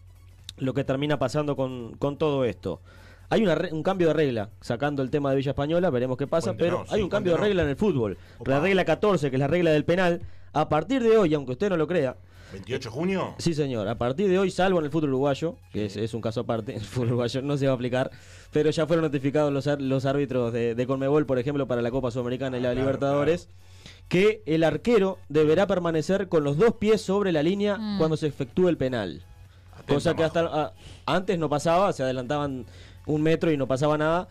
lo 0.56 0.73
que 0.73 0.86
termina 0.86 1.19
pasando 1.19 1.57
con, 1.57 1.98
con 1.98 2.18
todo 2.18 2.45
esto. 2.45 2.80
Hay 3.27 3.44
una 3.44 3.57
un 3.73 3.84
cambio 3.84 4.07
de 4.07 4.14
regla, 4.14 4.52
sacando 4.61 5.03
el 5.03 5.10
tema 5.10 5.32
de 5.32 5.36
Villa 5.36 5.52
Española, 5.52 5.90
veremos 5.90 6.15
qué 6.15 6.26
pasa, 6.26 6.52
Cuéntenos, 6.52 6.84
pero 6.84 6.94
hay 6.94 6.99
sí, 6.99 7.03
un 7.03 7.10
cambio 7.10 7.34
de 7.34 7.40
regla 7.40 7.64
en 7.64 7.69
el 7.69 7.76
fútbol. 7.76 8.18
Opa. 8.38 8.49
La 8.49 8.60
regla 8.61 8.86
14, 8.86 9.30
que 9.30 9.36
es 9.36 9.40
la 9.41 9.48
regla 9.48 9.72
del 9.72 9.84
penal, 9.84 10.22
a 10.53 10.69
partir 10.69 11.03
de 11.03 11.18
hoy, 11.18 11.34
aunque 11.34 11.52
usted 11.52 11.69
no 11.69 11.76
lo 11.76 11.86
crea, 11.86 12.15
28 12.53 12.90
de 12.90 12.95
junio. 12.95 13.36
Sí, 13.40 13.53
señor. 13.53 13.90
A 13.90 13.98
partir 13.98 14.30
de 14.30 14.40
hoy, 14.40 14.52
salvo 14.52 14.80
en 14.80 14.86
el 14.86 14.91
fútbol 14.91 15.10
uruguayo, 15.10 15.57
que 15.73 15.88
es, 15.88 15.98
es 15.98 16.14
un 16.14 16.22
caso 16.22 16.40
aparte, 16.40 16.76
el 16.77 16.82
fútbol 16.82 17.07
uruguayo 17.07 17.41
no 17.41 17.57
se 17.57 17.65
va 17.65 17.73
a 17.73 17.76
aplicar, 17.76 18.10
pero 18.53 18.69
ya 18.69 18.88
fueron 18.88 19.03
notificados 19.03 19.52
los, 19.52 19.82
los 19.82 20.06
árbitros 20.06 20.53
de, 20.53 20.76
de 20.76 20.88
Conmebol, 20.88 21.26
por 21.26 21.40
ejemplo, 21.40 21.68
para 21.68 21.82
la 21.82 21.91
Copa 21.91 22.10
Sudamericana 22.10 22.57
y 22.57 22.61
la 22.61 22.69
Ah, 22.69 22.72
claro, 22.72 22.86
Libertadores, 22.86 23.49
que 24.07 24.44
el 24.45 24.64
arquero 24.64 25.18
deberá 25.30 25.65
permanecer 25.68 26.27
con 26.30 26.44
los 26.44 26.57
dos 26.57 26.76
pies 26.76 27.02
sobre 27.02 27.32
la 27.32 27.41
línea 27.44 27.77
Mm. 27.77 27.98
cuando 27.98 28.18
se 28.18 28.27
efectúe 28.27 28.69
el 28.69 28.77
penal. 28.77 29.23
Cosa 29.88 30.15
que 30.15 30.23
hasta 30.23 30.41
a- 30.41 30.73
antes 31.06 31.38
no 31.38 31.49
pasaba, 31.49 31.91
se 31.94 32.03
adelantaban 32.03 32.65
un 33.06 33.22
metro 33.22 33.52
y 33.52 33.57
no 33.57 33.68
pasaba 33.68 33.98
nada, 33.98 34.27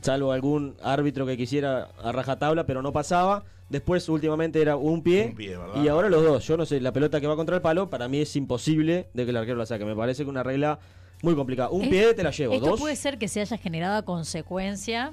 salvo 0.00 0.32
algún 0.32 0.76
árbitro 0.82 1.26
que 1.26 1.36
quisiera 1.36 1.88
a 2.02 2.12
rajatabla, 2.12 2.64
pero 2.66 2.82
no 2.82 2.92
pasaba. 2.92 3.44
Después, 3.68 4.08
últimamente, 4.08 4.60
era 4.60 4.74
un 4.76 5.02
pie, 5.02 5.26
Un 5.30 5.36
pie, 5.36 5.56
¿verdad? 5.56 5.82
y 5.84 5.86
ahora 5.88 6.08
los 6.08 6.24
dos. 6.24 6.44
Yo 6.46 6.56
no 6.56 6.66
sé, 6.66 6.80
la 6.80 6.92
pelota 6.92 7.20
que 7.20 7.28
va 7.28 7.36
contra 7.36 7.54
el 7.56 7.62
palo, 7.62 7.88
para 7.88 8.08
mí 8.08 8.18
es 8.18 8.34
imposible 8.34 9.08
de 9.14 9.24
que 9.24 9.30
el 9.30 9.36
arquero 9.36 9.58
la 9.58 9.66
saque. 9.66 9.84
Me 9.84 9.94
parece 9.94 10.24
que 10.24 10.30
una 10.30 10.42
regla 10.42 10.80
muy 11.22 11.36
complicada. 11.36 11.68
Un 11.70 11.82
Es- 11.82 11.88
pie 11.88 12.14
te 12.14 12.22
la 12.24 12.30
llevo, 12.32 12.54
Esto 12.54 12.66
dos. 12.70 12.80
puede 12.80 12.96
ser 12.96 13.18
que 13.18 13.28
se 13.28 13.40
haya 13.40 13.56
generado 13.58 13.96
a 13.98 14.02
consecuencia 14.02 15.12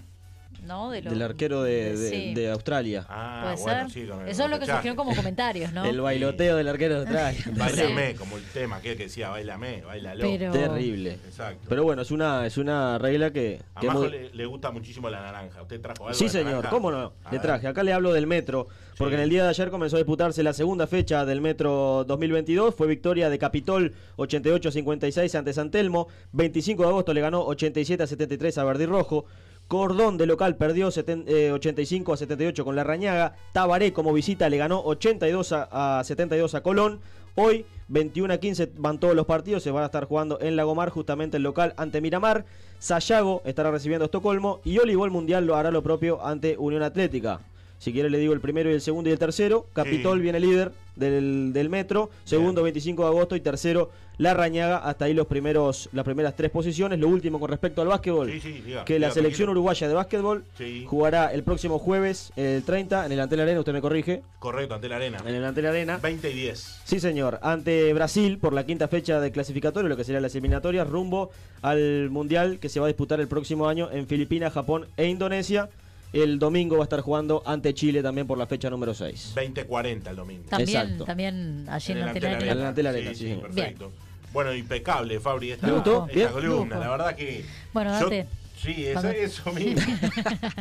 ¿no? 0.64 0.92
De 0.92 1.02
lo- 1.02 1.10
Del 1.12 1.22
arquero 1.22 1.64
de, 1.64 1.96
de- 1.98 2.10
Sí. 2.10 2.34
de 2.34 2.52
Australia. 2.52 3.06
Ah, 3.10 3.52
Puede 3.54 3.62
bueno, 3.64 3.90
ser. 3.90 4.02
sí, 4.04 4.08
con 4.10 4.22
el 4.22 4.28
Eso 4.30 4.44
es 4.46 4.50
lo 4.50 4.60
que 4.60 4.66
surgieron 4.66 4.96
como 4.96 5.16
comentarios, 5.16 5.72
¿no? 5.74 5.86
El 5.86 6.02
bailoteo 6.02 6.56
del 6.58 6.68
arquero 6.68 6.96
de 6.96 7.00
Australia. 7.02 7.44
Bailame, 7.58 8.16
como 8.16 8.38
el 8.38 8.44
tema 8.46 8.78
aquel 8.78 8.98
que 8.98 9.04
decía, 9.04 9.30
bailame, 9.30 9.82
bailalo. 9.82 10.22
Pero- 10.24 10.52
Terrible. 10.52 11.14
Exacto. 11.26 11.66
Pero 11.70 11.84
bueno, 11.84 12.02
es 12.02 12.12
una, 12.12 12.46
es 12.46 12.58
una 12.58 12.98
regla 12.98 13.32
que... 13.32 13.62
A 13.76 13.80
que 13.82 13.90
muy- 13.90 14.10
le, 14.10 14.34
le 14.34 14.46
gusta 14.46 14.72
muchísimo 14.72 15.10
la 15.10 15.22
naranja. 15.22 15.62
¿Usted 15.62 15.80
trajo 15.82 16.06
algo 16.08 16.18
Sí, 16.18 16.26
de 16.26 16.30
señor, 16.32 16.48
naranja? 16.56 16.70
cómo 16.70 16.92
no, 16.92 17.14
A 17.24 17.32
le 17.32 17.38
ver. 17.38 17.42
traje. 17.42 17.68
Acá 17.68 17.84
le 17.84 17.94
hablo 17.94 18.14
del 18.14 18.28
Metro, 18.28 18.68
porque 18.98 19.16
en 19.16 19.22
el 19.22 19.30
día 19.30 19.44
de 19.44 19.50
ayer 19.50 19.70
comenzó 19.70 19.96
a 19.96 20.00
disputarse 20.00 20.44
la 20.44 20.54
segunda 20.54 20.88
fecha 20.88 21.26
del 21.26 21.42
Metro 21.42 22.04
2022. 22.08 22.74
Fue 22.76 22.88
victoria 22.88 23.30
de 23.30 23.38
Capitol 23.40 23.94
88-56 24.18 25.36
ante 25.36 25.54
San 25.54 25.72
Telmo. 25.72 26.08
25 26.32 26.84
de 26.84 26.90
agosto 26.90 27.14
le 27.14 27.22
ganó 27.22 27.46
87-73 27.48 28.58
a 28.58 28.64
Verdi 28.64 28.86
Rojo. 28.86 29.26
Cordón 29.68 30.18
de 30.18 30.26
local 30.28 30.56
perdió 30.56 30.88
seten- 30.92 31.26
eh, 31.28 31.52
85 31.52 32.14
a 32.14 32.18
78 32.18 32.64
con 32.64 32.76
la 32.76 32.84
Rañaga. 32.84 33.36
Tabaré 33.52 33.92
como 33.92 34.14
visita 34.14 34.50
le 34.50 34.58
ganó 34.58 34.80
82 34.82 35.52
a, 35.52 36.00
a 36.00 36.04
72 36.04 36.56
a 36.56 36.62
Colón. 36.62 37.02
Hoy 37.36 37.66
21 37.90 38.34
a 38.34 38.38
15 38.38 38.72
van 38.78 39.00
todos 39.00 39.14
los 39.16 39.26
partidos, 39.28 39.62
se 39.62 39.70
van 39.72 39.84
a 39.84 39.88
estar 39.88 40.06
jugando 40.06 40.40
en 40.42 40.56
Lagomar, 40.56 40.90
justamente 40.90 41.38
el 41.38 41.44
local 41.44 41.74
ante 41.78 42.02
Miramar. 42.02 42.46
Sayago 42.80 43.42
estará 43.46 43.70
recibiendo 43.70 44.06
Estocolmo 44.06 44.60
y 44.64 44.80
Olivol 44.80 45.12
Mundial 45.12 45.46
lo 45.46 45.56
hará 45.56 45.70
lo 45.70 45.84
propio 45.84 46.26
ante 46.26 46.56
Unión 46.58 46.82
Atlética. 46.82 47.42
Si 47.80 47.94
quiere 47.94 48.10
le 48.10 48.18
digo 48.18 48.34
el 48.34 48.40
primero 48.42 48.70
y 48.70 48.74
el 48.74 48.82
segundo 48.82 49.10
y 49.10 49.14
el 49.14 49.20
tercero. 49.20 49.68
Capitol 49.74 50.18
Sí. 50.18 50.24
viene 50.24 50.40
líder 50.40 50.72
del, 50.96 51.52
del 51.54 51.70
metro, 51.70 52.10
segundo 52.24 52.64
25 52.64 53.04
de 53.04 53.08
agosto 53.10 53.36
y 53.36 53.40
tercero 53.42 53.92
La 54.18 54.34
Rañaga. 54.34 54.78
Hasta 54.80 55.06
ahí 55.06 55.14
los 55.14 55.28
primeros, 55.28 55.88
las 55.94 56.04
primeras 56.04 56.36
tres 56.36 56.50
posiciones. 56.50 56.98
Lo 56.98 57.08
último 57.08 57.40
con 57.40 57.50
respecto 57.52 57.84
al 57.84 57.88
básquetbol, 57.88 58.32
Sí, 58.32 58.42
sí, 58.42 58.52
diga, 58.66 58.84
que 58.84 58.96
diga, 58.96 59.08
la 59.08 59.14
selección 59.14 59.46
tranquilo. 59.46 59.52
uruguaya 59.52 59.88
de 59.88 59.94
básquetbol 59.94 60.44
jugará 60.88 61.32
el 61.32 61.44
próximo 61.44 61.78
jueves, 61.78 62.34
el 62.36 62.64
30, 62.64 63.06
en 63.06 63.12
el 63.12 63.20
Antel 63.20 63.42
Arena, 63.42 63.60
usted 63.60 63.74
me 63.74 63.82
corrige. 63.82 64.24
Correcto, 64.40 64.74
ante 64.74 64.90
la 64.90 64.96
arena. 64.96 65.20
En 65.24 65.36
el 65.36 65.46
Antel 65.46 65.68
Arena. 65.68 66.00
20 66.02 66.32
y 66.32 66.34
10. 66.34 66.82
Sí, 66.84 67.00
señor. 67.00 67.38
Ante 67.44 67.94
Brasil 67.94 68.40
por 68.40 68.54
la 68.54 68.66
quinta 68.66 68.88
fecha 68.88 69.20
de 69.20 69.32
clasificatorio, 69.32 69.88
lo 69.88 69.96
que 69.98 70.04
sería 70.04 70.20
las 70.20 70.34
eliminatorias, 70.34 70.90
rumbo 70.90 71.30
al 71.62 72.10
Mundial 72.10 72.58
que 72.60 72.70
se 72.70 72.80
va 72.80 72.88
a 72.88 72.90
disputar 72.90 73.20
el 73.20 73.28
próximo 73.28 73.68
año 73.70 73.90
en 73.92 74.08
Filipinas, 74.08 74.52
Japón 74.54 74.88
e 74.98 75.06
Indonesia. 75.06 75.70
El 76.14 76.40
domingo 76.40 76.78
va 76.78 76.84
a 76.84 76.86
estar 76.86 77.02
jugando 77.02 77.44
ante 77.46 77.74
Chile 77.74 78.02
también 78.02 78.26
por 78.28 78.38
la 78.38 78.48
fecha 78.48 78.70
número 78.70 78.94
6. 78.94 79.34
20-40 79.36 80.08
el 80.10 80.16
domingo. 80.16 80.44
También, 80.50 80.70
Exacto. 80.82 81.04
también 81.06 81.66
allí 81.70 81.92
en 81.92 81.98
En. 82.00 82.08
Antel 82.08 82.24
En 82.26 82.42
el 82.60 82.66
Antel 82.66 82.88
Arena, 82.88 83.10
Sí, 83.12 83.16
sí, 83.16 83.24
sí, 83.26 83.30
señor. 83.32 83.42
perfecto. 83.52 83.92
Bueno, 84.34 84.54
impecable, 84.54 85.20
Fabri, 85.20 85.52
esta, 85.52 85.68
esta 85.68 86.06
Bien. 86.06 86.30
columna. 86.30 86.76
Lujo. 86.76 86.84
La 86.86 86.90
verdad 86.92 87.16
que. 87.16 87.44
Bueno, 87.74 87.92
yo- 88.00 88.06
date. 88.06 88.28
Sí, 88.58 88.88
eso, 88.88 89.02
Cuando- 89.02 89.12
eso 89.20 89.52
mismo. 89.54 89.94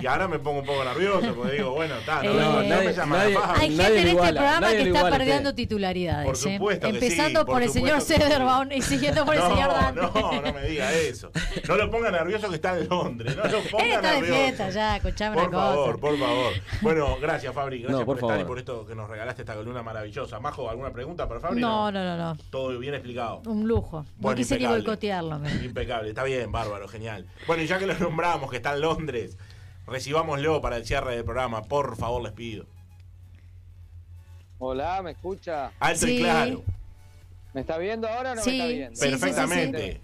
y 0.02 0.06
ahora 0.06 0.28
me 0.28 0.38
pongo 0.38 0.60
un 0.60 0.66
poco 0.66 0.84
nervioso 0.84 1.34
porque 1.34 1.52
digo, 1.56 1.70
bueno, 1.72 1.96
está, 1.96 2.22
no, 2.22 2.30
Eh, 2.30 2.34
me- 2.34 2.40
no 2.40 2.62
nadie- 2.62 2.84
me 2.88 2.92
llama 2.94 3.16
nadie- 3.18 3.34
la. 3.34 3.54
Hay 3.54 3.76
gente 3.76 3.86
en 4.00 4.08
este 4.08 4.16
programa 4.32 4.68
que 4.70 4.82
está 4.82 5.10
perdiendo 5.10 5.48
usted. 5.50 5.54
titularidades. 5.62 6.26
Por 6.26 6.34
¿eh? 6.34 6.38
supuesto 6.54 6.86
que 6.92 7.00
sí, 7.00 7.04
Empezando 7.06 7.46
por 7.46 7.54
por 7.54 7.62
el 7.62 7.70
señor 7.70 7.98
que. 7.98 8.04
Cederbaum 8.04 8.70
y 8.72 8.82
siguiendo 8.82 9.24
por 9.24 9.34
el 9.34 9.40
no, 9.40 9.48
señor 9.48 9.70
Dante. 9.72 10.00
no, 10.02 10.40
no 10.42 10.52
me 10.52 10.62
diga 10.68 10.92
eso. 10.92 11.30
No 11.66 11.76
lo 11.76 11.90
ponga 11.90 12.10
nervioso 12.10 12.48
que 12.50 12.56
está 12.56 12.78
en 12.78 12.86
Londres. 12.88 13.34
No 13.36 13.44
lo 13.44 13.58
Él 13.58 13.68
ponga 13.70 13.84
está 13.94 14.08
de 14.12 14.20
nervioso. 14.20 14.40
fiesta 14.42 14.70
ya, 14.70 14.96
escuchame 14.96 15.34
Por 15.36 15.48
una 15.48 15.56
cosa. 15.56 15.66
favor, 15.68 16.00
por 16.00 16.18
favor. 16.18 16.52
Bueno, 16.82 17.16
gracias 17.20 17.54
Fabri, 17.54 17.78
gracias 17.78 17.98
No, 18.00 18.04
por, 18.06 18.18
por 18.20 18.30
estar 18.30 18.40
y 18.40 18.44
por 18.46 18.58
esto 18.58 18.86
que 18.86 18.94
nos 18.94 19.08
regalaste 19.08 19.42
esta 19.42 19.54
columna 19.54 19.82
maravillosa. 19.82 20.38
Majo, 20.38 20.68
¿alguna 20.68 20.90
pregunta 20.92 21.26
para 21.26 21.40
Fabri? 21.40 21.60
No, 21.62 21.90
no, 21.90 22.04
no, 22.04 22.16
no. 22.16 22.36
Todo 22.50 22.78
bien 22.78 22.92
explicado. 22.94 23.40
Un 23.46 23.66
lujo. 23.66 24.00
No 24.02 24.06
Bueno, 24.18 24.36
quise 24.36 24.58
ni 24.58 24.66
boicotearlo. 24.66 25.40
Impecable, 25.64 26.10
está 26.10 26.24
bien, 26.24 26.52
bárbaro, 26.52 26.86
genial. 26.88 27.26
Bueno, 27.46 27.62
y 27.62 27.66
ya 27.66 27.78
que 27.78 27.85
lo 27.86 27.98
nombramos, 27.98 28.50
que 28.50 28.56
está 28.58 28.74
en 28.74 28.80
Londres, 28.82 29.38
recibámoslo 29.86 30.60
para 30.60 30.76
el 30.76 30.84
cierre 30.86 31.14
del 31.16 31.24
programa, 31.24 31.62
por 31.62 31.96
favor, 31.96 32.22
les 32.22 32.32
pido. 32.32 32.66
Hola, 34.58 35.02
¿me 35.02 35.10
escucha? 35.12 35.70
Alto 35.78 36.06
y 36.08 36.18
claro, 36.18 36.62
¿Me 37.52 37.60
está 37.62 37.78
viendo 37.78 38.08
ahora 38.08 38.32
o 38.32 38.34
no 38.34 38.42
Sí, 38.42 38.50
me 38.50 38.56
está 38.58 38.66
viendo? 38.68 38.96
sí, 38.96 39.08
perfectamente. 39.10 40.00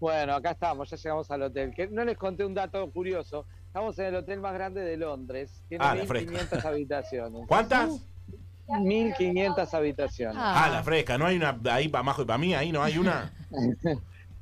Bueno, 0.00 0.34
acá 0.34 0.52
estamos, 0.52 0.88
ya 0.90 0.96
llegamos 0.96 1.30
al 1.30 1.42
hotel. 1.42 1.74
Que 1.74 1.86
no 1.88 2.04
les 2.04 2.16
conté 2.16 2.44
un 2.44 2.54
dato 2.54 2.88
curioso. 2.90 3.46
Estamos 3.66 3.98
en 3.98 4.06
el 4.06 4.14
hotel 4.16 4.40
más 4.40 4.54
grande 4.54 4.80
de 4.82 4.96
Londres. 4.96 5.62
Tiene 5.68 5.84
Ah, 5.84 5.94
la 5.94 6.04
fresca. 6.06 6.32
1.500 6.32 6.64
habitaciones. 6.66 7.46
¿Cuántas? 7.48 7.90
1.500 8.68 9.74
habitaciones. 9.74 10.36
Ah. 10.38 10.64
Ah, 10.66 10.70
la 10.70 10.82
fresca, 10.82 11.18
¿no 11.18 11.26
hay 11.26 11.36
una 11.36 11.58
ahí 11.70 11.88
para 11.88 12.02
Majo 12.04 12.22
y 12.22 12.26
para 12.26 12.38
mí? 12.38 12.54
¿Ahí 12.54 12.70
no 12.70 12.82
hay 12.82 12.96
una? 12.98 13.32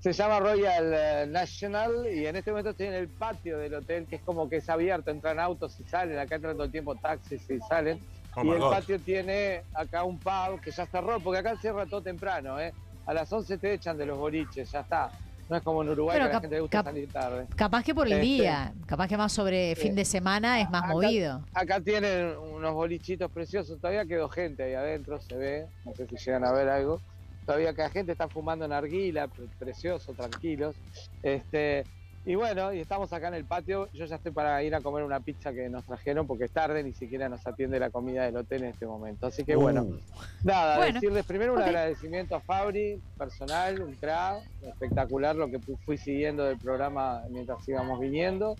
Se 0.06 0.12
llama 0.12 0.38
Royal 0.38 0.92
eh, 0.94 1.26
National 1.28 2.06
y 2.14 2.26
en 2.28 2.36
este 2.36 2.52
momento 2.52 2.70
estoy 2.70 2.86
en 2.86 2.92
el 2.94 3.08
patio 3.08 3.58
del 3.58 3.74
hotel, 3.74 4.06
que 4.06 4.14
es 4.14 4.22
como 4.22 4.48
que 4.48 4.58
es 4.58 4.68
abierto, 4.70 5.10
entran 5.10 5.40
autos 5.40 5.80
y 5.80 5.82
salen, 5.82 6.16
acá 6.16 6.36
entran 6.36 6.54
todo 6.54 6.62
el 6.66 6.70
tiempo 6.70 6.94
taxis 6.94 7.50
y 7.50 7.58
salen. 7.58 7.98
Oh, 8.36 8.44
y 8.44 8.50
el 8.50 8.58
God. 8.60 8.70
patio 8.70 9.00
tiene 9.00 9.62
acá 9.74 10.04
un 10.04 10.16
pub 10.20 10.60
que 10.62 10.70
ya 10.70 10.86
cerró, 10.86 11.18
porque 11.18 11.40
acá 11.40 11.56
cierra 11.60 11.86
todo 11.86 12.02
temprano, 12.02 12.60
¿eh? 12.60 12.72
A 13.04 13.14
las 13.14 13.32
11 13.32 13.58
te 13.58 13.72
echan 13.74 13.98
de 13.98 14.06
los 14.06 14.16
boliches, 14.16 14.70
ya 14.70 14.78
está. 14.82 15.10
No 15.48 15.56
es 15.56 15.62
como 15.64 15.82
en 15.82 15.88
Uruguay 15.88 16.18
Pero 16.18 16.26
que 16.26 16.30
a 16.30 16.34
la 16.34 16.40
gente 16.40 16.54
le 16.54 16.60
gusta 16.60 16.82
salir 16.84 17.12
tarde. 17.12 17.46
Capaz 17.56 17.82
que 17.82 17.92
por 17.92 18.06
el 18.06 18.12
Este, 18.12 18.22
día, 18.24 18.72
capaz 18.86 19.08
que 19.08 19.16
más 19.16 19.32
sobre 19.32 19.74
fin 19.74 19.96
de 19.96 20.04
semana 20.04 20.60
es 20.60 20.70
más 20.70 20.84
acá- 20.84 20.92
movido. 20.92 21.44
Acá 21.52 21.80
tienen 21.80 22.36
unos 22.38 22.74
bolichitos 22.74 23.28
preciosos, 23.32 23.80
todavía 23.80 24.04
quedó 24.04 24.28
gente 24.28 24.62
ahí 24.62 24.74
adentro, 24.74 25.20
se 25.20 25.36
ve, 25.36 25.66
no 25.84 25.92
sé 25.96 26.06
si 26.06 26.14
llegan 26.16 26.44
a 26.44 26.52
ver 26.52 26.68
algo. 26.68 27.00
Todavía 27.46 27.72
que 27.72 27.82
la 27.82 27.90
gente 27.90 28.12
está 28.12 28.28
fumando 28.28 28.64
en 28.64 28.72
argila, 28.72 29.28
pre- 29.28 29.46
precioso, 29.58 30.12
tranquilos. 30.14 30.74
Este, 31.22 31.84
y 32.24 32.34
bueno, 32.34 32.72
y 32.72 32.80
estamos 32.80 33.12
acá 33.12 33.28
en 33.28 33.34
el 33.34 33.46
patio. 33.46 33.88
Yo 33.92 34.04
ya 34.04 34.16
estoy 34.16 34.32
para 34.32 34.60
ir 34.64 34.74
a 34.74 34.80
comer 34.80 35.04
una 35.04 35.20
pizza 35.20 35.52
que 35.52 35.68
nos 35.68 35.84
trajeron 35.84 36.26
porque 36.26 36.46
es 36.46 36.52
tarde, 36.52 36.82
ni 36.82 36.92
siquiera 36.92 37.28
nos 37.28 37.46
atiende 37.46 37.78
la 37.78 37.90
comida 37.90 38.24
del 38.24 38.36
hotel 38.36 38.64
en 38.64 38.70
este 38.70 38.84
momento. 38.84 39.28
Así 39.28 39.44
que 39.44 39.54
bueno, 39.54 39.82
Uh, 39.82 40.00
nada, 40.42 40.76
Bueno, 40.78 40.94
decirles 40.94 41.24
primero 41.24 41.54
un 41.54 41.62
agradecimiento 41.62 42.34
a 42.34 42.40
Fabri, 42.40 43.00
personal, 43.16 43.80
un 43.80 43.94
crack, 43.94 44.42
espectacular 44.62 45.36
lo 45.36 45.48
que 45.48 45.60
fu- 45.60 45.78
fui 45.84 45.96
siguiendo 45.98 46.44
del 46.44 46.58
programa 46.58 47.22
mientras 47.30 47.66
íbamos 47.68 48.00
viniendo. 48.00 48.56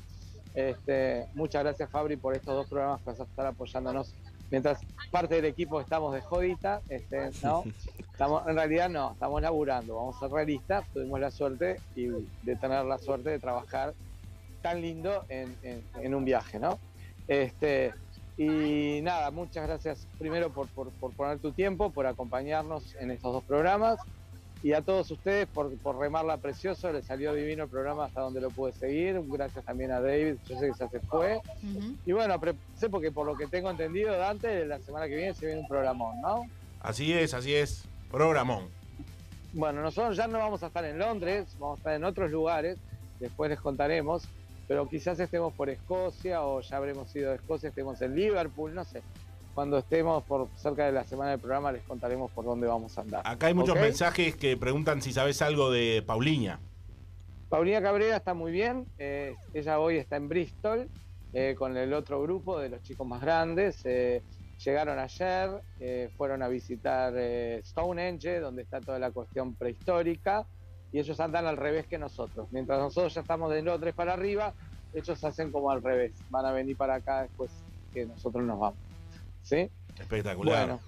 Este, 0.55 1.27
muchas 1.35 1.65
gracias 1.65 1.91
Fabri 1.91 2.17
por 2.17 2.35
estos 2.37 2.55
dos 2.55 2.69
programas 2.69 3.03
que 3.03 3.11
vas 3.11 3.21
a 3.21 3.25
estar 3.25 3.47
apoyándonos 3.47 4.15
mientras 4.51 4.81
parte 5.11 5.37
del 5.37 5.45
equipo 5.47 5.81
estamos 5.81 6.15
de 6.15 6.21
jodita, 6.21 6.81
este, 6.89 7.31
¿no? 7.43 7.65
Estamos, 7.97 8.47
en 8.47 8.57
realidad 8.57 8.89
no, 8.89 9.13
estamos 9.13 9.43
laburando, 9.43 9.97
vamos 9.97 10.17
a 10.17 10.21
ser 10.21 10.31
realistas, 10.31 10.87
tuvimos 10.93 11.21
la 11.21 11.31
suerte 11.31 11.81
y 11.95 12.07
de 12.09 12.57
tener 12.57 12.85
la 12.85 12.99
suerte 12.99 13.31
de 13.31 13.39
trabajar 13.39 13.95
tan 14.63 14.81
lindo 14.81 15.25
en, 15.29 15.57
en- 15.63 15.87
en 15.95 16.15
un 16.15 16.25
viaje, 16.25 16.59
¿no? 16.59 16.79
Este, 17.29 17.93
y 18.37 19.01
nada, 19.03 19.31
muchas 19.31 19.67
gracias 19.67 20.09
primero 20.19 20.53
por, 20.53 20.69
por, 20.71 20.93
por 20.99 21.15
poner 21.15 21.41
tu 21.41 21.53
tiempo, 21.53 21.91
por 21.91 22.07
acompañarnos 22.07 22.95
en 23.01 23.11
estos 23.11 23.33
dos 23.33 23.45
programas 23.45 23.99
y 24.63 24.73
a 24.73 24.83
todos 24.83 25.11
ustedes 25.11 25.47
por, 25.47 25.77
por 25.79 25.99
remarla 25.99 26.39
precioso, 26.39 26.93
le 26.93 27.03
salió 27.03 27.35
divino 27.35 27.65
el 27.65 27.71
programa 27.71 28.07
hasta 28.07 28.21
donde 28.21 28.41
lo 28.41 28.51
pude 28.51 28.73
seguir, 28.73 29.21
gracias 29.27 29.65
también 29.65 29.93
a 29.93 30.01
David, 30.01 30.37
yo 30.49 30.59
sé 30.59 30.67
que 30.67 30.79
ya 30.79 30.89
se 30.89 31.01
fue, 31.01 31.41
y 32.05 32.13
bueno, 32.13 32.41
sé 32.77 32.89
porque 32.89 33.13
por 33.13 33.27
lo 33.27 33.37
que 33.37 33.47
tengo 33.47 33.71
entendido, 33.71 34.17
Dante, 34.17 34.67
la 34.67 34.79
semana 34.81 35.07
que 35.07 35.17
viene 35.17 35.35
se 35.35 35.47
viene 35.47 35.61
un 35.61 35.69
programón, 35.69 36.21
¿no? 36.21 36.45
Así 36.81 37.13
es, 37.13 37.35
así 37.35 37.55
es. 37.55 37.85
Programón. 38.11 38.69
Bueno, 39.53 39.83
nosotros 39.83 40.17
ya 40.17 40.27
no 40.27 40.39
vamos 40.39 40.63
a 40.63 40.67
estar 40.67 40.85
en 40.85 40.99
Londres, 40.99 41.47
vamos 41.59 41.79
a 41.79 41.81
estar 41.81 41.95
en 41.95 42.05
otros 42.05 42.31
lugares, 42.31 42.79
después 43.21 43.51
les 43.51 43.61
contaremos, 43.61 44.25
pero 44.69 44.89
quizás 44.89 45.19
estemos 45.21 45.53
por 45.55 45.71
Escocia 45.71 46.43
o 46.43 46.61
ya 46.61 46.77
habremos 46.77 47.15
ido 47.15 47.31
de 47.31 47.37
Escocia, 47.37 47.69
estemos 47.69 48.01
en 48.03 48.15
Liverpool, 48.15 48.75
no 48.75 48.85
sé. 48.85 49.03
Cuando 49.57 49.79
estemos 49.79 50.23
por 50.25 50.49
cerca 50.55 50.85
de 50.85 50.93
la 50.93 51.03
semana 51.05 51.31
del 51.31 51.41
programa 51.41 51.73
les 51.73 51.83
contaremos 51.83 52.31
por 52.31 52.45
dónde 52.45 52.67
vamos 52.67 52.99
a 52.99 53.01
andar. 53.01 53.23
Acá 53.25 53.47
hay 53.47 53.55
muchos 53.55 53.75
mensajes 53.75 54.37
que 54.37 54.55
preguntan 54.59 55.01
si 55.01 55.15
sabes 55.15 55.41
algo 55.41 55.71
de 55.71 56.05
Pauliña. 56.07 56.61
Paulina 57.49 57.81
Cabrera 57.81 58.17
está 58.17 58.35
muy 58.35 58.53
bien, 58.53 58.85
eh, 58.99 59.35
ella 59.55 59.79
hoy 59.79 59.97
está 59.97 60.17
en 60.17 60.29
Bristol 60.29 60.91
eh, 61.33 61.55
con 61.59 61.75
el 61.75 61.95
otro 61.95 62.21
grupo 62.21 62.59
de 62.59 62.69
los 62.69 62.83
chicos 62.83 63.07
más 63.07 63.23
grandes. 63.23 63.81
eh, 63.87 64.23
llegaron 64.63 64.99
ayer, 64.99 65.63
fueron 66.19 66.43
a 66.43 66.49
visitar 66.49 67.15
eh, 67.17 67.63
Stonehenge, 67.65 68.41
donde 68.41 68.61
está 68.61 68.83
toda 68.83 68.99
la 68.99 69.11
cuestión 69.11 69.55
prehistórica, 69.55 70.45
y 70.93 70.99
ellos 70.99 71.19
andan 71.19 71.47
al 71.47 71.57
revés 71.57 71.87
que 71.87 71.97
nosotros. 71.97 72.47
Mientras 72.51 72.79
nosotros 72.79 73.15
ya 73.15 73.23
estamos 73.23 73.51
de 73.51 73.63
Londres 73.63 73.95
para 73.95 74.13
arriba, 74.13 74.53
ellos 74.93 75.25
hacen 75.25 75.51
como 75.51 75.71
al 75.71 75.83
revés, 75.83 76.13
van 76.29 76.45
a 76.45 76.53
venir 76.53 76.77
para 76.77 76.97
acá 76.97 77.23
después 77.23 77.51
que 77.95 78.05
nosotros 78.05 78.45
nos 78.45 78.59
vamos. 78.61 78.86
¿Sí? 79.47 79.71
Espectacular. 80.01 80.67
Bueno. 80.67 80.81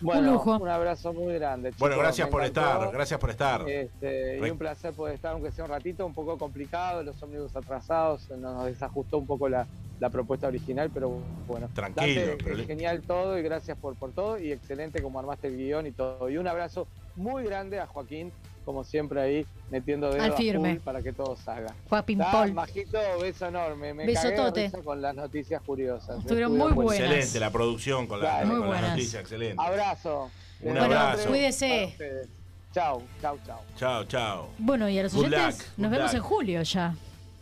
Un 0.00 0.06
Bueno, 0.06 0.32
lujo. 0.32 0.56
un 0.56 0.68
abrazo 0.68 1.12
muy 1.12 1.34
grande. 1.34 1.72
Bueno, 1.78 1.98
gracias 1.98 2.26
me 2.28 2.32
por 2.32 2.42
encantó. 2.42 2.60
estar, 2.72 2.92
gracias 2.92 3.20
por 3.20 3.28
estar. 3.30 3.68
Este, 3.68 4.38
y 4.38 4.50
un 4.50 4.56
placer 4.56 4.94
poder 4.94 5.14
estar, 5.16 5.32
aunque 5.32 5.52
sea 5.52 5.64
un 5.66 5.70
ratito, 5.70 6.06
un 6.06 6.14
poco 6.14 6.38
complicado, 6.38 7.02
los 7.02 7.22
ómnibus 7.22 7.54
atrasados, 7.54 8.30
nos 8.30 8.64
desajustó 8.64 9.18
un 9.18 9.26
poco 9.26 9.50
la, 9.50 9.66
la 10.00 10.08
propuesta 10.08 10.48
original, 10.48 10.90
pero 10.92 11.18
bueno. 11.46 11.68
Tranquilo, 11.74 12.32
pero 12.42 12.64
genial 12.66 13.02
todo 13.02 13.38
y 13.38 13.42
gracias 13.42 13.76
por, 13.76 13.94
por 13.94 14.12
todo 14.12 14.38
y 14.38 14.52
excelente 14.52 15.02
como 15.02 15.18
armaste 15.20 15.48
el 15.48 15.58
guion 15.58 15.86
y 15.86 15.92
todo. 15.92 16.30
Y 16.30 16.38
un 16.38 16.48
abrazo 16.48 16.88
muy 17.16 17.44
grande 17.44 17.78
a 17.78 17.86
Joaquín, 17.86 18.32
como 18.70 18.84
siempre 18.84 19.20
ahí 19.20 19.46
metiendo 19.68 20.08
dedo 20.10 20.22
Al 20.22 20.32
a 20.32 20.36
firme. 20.36 20.74
full 20.76 20.82
para 20.84 21.02
que 21.02 21.12
todo 21.12 21.34
salga. 21.36 21.74
Juan 21.88 22.04
Pimpol. 22.04 22.28
Ah, 22.32 22.46
Majito, 22.54 22.98
beso 23.20 23.46
enorme. 23.46 23.92
Me 23.94 24.12
cagué 24.14 24.28
Besotote. 24.30 24.64
risa 24.66 24.78
con 24.82 25.02
las 25.02 25.14
noticias 25.16 25.60
curiosas. 25.62 26.20
Estuvieron 26.20 26.56
muy 26.56 26.72
buenas. 26.72 27.00
Excelente 27.10 27.40
la 27.40 27.50
producción 27.50 28.06
con, 28.06 28.20
la, 28.20 28.42
Claro. 28.42 28.58
con 28.60 28.70
las 28.70 28.82
noticias, 28.90 29.22
excelente. 29.22 29.56
Abrazo. 29.60 30.30
Un 30.60 30.74
Desde 30.74 30.86
abrazo. 30.86 31.28
Cuídese. 31.28 32.28
Chau, 32.72 33.02
chau, 33.20 33.36
chau. 33.44 33.58
Chao, 33.76 34.04
chao. 34.04 34.48
Bueno, 34.58 34.88
y 34.88 34.96
a 34.98 35.02
los 35.02 35.12
Good 35.14 35.24
oyentes 35.26 35.58
luck, 35.58 35.66
nos 35.78 35.90
good 35.90 35.96
vemos 35.96 36.12
luck. 36.12 36.22
en 36.22 36.28
julio 36.28 36.62
ya. 36.62 36.94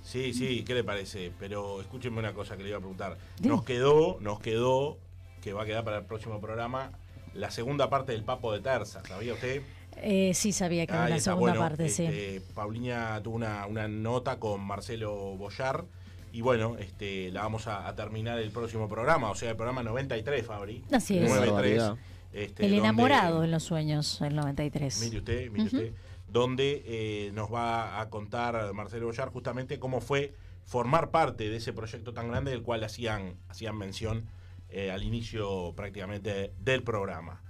Sí, 0.02 0.32
sí, 0.32 0.64
¿qué 0.64 0.72
le 0.72 0.84
parece? 0.84 1.30
Pero 1.38 1.82
escúchenme 1.82 2.18
una 2.18 2.32
cosa 2.32 2.56
que 2.56 2.62
le 2.62 2.70
iba 2.70 2.78
a 2.78 2.80
preguntar. 2.80 3.18
Dime. 3.38 3.54
Nos 3.54 3.64
quedó, 3.64 4.16
nos 4.20 4.40
quedó, 4.40 4.96
que 5.42 5.52
va 5.52 5.64
a 5.64 5.66
quedar 5.66 5.84
para 5.84 5.98
el 5.98 6.04
próximo 6.06 6.40
programa, 6.40 6.92
la 7.34 7.50
segunda 7.50 7.90
parte 7.90 8.12
del 8.12 8.24
Papo 8.24 8.50
de 8.54 8.60
Terza, 8.60 9.02
¿sabía 9.06 9.34
usted? 9.34 9.62
Eh, 10.02 10.32
sí, 10.34 10.52
sabía 10.52 10.86
que 10.86 10.92
era 10.92 11.04
Ahí 11.04 11.10
la 11.10 11.16
está, 11.16 11.32
segunda 11.32 11.52
bueno, 11.52 11.60
parte, 11.68 11.88
sí. 11.88 12.04
este, 12.04 12.40
Pauliña 12.54 13.20
tuvo 13.22 13.36
una, 13.36 13.66
una 13.66 13.88
nota 13.88 14.38
con 14.38 14.60
Marcelo 14.60 15.14
Boyar 15.36 15.84
y 16.32 16.40
bueno, 16.42 16.76
este, 16.78 17.30
la 17.30 17.42
vamos 17.42 17.66
a, 17.66 17.88
a 17.88 17.94
terminar 17.94 18.38
el 18.38 18.50
próximo 18.50 18.88
programa, 18.88 19.30
o 19.30 19.34
sea, 19.34 19.50
el 19.50 19.56
programa 19.56 19.82
93, 19.82 20.46
Fabri. 20.46 20.82
Así 20.92 21.18
es. 21.18 21.28
93. 21.28 21.50
Barbaridad. 21.52 21.96
este, 22.32 22.64
El 22.64 22.70
donde- 22.72 22.76
enamorado 22.78 23.44
en 23.44 23.50
los 23.50 23.62
sueños, 23.62 24.20
el 24.20 24.34
93. 24.36 25.00
Mire 25.00 25.18
usted, 25.18 25.50
mire 25.50 25.64
usted, 25.64 25.92
donde 26.30 26.82
eh, 26.86 27.30
nos 27.32 27.52
va 27.52 28.00
a 28.00 28.10
contar 28.10 28.72
Marcelo 28.74 29.06
Boyar 29.06 29.30
justamente 29.30 29.78
cómo 29.78 30.00
fue 30.02 30.34
formar 30.66 31.10
parte 31.10 31.48
de 31.48 31.56
ese 31.56 31.72
proyecto 31.72 32.12
tan 32.12 32.28
grande 32.28 32.50
del 32.50 32.62
cual 32.62 32.84
hacían, 32.84 33.34
hacían 33.48 33.76
mención 33.78 34.26
eh, 34.68 34.90
al 34.90 35.02
inicio 35.02 35.72
prácticamente 35.74 36.52
del 36.60 36.82
programa. 36.82 37.40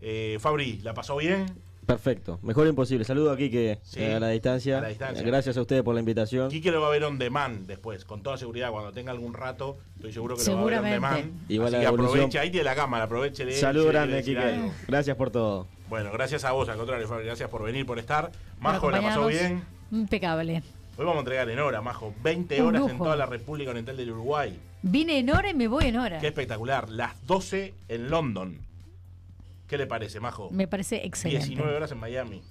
Eh, 0.00 0.38
Fabri, 0.40 0.78
¿la 0.82 0.94
pasó 0.94 1.16
bien? 1.16 1.46
Perfecto, 1.88 2.38
mejor 2.42 2.66
imposible. 2.66 3.02
Saludo 3.06 3.32
aquí 3.32 3.48
que 3.50 3.78
Sí, 3.82 4.04
a 4.04 4.20
la 4.20 4.28
distancia. 4.28 4.76
a 4.76 4.82
la 4.82 4.88
distancia. 4.88 5.24
Gracias 5.26 5.56
a 5.56 5.62
ustedes 5.62 5.82
por 5.82 5.94
la 5.94 6.00
invitación. 6.00 6.50
Quique 6.50 6.70
lo 6.70 6.82
va 6.82 6.88
a 6.88 6.90
ver 6.90 7.02
on 7.04 7.16
demand 7.18 7.66
después, 7.66 8.04
con 8.04 8.22
toda 8.22 8.36
seguridad, 8.36 8.70
cuando 8.70 8.92
tenga 8.92 9.10
algún 9.10 9.32
rato, 9.32 9.78
estoy 9.96 10.12
seguro 10.12 10.36
que 10.36 10.44
lo 10.44 10.54
va 10.56 10.60
a 10.60 10.64
ver 10.66 10.78
on 10.80 10.84
demand. 10.84 11.50
Igual 11.50 11.74
Así 11.74 11.80
que 11.80 11.86
aproveche, 11.86 12.38
ahí 12.38 12.50
tiene 12.50 12.64
la 12.64 12.74
cámara, 12.74 13.04
aproveche 13.04 13.46
de 13.46 13.52
Salud 13.52 13.86
grande, 13.86 14.16
decir 14.16 14.36
Quique. 14.36 14.46
algo. 14.48 14.70
Gracias 14.86 15.16
por 15.16 15.30
todo. 15.30 15.66
Bueno, 15.88 16.12
gracias 16.12 16.44
a 16.44 16.52
vos, 16.52 16.68
al 16.68 16.76
contrario, 16.76 17.08
gracias 17.24 17.48
por 17.48 17.62
venir, 17.62 17.86
por 17.86 17.98
estar. 17.98 18.32
Majo, 18.60 18.90
¿la 18.90 19.00
pasó 19.00 19.26
bien? 19.28 19.64
Impecable. 19.90 20.62
Hoy 20.98 21.04
vamos 21.06 21.16
a 21.16 21.20
entregar 21.20 21.48
en 21.48 21.58
hora, 21.58 21.80
Majo. 21.80 22.12
20 22.22 22.60
Un 22.60 22.68
horas 22.76 22.90
en 22.90 22.98
toda 22.98 23.16
la 23.16 23.24
República 23.24 23.70
Oriental 23.70 23.96
del 23.96 24.10
Uruguay. 24.10 24.58
Vine 24.82 25.20
en 25.20 25.30
hora 25.30 25.48
y 25.48 25.54
me 25.54 25.68
voy 25.68 25.86
en 25.86 25.96
hora. 25.96 26.18
Qué 26.18 26.26
espectacular. 26.26 26.90
Las 26.90 27.26
12 27.26 27.72
en 27.88 28.10
London. 28.10 28.58
¿Qué 29.68 29.76
le 29.78 29.86
parece, 29.86 30.18
Majo? 30.20 30.48
Me 30.50 30.66
parece 30.66 31.04
excelente. 31.06 31.46
19 31.46 31.76
horas 31.76 31.92
en 31.92 31.98
Miami. 31.98 32.42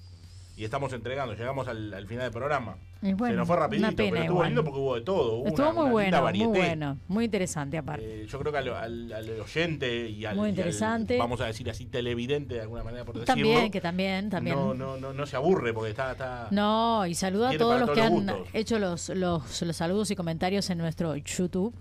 Y 0.56 0.64
estamos 0.64 0.92
entregando, 0.92 1.34
llegamos 1.34 1.68
al, 1.68 1.94
al 1.94 2.06
final 2.08 2.24
del 2.24 2.32
programa. 2.32 2.78
Bueno, 3.00 3.26
Se 3.28 3.32
nos 3.34 3.46
fue 3.46 3.56
rapidito, 3.56 3.88
pero 3.94 4.08
estuvo 4.08 4.24
igual. 4.24 4.46
lindo 4.48 4.64
porque 4.64 4.80
hubo 4.80 4.94
de 4.96 5.02
todo. 5.02 5.34
Hubo 5.36 5.46
Estuvo 5.46 5.68
una- 5.70 5.72
muy 5.88 6.06
una 6.08 6.20
bueno, 6.20 6.38
muy 6.48 6.58
bueno. 6.58 6.98
Muy 7.06 7.24
interesante 7.26 7.78
aparte. 7.78 8.22
Eh, 8.22 8.26
yo 8.26 8.40
creo 8.40 8.50
que 8.50 8.58
al, 8.58 8.68
al- 8.74 9.12
al 9.12 9.40
oyente 9.40 10.08
y 10.08 10.24
al, 10.24 10.34
Muy 10.34 10.48
y 10.48 10.50
interesante. 10.50 11.16
vamos 11.16 11.40
a 11.40 11.46
decir 11.46 11.70
así, 11.70 11.86
televidente 11.86 12.54
de 12.54 12.62
alguna 12.62 12.82
manera 12.82 13.04
por 13.04 13.14
decirlo. 13.20 13.34
también, 13.34 13.70
que 13.70 13.80
también, 13.80 14.30
también. 14.30 14.56
No, 14.56 14.74
no, 14.74 14.96
no, 14.96 15.12
no 15.12 15.26
se 15.26 15.36
aburre 15.36 15.72
porque 15.72 15.90
está... 15.90 16.10
está 16.10 16.48
No, 16.50 17.06
y 17.06 17.14
saludo 17.14 17.46
a 17.46 17.56
todos 17.56 17.78
los 17.78 17.90
que 17.90 17.94
todos 18.00 18.12
han 18.18 18.26
los 18.26 18.48
hecho 18.52 18.80
los, 18.80 19.10
los, 19.10 19.62
los 19.62 19.76
saludos 19.76 20.10
y 20.10 20.16
comentarios 20.16 20.68
en 20.70 20.78
nuestro 20.78 21.14
YouTube. 21.14 21.72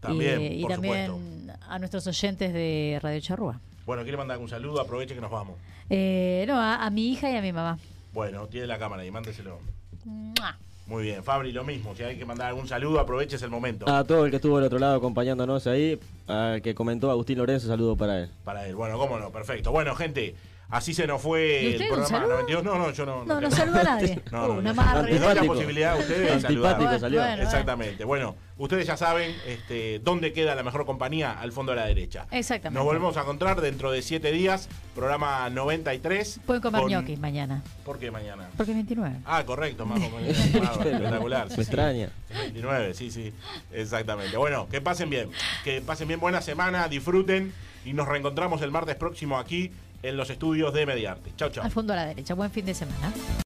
También, 0.00 0.40
y, 0.40 0.66
también 0.66 1.08
supuesto. 1.08 1.64
a 1.68 1.78
nuestros 1.78 2.06
oyentes 2.06 2.54
de 2.54 2.98
Radio 3.02 3.20
Charrúa. 3.20 3.60
Bueno, 3.90 4.04
quiere 4.04 4.18
mandar 4.18 4.38
un 4.38 4.48
saludo, 4.48 4.80
aproveche 4.80 5.16
que 5.16 5.20
nos 5.20 5.32
vamos. 5.32 5.56
Eh, 5.88 6.44
no, 6.46 6.60
a, 6.60 6.76
a 6.86 6.90
mi 6.90 7.10
hija 7.10 7.28
y 7.28 7.34
a 7.34 7.42
mi 7.42 7.52
mamá. 7.52 7.76
Bueno, 8.12 8.46
tiene 8.46 8.68
la 8.68 8.78
cámara 8.78 9.04
y 9.04 9.10
mándeselo. 9.10 9.58
¡Mua! 10.04 10.56
Muy 10.86 11.02
bien, 11.02 11.24
Fabri, 11.24 11.50
lo 11.50 11.64
mismo. 11.64 11.96
Si 11.96 12.04
hay 12.04 12.16
que 12.16 12.24
mandar 12.24 12.46
algún 12.46 12.68
saludo, 12.68 13.00
aproveche 13.00 13.36
el 13.44 13.50
momento. 13.50 13.90
A 13.90 14.04
todo 14.04 14.24
el 14.24 14.30
que 14.30 14.36
estuvo 14.36 14.58
del 14.58 14.66
otro 14.66 14.78
lado 14.78 14.94
acompañándonos 14.94 15.66
ahí, 15.66 15.98
al 16.28 16.62
que 16.62 16.72
comentó 16.72 17.10
Agustín 17.10 17.38
Lorenzo, 17.38 17.66
saludo 17.66 17.96
para 17.96 18.20
él. 18.20 18.30
Para 18.44 18.64
él. 18.68 18.76
Bueno, 18.76 18.96
cómo 18.96 19.18
no, 19.18 19.32
perfecto. 19.32 19.72
Bueno, 19.72 19.92
gente, 19.96 20.36
así 20.70 20.94
se 20.94 21.06
nos 21.06 21.20
fue 21.20 21.62
¿Y 21.62 21.66
el 21.74 21.86
programa 21.88 22.06
saludo? 22.08 22.28
92. 22.42 22.64
No, 22.64 22.78
no, 22.78 22.90
yo 22.92 23.06
no. 23.06 23.24
No, 23.24 23.34
no 23.40 23.48
tengo- 23.48 23.56
saluda 23.56 23.80
a 23.80 23.84
nadie. 23.84 24.20
No, 24.32 24.46
no, 24.48 24.54
una 24.54 24.72
no. 24.72 25.34
la 25.34 25.42
posibilidad 25.44 25.98
ustedes 25.98 26.20
de 26.26 26.32
Antipático 26.32 26.60
saludar. 26.78 27.00
salió. 27.00 27.20
Bueno, 27.20 27.42
Exactamente. 27.42 28.04
Bueno, 28.04 28.36
ustedes 28.58 28.86
ya 28.86 28.96
saben 28.96 29.34
este, 29.46 29.98
dónde 30.00 30.32
queda 30.32 30.54
la 30.54 30.62
mejor 30.62 30.86
compañía 30.86 31.32
al 31.32 31.52
fondo 31.52 31.72
de 31.72 31.76
la 31.76 31.86
derecha. 31.86 32.26
Exactamente. 32.30 32.78
Nos 32.78 32.84
volvemos 32.84 33.16
a 33.16 33.22
encontrar 33.22 33.60
dentro 33.60 33.90
de 33.90 34.02
siete 34.02 34.30
días, 34.32 34.68
programa 34.94 35.48
93. 35.50 36.40
Pueden 36.46 36.62
comer 36.62 36.80
con- 36.82 36.90
ñoquis 36.90 37.18
mañana. 37.18 37.62
¿Por 37.84 37.98
qué 37.98 38.10
mañana? 38.10 38.48
Porque 38.56 38.72
es 38.72 38.76
29. 38.76 39.16
Ah, 39.24 39.42
correcto, 39.44 39.84
más 39.86 40.00
espectacular. 40.28 41.48
sí, 41.48 41.50
Me 41.50 41.54
sí. 41.56 41.60
extraña. 41.62 42.10
El 42.30 42.36
29, 42.38 42.94
sí, 42.94 43.10
sí, 43.10 43.32
exactamente. 43.72 44.36
Bueno, 44.36 44.68
que 44.70 44.80
pasen 44.80 45.10
bien, 45.10 45.30
que 45.64 45.80
pasen 45.80 46.08
bien, 46.08 46.20
buena 46.20 46.40
semana, 46.40 46.88
disfruten 46.88 47.52
y 47.84 47.92
nos 47.92 48.06
reencontramos 48.08 48.62
el 48.62 48.70
martes 48.70 48.94
próximo 48.96 49.38
aquí 49.38 49.70
en 50.02 50.16
los 50.16 50.30
estudios 50.30 50.72
de 50.72 50.86
Mediarte. 50.86 51.32
Chau, 51.36 51.50
chau. 51.50 51.64
Al 51.64 51.70
fondo 51.70 51.92
a 51.92 51.96
la 51.96 52.06
derecha. 52.06 52.34
Buen 52.34 52.50
fin 52.50 52.64
de 52.64 52.74
semana. 52.74 53.12